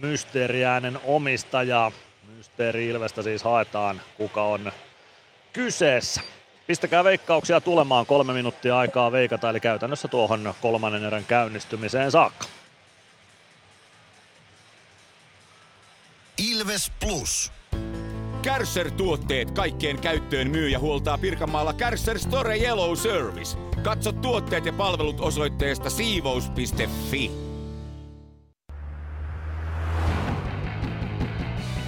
[0.00, 1.92] mysteeriäänen omistajaa.
[2.36, 4.72] Mysteeri Ilvestä siis haetaan, kuka on
[5.52, 6.20] kyseessä.
[6.66, 12.46] Pistäkää veikkauksia tulemaan kolme minuuttia aikaa veikata, eli käytännössä tuohon kolmannen erän käynnistymiseen saakka.
[16.50, 17.52] Ilves Plus.
[18.42, 23.58] Kärsser-tuotteet kaikkeen käyttöön myy ja huoltaa Pirkanmaalla Kärsser Store Yellow Service.
[23.82, 27.51] Katso tuotteet ja palvelut osoitteesta siivous.fi.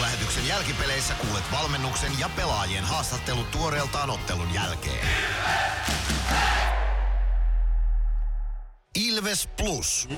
[0.00, 5.08] Plus ottelulähetyksen jälkipeleissä kuulet valmennuksen ja pelaajien haastattelut tuoreeltaan ottelun jälkeen.
[8.94, 10.08] Ilves Plus.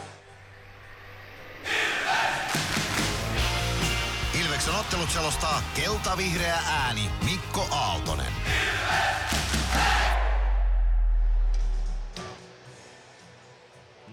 [4.40, 8.32] Ilveksen ottelut selostaa kelta-vihreä ääni Mikko Aaltonen.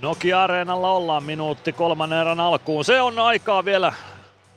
[0.01, 2.85] Nokia-areenalla ollaan minuutti kolmannen erän alkuun.
[2.85, 3.93] Se on aikaa vielä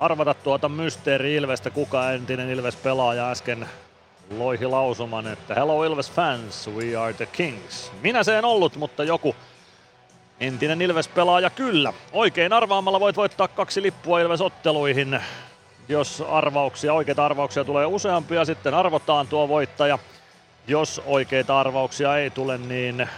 [0.03, 3.69] arvata tuota mysteeri Ilvestä, kuka entinen Ilves-pelaaja äsken
[4.39, 7.93] loihi lausuman, että Hello Ilves fans, we are the kings.
[8.03, 9.37] Minä se en ollut, mutta joku
[10.41, 11.93] entinen Ilves-pelaaja kyllä.
[12.13, 15.21] Oikein arvaamalla voit voittaa kaksi lippua Ilves-otteluihin.
[15.89, 19.99] Jos arvauksia, oikeita arvauksia tulee useampia, sitten arvotaan tuo voittaja.
[20.67, 23.09] Jos oikeita arvauksia ei tule, niin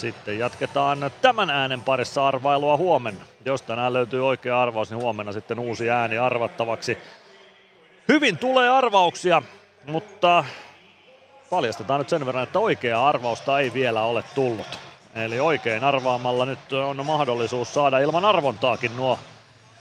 [0.00, 3.24] sitten jatketaan tämän äänen parissa arvailua huomenna.
[3.44, 6.98] Jos tänään löytyy oikea arvaus, niin huomenna sitten uusi ääni arvattavaksi.
[8.08, 9.42] Hyvin tulee arvauksia,
[9.86, 10.44] mutta
[11.50, 14.78] paljastetaan nyt sen verran, että oikeaa arvausta ei vielä ole tullut.
[15.14, 19.18] Eli oikein arvaamalla nyt on mahdollisuus saada ilman arvontaakin nuo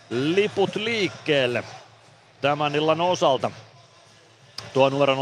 [0.09, 1.63] liput liikkeelle
[2.41, 3.51] tämän illan osalta.
[4.73, 5.19] Tuo numero 0505531931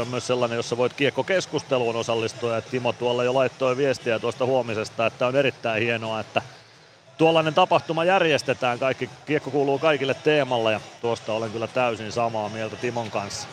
[0.00, 2.54] on myös sellainen, jossa voit kiekkokeskusteluun osallistua.
[2.54, 6.42] Ja Timo tuolla jo laittoi viestiä tuosta huomisesta, että on erittäin hienoa, että
[7.18, 8.78] tuollainen tapahtuma järjestetään.
[8.78, 13.48] Kaikki, kiekko kuuluu kaikille teemalla ja tuosta olen kyllä täysin samaa mieltä Timon kanssa.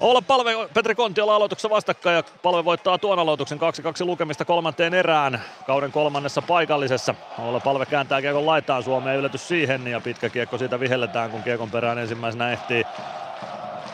[0.00, 3.60] Olla palve Petri Kontiola aloituksessa vastakkain ja palve voittaa tuon aloituksen 2-2
[4.04, 7.14] lukemista kolmanteen erään kauden kolmannessa paikallisessa.
[7.38, 11.70] Olla palve kääntää kiekon laitaan Suomeen yllätys siihen ja pitkä kiekko siitä vihelletään kun kiekon
[11.70, 12.84] perään ensimmäisenä ehtii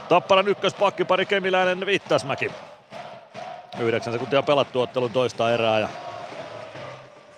[0.08, 2.50] Tapparan ykköspakkipari Kemiläinen Viittasmäki.
[3.78, 5.89] 9 sekuntia pelattu ottelun toista erää ja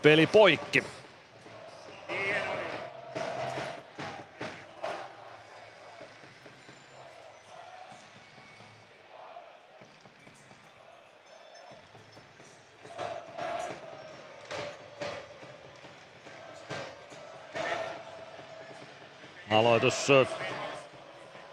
[0.02, 0.84] peli poikki.
[19.50, 20.08] Aloitus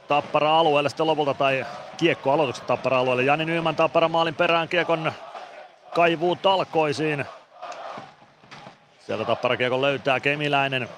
[0.07, 1.65] Tappara alueelle sitten lopulta tai
[1.97, 3.23] kiekko aloitukset Tappara alueelle.
[3.23, 5.11] Jani Nyman Tappara maalin perään kiekon
[5.95, 7.25] kaivuu talkoisiin.
[8.99, 10.89] Sieltä Tappara kiekon löytää Kemiläinen.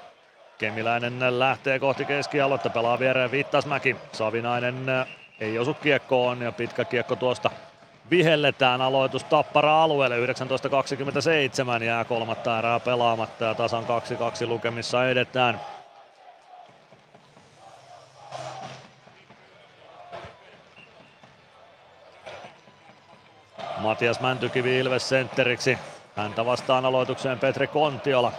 [0.58, 3.96] Kemiläinen lähtee kohti keskialuetta, pelaa viereen Vittasmäki.
[4.12, 4.86] Savinainen
[5.40, 7.50] ei osu kiekkoon ja pitkä kiekko tuosta
[8.10, 10.26] vihelletään aloitus Tappara alueelle
[11.78, 15.60] 19.27 jää kolmatta erää pelaamatta ja tasan 2-2 lukemissa edetään.
[23.76, 25.78] Matias Mäntykivi Ilves sentteriksi.
[26.16, 28.32] Häntä vastaan aloitukseen Petri Kontiola.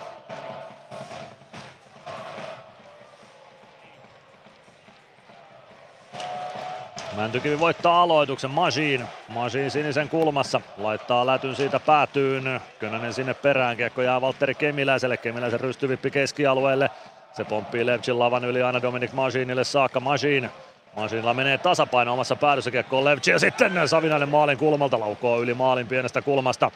[7.16, 9.06] Mäntykivi voittaa aloituksen Machine.
[9.28, 10.62] Machine sinisen kulmassa.
[10.78, 12.62] Laittaa lätyn siitä päätyyn.
[12.80, 13.78] Könönen sinne perään.
[13.78, 15.18] Kiekko jää Valtteri Kemiläiselle.
[15.18, 16.90] Kemiläisen rystyvippi keskialueelle.
[17.34, 20.00] Se pomppii Levchin lavan yli aina Dominic Machinille saakka.
[20.00, 20.50] Machine
[20.98, 25.88] Masinilla menee tasapaino omassa päädyssä kiekkoon Levci ja sitten Savinainen maalin kulmalta laukoo yli maalin
[25.88, 26.72] pienestä kulmasta.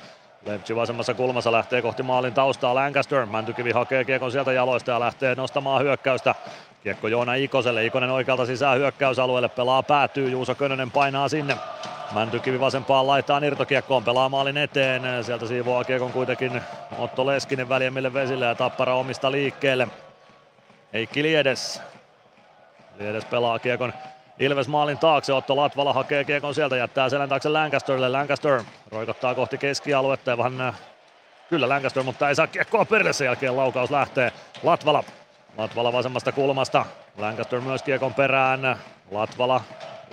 [0.46, 3.26] Levci vasemmassa kulmassa lähtee kohti maalin taustaa Lancaster.
[3.26, 6.36] Mäntykivi hakee kiekon sieltä jaloista ja lähtee nostamaan hyökkäystä.
[6.84, 7.86] Kiekko Joona Ikoselle.
[7.86, 9.50] Ikonen oikealta sisään hyökkäysalueelle.
[9.50, 10.30] Pelaa päätyy.
[10.30, 11.58] Juuso Könönen painaa sinne.
[12.14, 14.04] Mäntykivi vasempaan laittaa irtokiekkoon.
[14.04, 15.24] Pelaa maalin eteen.
[15.24, 16.62] Sieltä siivoaa kiekon kuitenkin
[16.98, 19.88] Otto Leskinen väljemmille vesille ja Tappara omista liikkeelle.
[20.94, 21.24] Heikki
[23.02, 23.14] Liedes.
[23.14, 23.94] Liedes pelaa kiekon
[24.40, 28.10] Ilves maalin taakse, Otto Latvala hakee kiekon sieltä, jättää selän taakse Lancasterille.
[28.10, 30.76] Lancaster roikottaa kohti keskialuetta ja vähän äh,
[31.50, 33.14] kyllä Lancaster, mutta ei saa kiekkoa perille.
[33.14, 34.32] Sen jälkeen laukaus lähtee
[34.64, 35.04] Latvala.
[35.58, 36.86] Latvala vasemmasta kulmasta.
[37.18, 38.76] Lancaster myös kiekon perään.
[39.12, 39.62] Latvala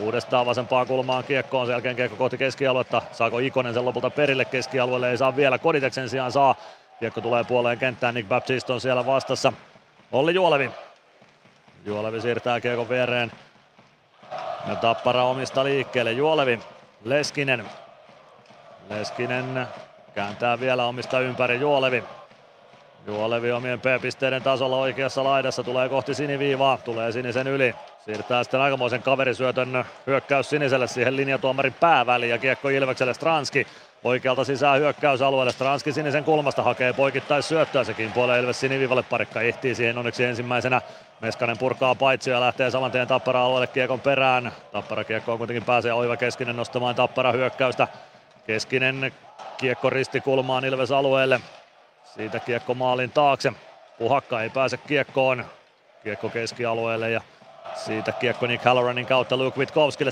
[0.01, 1.67] uudestaan vasempaan kulmaan kiekkoon.
[1.67, 3.03] Sen jälkeen kiekko kohti keskialuetta.
[3.13, 5.11] Saako Ikonen sen lopulta perille keskialueelle?
[5.11, 5.59] Ei saa vielä.
[5.59, 6.55] Koditeksen sijaan saa.
[7.01, 8.15] Kiekko tulee puoleen kenttään.
[8.15, 9.53] Nick Baptiste on siellä vastassa.
[10.13, 10.71] Olli Juolevi.
[11.85, 13.33] Juolevi siirtää kiekon viereen.
[14.69, 16.13] Ja Tappara omista liikkeelle.
[16.13, 16.61] Juolevi,
[17.05, 17.65] Leskinen.
[18.91, 19.69] Leskinen
[20.15, 22.05] kääntää vielä omista ympäri Juolevi.
[23.07, 27.75] Juolevi omien P-pisteiden tasolla oikeassa laidassa tulee kohti siniviivaa, tulee sinisen yli.
[28.05, 33.67] Siirtää sitten aikamoisen kaverisyötön hyökkäys siniselle siihen linjatuomarin pääväliin ja kiekko Ilvekselle Stranski.
[34.05, 35.53] Oikealta sisään hyökkäysalueelle.
[35.53, 37.85] Stranski sinisen kulmasta hakee poikittais syöttöä.
[37.85, 39.03] Sekin puolee Ilves siniviivalle.
[39.03, 40.83] Parikka ehtii siihen onneksi ensimmäisenä.
[41.21, 44.53] Meskanen purkaa paitsi ja lähtee saman tien Tappara alueelle kiekon perään.
[44.73, 47.89] Tappara kiekko kuitenkin pääsee Oiva Keskinen nostamaan Tappara hyökkäystä.
[48.47, 49.13] Keskinen
[49.57, 51.41] kiekko ristikulmaan Ilves alueelle.
[52.05, 53.53] Siitä kiekko maalin taakse.
[53.99, 55.45] Puhakka ei pääse kiekkoon.
[56.05, 57.21] Kiekko keskialueelle ja
[57.75, 60.11] siitä kiekko Nick Halloranin kautta Luke Witkowskille.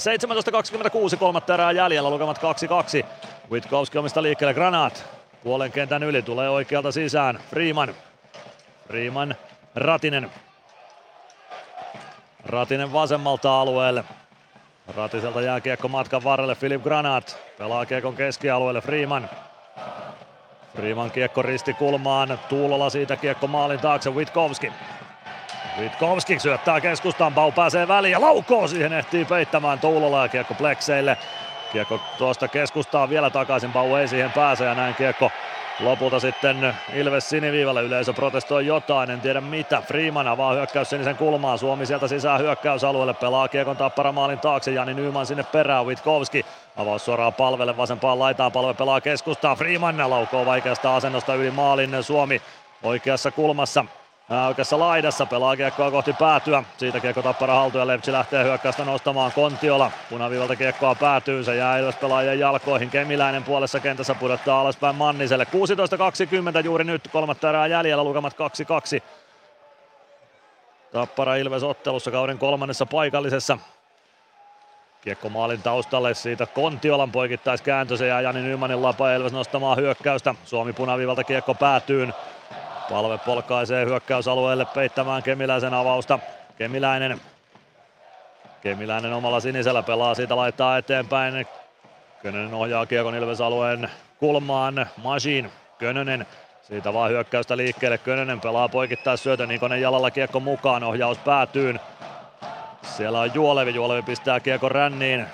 [1.13, 3.07] 17.26 kolmatta erää jäljellä, lukemat 2-2.
[3.51, 5.05] Witkowski omista liikkeelle Granat.
[5.45, 7.41] Puolen kentän yli tulee oikealta sisään.
[7.51, 7.95] Freeman.
[8.87, 9.35] Freeman.
[9.75, 10.31] Ratinen.
[12.45, 14.05] Ratinen vasemmalta alueelle.
[14.97, 16.55] Ratiselta jää kiekko matkan varrelle.
[16.55, 18.81] Philip Granat pelaa kiekon keskialueelle.
[18.81, 19.31] Freeman.
[20.77, 22.39] Freeman kiekko risti kulmaan.
[22.49, 24.11] Tuulola siitä kiekko maalin taakse.
[24.11, 24.73] Witkowski.
[25.81, 31.19] Vitkovski syöttää keskustaan, Bau pääsee väliin ja laukoo siihen ehtii peittämään Tuulola ja kiekko Plekseille.
[31.73, 35.31] Kiekko tuosta keskustaan vielä takaisin, Bau ei siihen pääse ja näin kiekko
[35.81, 37.83] Lopulta sitten Ilves siniviivalle.
[37.83, 39.83] Yleisö protestoi jotain, en tiedä mitä.
[39.87, 44.95] Freeman avaa hyökkäys sinisen kulmaan, Suomi sieltä sisään hyökkäysalueelle, pelaa kiekon tappara maalin taakse, Jani
[44.95, 46.47] Nyman sinne perään, Witkowski
[46.77, 52.43] avaus suoraan palvelle, vasempaan laitaan, palve pelaa keskustaa, Freeman laukoo vaikeasta asennosta yli maalin, Suomi
[52.83, 53.85] oikeassa kulmassa,
[54.47, 56.63] Oikeassa laidassa pelaa kiekkoa kohti päätyä.
[56.77, 59.91] Siitä kiekko tappara haltuun ja Lepsi lähtee hyökkäystä nostamaan Kontiola.
[60.11, 62.91] Punaviivalta kiekkoa päätyy, se jää Ilves pelaajien jalkoihin.
[62.91, 65.47] Kemiläinen puolessa kentässä pudottaa alaspäin Manniselle.
[66.59, 68.37] 16.20 juuri nyt, kolmatta erää jäljellä, lukemat
[68.99, 69.03] 2-2.
[70.93, 73.59] Tappara Ilves ottelussa kauden kolmannessa paikallisessa.
[75.01, 80.35] Kiekko maalin taustalle siitä Kontiolan poikittaiskääntö, se jää Jani Nymanin lapa Ilves nostamaan hyökkäystä.
[80.45, 82.15] Suomi punaviivalta kiekko päätyyn.
[82.91, 86.19] Palve polkaisee hyökkäysalueelle peittämään Kemiläisen avausta.
[86.59, 87.21] Kemiläinen.
[88.61, 91.47] Kemiläinen omalla sinisellä pelaa siitä laittaa eteenpäin.
[92.23, 94.87] Könönen ohjaa Kiekon Ilves-alueen kulmaan.
[94.97, 95.53] Masin.
[95.79, 96.27] Könönen.
[96.63, 97.99] Siitä vaan hyökkäystä liikkeelle.
[97.99, 99.49] Könönen pelaa poikittaa syötön.
[99.49, 100.85] Nikonen jalalla kiekko mukaan.
[100.85, 101.81] Ohjaus päätyyn.
[102.83, 103.75] Siellä on Juolevi.
[103.75, 105.27] Juolevi pistää kiekon ränniin.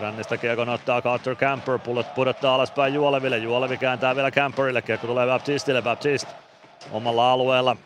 [0.00, 1.78] Rännistä kiekon ottaa Carter Camper,
[2.14, 3.38] pudottaa alaspäin Juoleville.
[3.38, 6.45] Juolevi kääntää vielä Camperille, kiekko tulee Baptistille, Baptiste
[6.92, 7.76] omalla alueella.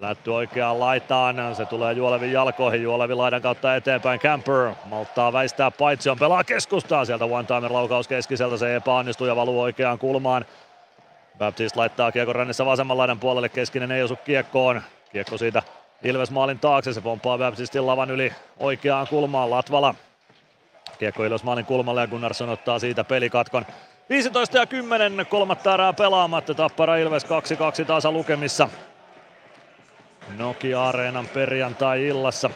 [0.00, 6.10] Lätty oikeaan laitaan, se tulee Juolevin jalkoihin, Juolevi laidan kautta eteenpäin, Camper malttaa väistää paitsi
[6.10, 7.04] on pelaa keskustaa.
[7.04, 10.44] Sieltä one-timer laukaus keskiseltä, se epäonnistuu ja valuu oikeaan kulmaan.
[11.38, 15.62] Baptiste laittaa kiekon rännissä vasemman laidan puolelle, keskinen ei osu kiekkoon, kiekko siitä
[16.02, 19.94] Ilves maalin taakse, se pomppaa Baptistin lavan yli oikeaan kulmaan, Latvala.
[20.98, 23.66] Kiekko Ilves maalin kulmalle ja Gunnarsson ottaa siitä pelikatkon.
[24.08, 28.68] 15 ja 10, kolmatta erää pelaamatta, Tappara Ilves 2-2 tasa lukemissa.
[30.36, 32.50] Nokia Areenan perjantai-illassa.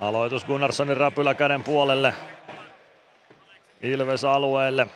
[0.00, 2.14] Aloitus Gunnarssonin räpyläkäden puolelle.
[3.82, 4.86] Ilves alueelle.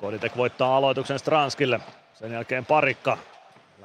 [0.00, 1.80] Koditek voittaa aloituksen Stranskille.
[2.14, 3.18] Sen jälkeen Parikka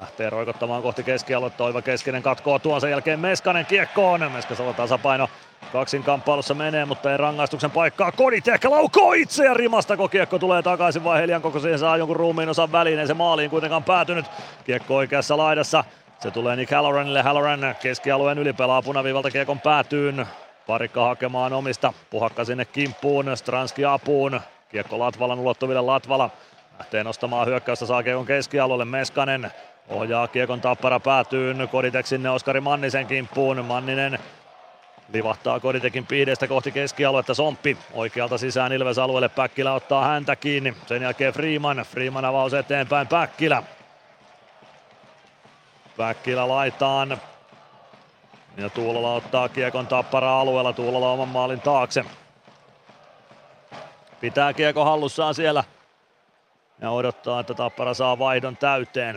[0.00, 1.58] lähtee roikottamaan kohti keskialuetta.
[1.58, 4.32] Toiva keskinen katkoo tuon sen jälkeen Meskanen kiekkoon.
[4.32, 5.28] Meskasella tasapaino
[5.72, 8.12] kaksin kamppailussa menee, mutta ei rangaistuksen paikkaa.
[8.12, 12.16] Koditek laukoo itse ja rimasta, kun kiekko tulee takaisin vai Helian koko siihen saa jonkun
[12.16, 12.98] ruumiin osan väliin.
[12.98, 14.26] Ei se maaliin kuitenkaan päätynyt.
[14.64, 15.84] Kiekko oikeassa laidassa.
[16.20, 17.22] Se tulee Nick Halloranille.
[17.22, 20.26] Halloran keskialueen yli pelaa punaviivalta kiekon päätyyn.
[20.66, 21.92] Parikka hakemaan omista.
[22.10, 23.36] Puhakka sinne kimppuun.
[23.36, 24.40] Stranski apuun.
[24.72, 26.30] Kiekko Latvalan ulottuville Latvala.
[26.78, 29.50] Lähtee nostamaan hyökkäystä, saa Kiekon keskialueelle Meskanen.
[29.88, 33.64] Ohjaa Kiekon tappara päätyyn, Koditek sinne Oskari Mannisen kimppuun.
[33.64, 34.18] Manninen
[35.12, 37.78] livahtaa Koditekin piidestä kohti keskialuetta Somppi.
[37.92, 40.74] Oikealta sisään Ilves alueelle, Päkkilä ottaa häntä kiinni.
[40.86, 43.62] Sen jälkeen Freeman, Freeman avaus eteenpäin, Päkkilä.
[45.96, 47.20] Päkkilä laitaan.
[48.56, 52.04] Ja Tuulola ottaa Kiekon tappara alueella, Tuulola oman maalin taakse.
[54.22, 55.64] Pitää kiekko hallussaan siellä
[56.80, 59.14] ja odottaa, että Tappara saa vaihdon täyteen.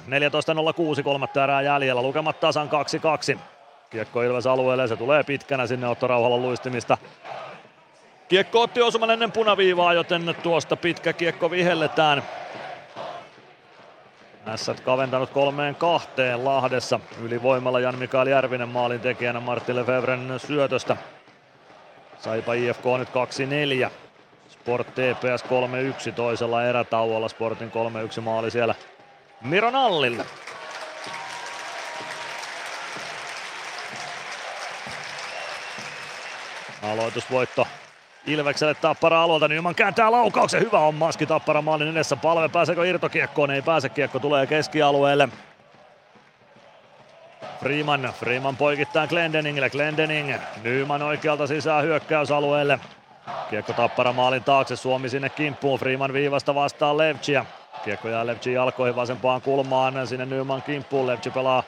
[0.97, 2.69] 14.06 kolmatta erää jäljellä, lukemat tasan
[3.35, 3.39] 2-2.
[3.89, 6.97] Kiekko Ilves alueelle, se tulee pitkänä sinne Otto Rauhalan luistimista.
[8.27, 12.23] Kiekko otti osuman ennen punaviivaa, joten tuosta pitkä kiekko vihelletään.
[14.47, 16.99] Ässät kaventanut kolmeen kahteen Lahdessa.
[17.21, 20.97] Ylivoimalla Jan Mikael Järvinen maalin tekijänä Martti Lefevren syötöstä.
[22.19, 23.09] Saipa IFK nyt
[23.89, 24.04] 2-4.
[24.65, 25.45] Sport TPS
[26.09, 27.27] 3-1 toisella erätauolla.
[27.27, 27.71] Sportin
[28.17, 28.75] 3-1 maali siellä
[29.41, 30.25] Miro Nallille.
[36.83, 37.67] Aloitusvoitto
[38.27, 43.51] Ilvekselle Tappara alueelta, Nyman kääntää laukauksen, hyvä on maski Tappara maalin edessä, palve pääseekö irtokiekkoon,
[43.51, 45.29] ei pääse, kiekko tulee keskialueelle.
[47.59, 52.79] Freeman, Freeman poikittaa Glendeningille, Glendening, Nyman oikealta sisään hyökkäysalueelle.
[53.49, 57.45] Kiekko tappara maalin taakse, Suomi sinne kimppuun, Freeman viivasta vastaan Levchiä.
[57.83, 61.63] Kiekko jää Levchin jalkoihin vasempaan kulmaan, sinne Nyman kimppuun, Levchi pelaa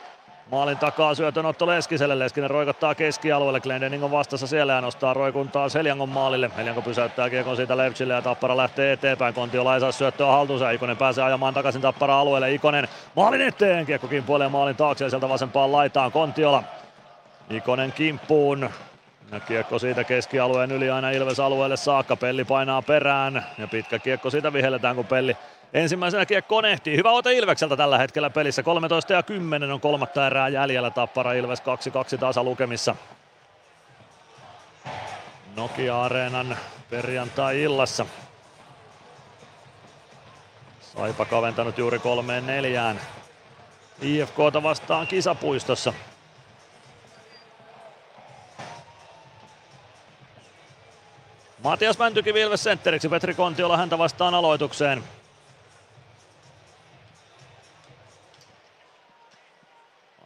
[0.51, 2.19] Maalin takaa syötön Otto Leskiselle.
[2.19, 3.59] Leskinen roikottaa keskialueelle.
[3.59, 6.51] Glendening on vastassa siellä ja nostaa roikun taas Heliangon maalille.
[6.57, 9.33] Helianko pysäyttää kiekon siitä Levchille ja Tappara lähtee eteenpäin.
[9.33, 10.71] Kontiola ei saa syöttöä haltuunsa.
[10.71, 12.53] Ikonen pääsee ajamaan takaisin Tappara alueelle.
[12.53, 13.85] Ikonen maalin eteen.
[13.85, 16.63] Kiekko kimpuilee maalin taakse ja sieltä vasempaan laitaan Kontiola.
[17.49, 18.69] Ikonen kimppuun.
[19.31, 22.15] Ja kiekko siitä keskialueen yli aina Ilves alueelle saakka.
[22.15, 25.37] Pelli painaa perään ja pitkä kiekko siitä vihelletään kun Pelli
[25.73, 26.97] ensimmäisenä kiekko ehtii.
[26.97, 28.63] Hyvä ote Ilvekseltä tällä hetkellä pelissä.
[28.63, 30.89] 13 ja 10 on kolmatta erää jäljellä.
[30.89, 31.63] Tappara Ilves
[32.15, 32.95] 2-2 tasa lukemissa.
[35.55, 36.57] Nokia-areenan
[36.89, 38.05] perjantai-illassa.
[40.81, 42.99] Saipa kaventanut juuri kolmeen neljään.
[44.01, 45.93] IFKta vastaan kisapuistossa.
[51.67, 55.03] Matias Mäntykivi Ilves sentteriksi, Petri Kontiola häntä vastaan aloitukseen.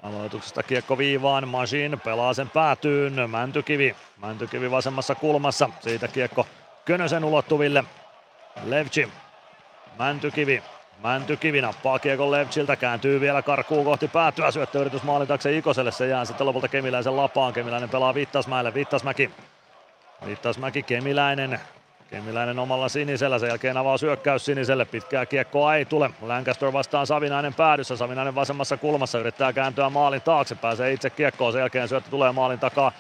[0.04, 6.48] Aloituksesta kiekko viivaan, Machine pelaa sen päätyyn, Mäntykivi, Mäntykivi vasemmassa kulmassa, siitä kiekko
[6.86, 7.84] Könösen ulottuville,
[8.64, 9.10] Levci,
[10.00, 10.64] Mäntykivi,
[11.04, 16.26] Mäntykivi nappaa kiekon Levchiltä, kääntyy vielä karkuun kohti päätyä, syöttöyritys maalin taakse Ikoselle, se jää
[16.26, 19.32] sitten lopulta Kemiläisen lapaan, Kemiläinen pelaa Vittasmäelle, Vittasmäki,
[20.26, 21.60] Vittasmäki Kemiläinen,
[22.10, 26.10] Kemiläinen omalla sinisellä, sen jälkeen avaa syökkäys siniselle, pitkää kiekkoa ei tule.
[26.22, 31.60] Lancaster vastaan Savinainen päädyssä, Savinainen vasemmassa kulmassa yrittää kääntyä maalin taakse, pääsee itse kiekkoon, sen
[31.60, 32.92] jälkeen syöttö tulee maalin takaa.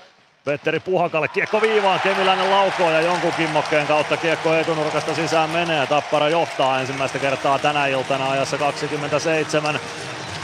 [0.46, 5.88] Petteri Puhakalle, kiekko viivaan, Kemiläinen laukoo ja jonkun kimmokkeen kautta kiekko etunurkasta sisään menee.
[5.88, 9.80] Tappara johtaa ensimmäistä kertaa tänä iltana ajassa 27,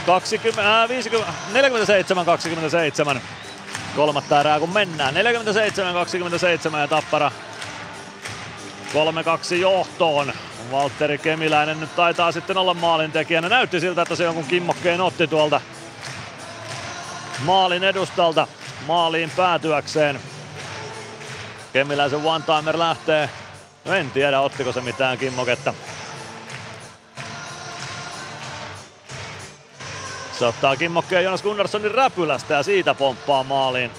[0.06, 3.20] 20, äh, 50, 47, 27.
[3.98, 5.14] Kolmatta erää kun mennään,
[6.74, 7.32] 47-27 ja Tappara
[9.52, 10.32] 3-2 johtoon.
[10.70, 13.48] Valtteri Kemiläinen nyt taitaa sitten olla maalintekijänä.
[13.48, 15.60] Näytti siltä, että se jonkun kimmokkeen otti tuolta
[17.44, 18.46] maalin edustalta
[18.86, 20.20] maaliin päätyäkseen.
[21.72, 23.30] Kemiläisen one-timer lähtee.
[23.84, 25.74] No en tiedä, ottiko se mitään kimmoketta.
[30.38, 33.90] Se ottaa kimmokkeen Jonas Gunnarssonin räpylästä ja siitä pomppaa maaliin.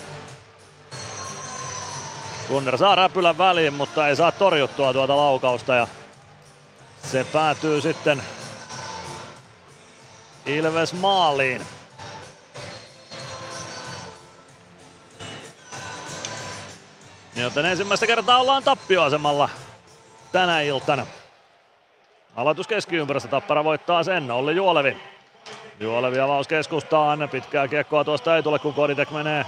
[2.48, 5.88] Gunnar saa räpylän väliin, mutta ei saa torjuttua tuota laukausta ja
[7.04, 8.24] se päätyy sitten
[10.46, 11.62] Ilves maaliin.
[17.36, 19.50] Joten ensimmäistä kertaa ollaan tappioasemalla
[20.32, 21.08] tänä iltana.
[22.36, 25.19] Aloitus keskiympyrässä, Tappara voittaa sen, Olli Juolevi.
[25.80, 29.46] Juolevi avaus keskustaan, pitkää kiekkoa tuosta ei tule kun Koditek menee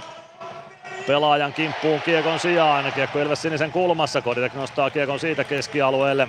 [1.06, 2.92] pelaajan kimppuun kiekon sijaan.
[2.92, 6.28] Kiekko Ilves sinisen kulmassa, Koditek nostaa kiekon siitä keskialueelle.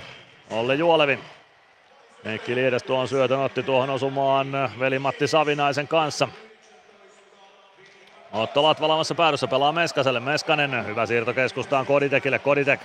[0.50, 1.18] Olli Juolevi.
[2.24, 6.28] Heikki Liedes tuon syötön otti tuohon osumaan veli-Matti Savinaisen kanssa.
[8.32, 10.20] Otto Latvalamassa päädyssä pelaa Meskaselle.
[10.20, 12.38] Meskanen, hyvä siirto keskustaan Koditekille.
[12.38, 12.80] Koditek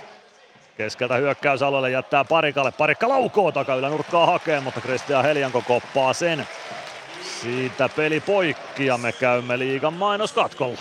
[0.76, 2.72] keskeltä hyökkäysalueelle jättää Parikalle.
[2.72, 3.52] Parikka laukoo
[3.90, 6.46] nurkkaa hakee, mutta Kristian Helianko koppaa sen.
[7.22, 10.78] Siitä peli poikki ja me käymme liigan mainoskatkolla.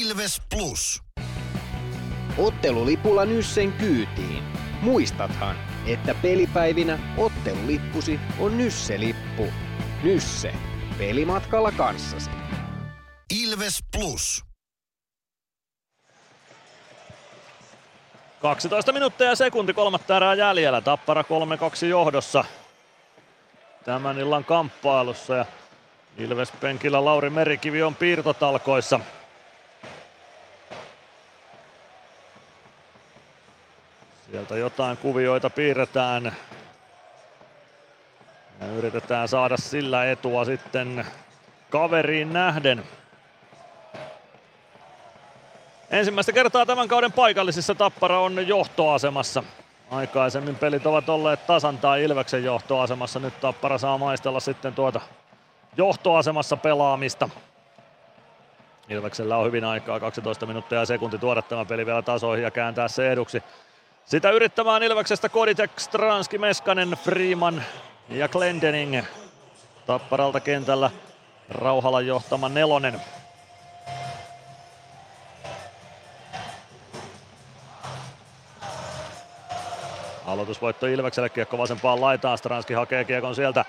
[0.00, 1.02] Ilves Plus.
[2.38, 4.42] Ottelulipulla Nyssen kyytiin.
[4.82, 9.46] Muistathan, että pelipäivinä ottelulippusi on Nysse-lippu.
[10.02, 10.54] Nysse.
[10.98, 12.30] Pelimatkalla kanssasi.
[13.42, 14.44] Ilves Plus.
[18.40, 20.80] 12 minuuttia ja sekunti kolmatta erää jäljellä.
[20.80, 22.44] Tappara 3-2 johdossa
[23.84, 25.34] tämän illan kamppailussa.
[25.34, 25.44] Ja
[26.18, 29.00] Ilves penkillä Lauri Merikivi on piirtotalkoissa.
[34.30, 36.36] Sieltä jotain kuvioita piirretään.
[38.60, 41.06] Ja yritetään saada sillä etua sitten
[41.70, 42.84] kaveriin nähden.
[45.90, 49.42] Ensimmäistä kertaa tämän kauden paikallisissa Tappara on johtoasemassa.
[49.90, 53.18] Aikaisemmin pelit ovat olleet tasan tai Ilveksen johtoasemassa.
[53.20, 55.00] Nyt Tappara saa maistella sitten tuota
[55.76, 57.28] johtoasemassa pelaamista.
[58.88, 62.88] Ilveksellä on hyvin aikaa, 12 minuuttia ja sekunti tuoda tämä peli vielä tasoihin ja kääntää
[62.88, 63.42] se eduksi.
[64.04, 67.62] Sitä yrittämään Ilveksestä Koditek, Stranski, Meskanen, Freeman
[68.08, 69.02] ja Glendening.
[69.86, 70.90] Tapparalta kentällä
[71.48, 73.00] Rauhalan johtama nelonen.
[80.26, 83.64] Aloitusvoitto Ilvekselle, kiekko vasempaan laitaan, Stranski hakee kiekon sieltä.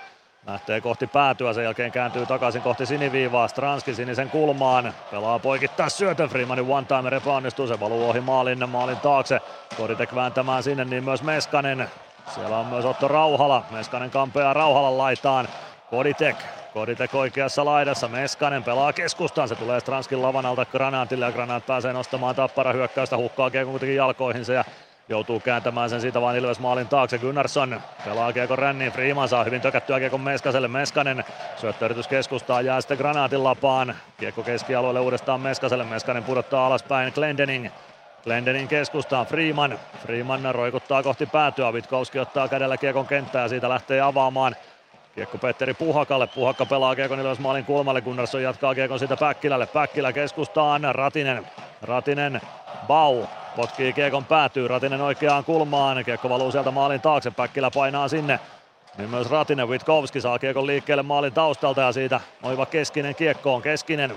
[0.47, 3.47] Lähtee kohti päätyä, sen jälkeen kääntyy takaisin kohti siniviivaa.
[3.47, 4.93] Stranski sinisen kulmaan.
[5.11, 6.29] Pelaa poikittaa syötön.
[6.29, 7.67] Freemanin one-timer epäonnistuu.
[7.67, 9.41] Se valuu ohi maalin, maalin taakse.
[9.77, 11.89] Koditek vääntämään sinne, niin myös Meskanen.
[12.35, 13.63] Siellä on myös Otto Rauhala.
[13.71, 15.47] Meskanen kampeaa Rauhalan laitaan.
[15.89, 16.35] Koditek.
[16.73, 18.07] Koditek oikeassa laidassa.
[18.07, 19.47] Meskanen pelaa keskustaan.
[19.47, 23.17] Se tulee Stranskin lavan alta Granaatille ja Granaat pääsee nostamaan tappara hyökkäystä.
[23.17, 24.63] Hukkaa kuitenkin jalkoihinsa ja
[25.11, 27.17] joutuu kääntämään sen siitä vaan Ilves maalin taakse.
[27.17, 28.91] Gunnarsson pelaa kiekon ränniin.
[28.91, 30.67] Freeman saa hyvin tökättyä kiekon Meskaselle.
[30.67, 31.23] Meskanen
[31.55, 33.95] syöttöyritys keskustaa jää sitten granaatin lapaan.
[34.19, 35.83] Kiekko keskialueelle uudestaan Meskaselle.
[35.83, 37.67] Meskanen pudottaa alaspäin Glendening.
[38.23, 39.79] Glendening keskustaa Freeman.
[40.01, 41.71] Freeman roikuttaa kohti päätyä.
[41.71, 44.55] Witkowski ottaa kädellä kiekon kenttää ja siitä lähtee avaamaan
[45.15, 46.27] Kiekko Petteri Puhakalle.
[46.27, 48.01] Puhakka pelaa kiekon Ilves maalin kulmalle.
[48.01, 49.65] Gunnarsson jatkaa kiekon siitä Päkkilälle.
[49.67, 50.81] Päkkilä keskustaan.
[50.91, 51.47] Ratinen.
[51.81, 52.41] Ratinen.
[52.87, 53.25] Bau.
[53.55, 54.67] Potkii kiekon päätyy.
[54.67, 56.05] Ratinen oikeaan kulmaan.
[56.05, 57.31] Kiekko valuu sieltä maalin taakse.
[57.31, 58.39] Päkkilä painaa sinne.
[58.97, 59.67] Niin myös Ratinen.
[59.69, 63.61] Witkowski saa kiekon liikkeelle maalin taustalta ja siitä oiva Keskinen kiekkoon.
[63.61, 64.13] Keskinen.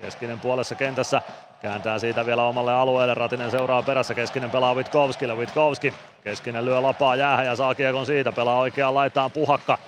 [0.00, 1.22] Keskinen puolessa kentässä.
[1.62, 3.14] Kääntää siitä vielä omalle alueelle.
[3.14, 4.14] Ratinen seuraa perässä.
[4.14, 5.34] Keskinen pelaa Witkowskille.
[5.34, 5.94] Witkowski.
[6.24, 8.32] Keskinen lyö lapaa jäähän ja saa kiekon siitä.
[8.32, 9.78] Pelaa oikeaan laitaan Puhakka.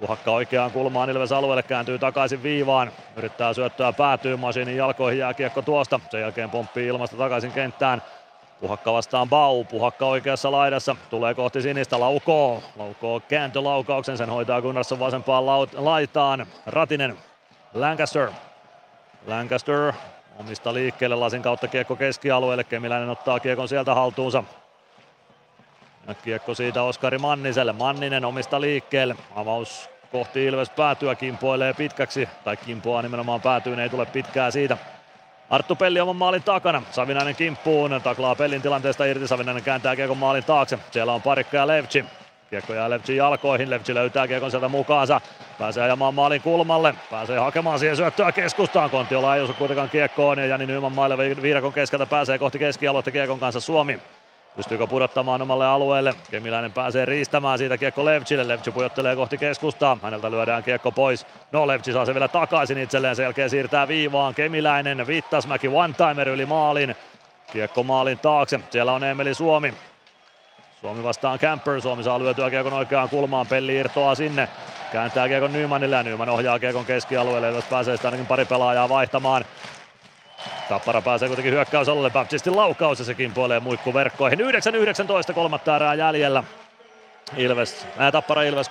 [0.00, 2.92] Puhakka oikeaan kulmaan Ilves alueelle, kääntyy takaisin viivaan.
[3.16, 6.00] Yrittää syöttöä päätyy, Masiinin jalkoihin jää kiekko tuosta.
[6.10, 8.02] Sen jälkeen pomppii ilmasta takaisin kenttään.
[8.60, 14.98] Puhakka vastaan Bau, Puhakka oikeassa laidassa, tulee kohti sinistä, laukoo, laukoo kääntölaukauksen, sen hoitaa Gunnarsson
[14.98, 17.16] vasempaan laitaan, Ratinen,
[17.74, 18.30] Lancaster,
[19.26, 19.92] Lancaster
[20.38, 24.44] omista liikkeelle lasin kautta kiekko keskialueelle, Kemiläinen ottaa kiekon sieltä haltuunsa,
[26.08, 27.72] ja kiekko siitä Oskari Manniselle.
[27.72, 29.16] Manninen omista liikkeelle.
[29.34, 32.28] Avaus kohti Ilves päätyä kimpoilee pitkäksi.
[32.44, 34.76] Tai kimpoaa nimenomaan päätyyn, ei tule pitkää siitä.
[35.50, 36.82] Arttu Pelli oman maalin takana.
[36.90, 39.28] Savinainen kimppuun, taklaa Pellin tilanteesta irti.
[39.28, 40.78] Savinainen kääntää kiekon maalin taakse.
[40.90, 42.04] Siellä on Parikka ja Levci.
[42.50, 43.70] Kiekko jää Levcin jalkoihin.
[43.70, 45.20] Levci löytää kiekon sieltä mukaansa.
[45.58, 46.94] Pääsee ajamaan maalin kulmalle.
[47.10, 48.90] Pääsee hakemaan siihen syöttöä keskustaan.
[48.90, 50.38] Kontiola ei osu kuitenkaan kiekkoon.
[50.38, 53.98] Ja Jani Nyman maille viidakon keskeltä pääsee kohti keskialuetta kiekon kanssa Suomi.
[54.56, 56.14] Pystyykö pudottamaan omalle alueelle?
[56.30, 58.48] Kemiläinen pääsee riistämään siitä kiekko Levchille.
[58.48, 59.98] Levchi pujottelee kohti keskustaa.
[60.02, 61.26] Häneltä lyödään kiekko pois.
[61.52, 63.16] No Levchi saa se vielä takaisin itselleen.
[63.16, 64.34] Sen jälkeen siirtää viivaan.
[64.34, 66.96] Kemiläinen, Vittasmäki, one-timer yli maalin.
[67.52, 68.60] Kiekko maalin taakse.
[68.70, 69.74] Siellä on Emeli Suomi.
[70.80, 71.80] Suomi vastaan Camper.
[71.80, 73.46] Suomi saa lyötyä kiekon oikeaan kulmaan.
[73.46, 74.48] Pelli irtoaa sinne.
[74.92, 77.48] Kääntää kiekon Nymanille ja Nyman ohjaa kiekon keskialueelle.
[77.48, 79.44] Jos pääsee sitä ainakin pari pelaajaa vaihtamaan.
[80.68, 82.10] Tappara pääsee kuitenkin hyökkäysalueelle.
[82.10, 84.40] Baptistin laukaus ja sekin puolee muikkuverkkoihin.
[85.30, 86.44] 9-19 kolmatta erää jäljellä.
[87.36, 88.70] Ilves, ää, Tappara Ilves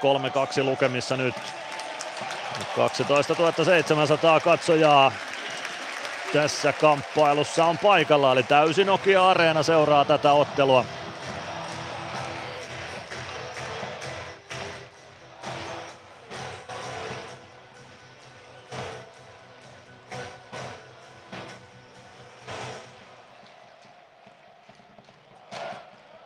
[0.60, 1.36] 3-2 lukemissa nyt.
[2.76, 5.12] 12 700 katsojaa
[6.34, 10.86] tässä kamppailussa on paikalla, eli täysin Nokia Areena seuraa tätä ottelua.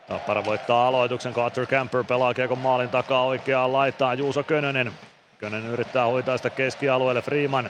[0.09, 4.91] Tappara voittaa aloituksen, Carter Camper pelaa Kiekon maalin takaa oikeaan laitaan, Juuso Könönen.
[5.37, 7.69] Könönen yrittää hoitaa sitä keskialueelle, Freeman.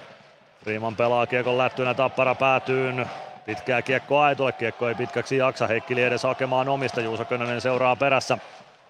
[0.64, 3.06] Freeman pelaa Kiekon lättynä, Tappara päätyyn.
[3.46, 8.38] Pitkää kiekko Aitolle, kiekko ei pitkäksi jaksa, Heikkili edes hakemaan omista, Juuso Könönen seuraa perässä.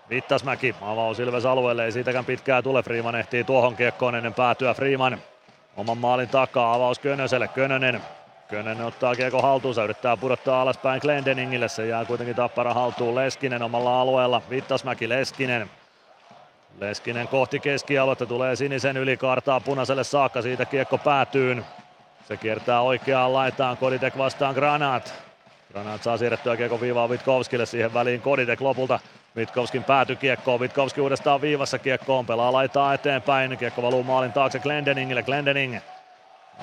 [0.10, 5.18] Vittasmäki, avaus Ilves alueelle, ei siitäkään pitkää tule, Freeman ehtii tuohon kiekkoon ennen päätyä, Freeman.
[5.78, 8.02] Oman maalin takaa, avaus Könöselle, Könönen
[8.50, 14.02] Könönen ottaa kiekko haltuunsa, yrittää pudottaa alaspäin Glendeningille, se jää kuitenkin tappara haltuun Leskinen omalla
[14.02, 15.70] alueella, Vittasmäki Leskinen.
[16.80, 21.66] Leskinen kohti keskialuetta, tulee sinisen yli, kaartaa punaiselle saakka, siitä kiekko päätyyn.
[22.28, 25.14] Se kiertää oikeaan laitaan, Koditek vastaan Granat.
[25.72, 29.00] Granat saa siirrettyä kiekko viivaa Vitkovskille siihen väliin, Koditek lopulta
[29.36, 35.24] Vitkovskin pääty kiekkoon, Vitkovski uudestaan viivassa kiekkoon, pelaa laitaa eteenpäin, kiekko valuu maalin taakse Glendeningille,
[35.24, 35.80] Glendening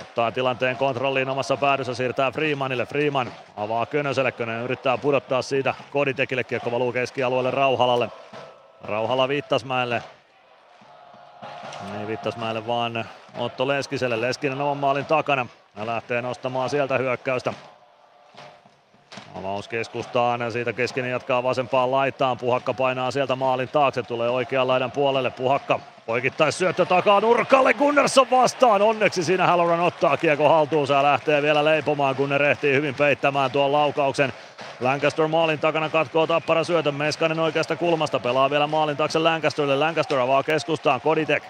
[0.01, 2.87] Ottaa tilanteen kontrolliin omassa päädyssä, siirtää Freemanille.
[2.87, 6.45] Freeman avaa Könöselle, Könönen yrittää pudottaa siitä Koditekille.
[6.45, 8.09] Kiekko valuu keskialueelle Rauhalalle.
[8.85, 10.03] Rauhala Vittasmäelle.
[12.01, 13.05] Ei Vittasmäelle vaan
[13.39, 14.21] Otto Leskiselle.
[14.21, 15.47] Leskinen oman maalin takana.
[15.77, 17.55] Ja lähtee nostamaan sieltä hyökkäystä.
[19.35, 22.39] Avaus keskustaan siitä keskinen jatkaa vasempaan laitaan.
[22.39, 25.31] Puhakka painaa sieltä maalin taakse, tulee oikean laidan puolelle.
[25.31, 28.83] Puhakka poikittais syöttö takaa nurkalle, Gunnarsson vastaan.
[28.83, 33.51] Onneksi siinä Halloran ottaa kiekko haltuunsa ja lähtee vielä leipomaan, kun ne rehtii hyvin peittämään
[33.51, 34.33] tuon laukauksen.
[34.81, 36.95] Lancaster maalin takana katkoo tappara syötön.
[36.95, 39.77] Meskanen oikeasta kulmasta pelaa vielä maalin taakse Lancasterille.
[39.77, 41.43] Lancaster avaa keskustaan Koditek.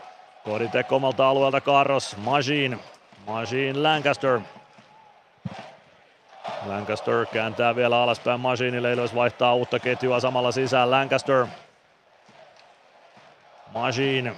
[0.44, 2.16] Koditek omalta alueelta Carros.
[2.16, 2.80] Majin.
[3.26, 4.40] Majin Lancaster.
[6.66, 11.46] Lancaster kääntää vielä alaspäin Masiinille, Ilves vaihtaa uutta ketjua samalla sisään Lancaster.
[13.74, 14.32] Masiin.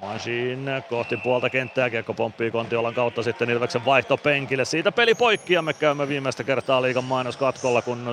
[0.00, 4.64] Masiin kohti puolta kenttää, kiekko pomppii Kontiolan kautta sitten Ilveksen vaihto penkille.
[4.64, 8.06] Siitä peli poikki ja me käymme viimeistä kertaa liigan mainoskatkolla, kun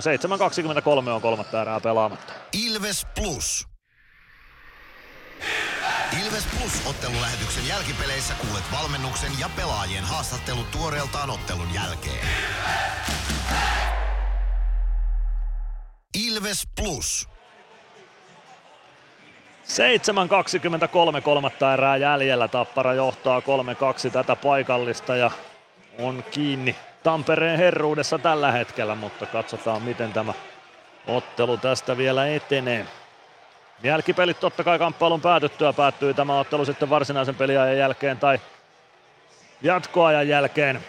[1.06, 2.34] 7.23 on kolmatta erää pelaamatta.
[2.68, 3.77] Ilves Plus.
[6.26, 12.28] Ilves Plus-ottelulähetyksen jälkipeleissä kuulet valmennuksen ja pelaajien haastattelut tuoreeltaan ottelun jälkeen.
[16.28, 17.30] Ilves Plus.
[21.16, 22.48] 7.23 kolmatta erää jäljellä.
[22.48, 23.44] Tappara johtaa 3-2
[24.12, 25.32] tätä paikallista ja
[26.00, 30.34] on kiinni Tampereen herruudessa tällä hetkellä, mutta katsotaan miten tämä
[31.08, 32.86] ottelu tästä vielä etenee.
[33.84, 38.40] Jälkipelit totta kai kamppailun päätyttyä päättyy tämä ottelu sitten varsinaisen peliajan jälkeen tai
[39.62, 40.84] jatkoajan jälkeen.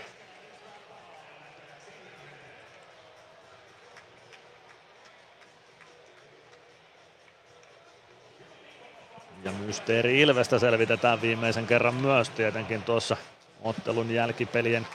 [9.44, 13.16] Ja Mysteeri Ilvestä selvitetään viimeisen kerran myös tietenkin tuossa
[13.62, 14.86] ottelun jälkipelien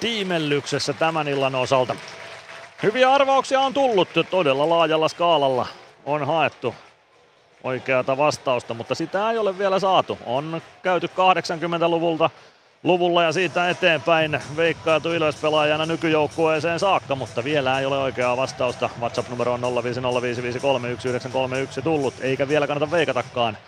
[0.00, 1.96] tiimellyksessä tämän illan osalta.
[2.82, 5.66] Hyviä arvauksia on tullut todella laajalla skaalalla.
[6.04, 6.74] On haettu
[7.64, 10.18] oikeata vastausta, mutta sitä ei ole vielä saatu.
[10.26, 12.30] On käyty 80-luvulta
[12.82, 18.90] luvulla ja siitä eteenpäin veikkailtu Ilves-pelaajana nykyjoukkueeseen saakka, mutta vielä ei ole oikeaa vastausta.
[19.00, 23.58] WhatsApp numero on 0505531931 tullut, eikä vielä kannata veikatakaan.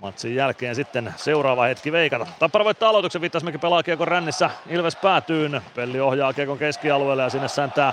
[0.00, 2.26] Matsin jälkeen sitten seuraava hetki veikata.
[2.38, 4.50] Tappara voittaa aloituksen, Vittasmäki pelaa kiekon rännissä.
[4.70, 7.92] Ilves päätyyn, Pelli ohjaa kiekon keskialueelle ja sinne säntää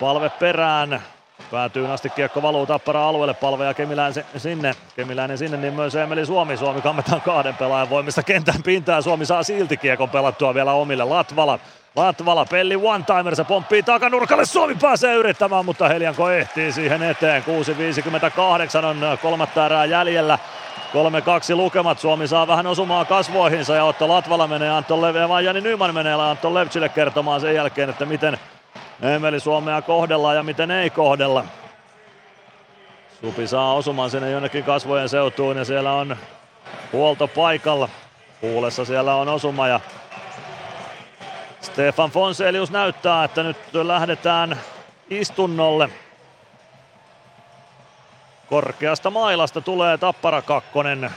[0.00, 1.02] palve perään.
[1.50, 4.74] Päätyy asti kiekko valuu Tappara alueelle, palve ja Kemiläinen sinne.
[4.96, 6.56] Kemiläinen sinne, niin myös Emeli Suomi.
[6.56, 9.02] Suomi kammetaan kahden pelaajan voimista kentän pintaan.
[9.02, 11.04] Suomi saa silti kiekon pelattua vielä omille.
[11.04, 11.58] Latvala,
[11.96, 14.44] Latvala, Pelli one-timer, se pomppii takanurkalle.
[14.44, 17.42] Suomi pääsee yrittämään, mutta Helianko ehtii siihen eteen.
[18.80, 20.38] 6.58 on kolmatta erää jäljellä.
[21.52, 21.98] 3-2 lukemat.
[21.98, 26.14] Suomi saa vähän osumaan kasvoihinsa ja Otto Latvala menee Anton Lev, vaan Jani Nyman menee
[26.14, 28.38] Anton Levtsille kertomaan sen jälkeen, että miten
[29.02, 31.44] Emeli Suomea kohdellaan ja miten ei kohdella.
[33.20, 36.16] Supi saa osumaan sinne jonnekin kasvojen seutuun ja siellä on
[36.92, 37.88] huolto paikalla.
[38.40, 39.80] Puulessa siellä on osuma ja
[41.60, 44.60] Stefan Fonselius näyttää, että nyt lähdetään
[45.10, 45.88] istunnolle.
[48.50, 51.10] Korkeasta mailasta tulee Tappara kakkonen.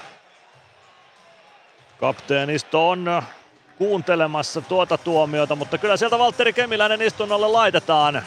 [1.99, 3.23] Kapteenisto on
[3.81, 8.21] kuuntelemassa tuota tuomiota, mutta kyllä sieltä Valtteri Kemiläinen istunnolle laitetaan.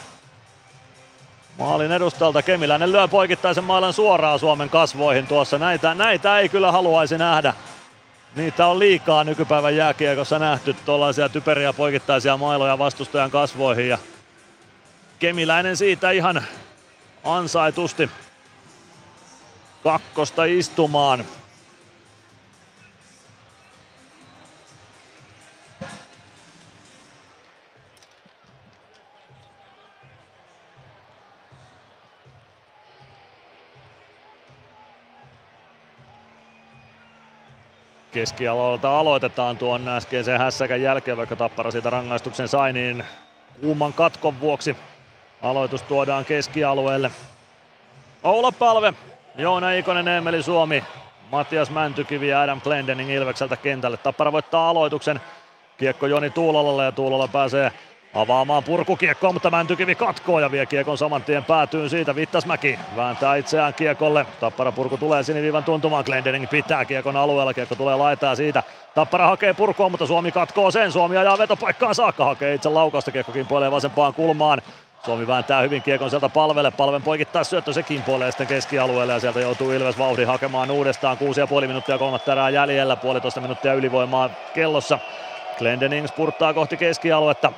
[1.57, 5.57] Maalin edustalta Kemiläinen lyö poikittaisen mailan suoraan Suomen kasvoihin tuossa.
[5.57, 7.53] Näitä, näitä ei kyllä haluaisi nähdä.
[8.35, 13.89] Niitä on liikaa nykypäivän jääkiekossa nähty, tuollaisia typeriä poikittaisia mailoja vastustajan kasvoihin.
[13.89, 13.97] Ja
[15.19, 16.43] Kemiläinen siitä ihan
[17.23, 18.09] ansaitusti
[19.83, 21.25] kakkosta istumaan.
[38.15, 43.03] Keskialueelta aloitetaan tuon äskeisen hässäkän jälkeen, vaikka Tappara siitä rangaistuksen sai, niin
[43.61, 44.77] kuuman katkon vuoksi
[45.41, 47.11] aloitus tuodaan keskialueelle.
[48.23, 48.93] Oula Palve,
[49.37, 50.83] Joona Ikonen, Emeli Suomi,
[51.31, 53.97] Matias Mäntykivi ja Adam Glendening Ilvekseltä kentälle.
[53.97, 55.21] Tappara voittaa aloituksen.
[55.77, 57.71] Kiekko Joni Tuulolalle ja Tuulola pääsee
[58.15, 62.15] avaamaan purkukiekkoa, mutta Mäntykivi katkoo ja vie kiekon saman tien päätyyn siitä.
[62.15, 64.25] Vittasmäki vääntää itseään kiekolle.
[64.39, 66.03] Tappara purku tulee siniviivan tuntumaan.
[66.05, 67.53] Glendening pitää kiekon alueella.
[67.53, 68.63] Kiekko tulee laitaa siitä.
[68.95, 70.91] Tappara hakee purkua, mutta Suomi katkoo sen.
[70.91, 72.25] Suomi ajaa vetopaikkaan saakka.
[72.25, 73.11] Hakee itse laukausta.
[73.11, 74.61] Kiekko kimpoilee vasempaan kulmaan.
[75.05, 76.71] Suomi vääntää hyvin kiekon sieltä palvelle.
[76.71, 81.17] Palven poikittaa syöttö, se kimpoilee sitten keskialueelle ja sieltä joutuu Ilves vauhdi hakemaan uudestaan.
[81.61, 84.99] 6,5 minuuttia kolmatta erää jäljellä, puolitoista minuuttia ylivoimaa kellossa.
[85.57, 87.51] Glendening spurttaa kohti keskialuetta.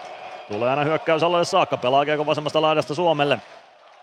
[0.47, 3.39] Tulee aina hyökkäysalueelle saakka, pelaa kiekon vasemmasta laidasta Suomelle.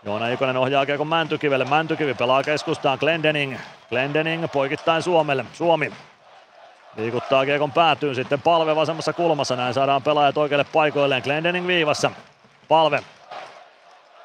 [0.05, 2.99] Joona Ikonen ohjaa kiekon Mäntykivelle, Mäntykivi pelaa keskustaan.
[2.99, 3.57] Glendening.
[3.89, 5.93] Glendening poikittain Suomelle, Suomi
[6.97, 11.23] liikuttaa kiekon päätyyn sitten palve vasemmassa kulmassa, näin saadaan pelaajat oikeille paikoilleen.
[11.23, 12.11] Glendening viivassa,
[12.69, 13.03] palve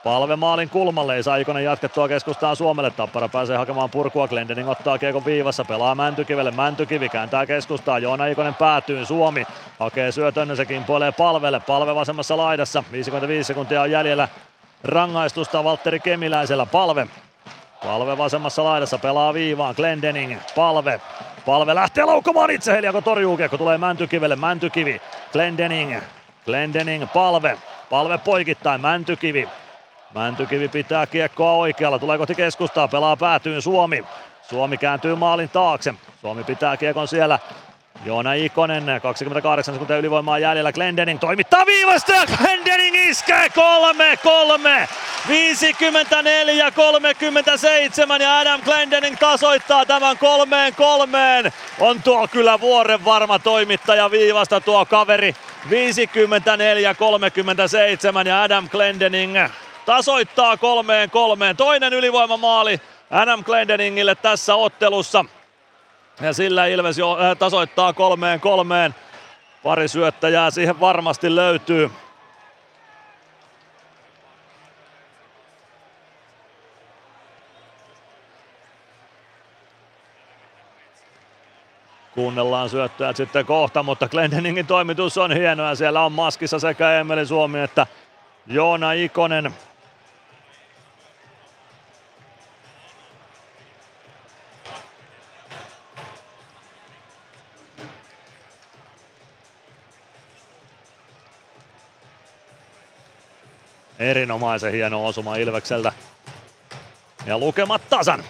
[0.03, 2.07] Palve maalin kulmalle, ei saa Ikonen jatkettua.
[2.07, 2.91] Keskustaan Suomelle.
[2.91, 8.55] Tappara pääsee hakemaan purkua, Glendening ottaa kiekon viivassa, pelaa Mäntykivelle, Mäntykivi kääntää keskustaan, Joona Ikonen
[8.55, 9.45] päätyy, Suomi
[9.79, 14.27] hakee syötön, se kimpoilee palvelle, palve vasemmassa laidassa, 55 sekuntia on jäljellä.
[14.83, 17.07] Rangaistusta Valtteri Kemiläisellä, palve.
[17.83, 21.01] Palve vasemmassa laidassa pelaa viivaan, Glendening, palve.
[21.45, 23.37] Palve lähtee laukomaan itse, Heliako torjuu?
[23.37, 25.97] Kiekko, tulee Mäntykivelle, Mäntykivi, Glendening,
[26.45, 27.57] Glendening, palve.
[27.89, 29.49] Palve poikittain, Mäntykivi,
[30.13, 34.05] Mäntykivi pitää kiekkoa oikealla, tulee kohti keskustaa, pelaa päätyyn Suomi.
[34.49, 35.93] Suomi kääntyy maalin taakse.
[36.21, 37.39] Suomi pitää kiekon siellä.
[38.05, 40.71] Joona Ikonen, 28 sekuntia ylivoimaa jäljellä.
[40.71, 44.87] Glendening toimittaa viivasta ja Glendening iskee kolme, kolme.
[45.27, 51.53] 54 37 ja Adam Glendening tasoittaa tämän kolmeen kolmeen.
[51.79, 55.35] On tuo kyllä vuoren varma toimittaja viivasta tuo kaveri.
[55.69, 59.37] 54 37 ja Adam Glendening
[59.85, 61.57] tasoittaa kolmeen kolmeen.
[61.57, 65.25] Toinen ylivoimamaali Adam Glendeningille tässä ottelussa.
[66.21, 68.95] Ja sillä Ilves jo äh, tasoittaa kolmeen kolmeen.
[69.63, 71.91] Pari syöttäjää siihen varmasti löytyy.
[82.15, 85.75] Kuunnellaan syöttöjät sitten kohta, mutta Glendeningin toimitus on hienoa.
[85.75, 87.87] Siellä on maskissa sekä Emeli Suomi että
[88.47, 89.53] Joona Ikonen.
[103.99, 105.91] Erinomaisen hieno osuma Ilvekseltä.
[107.25, 108.23] Ja lukemat tasan.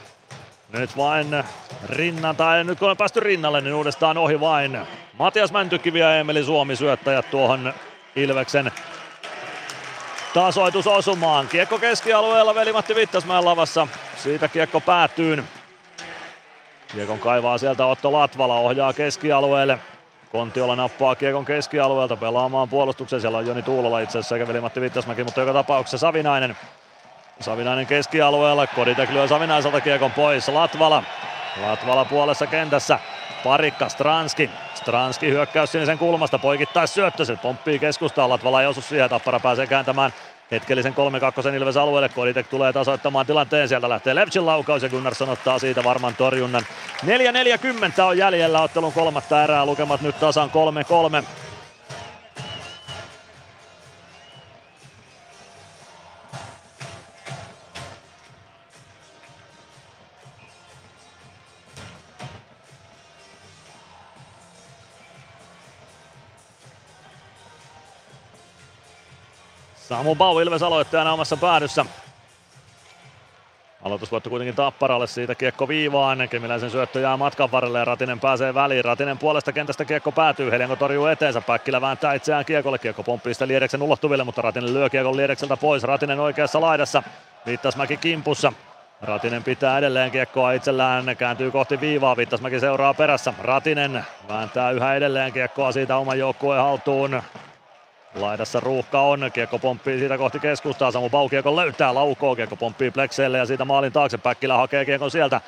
[0.70, 1.44] Nyt vain
[1.90, 4.80] rinnan, tai nyt kun on päästy rinnalle, niin uudestaan ohi vain.
[5.20, 7.74] Matias Mäntykivi ja Emeli Suomi syöttäjät tuohon
[8.16, 8.72] Ilveksen
[10.34, 11.48] tasoitusosumaan.
[11.48, 13.88] Kiekko keskialueella Veli-Matti Vittasmäen lavassa.
[14.18, 15.44] Siitä kiekko päätyy.
[16.92, 19.80] Kiekon kaivaa sieltä Otto Latvala, ohjaa keskialueelle.
[20.32, 23.22] Kontiola nappaa kiekon keskialueelta pelaamaan puolustuksen.
[23.22, 26.58] Siellä on Joni Tuulola itse asiassa sekä Veli-Matti Vittasmäki, mutta joka tapauksessa Savinainen.
[27.40, 30.48] Savinainen keskialueella, Koditek lyö Savinaiselta kiekon pois.
[30.48, 31.04] Latvala.
[31.62, 33.00] Latvala puolessa kentässä.
[33.44, 34.50] Parikka Stranski.
[34.74, 39.68] Stranski hyökkäys sinisen kulmasta, poikittais syöttö, se pomppii keskustaan, Latvala ei osu siihen, Tappara pääsee
[39.68, 40.14] kääntämään
[40.52, 40.94] hetkellisen
[41.52, 45.84] 3-2 Ilves alueelle, Koditek tulee tasoittamaan tilanteen, sieltä lähtee Levchin laukaus ja Gunnarsson ottaa siitä
[45.84, 46.64] varman torjunnan.
[47.06, 50.50] 4.40 on jäljellä ottelun kolmatta erää, lukemat nyt tasan
[51.22, 51.26] 3-3.
[69.90, 71.86] Samu Bau Ilves aloittajana omassa päädyssä.
[73.82, 76.30] Aloitusvoitto kuitenkin Tapparalle siitä kiekko viivaan.
[76.30, 78.86] Kemiläisen syöttö jää matkan varrelle ja Ratinen pääsee väliin.
[78.86, 80.52] Ratinen puolesta kentästä kiekko päätyy.
[80.52, 81.42] Helianko torjuu eteensä.
[81.42, 82.80] Päkkilä vääntää itseään kiekolle.
[82.80, 85.84] Kiekko pomppii sitä Liedeksen ulottuville, mutta Ratinen lyö kiekon Liedekseltä pois.
[85.84, 87.04] Ratinen oikeassa laidassa.
[87.46, 88.54] Viittasmäki kimpussa.
[89.02, 93.34] Ratinen pitää edelleen kiekkoa itsellään, kääntyy kohti viivaa, Viittasmäki seuraa perässä.
[93.42, 97.22] Ratinen vääntää yhä edelleen kiekkoa siitä oman joukkueen haltuun.
[98.16, 102.92] Laidassa ruuhka on, kiekko pomppii siitä kohti keskustaa, Samu Bau kiekko löytää, laukoo, kiekko pomppii
[102.92, 105.42] Plexeille ja siitä maalin taakse, Päkkilä hakee kiekon sieltä.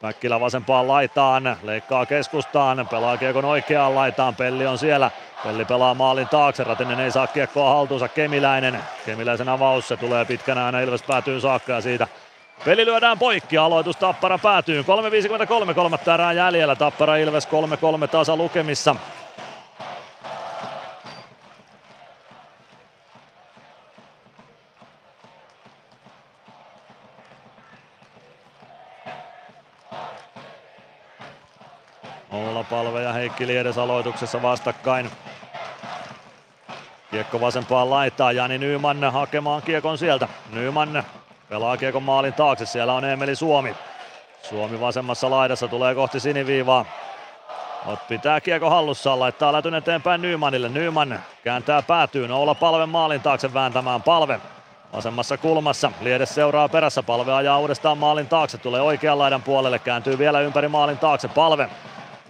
[0.00, 5.10] Päkkilä vasempaan laitaan, leikkaa keskustaan, pelaa kiekon oikeaan laitaan, Pelli on siellä.
[5.44, 8.78] Pelli pelaa maalin taakse, Ratinen ei saa kiekkoa haltuunsa, Kemiläinen.
[9.06, 10.80] Kemiläisen avaus, se tulee pitkänä aina.
[10.80, 12.08] Ilves päätyy saakka ja siitä
[12.64, 14.82] Peli lyödään poikki, aloitus Tappara päätyy.
[15.68, 17.48] 3.53, kolmatta erää jäljellä, Tappara Ilves
[18.04, 18.96] 3-3 tasa lukemissa.
[32.32, 35.10] Olla Palve ja Heikki Liedes aloituksessa vastakkain.
[37.10, 40.28] Kiekko vasempaan laittaa Jani Nyman hakemaan kiekon sieltä.
[40.52, 41.04] Nyman
[41.48, 43.76] pelaa kiekon maalin taakse, siellä on Emeli Suomi.
[44.42, 46.84] Suomi vasemmassa laidassa tulee kohti siniviivaa.
[47.86, 50.68] Ot pitää kiekko hallussaan, laittaa lätyn eteenpäin Nymanille.
[50.68, 54.40] Nyman kääntää päätyyn, olla palve maalin taakse vääntämään palve.
[54.92, 60.18] Vasemmassa kulmassa, Liedes seuraa perässä, palve ajaa uudestaan maalin taakse, tulee oikean laidan puolelle, kääntyy
[60.18, 61.68] vielä ympäri maalin taakse, palve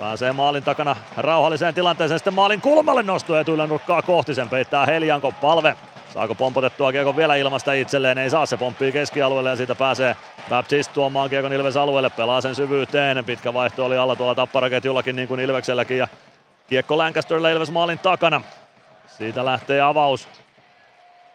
[0.01, 5.33] Pääsee maalin takana rauhalliseen tilanteeseen, sitten maalin kulmalle nostuu etuille nurkkaa kohti, sen peittää Helianko
[5.33, 5.77] palve.
[6.15, 8.19] Saako pompotettua kiekon vielä ilmasta itselleen?
[8.19, 10.17] Ei saa, se pomppii keskialueelle ja siitä pääsee
[10.49, 13.25] Baptist tuomaan kiekon Ilves alueelle, pelaa sen syvyyteen.
[13.25, 16.09] Pitkä vaihto oli alla tuolla tapparaketjullakin niin kuin Ilvekselläkin ja
[16.69, 18.43] kiekko Lancasterille Ilves maalin takana.
[19.07, 20.29] Siitä lähtee avaus.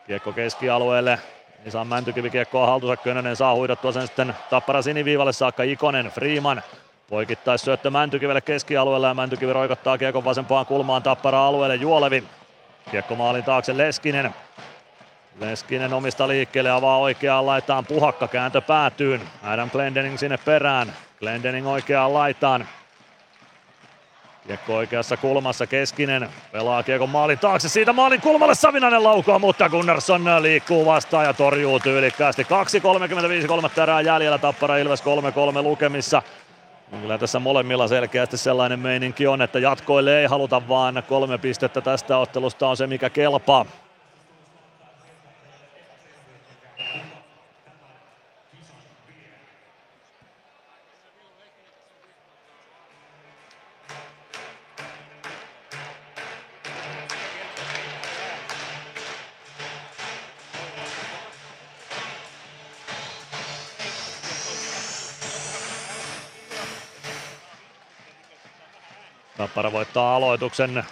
[0.08, 1.20] Kiekko keskialueelle.
[1.66, 6.62] Ei saa Mäntykivi kiekkoa haltuunsa, Könönen saa huidottua sen sitten tappara siniviivalle saakka Ikonen, Freeman
[7.10, 12.24] Poikittais syöttö Mäntykivelle keskialueella ja Mäntykivi roikottaa kiekon vasempaan kulmaan tappara alueelle Juolevi.
[12.92, 14.34] Kiekko maalin taakse Leskinen.
[15.40, 19.22] Leskinen omista liikkeelle avaa oikeaan laitaan puhakka kääntö päätyyn.
[19.44, 20.94] Adam Glendening sinne perään.
[21.20, 22.68] Glendening oikeaan laitaan.
[24.48, 30.26] Kiekko oikeassa kulmassa Keskinen pelaa kiekon maalin taakse, siitä maalin kulmalle Savinainen laukoa, mutta Gunnarsson
[30.42, 32.44] liikkuu vastaan ja torjuu tyylikkäästi.
[33.42, 36.22] 2.35 kolmatta erää jäljellä, Tappara Ilves 3-3 lukemissa.
[37.02, 42.18] Kyllä tässä molemmilla selkeästi sellainen meininki on, että jatkoille ei haluta vaan kolme pistettä tästä
[42.18, 43.66] ottelusta on se mikä kelpaa.
[69.46, 70.84] Tappara voittaa aloituksen.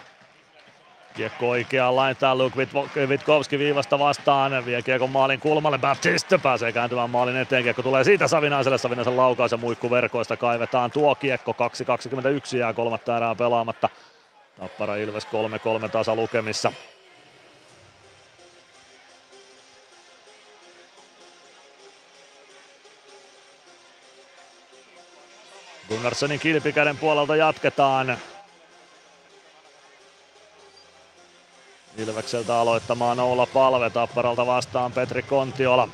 [1.14, 2.68] Kiekko oikeaan laitaan, Luke
[3.08, 8.28] Witkowski viivasta vastaan, vie kiekon maalin kulmalle, Baptiste pääsee kääntymään maalin eteen, kiekko tulee siitä
[8.28, 11.56] Savinaiselle, Savinaisen laukaus ja muikku verkoista kaivetaan tuo kiekko,
[12.52, 13.90] 2.21 jää kolmatta erää pelaamatta.
[14.60, 15.28] Tappara Ilves
[15.86, 16.72] 3-3 tasa lukemissa.
[25.90, 28.18] Gunnarssonin kilpikäden puolelta jatketaan.
[31.98, 35.88] Ilvekseltä aloittamaan Oula Palve, Tapparalta vastaan Petri Kontiola.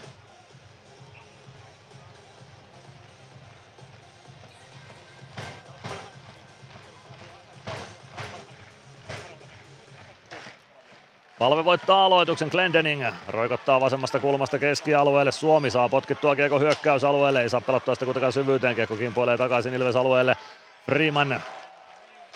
[11.39, 13.05] Palve voittaa aloituksen, Glendening.
[13.27, 18.75] Roikottaa vasemmasta kulmasta keskialueelle, Suomi saa potkittua kiekko hyökkäysalueelle, ei saa pelottaa sitä kuitenkaan syvyyteen,
[18.75, 20.37] kiekko kimpoilee takaisin Ilves alueelle,
[20.85, 21.41] Freeman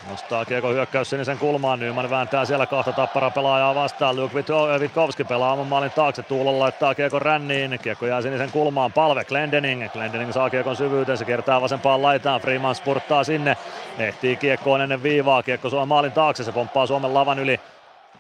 [0.10, 4.44] Nostaa kiekko hyökkäys sinisen kulmaan, Nyman vääntää siellä kahta tappara pelaajaa vastaan, Luke
[4.80, 9.92] Witkowski pelaa oman maalin taakse, Tuulolla laittaa kiekko ränniin, kiekko jää sinisen kulmaan, palve Glendening,
[9.94, 13.58] Glendening saa kiekon syvyyteen, se kiertää vasempaan laitaan, Freeman spurttaa sinne,
[13.98, 17.60] ehtii kiekkoon ennen viivaa, kiekko sua maalin taakse, se pomppaa Suomen lavan yli,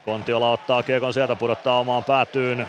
[0.05, 2.67] Kontiola ottaa kiekon sieltä, pudottaa omaan päätyyn,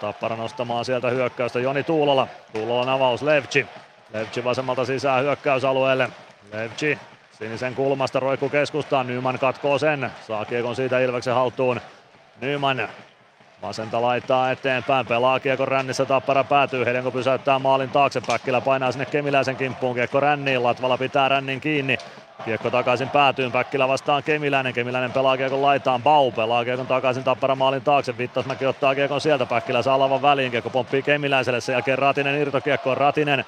[0.00, 1.60] Tappara nostamaan sieltä hyökkäystä.
[1.60, 3.66] Joni Tuulola, Tuulolan avaus Levci,
[4.12, 6.08] Levci vasemmalta sisään hyökkäysalueelle,
[6.52, 6.98] Levci
[7.38, 11.80] Sinisen kulmasta roikku keskustaan, Nyman katkoo sen, saa kiekon siitä Ilveksen haltuun.
[12.40, 12.88] Nyman
[13.62, 19.06] vasenta laittaa eteenpäin, pelaa kiekon rännissä, Tappara päätyy, Helenko pysäyttää maalin taakse, Päkkilä painaa sinne
[19.06, 21.98] Kemiläisen kimppuun, kiekko ränniin, Latvala pitää rännin kiinni,
[22.44, 27.24] Kiekko takaisin päätyyn, Päkkilä vastaan Kemiläinen, Kemiläinen pelaa kiekon laitaan, Bau pelaa kiekon takaisin.
[27.24, 31.72] Tappara maalin taakse, Vittasmäki ottaa kiekon sieltä, Päkkilä saa lavan väliin, kiekko pomppii Kemiläiselle, sen
[31.72, 33.44] jälkeen Ratinen irtokiekko, Ratinen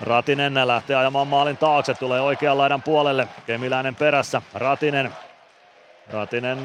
[0.00, 3.28] Ratinen lähtee ajamaan maalin taakse, tulee oikean laidan puolelle.
[3.46, 5.12] Kemiläinen perässä, Ratinen.
[6.12, 6.58] Ratinen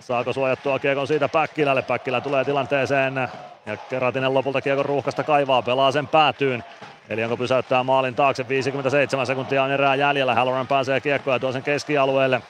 [0.00, 1.82] saako suojattua kiekon siitä Päkkilälle.
[1.82, 3.14] Päkkilä tulee tilanteeseen
[3.66, 6.64] ja Ratinen lopulta kiekon ruuhkasta kaivaa, pelaa sen päätyyn.
[7.08, 10.34] Eli onko pysäyttää maalin taakse, 57 sekuntia on erää jäljellä.
[10.34, 12.42] Halloran pääsee kiekkoa tuo sen keskialueelle.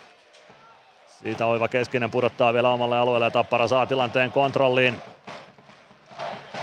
[1.22, 5.02] Siitä oiva keskinen pudottaa vielä omalle alueelle ja Tappara saa tilanteen kontrolliin.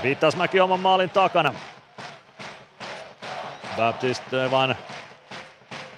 [0.04, 1.54] Viittasmäki oman maalin takana.
[3.78, 4.76] Baptiste vaan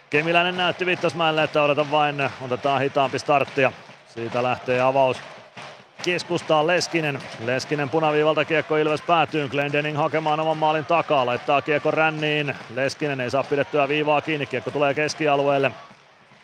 [0.09, 3.72] Kemiläinen näytti Vittasmäelle, että odota vain, otetaan hitaampi starttia.
[4.08, 5.17] Siitä lähtee avaus
[6.03, 7.19] keskustaan Leskinen.
[7.45, 9.49] Leskinen punaviivalta kiekko Ilves päätyy.
[9.49, 11.25] Glendening hakemaan oman maalin takaa.
[11.25, 12.56] Laittaa kiekko ränniin.
[12.75, 14.45] Leskinen ei saa pidettyä viivaa kiinni.
[14.45, 15.72] Kiekko tulee keskialueelle.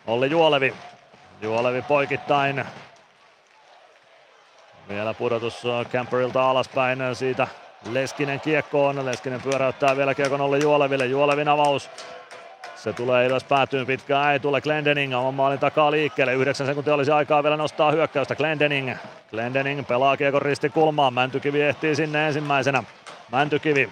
[0.06, 0.74] Olli Juolevi.
[1.42, 2.64] Juolevi poikittain.
[4.88, 6.98] Vielä pudotus Camperilta alaspäin.
[7.12, 7.46] Siitä
[7.92, 9.06] Leskinen kiekkoon.
[9.06, 11.06] Leskinen pyöräyttää vielä kiekon Olli Juoleville.
[11.06, 11.90] Juolevin avaus.
[12.76, 16.34] Se tulee Ilves päätyyn pitkään, ei tule Glendening oman maalin takaa liikkeelle.
[16.34, 18.34] 9 sekuntia olisi aikaa vielä nostaa hyökkäystä.
[18.34, 18.94] Glendening,
[19.30, 21.14] Glendening pelaa kiekon ristikulmaan.
[21.14, 22.82] Mäntykivi ehtii sinne ensimmäisenä.
[23.32, 23.90] Mäntykivi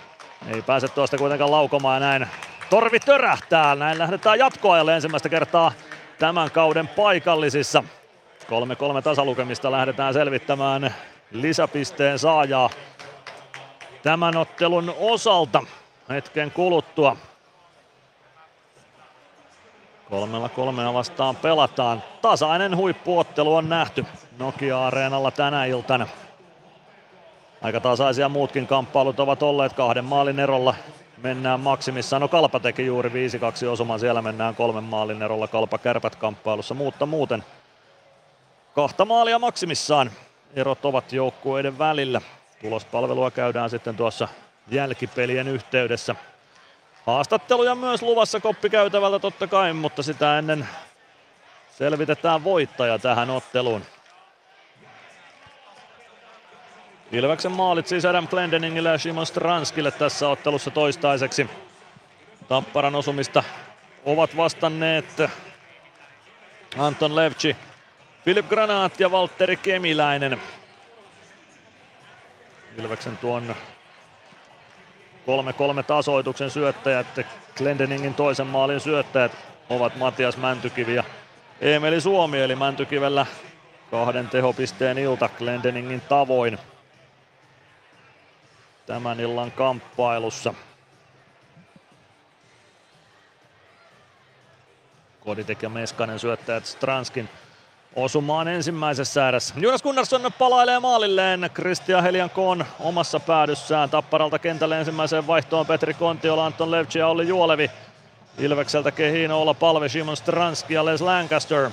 [0.55, 2.27] ei pääse tuosta kuitenkaan laukomaan näin.
[2.71, 5.73] Torvi törähtää, näin lähdetään jatkoajalle ensimmäistä kertaa
[6.19, 7.85] tämän kauden paikallisissa.
[8.99, 10.95] 3-3 tasalukemista lähdetään selvittämään
[11.31, 12.71] lisäpisteen saajaa
[14.05, 15.63] tämän ottelun osalta
[16.09, 17.17] hetken kuluttua.
[20.11, 22.03] Kolmella kolmea vastaan pelataan.
[22.23, 24.07] Tasainen huippuottelu on nähty
[24.39, 26.07] Nokia-areenalla tänä iltana.
[27.63, 30.75] Aika tasaisia muutkin kamppailut ovat olleet kahden maalin erolla.
[31.19, 32.23] Mennään maksimissaan.
[32.23, 34.01] No Kalpa teki juuri 5-2 osuman.
[34.01, 36.75] Siellä mennään kolmen maalin erolla Kalpa kärpät kamppailussa.
[36.75, 37.45] Mutta muuten
[38.75, 40.11] kahta maalia maksimissaan.
[40.57, 42.21] Erot ovat joukkueiden välillä.
[42.65, 44.29] Tulospalvelua käydään sitten tuossa
[44.71, 46.15] jälkipelien yhteydessä.
[47.07, 50.69] Haastatteluja myös luvassa koppikäytävältä totta kai, mutta sitä ennen
[51.79, 53.83] selvitetään voittaja tähän otteluun.
[57.13, 61.51] Ilveksen maalit siis Adam Glendeningille ja Simon Stranskille tässä ottelussa toistaiseksi.
[62.49, 63.45] Tapparan osumista
[64.05, 65.23] ovat vastanneet
[66.79, 67.57] Anton Levci,
[68.25, 70.41] Filip Granat ja Valtteri Kemiläinen.
[72.79, 73.55] Ilveksen tuon
[75.81, 77.07] 3-3 tasoituksen syöttäjät,
[77.57, 79.33] Glendeningin toisen maalin syöttäjät
[79.71, 81.05] ovat Matias Mäntykivi ja
[81.61, 83.27] Emeli Suomi, eli Mäntykivellä
[83.91, 86.59] kahden tehopisteen ilta Glendeningin tavoin
[88.87, 90.55] tämän illan kamppailussa.
[95.21, 97.29] Koditek ja Meskanen syöttäjät Stranskin
[97.97, 99.55] osumaan ensimmäisessä erässä.
[99.59, 103.91] Jonas Gunnarsson palailee maalilleen Kristian Heliankoon omassa päädyssään.
[103.91, 107.71] Tapparalta kentälle ensimmäiseen vaihtoon Petri Kontiola, Anton Levci ja Olli Juolevi.
[108.39, 111.71] Ilvekseltä Kehino, Olla Palve, Simon Stranski ja Les Lancaster.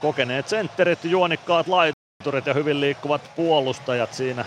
[0.00, 4.44] Kokeneet sentterit, juonikkaat laiturit ja hyvin liikkuvat puolustajat siinä.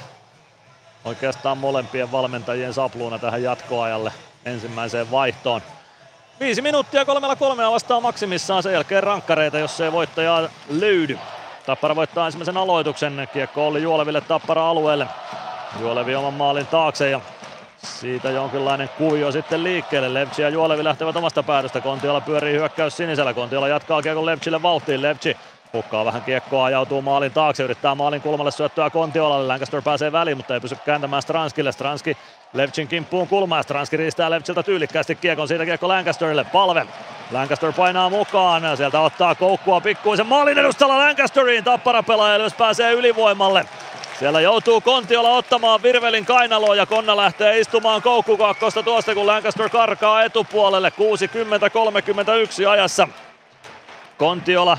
[1.06, 4.11] Oikeastaan molempien valmentajien sapluuna tähän jatkoajalle
[4.45, 5.61] ensimmäiseen vaihtoon.
[6.40, 11.20] Viisi minuuttia kolmella kolmea vastaa maksimissaan sen jälkeen rankkareita, jos ei voittajaa löydy.
[11.66, 13.30] Tappara voittaa ensimmäisen aloituksen.
[13.34, 15.08] Kiekko oli Juoleville Tappara alueelle.
[15.80, 17.22] Juolevi oman maalin taakse ja
[17.78, 20.14] siitä jonkinlainen kuvio sitten liikkeelle.
[20.14, 21.82] Levci ja Juolevi lähtevät omasta päädystä.
[21.82, 23.34] Kontiola pyörii hyökkäys sinisellä.
[23.34, 25.02] Kontiola jatkaa kiekon Levcille vauhtiin.
[25.02, 25.38] Levci
[25.74, 29.48] hukkaa vähän kiekkoa, ajautuu maalin taakse, yrittää maalin kulmalle syöttöä Kontiolalle.
[29.48, 31.72] Lancaster pääsee väliin, mutta ei pysy kääntämään Stranskille.
[31.72, 32.18] Stranski
[32.56, 33.64] Levcin kimppuun kulmaa.
[33.64, 35.48] Stranski riistää Levciltä tyylikkäästi kiekon.
[35.48, 36.43] Siitä kiekko Lancasterille.
[36.43, 36.88] Palve.
[37.32, 38.77] Lancaster painaa mukaan.
[38.77, 41.64] Sieltä ottaa koukkua pikkuisen maalin edustalla Lancasteriin.
[41.64, 43.66] Tappara pelaaja jos pääsee ylivoimalle.
[44.19, 50.24] Siellä joutuu Kontiola ottamaan Virvelin kainaloa ja Konna lähtee istumaan koukkukakkosta tuosta kun Lancaster karkaa
[50.24, 50.93] etupuolelle
[52.66, 53.08] 60-31 ajassa.
[54.17, 54.77] Kontiola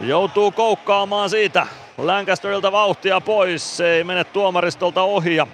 [0.00, 1.66] joutuu koukkaamaan siitä
[1.98, 3.76] Lancasterilta vauhtia pois.
[3.76, 5.46] Se ei mene tuomaristolta ohi ja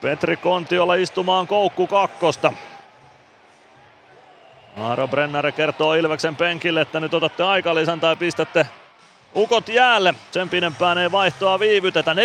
[0.00, 2.52] Petri Kontiola istumaan koukku kakkosta.
[4.76, 8.66] Aaro Brenner kertoo Ilveksen penkille, että nyt otatte aikalisän tai pistätte
[9.34, 10.14] ukot jäälle.
[10.30, 12.12] Sen pidempään ei vaihtoa viivytetä.
[12.12, 12.16] 4-3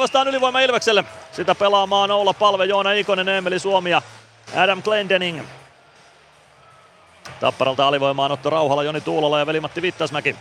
[0.00, 1.04] vastaan ylivoima Ilvekselle.
[1.32, 4.02] Sitä pelaamaan Oula Palve, Joona Ikonen, Emeli Suomi ja
[4.56, 5.40] Adam Glendening.
[7.40, 10.36] Tapparalta alivoimaan Otto Rauhala, Joni Tuulola ja Veli-Matti Vittasmäki.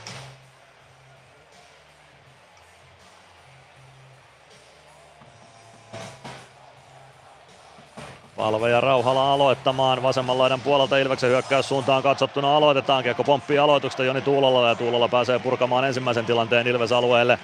[8.37, 13.03] Palve ja Rauhala aloittamaan vasemman laidan puolelta Ilveksen hyökkäyssuuntaan katsottuna aloitetaan.
[13.03, 17.39] Kiekko pomppii aloituksesta Joni Tuulola ja Tuulola pääsee purkamaan ensimmäisen tilanteen Ilves alueelle.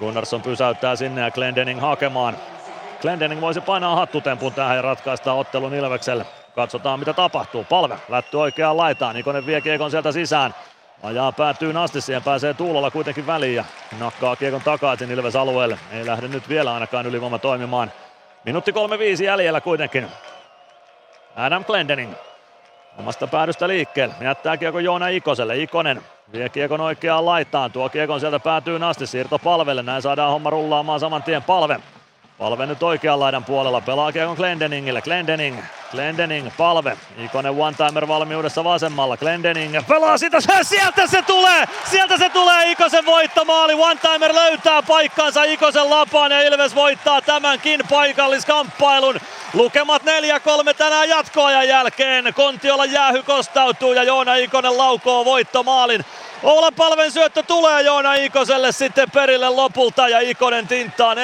[0.00, 2.36] Gunnarsson pysäyttää sinne ja Glendening hakemaan.
[3.02, 6.26] Glendening voisi painaa hattutempun tähän ja ratkaista ottelun Ilvekselle.
[6.54, 7.64] Katsotaan mitä tapahtuu.
[7.64, 9.14] Palve lätty oikeaan laitaan.
[9.14, 10.54] Nikonen vie kiekon sieltä sisään.
[11.02, 13.64] Ajaa päätyy asti, siihen pääsee Tuulola kuitenkin väliin ja
[14.00, 15.78] nakkaa kiekon takaisin Ilves alueelle.
[15.92, 17.92] Ei lähde nyt vielä ainakaan ylivoima toimimaan.
[18.44, 18.72] Minuutti
[19.20, 20.06] 3-5 jäljellä kuitenkin.
[21.36, 22.14] Adam Glendening
[22.98, 24.14] omasta päädystä liikkeelle.
[24.20, 25.58] Jättää kiekon Joona Ikoselle.
[25.58, 27.72] Ikonen vie kiekon oikeaan laitaan.
[27.72, 29.06] Tuo kiekon sieltä päätyy asti.
[29.06, 29.82] Siirto palvelle.
[29.82, 31.80] Näin saadaan homma rullaamaan saman tien palve.
[32.42, 33.80] Palve nyt oikean laidan puolella.
[33.80, 35.02] Pelaa kiekon Glendeningille.
[35.02, 35.62] Glendening.
[35.90, 36.50] Glendening.
[36.56, 36.96] Palve.
[37.18, 39.16] Ikonen one-timer valmiudessa vasemmalla.
[39.16, 39.86] Glendening.
[39.88, 40.38] Pelaa sitä.
[40.62, 41.64] Sieltä se tulee.
[41.90, 42.70] Sieltä se tulee.
[42.70, 43.74] Ikosen voittomaali.
[43.74, 49.20] One-timer löytää paikkansa Ikosen lapaan ja Ilves voittaa tämänkin paikalliskamppailun.
[49.54, 50.04] Lukemat 4-3
[50.78, 52.34] tänään jatkoajan jälkeen.
[52.34, 56.04] Kontiola jäähy kostautuu ja Joona Ikonen laukoo voittomaalin.
[56.42, 61.18] Oula Palven syöttö tulee Joona Ikoselle sitten perille lopulta ja Ikonen tinttaa 4-3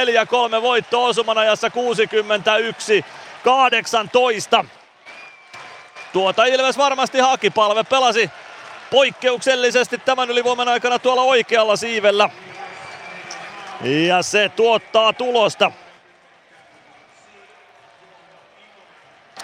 [0.63, 3.05] voitto osuman ajassa 61
[3.45, 4.65] 18.
[6.13, 7.51] Tuota Ilves varmasti haki.
[7.51, 8.31] Palve pelasi
[8.91, 12.31] poikkeuksellisesti tämän ylivoiman aikana tuolla oikealla siivellä.
[14.07, 15.73] Ja se tuottaa tulosta.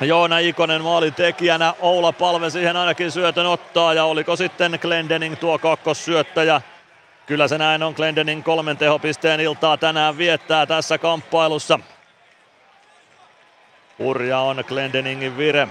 [0.00, 5.58] Joona Ikonen maalin tekijänä, Oula Palve siihen ainakin syötön ottaa ja oliko sitten Glendening tuo
[5.58, 6.60] kakkossyöttäjä.
[7.26, 11.78] Kyllä se näin on, Glendening kolmen tehopisteen iltaa tänään viettää tässä kamppailussa.
[13.98, 15.68] Hurja on Glendeningin vire.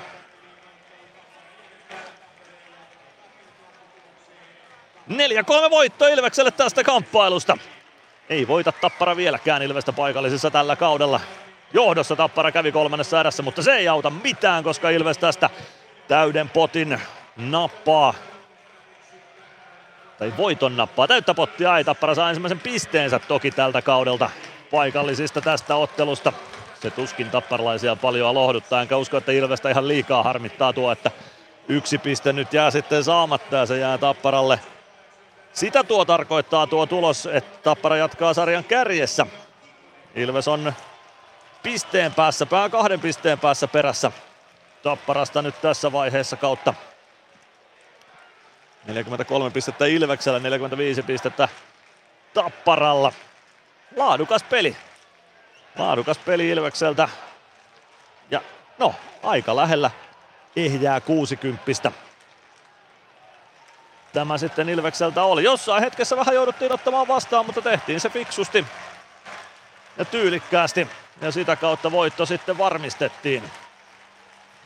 [5.08, 7.58] Neljä kolme voitto Ilvekselle tästä kamppailusta.
[8.30, 11.20] Ei voita Tappara vieläkään Ilvestä paikallisessa tällä kaudella.
[11.74, 15.50] Johdossa Tappara kävi kolmannessa erässä, mutta se ei auta mitään, koska Ilves tästä
[16.08, 17.02] täyden potin
[17.38, 18.14] nappaa.
[20.20, 21.08] Tai voiton nappaa.
[21.08, 21.84] Täyttä pottia ei.
[21.84, 24.30] Tappara saa ensimmäisen pisteensä toki tältä kaudelta
[24.72, 26.34] paikallisista tästä ottelusta.
[26.82, 31.12] Se tuskin tapparalaisia paljon lohduttaa, enkä usko, että Ilvestä ihan liikaa harmittaa tuo, että
[31.68, 34.60] yksi piste nyt jää sitten saamatta ja se jää Tapparalle.
[35.54, 39.26] Sitä tuo tarkoittaa tuo tulos, että Tappara jatkaa sarjan kärjessä.
[40.16, 40.74] Ilves on
[41.64, 44.12] pisteen päässä, pää kahden pisteen päässä perässä
[44.84, 46.74] Tapparasta nyt tässä vaiheessa kautta.
[48.88, 51.50] 43 pistettä Ilveksellä, 45 pistettä
[52.34, 53.14] Tapparalla.
[53.96, 54.78] Laadukas peli.
[55.78, 57.10] Laadukas peli Ilvekseltä.
[58.32, 58.42] Ja
[58.78, 59.92] no, aika lähellä
[60.56, 61.92] ehjää 60.
[64.14, 65.44] Tämä sitten Ilvekseltä oli.
[65.44, 68.66] Jossain hetkessä vähän jouduttiin ottamaan vastaan, mutta tehtiin se fiksusti
[69.98, 70.88] ja tyylikkäästi.
[71.22, 73.44] Ja sitä kautta voitto sitten varmistettiin.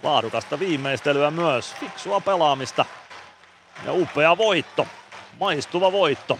[0.04, 2.86] Laadukasta viimeistelyä myös, fiksua pelaamista
[3.86, 4.88] ja upea voitto,
[5.40, 6.40] maistuva voitto.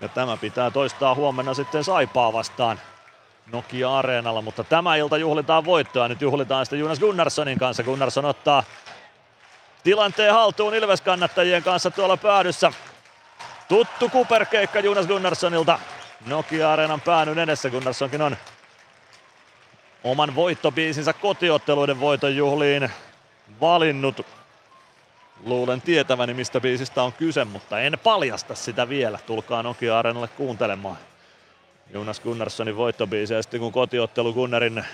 [0.00, 2.80] Ja tämä pitää toistaa huomenna sitten Saipaa vastaan
[3.52, 6.08] Nokia-areenalla, mutta tämä ilta juhlitaan voittoa.
[6.08, 7.82] Nyt juhlitaan sitten Jonas Gunnarssonin kanssa.
[7.82, 8.64] Gunnarsson ottaa
[9.84, 12.72] tilanteen haltuun Ilves-kannattajien kanssa tuolla päädyssä.
[13.68, 15.78] Tuttu kuperkeikka Jonas Gunnarssonilta.
[16.26, 18.36] Nokia-areenan päänyn edessä Gunnarssonkin on
[20.04, 22.90] oman voittobiisinsä kotiotteluiden voiton juhliin
[23.60, 24.26] valinnut.
[25.44, 29.18] Luulen tietäväni mistä biisistä on kyse, mutta en paljasta sitä vielä.
[29.26, 30.96] Tulkaa Nokia-areenalle kuuntelemaan.
[31.90, 34.84] Jonas Gunnarssonin voittobiisi ja sitten kun kotiottelu Gunnarin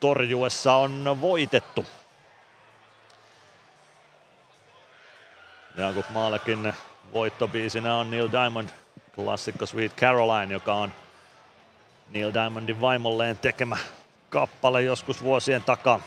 [0.00, 1.86] torjuessa on voitettu.
[5.76, 6.74] Jakub Maalekin
[7.12, 8.68] voittobiisinä on Neil Diamond
[9.24, 10.92] klassikko Sweet Caroline, joka on
[12.10, 13.76] Neil Diamondin vaimolleen tekemä
[14.30, 16.00] kappale joskus vuosien takaa.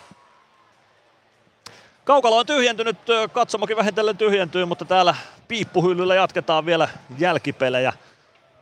[2.03, 2.97] Kaukalo on tyhjentynyt,
[3.33, 5.15] katsomokin vähitellen tyhjentyy, mutta täällä
[5.47, 7.93] piippuhyllyllä jatketaan vielä jälkipelejä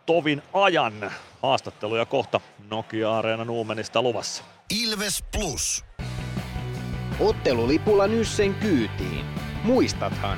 [0.05, 1.11] tovin ajan.
[1.41, 2.39] Haastatteluja kohta
[2.69, 4.43] Nokia-areena Nuumenista luvassa.
[4.83, 5.85] Ilves Plus.
[7.19, 9.25] Ottelulipulla Nyssen kyytiin.
[9.63, 10.37] Muistathan,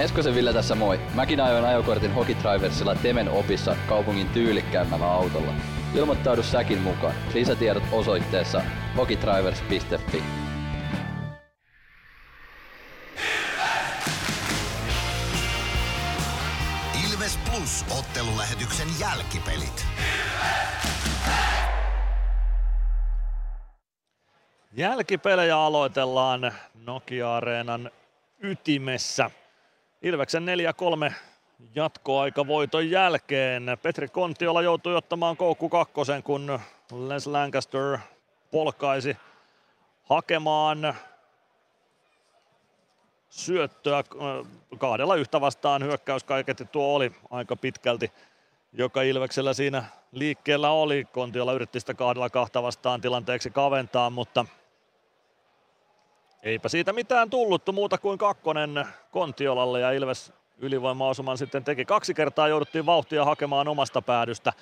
[0.00, 1.00] Meskosen Ville tässä moi.
[1.14, 5.52] Mäkin ajoin ajokortin Hokitriversilla Temen opissa kaupungin tyylikkäämmällä autolla.
[5.94, 7.14] Ilmoittaudu säkin mukaan.
[7.34, 8.62] Lisätiedot osoitteessa
[8.96, 10.22] hokitrivers.fi.
[17.08, 19.86] Ilves Plus ottelulähetyksen jälkipelit.
[24.72, 26.52] Jälkipelejä aloitellaan
[26.86, 27.90] Nokia-areenan
[28.42, 29.30] ytimessä.
[30.02, 30.46] Ilveksen
[31.08, 31.12] 4-3
[31.74, 36.60] jatkoaikavoiton jälkeen Petri Kontiola joutui ottamaan koukku kakkosen, kun
[37.06, 37.98] Les Lancaster
[38.50, 39.16] polkaisi
[40.04, 40.94] hakemaan
[43.30, 44.04] syöttöä
[44.78, 48.12] kahdella yhtä vastaan hyökkäys kaiketti tuo oli aika pitkälti,
[48.72, 51.06] joka Ilveksellä siinä liikkeellä oli.
[51.12, 54.46] Kontiola yritti sitä kahdella kahta vastaan tilanteeksi kaventaa, mutta
[56.42, 61.84] eipä siitä mitään tullut muuta kuin kakkonen Kontiolalle ja Ilves ylivoimaosuman sitten teki.
[61.84, 64.52] Kaksi kertaa jouduttiin vauhtia hakemaan omasta päädystä.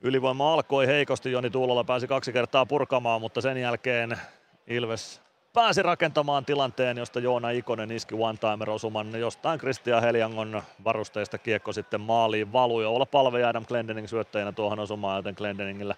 [0.00, 4.18] Ylivoima alkoi heikosti, Joni Tuulola pääsi kaksi kertaa purkamaan, mutta sen jälkeen
[4.66, 5.20] Ilves
[5.52, 12.00] pääsi rakentamaan tilanteen, josta Joona Ikonen iski one-timer osuman jostain Kristian Heliangon varusteista kiekko sitten
[12.00, 12.84] maaliin valui.
[12.84, 15.94] Olla palve ja Adam Glendening syöttäjänä tuohon osumaan, joten Glendeningillä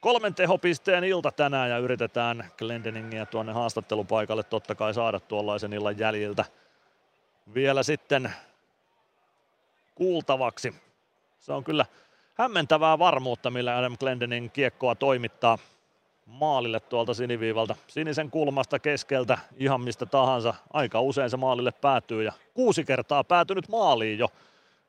[0.00, 6.44] kolmen tehopisteen ilta tänään ja yritetään Glendeningiä tuonne haastattelupaikalle totta kai saada tuollaisen illan jäljiltä
[7.54, 8.32] vielä sitten
[9.94, 10.74] kuultavaksi.
[11.40, 11.86] Se on kyllä
[12.34, 15.58] hämmentävää varmuutta, millä Adam Glendening kiekkoa toimittaa
[16.26, 17.76] maalille tuolta siniviivalta.
[17.86, 20.54] Sinisen kulmasta keskeltä ihan mistä tahansa.
[20.72, 24.28] Aika usein se maalille päätyy ja kuusi kertaa päätynyt maaliin jo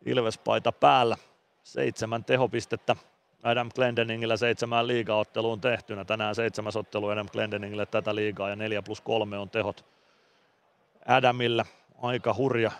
[0.05, 1.17] Ilvespaita päällä.
[1.63, 2.95] Seitsemän tehopistettä
[3.43, 6.06] Adam Glendeningillä seitsemään liigaotteluun tehtynä.
[6.06, 9.85] Tänään seitsemäs ottelu Adam Glendeningille tätä liigaa ja neljä plus kolme on tehot
[11.06, 11.66] Adamilla.
[12.01, 12.72] Aika hurja.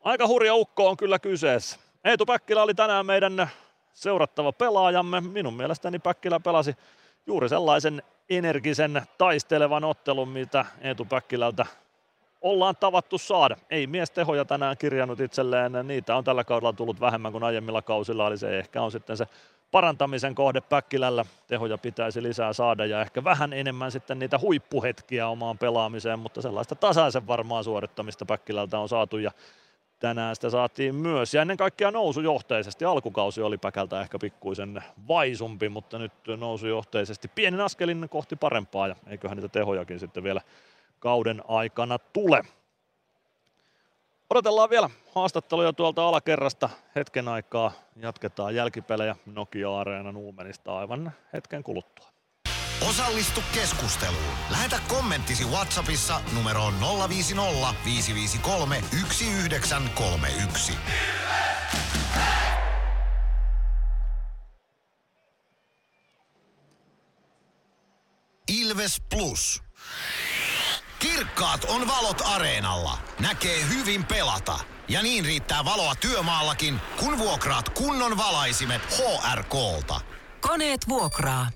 [0.00, 1.78] Aika hurja ukko on kyllä kyseessä.
[2.04, 3.50] Eetu Päkkilä oli tänään meidän
[3.92, 5.20] seurattava pelaajamme.
[5.20, 6.76] Minun mielestäni Päkkilä pelasi
[7.26, 11.66] juuri sellaisen energisen taistelevan ottelun, mitä Eetu Päkkilältä
[12.40, 13.56] ollaan tavattu saada.
[13.70, 18.26] Ei mies tehoja tänään kirjannut itselleen, niitä on tällä kaudella tullut vähemmän kuin aiemmilla kausilla,
[18.26, 19.26] eli se ehkä on sitten se
[19.70, 21.24] parantamisen kohde Päkkilällä.
[21.46, 26.74] Tehoja pitäisi lisää saada ja ehkä vähän enemmän sitten niitä huippuhetkiä omaan pelaamiseen, mutta sellaista
[26.74, 29.30] tasaisen varmaa suorittamista Päkkilältä on saatu ja
[29.98, 31.34] tänään sitä saatiin myös.
[31.34, 32.84] Ja ennen kaikkea nousujohteisesti.
[32.84, 39.36] Alkukausi oli Päkältä ehkä pikkuisen vaisumpi, mutta nyt nousujohteisesti pienen askelin kohti parempaa ja eiköhän
[39.36, 40.40] niitä tehojakin sitten vielä
[40.98, 42.42] kauden aikana tule.
[44.30, 47.72] Odotellaan vielä haastatteluja tuolta alakerrasta hetken aikaa.
[47.96, 52.08] Jatketaan jälkipelejä Nokia-areena Nuumenista aivan hetken kuluttua.
[52.88, 54.34] Osallistu keskusteluun.
[54.50, 56.74] Lähetä kommenttisi Whatsappissa numeroon
[57.08, 60.72] 050 553 1931.
[68.48, 69.62] Ilves Plus.
[70.98, 72.98] Kirkkaat on valot areenalla.
[73.20, 74.58] Näkee hyvin pelata.
[74.88, 80.00] Ja niin riittää valoa työmaallakin, kun vuokraat kunnon valaisimet HRKlta.
[80.40, 81.46] Koneet vuokraa.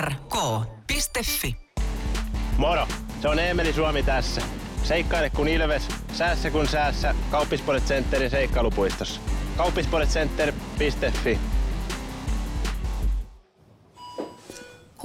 [0.00, 1.56] hrk.fi
[2.56, 2.88] Moro,
[3.22, 4.42] se on Eemeli Suomi tässä.
[4.82, 7.14] Seikkaile kun ilves, säässä kun säässä.
[7.30, 9.20] Kauppispoilet Centerin seikkailupuistossa.
[9.56, 11.38] Kauppispoiletcenter.fi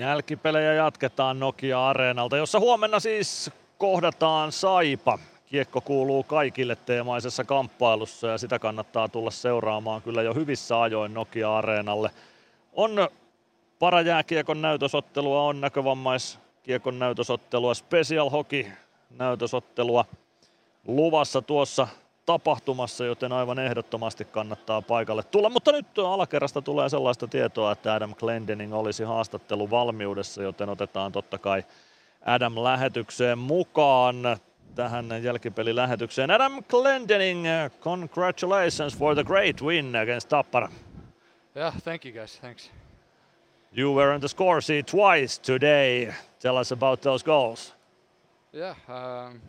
[0.00, 5.18] Jälkipelejä jatketaan Nokia-areenalta, jossa huomenna siis kohdataan Saipa.
[5.46, 12.10] Kiekko kuuluu kaikille teemaisessa kamppailussa ja sitä kannattaa tulla seuraamaan kyllä jo hyvissä ajoin Nokia-areenalle.
[12.72, 13.08] On
[13.78, 18.66] parajääkiekon näytösottelua, on näkövammaiskiekon näytösottelua, special hockey
[19.18, 20.04] näytösottelua
[20.86, 21.88] luvassa tuossa
[22.30, 25.50] tapahtumassa, joten aivan ehdottomasti kannattaa paikalle tulla.
[25.50, 31.38] Mutta nyt alakerrasta tulee sellaista tietoa, että Adam Glendening olisi haastattelu valmiudessa, joten otetaan totta
[31.38, 31.64] kai
[32.26, 34.16] Adam lähetykseen mukaan
[34.74, 36.30] tähän jälkipelilähetykseen.
[36.30, 37.44] Adam Glendening,
[37.80, 40.68] congratulations for the great win against Tappara.
[41.56, 42.38] Yeah, thank you guys.
[42.40, 42.70] Thanks.
[43.78, 46.14] You were on the score sheet twice today.
[46.38, 47.74] Tell us about those goals.
[48.54, 49.40] Yeah, um,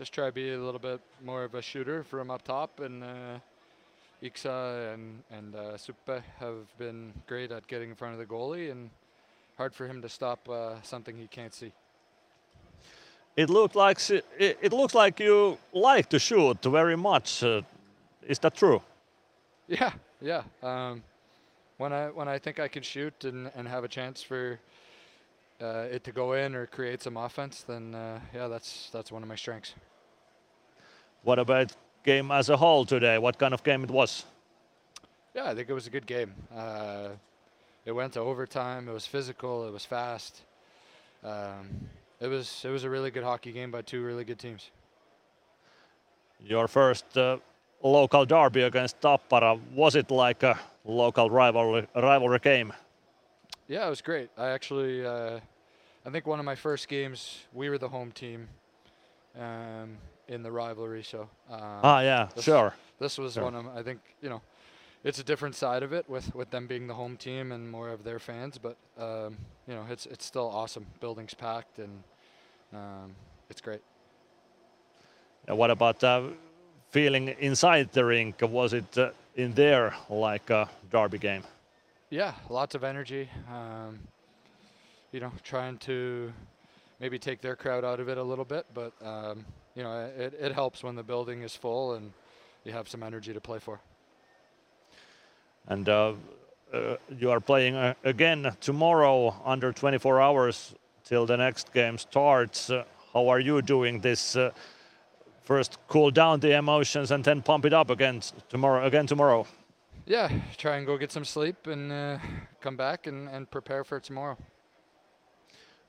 [0.00, 3.04] just try to be a little bit more of a shooter from up top, and
[3.04, 3.38] uh,
[4.22, 8.70] Iksa and and uh, Suppe have been great at getting in front of the goalie,
[8.70, 8.88] and
[9.58, 11.70] hard for him to stop uh, something he can't see.
[13.36, 17.44] It looked like it, it looks like you like to shoot very much.
[17.44, 17.60] Uh,
[18.26, 18.80] is that true?
[19.68, 20.42] Yeah, yeah.
[20.62, 21.04] Um,
[21.76, 24.58] when I when I think I can shoot and, and have a chance for
[25.60, 29.22] uh, it to go in or create some offense, then uh, yeah, that's that's one
[29.22, 29.74] of my strengths.
[31.22, 31.72] What about
[32.04, 33.18] game as a whole today?
[33.18, 34.24] What kind of game it was?
[35.34, 36.32] Yeah, I think it was a good game.
[36.54, 37.10] Uh,
[37.84, 38.88] it went to overtime.
[38.88, 39.66] It was physical.
[39.68, 40.42] It was fast.
[41.22, 41.68] Um,
[42.20, 44.70] it was it was a really good hockey game by two really good teams.
[46.40, 47.38] Your first uh,
[47.82, 52.72] local derby against Tappara was it like a local rivalry rivalry game?
[53.68, 54.30] Yeah, it was great.
[54.36, 55.38] I actually, uh,
[56.04, 58.48] I think one of my first games, we were the home team
[59.38, 59.96] um,
[60.30, 61.02] in the rivalry.
[61.02, 61.28] So.
[61.50, 62.72] Um, Ah, yeah, this, sure.
[62.98, 63.44] This was Sure.
[63.44, 64.40] one of, I think, you know,
[65.04, 67.88] it's a different side of it with with them being the home team and more
[67.88, 69.36] of their fans, but um,
[69.66, 70.86] you know, it's it's still awesome.
[71.00, 72.02] Building's packed and
[72.72, 73.14] um,
[73.50, 73.80] it's great.
[75.48, 76.22] And what about uh,
[76.90, 78.36] feeling inside the rink?
[78.42, 81.42] Was it uh, in there like a derby game?
[82.10, 83.28] Yeah, lots of energy.
[83.50, 84.00] Um,
[85.12, 86.30] you know, trying to
[87.00, 90.34] maybe take their crowd out of it a little bit, but um, you know, it,
[90.38, 92.12] it helps when the building is full and
[92.64, 93.80] you have some energy to play for.
[95.68, 96.14] And uh,
[96.72, 100.74] uh, you are playing uh, again tomorrow under 24 hours
[101.04, 102.70] till the next game starts.
[102.70, 104.36] Uh, how are you doing this?
[104.36, 104.50] Uh,
[105.42, 108.86] first, cool down the emotions and then pump it up again tomorrow.
[108.86, 109.46] Again tomorrow.
[110.06, 112.18] Yeah, try and go get some sleep and uh,
[112.60, 114.36] come back and, and prepare for tomorrow.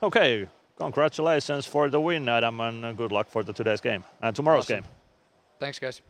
[0.03, 4.35] Okay, congratulations for the win, Adam, and uh, good luck for the today's game and
[4.35, 4.81] tomorrow's Awesome.
[4.81, 4.87] game.
[5.59, 6.03] Thanks, guys.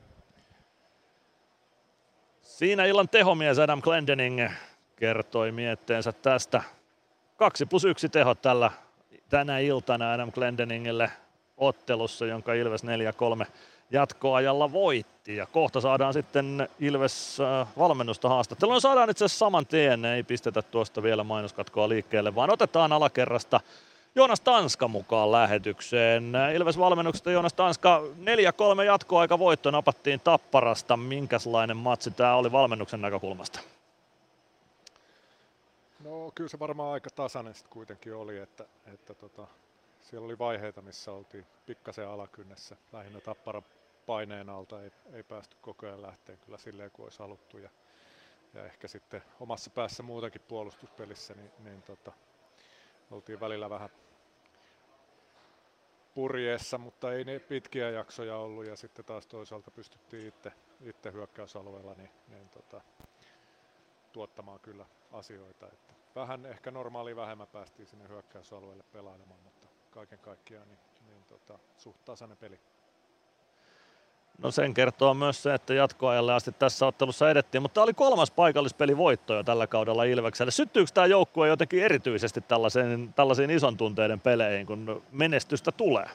[2.42, 4.50] Siinä illan tehomies Adam Glendening
[4.96, 6.64] kertoi mietteensä tästä.
[7.38, 8.72] Kaksi plus yksi tehot tällä
[9.30, 11.12] tänä iltana Adam Glendeningille
[11.58, 13.46] ottelussa, jonka Ilves 4-3
[13.92, 15.36] jatkoajalla voitti.
[15.36, 18.80] Ja kohta saadaan sitten Ilves äh, valmennusta haastattelua.
[18.80, 23.60] Saadaan itse asiassa saman tien, ei pistetä tuosta vielä mainoskatkoa liikkeelle, vaan otetaan alakerrasta
[24.16, 26.34] Joonas Tanska mukaan lähetykseen.
[26.56, 28.02] Ilves valmennuksesta Joonas Tanska
[28.80, 30.98] 4-3 jatkoaika voitto napattiin Tapparasta.
[30.98, 33.60] Minkälainen matsi tämä oli valmennuksen näkökulmasta?
[36.04, 39.48] No kyllä se varmaan aika tasainen sitten kuitenkin oli, että, että tota,
[40.02, 43.62] siellä oli vaiheita, missä oltiin pikkasen alakynnessä, lähinnä tappara
[44.06, 47.70] paineen alta, ei, ei päästy koko ajan lähteen kyllä silleen kuin olisi haluttu ja,
[48.54, 52.12] ja ehkä sitten omassa päässä muutenkin puolustuspelissä, niin, niin tota,
[53.12, 53.90] oltiin välillä vähän
[56.14, 61.94] purjeessa, mutta ei ne pitkiä jaksoja ollut ja sitten taas toisaalta pystyttiin itse, itse hyökkäysalueella
[61.94, 62.82] niin, niin tota,
[64.12, 65.68] tuottamaan kyllä asioita.
[65.68, 71.60] Että vähän ehkä normaali vähemmän päästiin sinne hyökkäysalueelle pelailemaan, mutta kaiken kaikkiaan niin, niin tota,
[71.78, 72.60] suht tasainen peli.
[74.44, 78.32] No sen kertoo myös se, että jatkoajalle asti tässä ottelussa edettiin, mutta tämä oli kolmas
[78.32, 80.52] paikallispeli voitto jo tällä kaudella Ilvekselle.
[80.52, 86.10] Syttyykö tämä joukkue jotenkin erityisesti tällaisiin, tällaisiin ison tunteiden peleihin, kun menestystä tulee?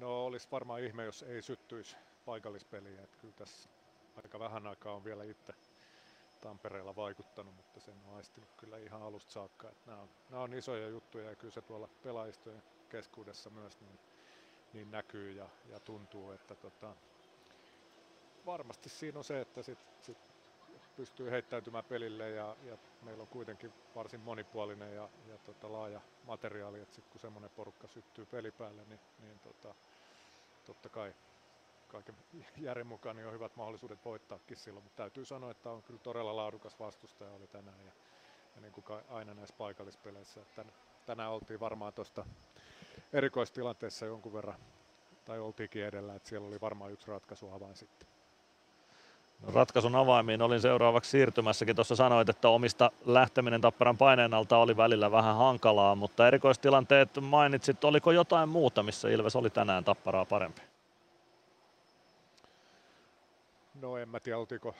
[0.00, 3.02] No olisi varmaan ihme, jos ei syttyisi paikallispeliä.
[3.02, 3.68] Että kyllä tässä
[4.24, 5.54] aika vähän aikaa on vielä itse
[6.40, 9.68] Tampereella vaikuttanut, mutta sen on aistinut kyllä ihan alusta saakka.
[9.68, 13.98] Että nämä, on, nämä on isoja juttuja ja kyllä se tuolla pelaajistojen keskuudessa myös niin,
[14.72, 16.96] niin näkyy ja, ja tuntuu, että tota,
[18.46, 20.18] varmasti siinä on se, että sit, sit
[20.96, 26.80] pystyy heittäytymään pelille ja, ja meillä on kuitenkin varsin monipuolinen ja, ja tota, laaja materiaali,
[26.80, 29.74] että sit kun semmoinen porukka syttyy pelipäälle, niin, niin tota,
[30.64, 31.14] totta kai
[31.88, 32.16] kaiken
[32.56, 36.36] järjen mukaan niin on hyvät mahdollisuudet voittaakin silloin, mutta täytyy sanoa, että on kyllä todella
[36.36, 37.92] laadukas vastustaja oli tänään ja,
[38.54, 40.40] ja niin kuin aina näissä paikallispeleissä.
[40.40, 40.64] Että
[41.06, 42.26] tänään oltiin varmaan tuosta
[43.12, 44.58] erikoistilanteessa jonkun verran,
[45.24, 48.08] tai oltiinkin edellä, että siellä oli varmaan yksi ratkaisu avain sitten.
[49.40, 51.76] No, ratkaisun avaimiin olin seuraavaksi siirtymässäkin.
[51.76, 57.84] Tuossa sanoit, että omista lähteminen Tapparan paineen alta oli välillä vähän hankalaa, mutta erikoistilanteet mainitsit.
[57.84, 60.62] Oliko jotain muuta, missä Ilves oli tänään Tapparaa parempi?
[63.80, 64.74] No en mä tiedä, oltiinko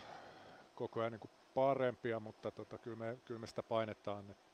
[0.75, 4.52] koko ajan niin parempia, mutta tota, kyllä, me, kyllä me sitä painetta annettiin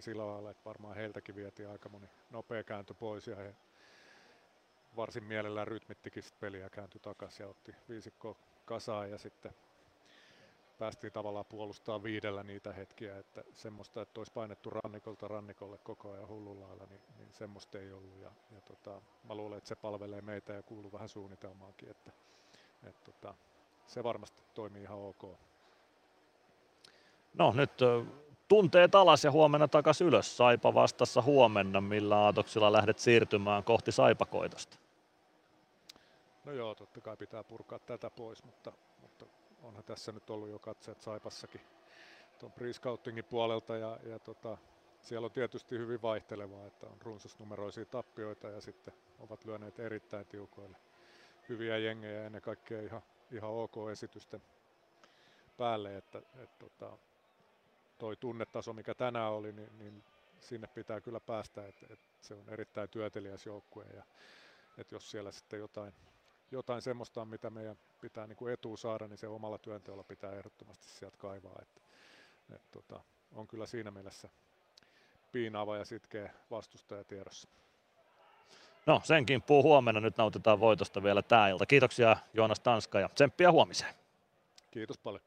[0.00, 3.54] sillä lailla, että varmaan heiltäkin vietiin aika moni nopea kääntö pois ja he
[4.96, 9.52] varsin mielellään rytmittikin peliä kääntyi takaisin ja otti viisikko kasaan ja sitten
[10.78, 16.28] päästiin tavallaan puolustamaan viidellä niitä hetkiä, että semmoista, että olisi painettu rannikolta rannikolle koko ajan
[16.28, 18.20] hullulla lailla, niin, niin semmoista ei ollut.
[18.20, 22.12] Ja, ja tota, mä luulen, että se palvelee meitä ja kuuluu vähän suunnitelmaankin, että,
[22.82, 23.34] että tota,
[23.86, 25.38] se varmasti toimii ihan ok.
[27.34, 27.80] No nyt
[28.48, 30.36] tunteet alas ja huomenna takaisin ylös.
[30.36, 34.78] Saipa vastassa huomenna, millä aatoksilla lähdet siirtymään kohti Saipakoitosta?
[36.44, 39.26] No joo, totta kai pitää purkaa tätä pois, mutta, mutta
[39.62, 41.60] onhan tässä nyt ollut jo katseet Saipassakin
[42.38, 44.58] tuon pre-scoutingin puolelta ja, ja tota,
[45.00, 50.76] siellä on tietysti hyvin vaihtelevaa, että on runsasnumeroisia tappioita ja sitten ovat lyöneet erittäin tiukoille
[51.48, 53.02] hyviä jengejä ja ennen kaikkea ihan,
[53.32, 54.42] ihan ok esitysten
[55.56, 56.98] päälle, että et, tota,
[57.98, 60.04] toi tunnetaso, mikä tänään oli, niin, niin
[60.40, 64.02] sinne pitää kyllä päästä, että et se on erittäin työtelijäs joukkue ja
[64.78, 65.92] että jos siellä sitten jotain
[66.50, 70.32] jotain semmoista on, mitä meidän pitää niin kuin etu saada, niin se omalla työnteolla pitää
[70.32, 71.58] ehdottomasti sieltä kaivaa.
[71.62, 71.80] Että,
[72.54, 73.00] et, tota,
[73.32, 74.28] on kyllä siinä mielessä
[75.32, 77.48] piinaava ja sitkeä vastustaja tiedossa.
[78.86, 80.00] No sen kimppuu huomenna.
[80.00, 81.66] Nyt nautitaan voitosta vielä tämä ilta.
[81.66, 83.94] Kiitoksia Joonas Tanska ja tsemppiä huomiseen.
[84.70, 85.22] Kiitos paljon.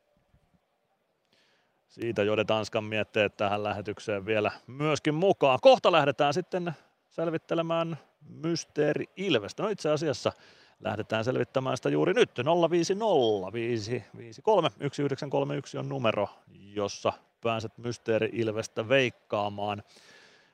[1.89, 5.59] Siitä Jode Tanskan mietteet tähän lähetykseen vielä myöskin mukaan.
[5.61, 6.73] Kohta lähdetään sitten
[7.09, 7.97] selvittelemään
[8.29, 9.63] Mysteeri Ilvestä.
[9.63, 10.31] No itse asiassa
[10.79, 12.31] lähdetään selvittämään sitä juuri nyt.
[12.69, 19.83] 050 553 1931 on numero, jossa pääset Mysteeri Ilvestä veikkaamaan.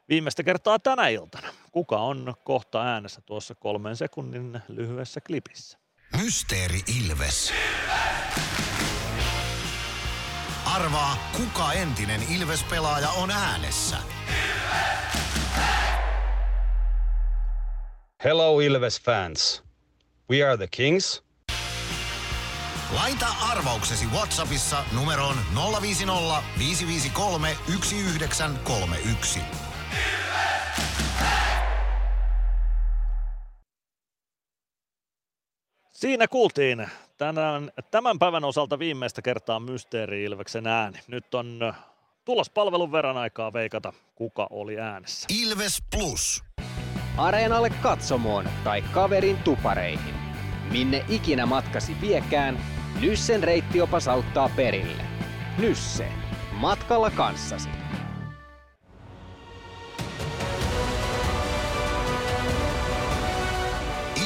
[0.10, 1.48] Viimeistä kertaa tänä iltana.
[1.72, 5.78] Kuka on kohta äänessä tuossa kolmen sekunnin lyhyessä klipissä?
[6.24, 7.54] Mysteeri Ilves.
[10.76, 13.98] Arvaa, kuka entinen Ilves-pelaaja on äänessä.
[18.24, 19.64] Hello Ilves fans.
[20.30, 21.24] We are the Kings.
[22.94, 25.36] Laita arvauksesi Whatsappissa numeroon
[25.82, 29.40] 050 553 1931.
[35.92, 41.00] Siinä kuultiin tänään, tämän päivän osalta viimeistä kertaa Mysteeri Ilveksen ääni.
[41.08, 41.74] Nyt on
[42.26, 45.28] tulospalvelun verran aikaa veikata, kuka oli äänessä.
[45.44, 46.44] Ilves Plus.
[47.18, 50.16] Areenalle katsomoon tai kaverin tupareihin.
[50.72, 52.58] Minne ikinä matkasi viekään,
[53.02, 55.04] Nyssen reittiopas auttaa perille.
[55.58, 56.08] Nysse.
[56.52, 57.70] Matkalla kanssasi.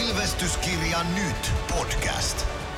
[0.07, 2.58] Ilvestyskirja nyt podcast.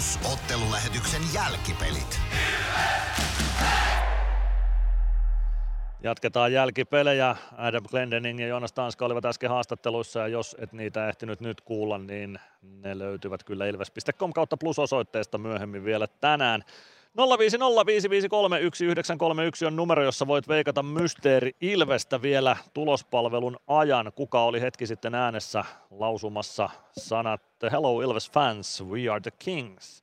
[0.00, 2.20] Plus ottelulähetyksen jälkipelit.
[6.02, 7.36] Jatketaan jälkipelejä.
[7.56, 11.98] Adam Glendening ja Jonas Tanska olivat äsken haastatteluissa ja jos et niitä ehtinyt nyt kuulla,
[11.98, 16.64] niin ne löytyvät kyllä ilves.com kautta plus-osoitteesta myöhemmin vielä tänään.
[17.18, 17.20] 0505531
[19.66, 24.12] on numero, jossa voit veikata Mysteeri Ilvestä vielä tulospalvelun ajan.
[24.14, 30.02] Kuka oli hetki sitten äänessä lausumassa sanat Hello Ilves fans, we are the kings.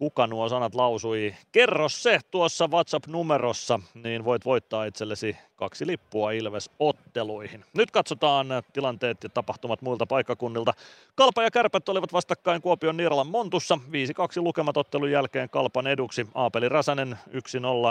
[0.00, 1.34] Kuka nuo sanat lausui.
[1.52, 7.64] Kerro se tuossa WhatsApp-numerossa, niin voit voittaa itsellesi kaksi lippua Ilves-otteluihin.
[7.76, 10.72] Nyt katsotaan tilanteet ja tapahtumat muilta paikkakunnilta.
[11.14, 13.78] Kalpa ja Kärpät olivat vastakkain Kuopion Niiralan Montussa.
[13.86, 13.88] 5-2
[14.36, 16.26] lukemat ottelun jälkeen Kalpan eduksi.
[16.34, 17.34] Aapeli Räsänen 1-0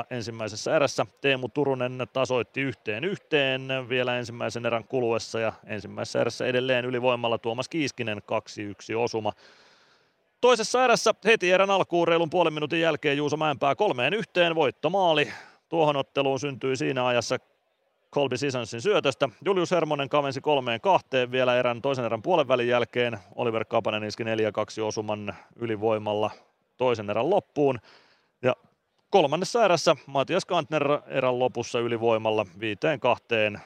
[0.09, 1.05] ensimmäisessä erässä.
[1.21, 7.69] Teemu Turunen tasoitti yhteen yhteen vielä ensimmäisen erän kuluessa ja ensimmäisessä erässä edelleen ylivoimalla Tuomas
[7.69, 9.33] Kiiskinen 2-1 osuma.
[10.42, 15.32] Toisessa erässä heti erän alkuun reilun puolen minuutin jälkeen Juuso Mäenpää kolmeen yhteen voittomaali.
[15.69, 17.38] Tuohon otteluun syntyi siinä ajassa
[18.14, 19.30] Colby Sisonsin syötöstä.
[19.45, 23.19] Julius Hermonen kavensi kolmeen kahteen vielä erän toisen erän puolen välin jälkeen.
[23.35, 24.27] Oliver Kapanen iski 4-2
[24.84, 26.32] osuman ylivoimalla
[26.77, 27.80] toisen erän loppuun.
[28.42, 28.56] Ja
[29.09, 33.59] kolmannessa erässä Matias Kantner erän lopussa ylivoimalla viiteen kahteen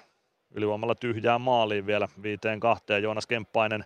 [0.52, 3.04] ylivoimalla tyhjään maaliin vielä viiteen kahteen.
[3.04, 3.86] Joonas Kemppainen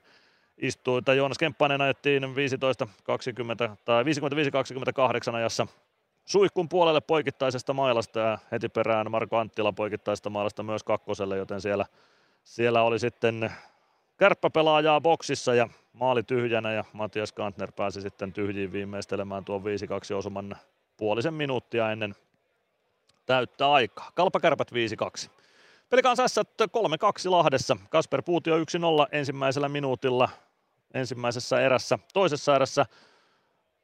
[0.58, 5.68] istui, tai Joonas Kemppainen ajettiin 15, 20, tai 55-28 ajassa
[6.26, 11.86] suihkun puolelle poikittaisesta mailasta ja heti perään Marko Anttila poikittaisesta mailasta myös kakkoselle, joten siellä,
[12.44, 13.52] siellä oli sitten
[14.18, 19.66] kärppäpelaajaa boksissa ja maali tyhjänä ja Matias Kantner pääsi sitten tyhjiin viimeistelemään tuon 5-2
[20.16, 20.56] osuman
[20.98, 22.16] puolisen minuuttia ennen
[23.26, 24.12] täyttä aikaa.
[24.16, 24.72] Kalpakärpät
[25.26, 25.30] 5-2.
[25.90, 26.42] Pelikans S 3-2
[27.26, 27.78] Lahdessa.
[27.90, 28.62] Kasper Puutio 1-0
[29.12, 30.30] ensimmäisellä minuutilla
[30.94, 32.00] ensimmäisessä erässä.
[32.14, 32.86] Toisessa erässä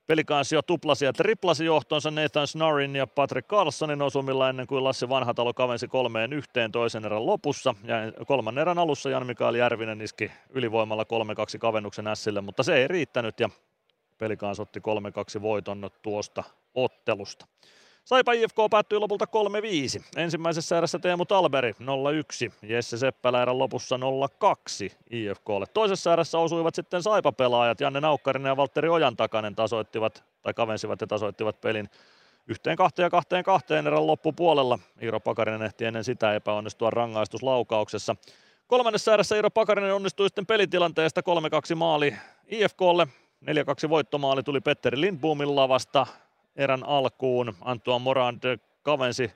[0.07, 5.09] Pelikans jo tuplasi ja triplasi johtonsa Nathan Snorin ja Patrick Carlsonin osumilla ennen kuin Lassi
[5.09, 7.75] Vanhatalo kavensi kolmeen yhteen toisen erän lopussa.
[7.83, 7.95] Ja
[8.27, 11.05] kolmannen erän alussa Jan Mikael Järvinen iski ylivoimalla 3-2
[11.59, 13.49] kavennuksen Sille, mutta se ei riittänyt ja
[14.17, 14.79] Pelikans otti
[15.37, 16.43] 3-2 voiton tuosta
[16.75, 17.45] ottelusta.
[18.05, 19.25] Saipa IFK päättyi lopulta
[19.99, 20.03] 3-5.
[20.17, 21.75] Ensimmäisessä erässä Teemu Talberi 0-1,
[22.61, 25.65] Jesse Seppälä erän lopussa 0-2 IFKlle.
[25.73, 31.61] Toisessa erässä osuivat sitten Saipa-pelaajat Janne Naukkarinen ja Valtteri Ojantakanen tasoittivat tai kavensivat ja tasoittivat
[31.61, 31.89] pelin
[32.47, 34.79] yhteen kahteen ja kahteen kahteen erän loppupuolella.
[35.01, 38.15] Iiro Pakarinen ehti ennen sitä epäonnistua rangaistuslaukauksessa.
[38.67, 41.21] Kolmannessa erässä Iiro Pakarinen onnistui sitten pelitilanteesta
[41.71, 42.15] 3-2 maali
[42.47, 43.07] IFKlle.
[43.85, 46.07] 4-2 voittomaali tuli Petteri Lindboomin lavasta
[46.55, 47.55] erän alkuun.
[47.61, 49.31] Antoine Morand kavensi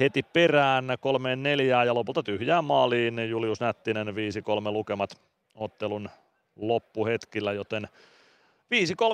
[0.00, 4.10] heti perään kolmeen neljään ja lopulta tyhjään maaliin Julius Nättinen 5-3
[4.72, 5.20] lukemat
[5.54, 6.10] ottelun
[6.56, 7.88] loppuhetkillä, joten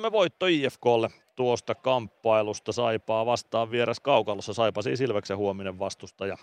[0.08, 4.55] 5-3 voitto IFKlle tuosta kamppailusta Saipaa vastaan vieras Kaukalossa.
[4.55, 6.36] Saipa siis Ilveksen huominen vastustaja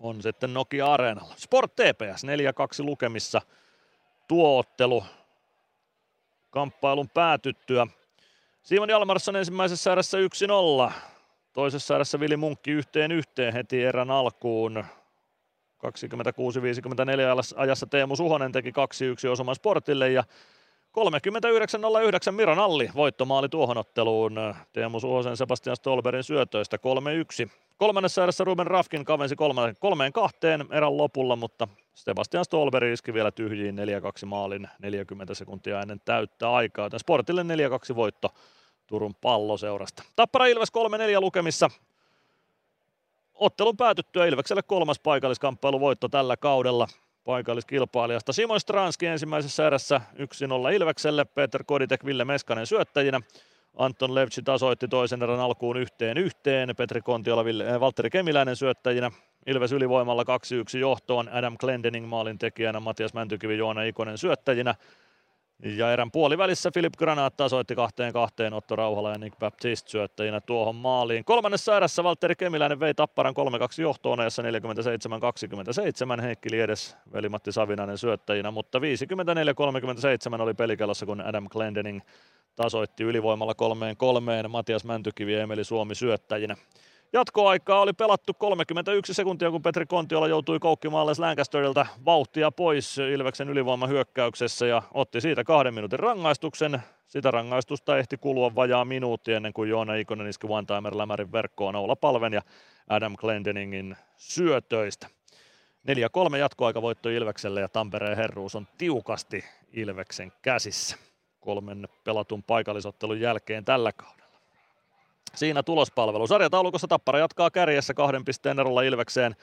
[0.00, 1.34] on sitten Nokia Areenalla.
[1.36, 2.24] Sport TPS
[2.82, 3.40] 4-2 lukemissa
[4.28, 5.04] tuo ottelu
[6.50, 7.86] kamppailun päätyttyä.
[8.64, 10.18] Simon Jalmarsson ensimmäisessä erässä
[10.88, 10.92] 1-0.
[11.52, 14.84] Toisessa erässä Vili Munkki yhteen yhteen heti erän alkuun.
[15.86, 15.86] 26-54
[17.56, 20.24] ajassa Teemu Suhonen teki 2-1 osuman Sportille ja
[22.26, 26.78] 39.09 Miran Alli voittomaali tuohon otteluun Teemu Suhosen Sebastian Stolberin syötöistä
[27.46, 27.50] 3-1.
[27.76, 33.30] Kolmannessa erässä Ruben Rafkin kavensi kolme, kolmeen kahteen erän lopulla, mutta Sebastian Stolberi iski vielä
[33.30, 33.76] tyhjiin
[34.22, 37.42] 4-2 maalin 40 sekuntia ennen täyttä aikaa, joten Sportille
[37.92, 38.28] 4-2 voitto
[38.86, 40.02] Turun palloseurasta.
[40.16, 40.68] Tappara Ilves
[41.18, 41.70] 3-4 lukemissa.
[43.34, 46.88] Ottelun päätyttyä Ilvekselle kolmas paikalliskamppailu voitto tällä kaudella
[47.24, 48.32] paikalliskilpailijasta.
[48.32, 50.00] Simon Stranski ensimmäisessä erässä
[50.70, 53.20] 1-0 Ilvekselle, Peter Koditek, Ville Meskanen syöttäjinä.
[53.76, 57.44] Anton Levci tasoitti toisen erän alkuun yhteen yhteen, Petri Kontiola,
[57.74, 59.10] äh, Valtteri Kemiläinen syöttäjinä.
[59.46, 64.74] Ilves ylivoimalla 2-1 johtoon, Adam Glendening maalin tekijänä, Matias Mäntykivi, Joona Ikonen syöttäjinä.
[65.64, 70.76] Ja erän puolivälissä Filip Granat tasoitti kahteen kahteen Otto Rauhala ja Nick Baptiste syöttäjinä tuohon
[70.76, 71.24] maaliin.
[71.24, 73.34] Kolmannessa erässä Valtteri Kemiläinen vei Tapparan
[73.78, 76.20] 3-2 johtoon ajassa 47-27.
[76.22, 78.82] Heikki Liedes, veli-Matti Savinainen syöttäjinä, mutta 54-37
[80.40, 82.00] oli pelikellossa, kun Adam Glendening
[82.56, 84.50] tasoitti ylivoimalla kolmeen kolmeen.
[84.50, 86.56] Matias Mäntykivi ja Emeli Suomi syöttäjinä.
[87.14, 93.48] Jatkoaikaa oli pelattu 31 sekuntia, kun Petri Kontiola joutui koukkimaan Les Lancasterilta vauhtia pois Ilveksen
[93.48, 96.82] ylivoimahyökkäyksessä ja otti siitä kahden minuutin rangaistuksen.
[97.06, 101.96] Sitä rangaistusta ehti kulua vajaa minuutti ennen kuin Joona Ikonen iski one-timer lämärin verkkoon Oula
[101.96, 102.42] Palven ja
[102.88, 105.06] Adam Glendeningin syötöistä.
[106.32, 110.96] 4-3 jatkoaikavoitto Ilvekselle ja Tampereen herruus on tiukasti Ilveksen käsissä
[111.40, 114.23] kolmen pelatun paikallisottelun jälkeen tällä kaudella
[115.34, 116.26] siinä tulospalvelu.
[116.26, 119.36] Sarjataulukossa Tappara jatkaa kärjessä kahden pisteen erolla Ilvekseen.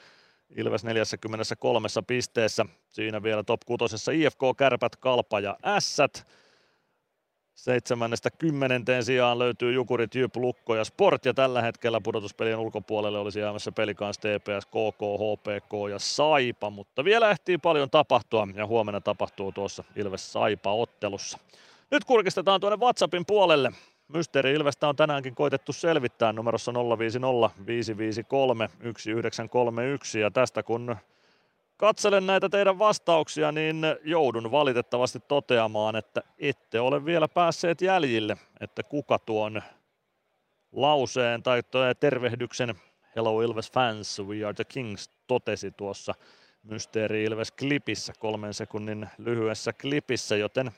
[0.56, 2.66] Ilves 43 pisteessä.
[2.88, 6.26] Siinä vielä top 6 IFK, Kärpät, Kalpa ja Ässät.
[7.54, 11.24] Seitsemännestä kymmenenteen sijaan löytyy Jukurit, Jyp, Lukko ja Sport.
[11.24, 16.70] Ja tällä hetkellä pudotuspelien ulkopuolelle olisi jäämässä pelikans TPS, KK, HPK ja Saipa.
[16.70, 21.38] Mutta vielä ehtii paljon tapahtua ja huomenna tapahtuu tuossa Ilves Saipa-ottelussa.
[21.90, 23.72] Nyt kurkistetaan tuonne WhatsAppin puolelle.
[24.14, 30.96] Mysteeri Ilvestä on tänäänkin koitettu selvittää numerossa 050 553 1931 ja tästä kun
[31.76, 38.82] katselen näitä teidän vastauksia, niin joudun valitettavasti toteamaan, että ette ole vielä päässeet jäljille, että
[38.82, 39.62] kuka tuon
[40.72, 41.62] lauseen tai
[42.00, 42.74] tervehdyksen
[43.16, 46.14] Hello Ilves fans, we are the kings totesi tuossa
[46.62, 50.72] Mysteeri Ilves-klipissä, kolmen sekunnin lyhyessä klipissä, joten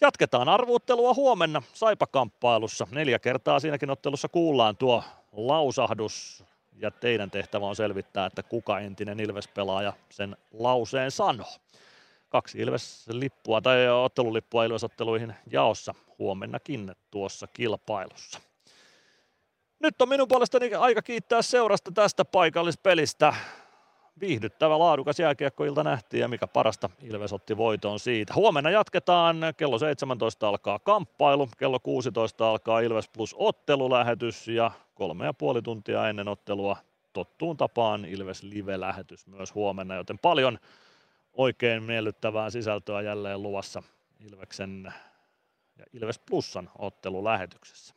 [0.00, 2.86] jatketaan arvuuttelua huomenna Saipa-kamppailussa.
[2.90, 6.44] Neljä kertaa siinäkin ottelussa kuullaan tuo lausahdus
[6.76, 11.52] ja teidän tehtävä on selvittää, että kuka entinen Ilves-pelaaja sen lauseen sanoo.
[12.28, 18.40] Kaksi Ilves-lippua tai ottelulippua Ilves-otteluihin jaossa huomennakin tuossa kilpailussa.
[19.80, 23.34] Nyt on minun puolestani aika kiittää seurasta tästä paikallispelistä.
[24.20, 28.34] Viihdyttävä laadukas jääkiekkoilta nähtiin ja mikä parasta, Ilves otti voiton siitä.
[28.34, 35.34] Huomenna jatketaan, kello 17 alkaa kamppailu, kello 16 alkaa Ilves Plus ottelulähetys ja kolme ja
[35.34, 36.76] puoli tuntia ennen ottelua
[37.12, 40.58] tottuun tapaan Ilves Live-lähetys myös huomenna, joten paljon
[41.32, 43.82] oikein miellyttävää sisältöä jälleen luvassa
[44.20, 44.92] Ilveksen
[45.78, 47.94] ja Ilves Plusan ottelulähetyksessä.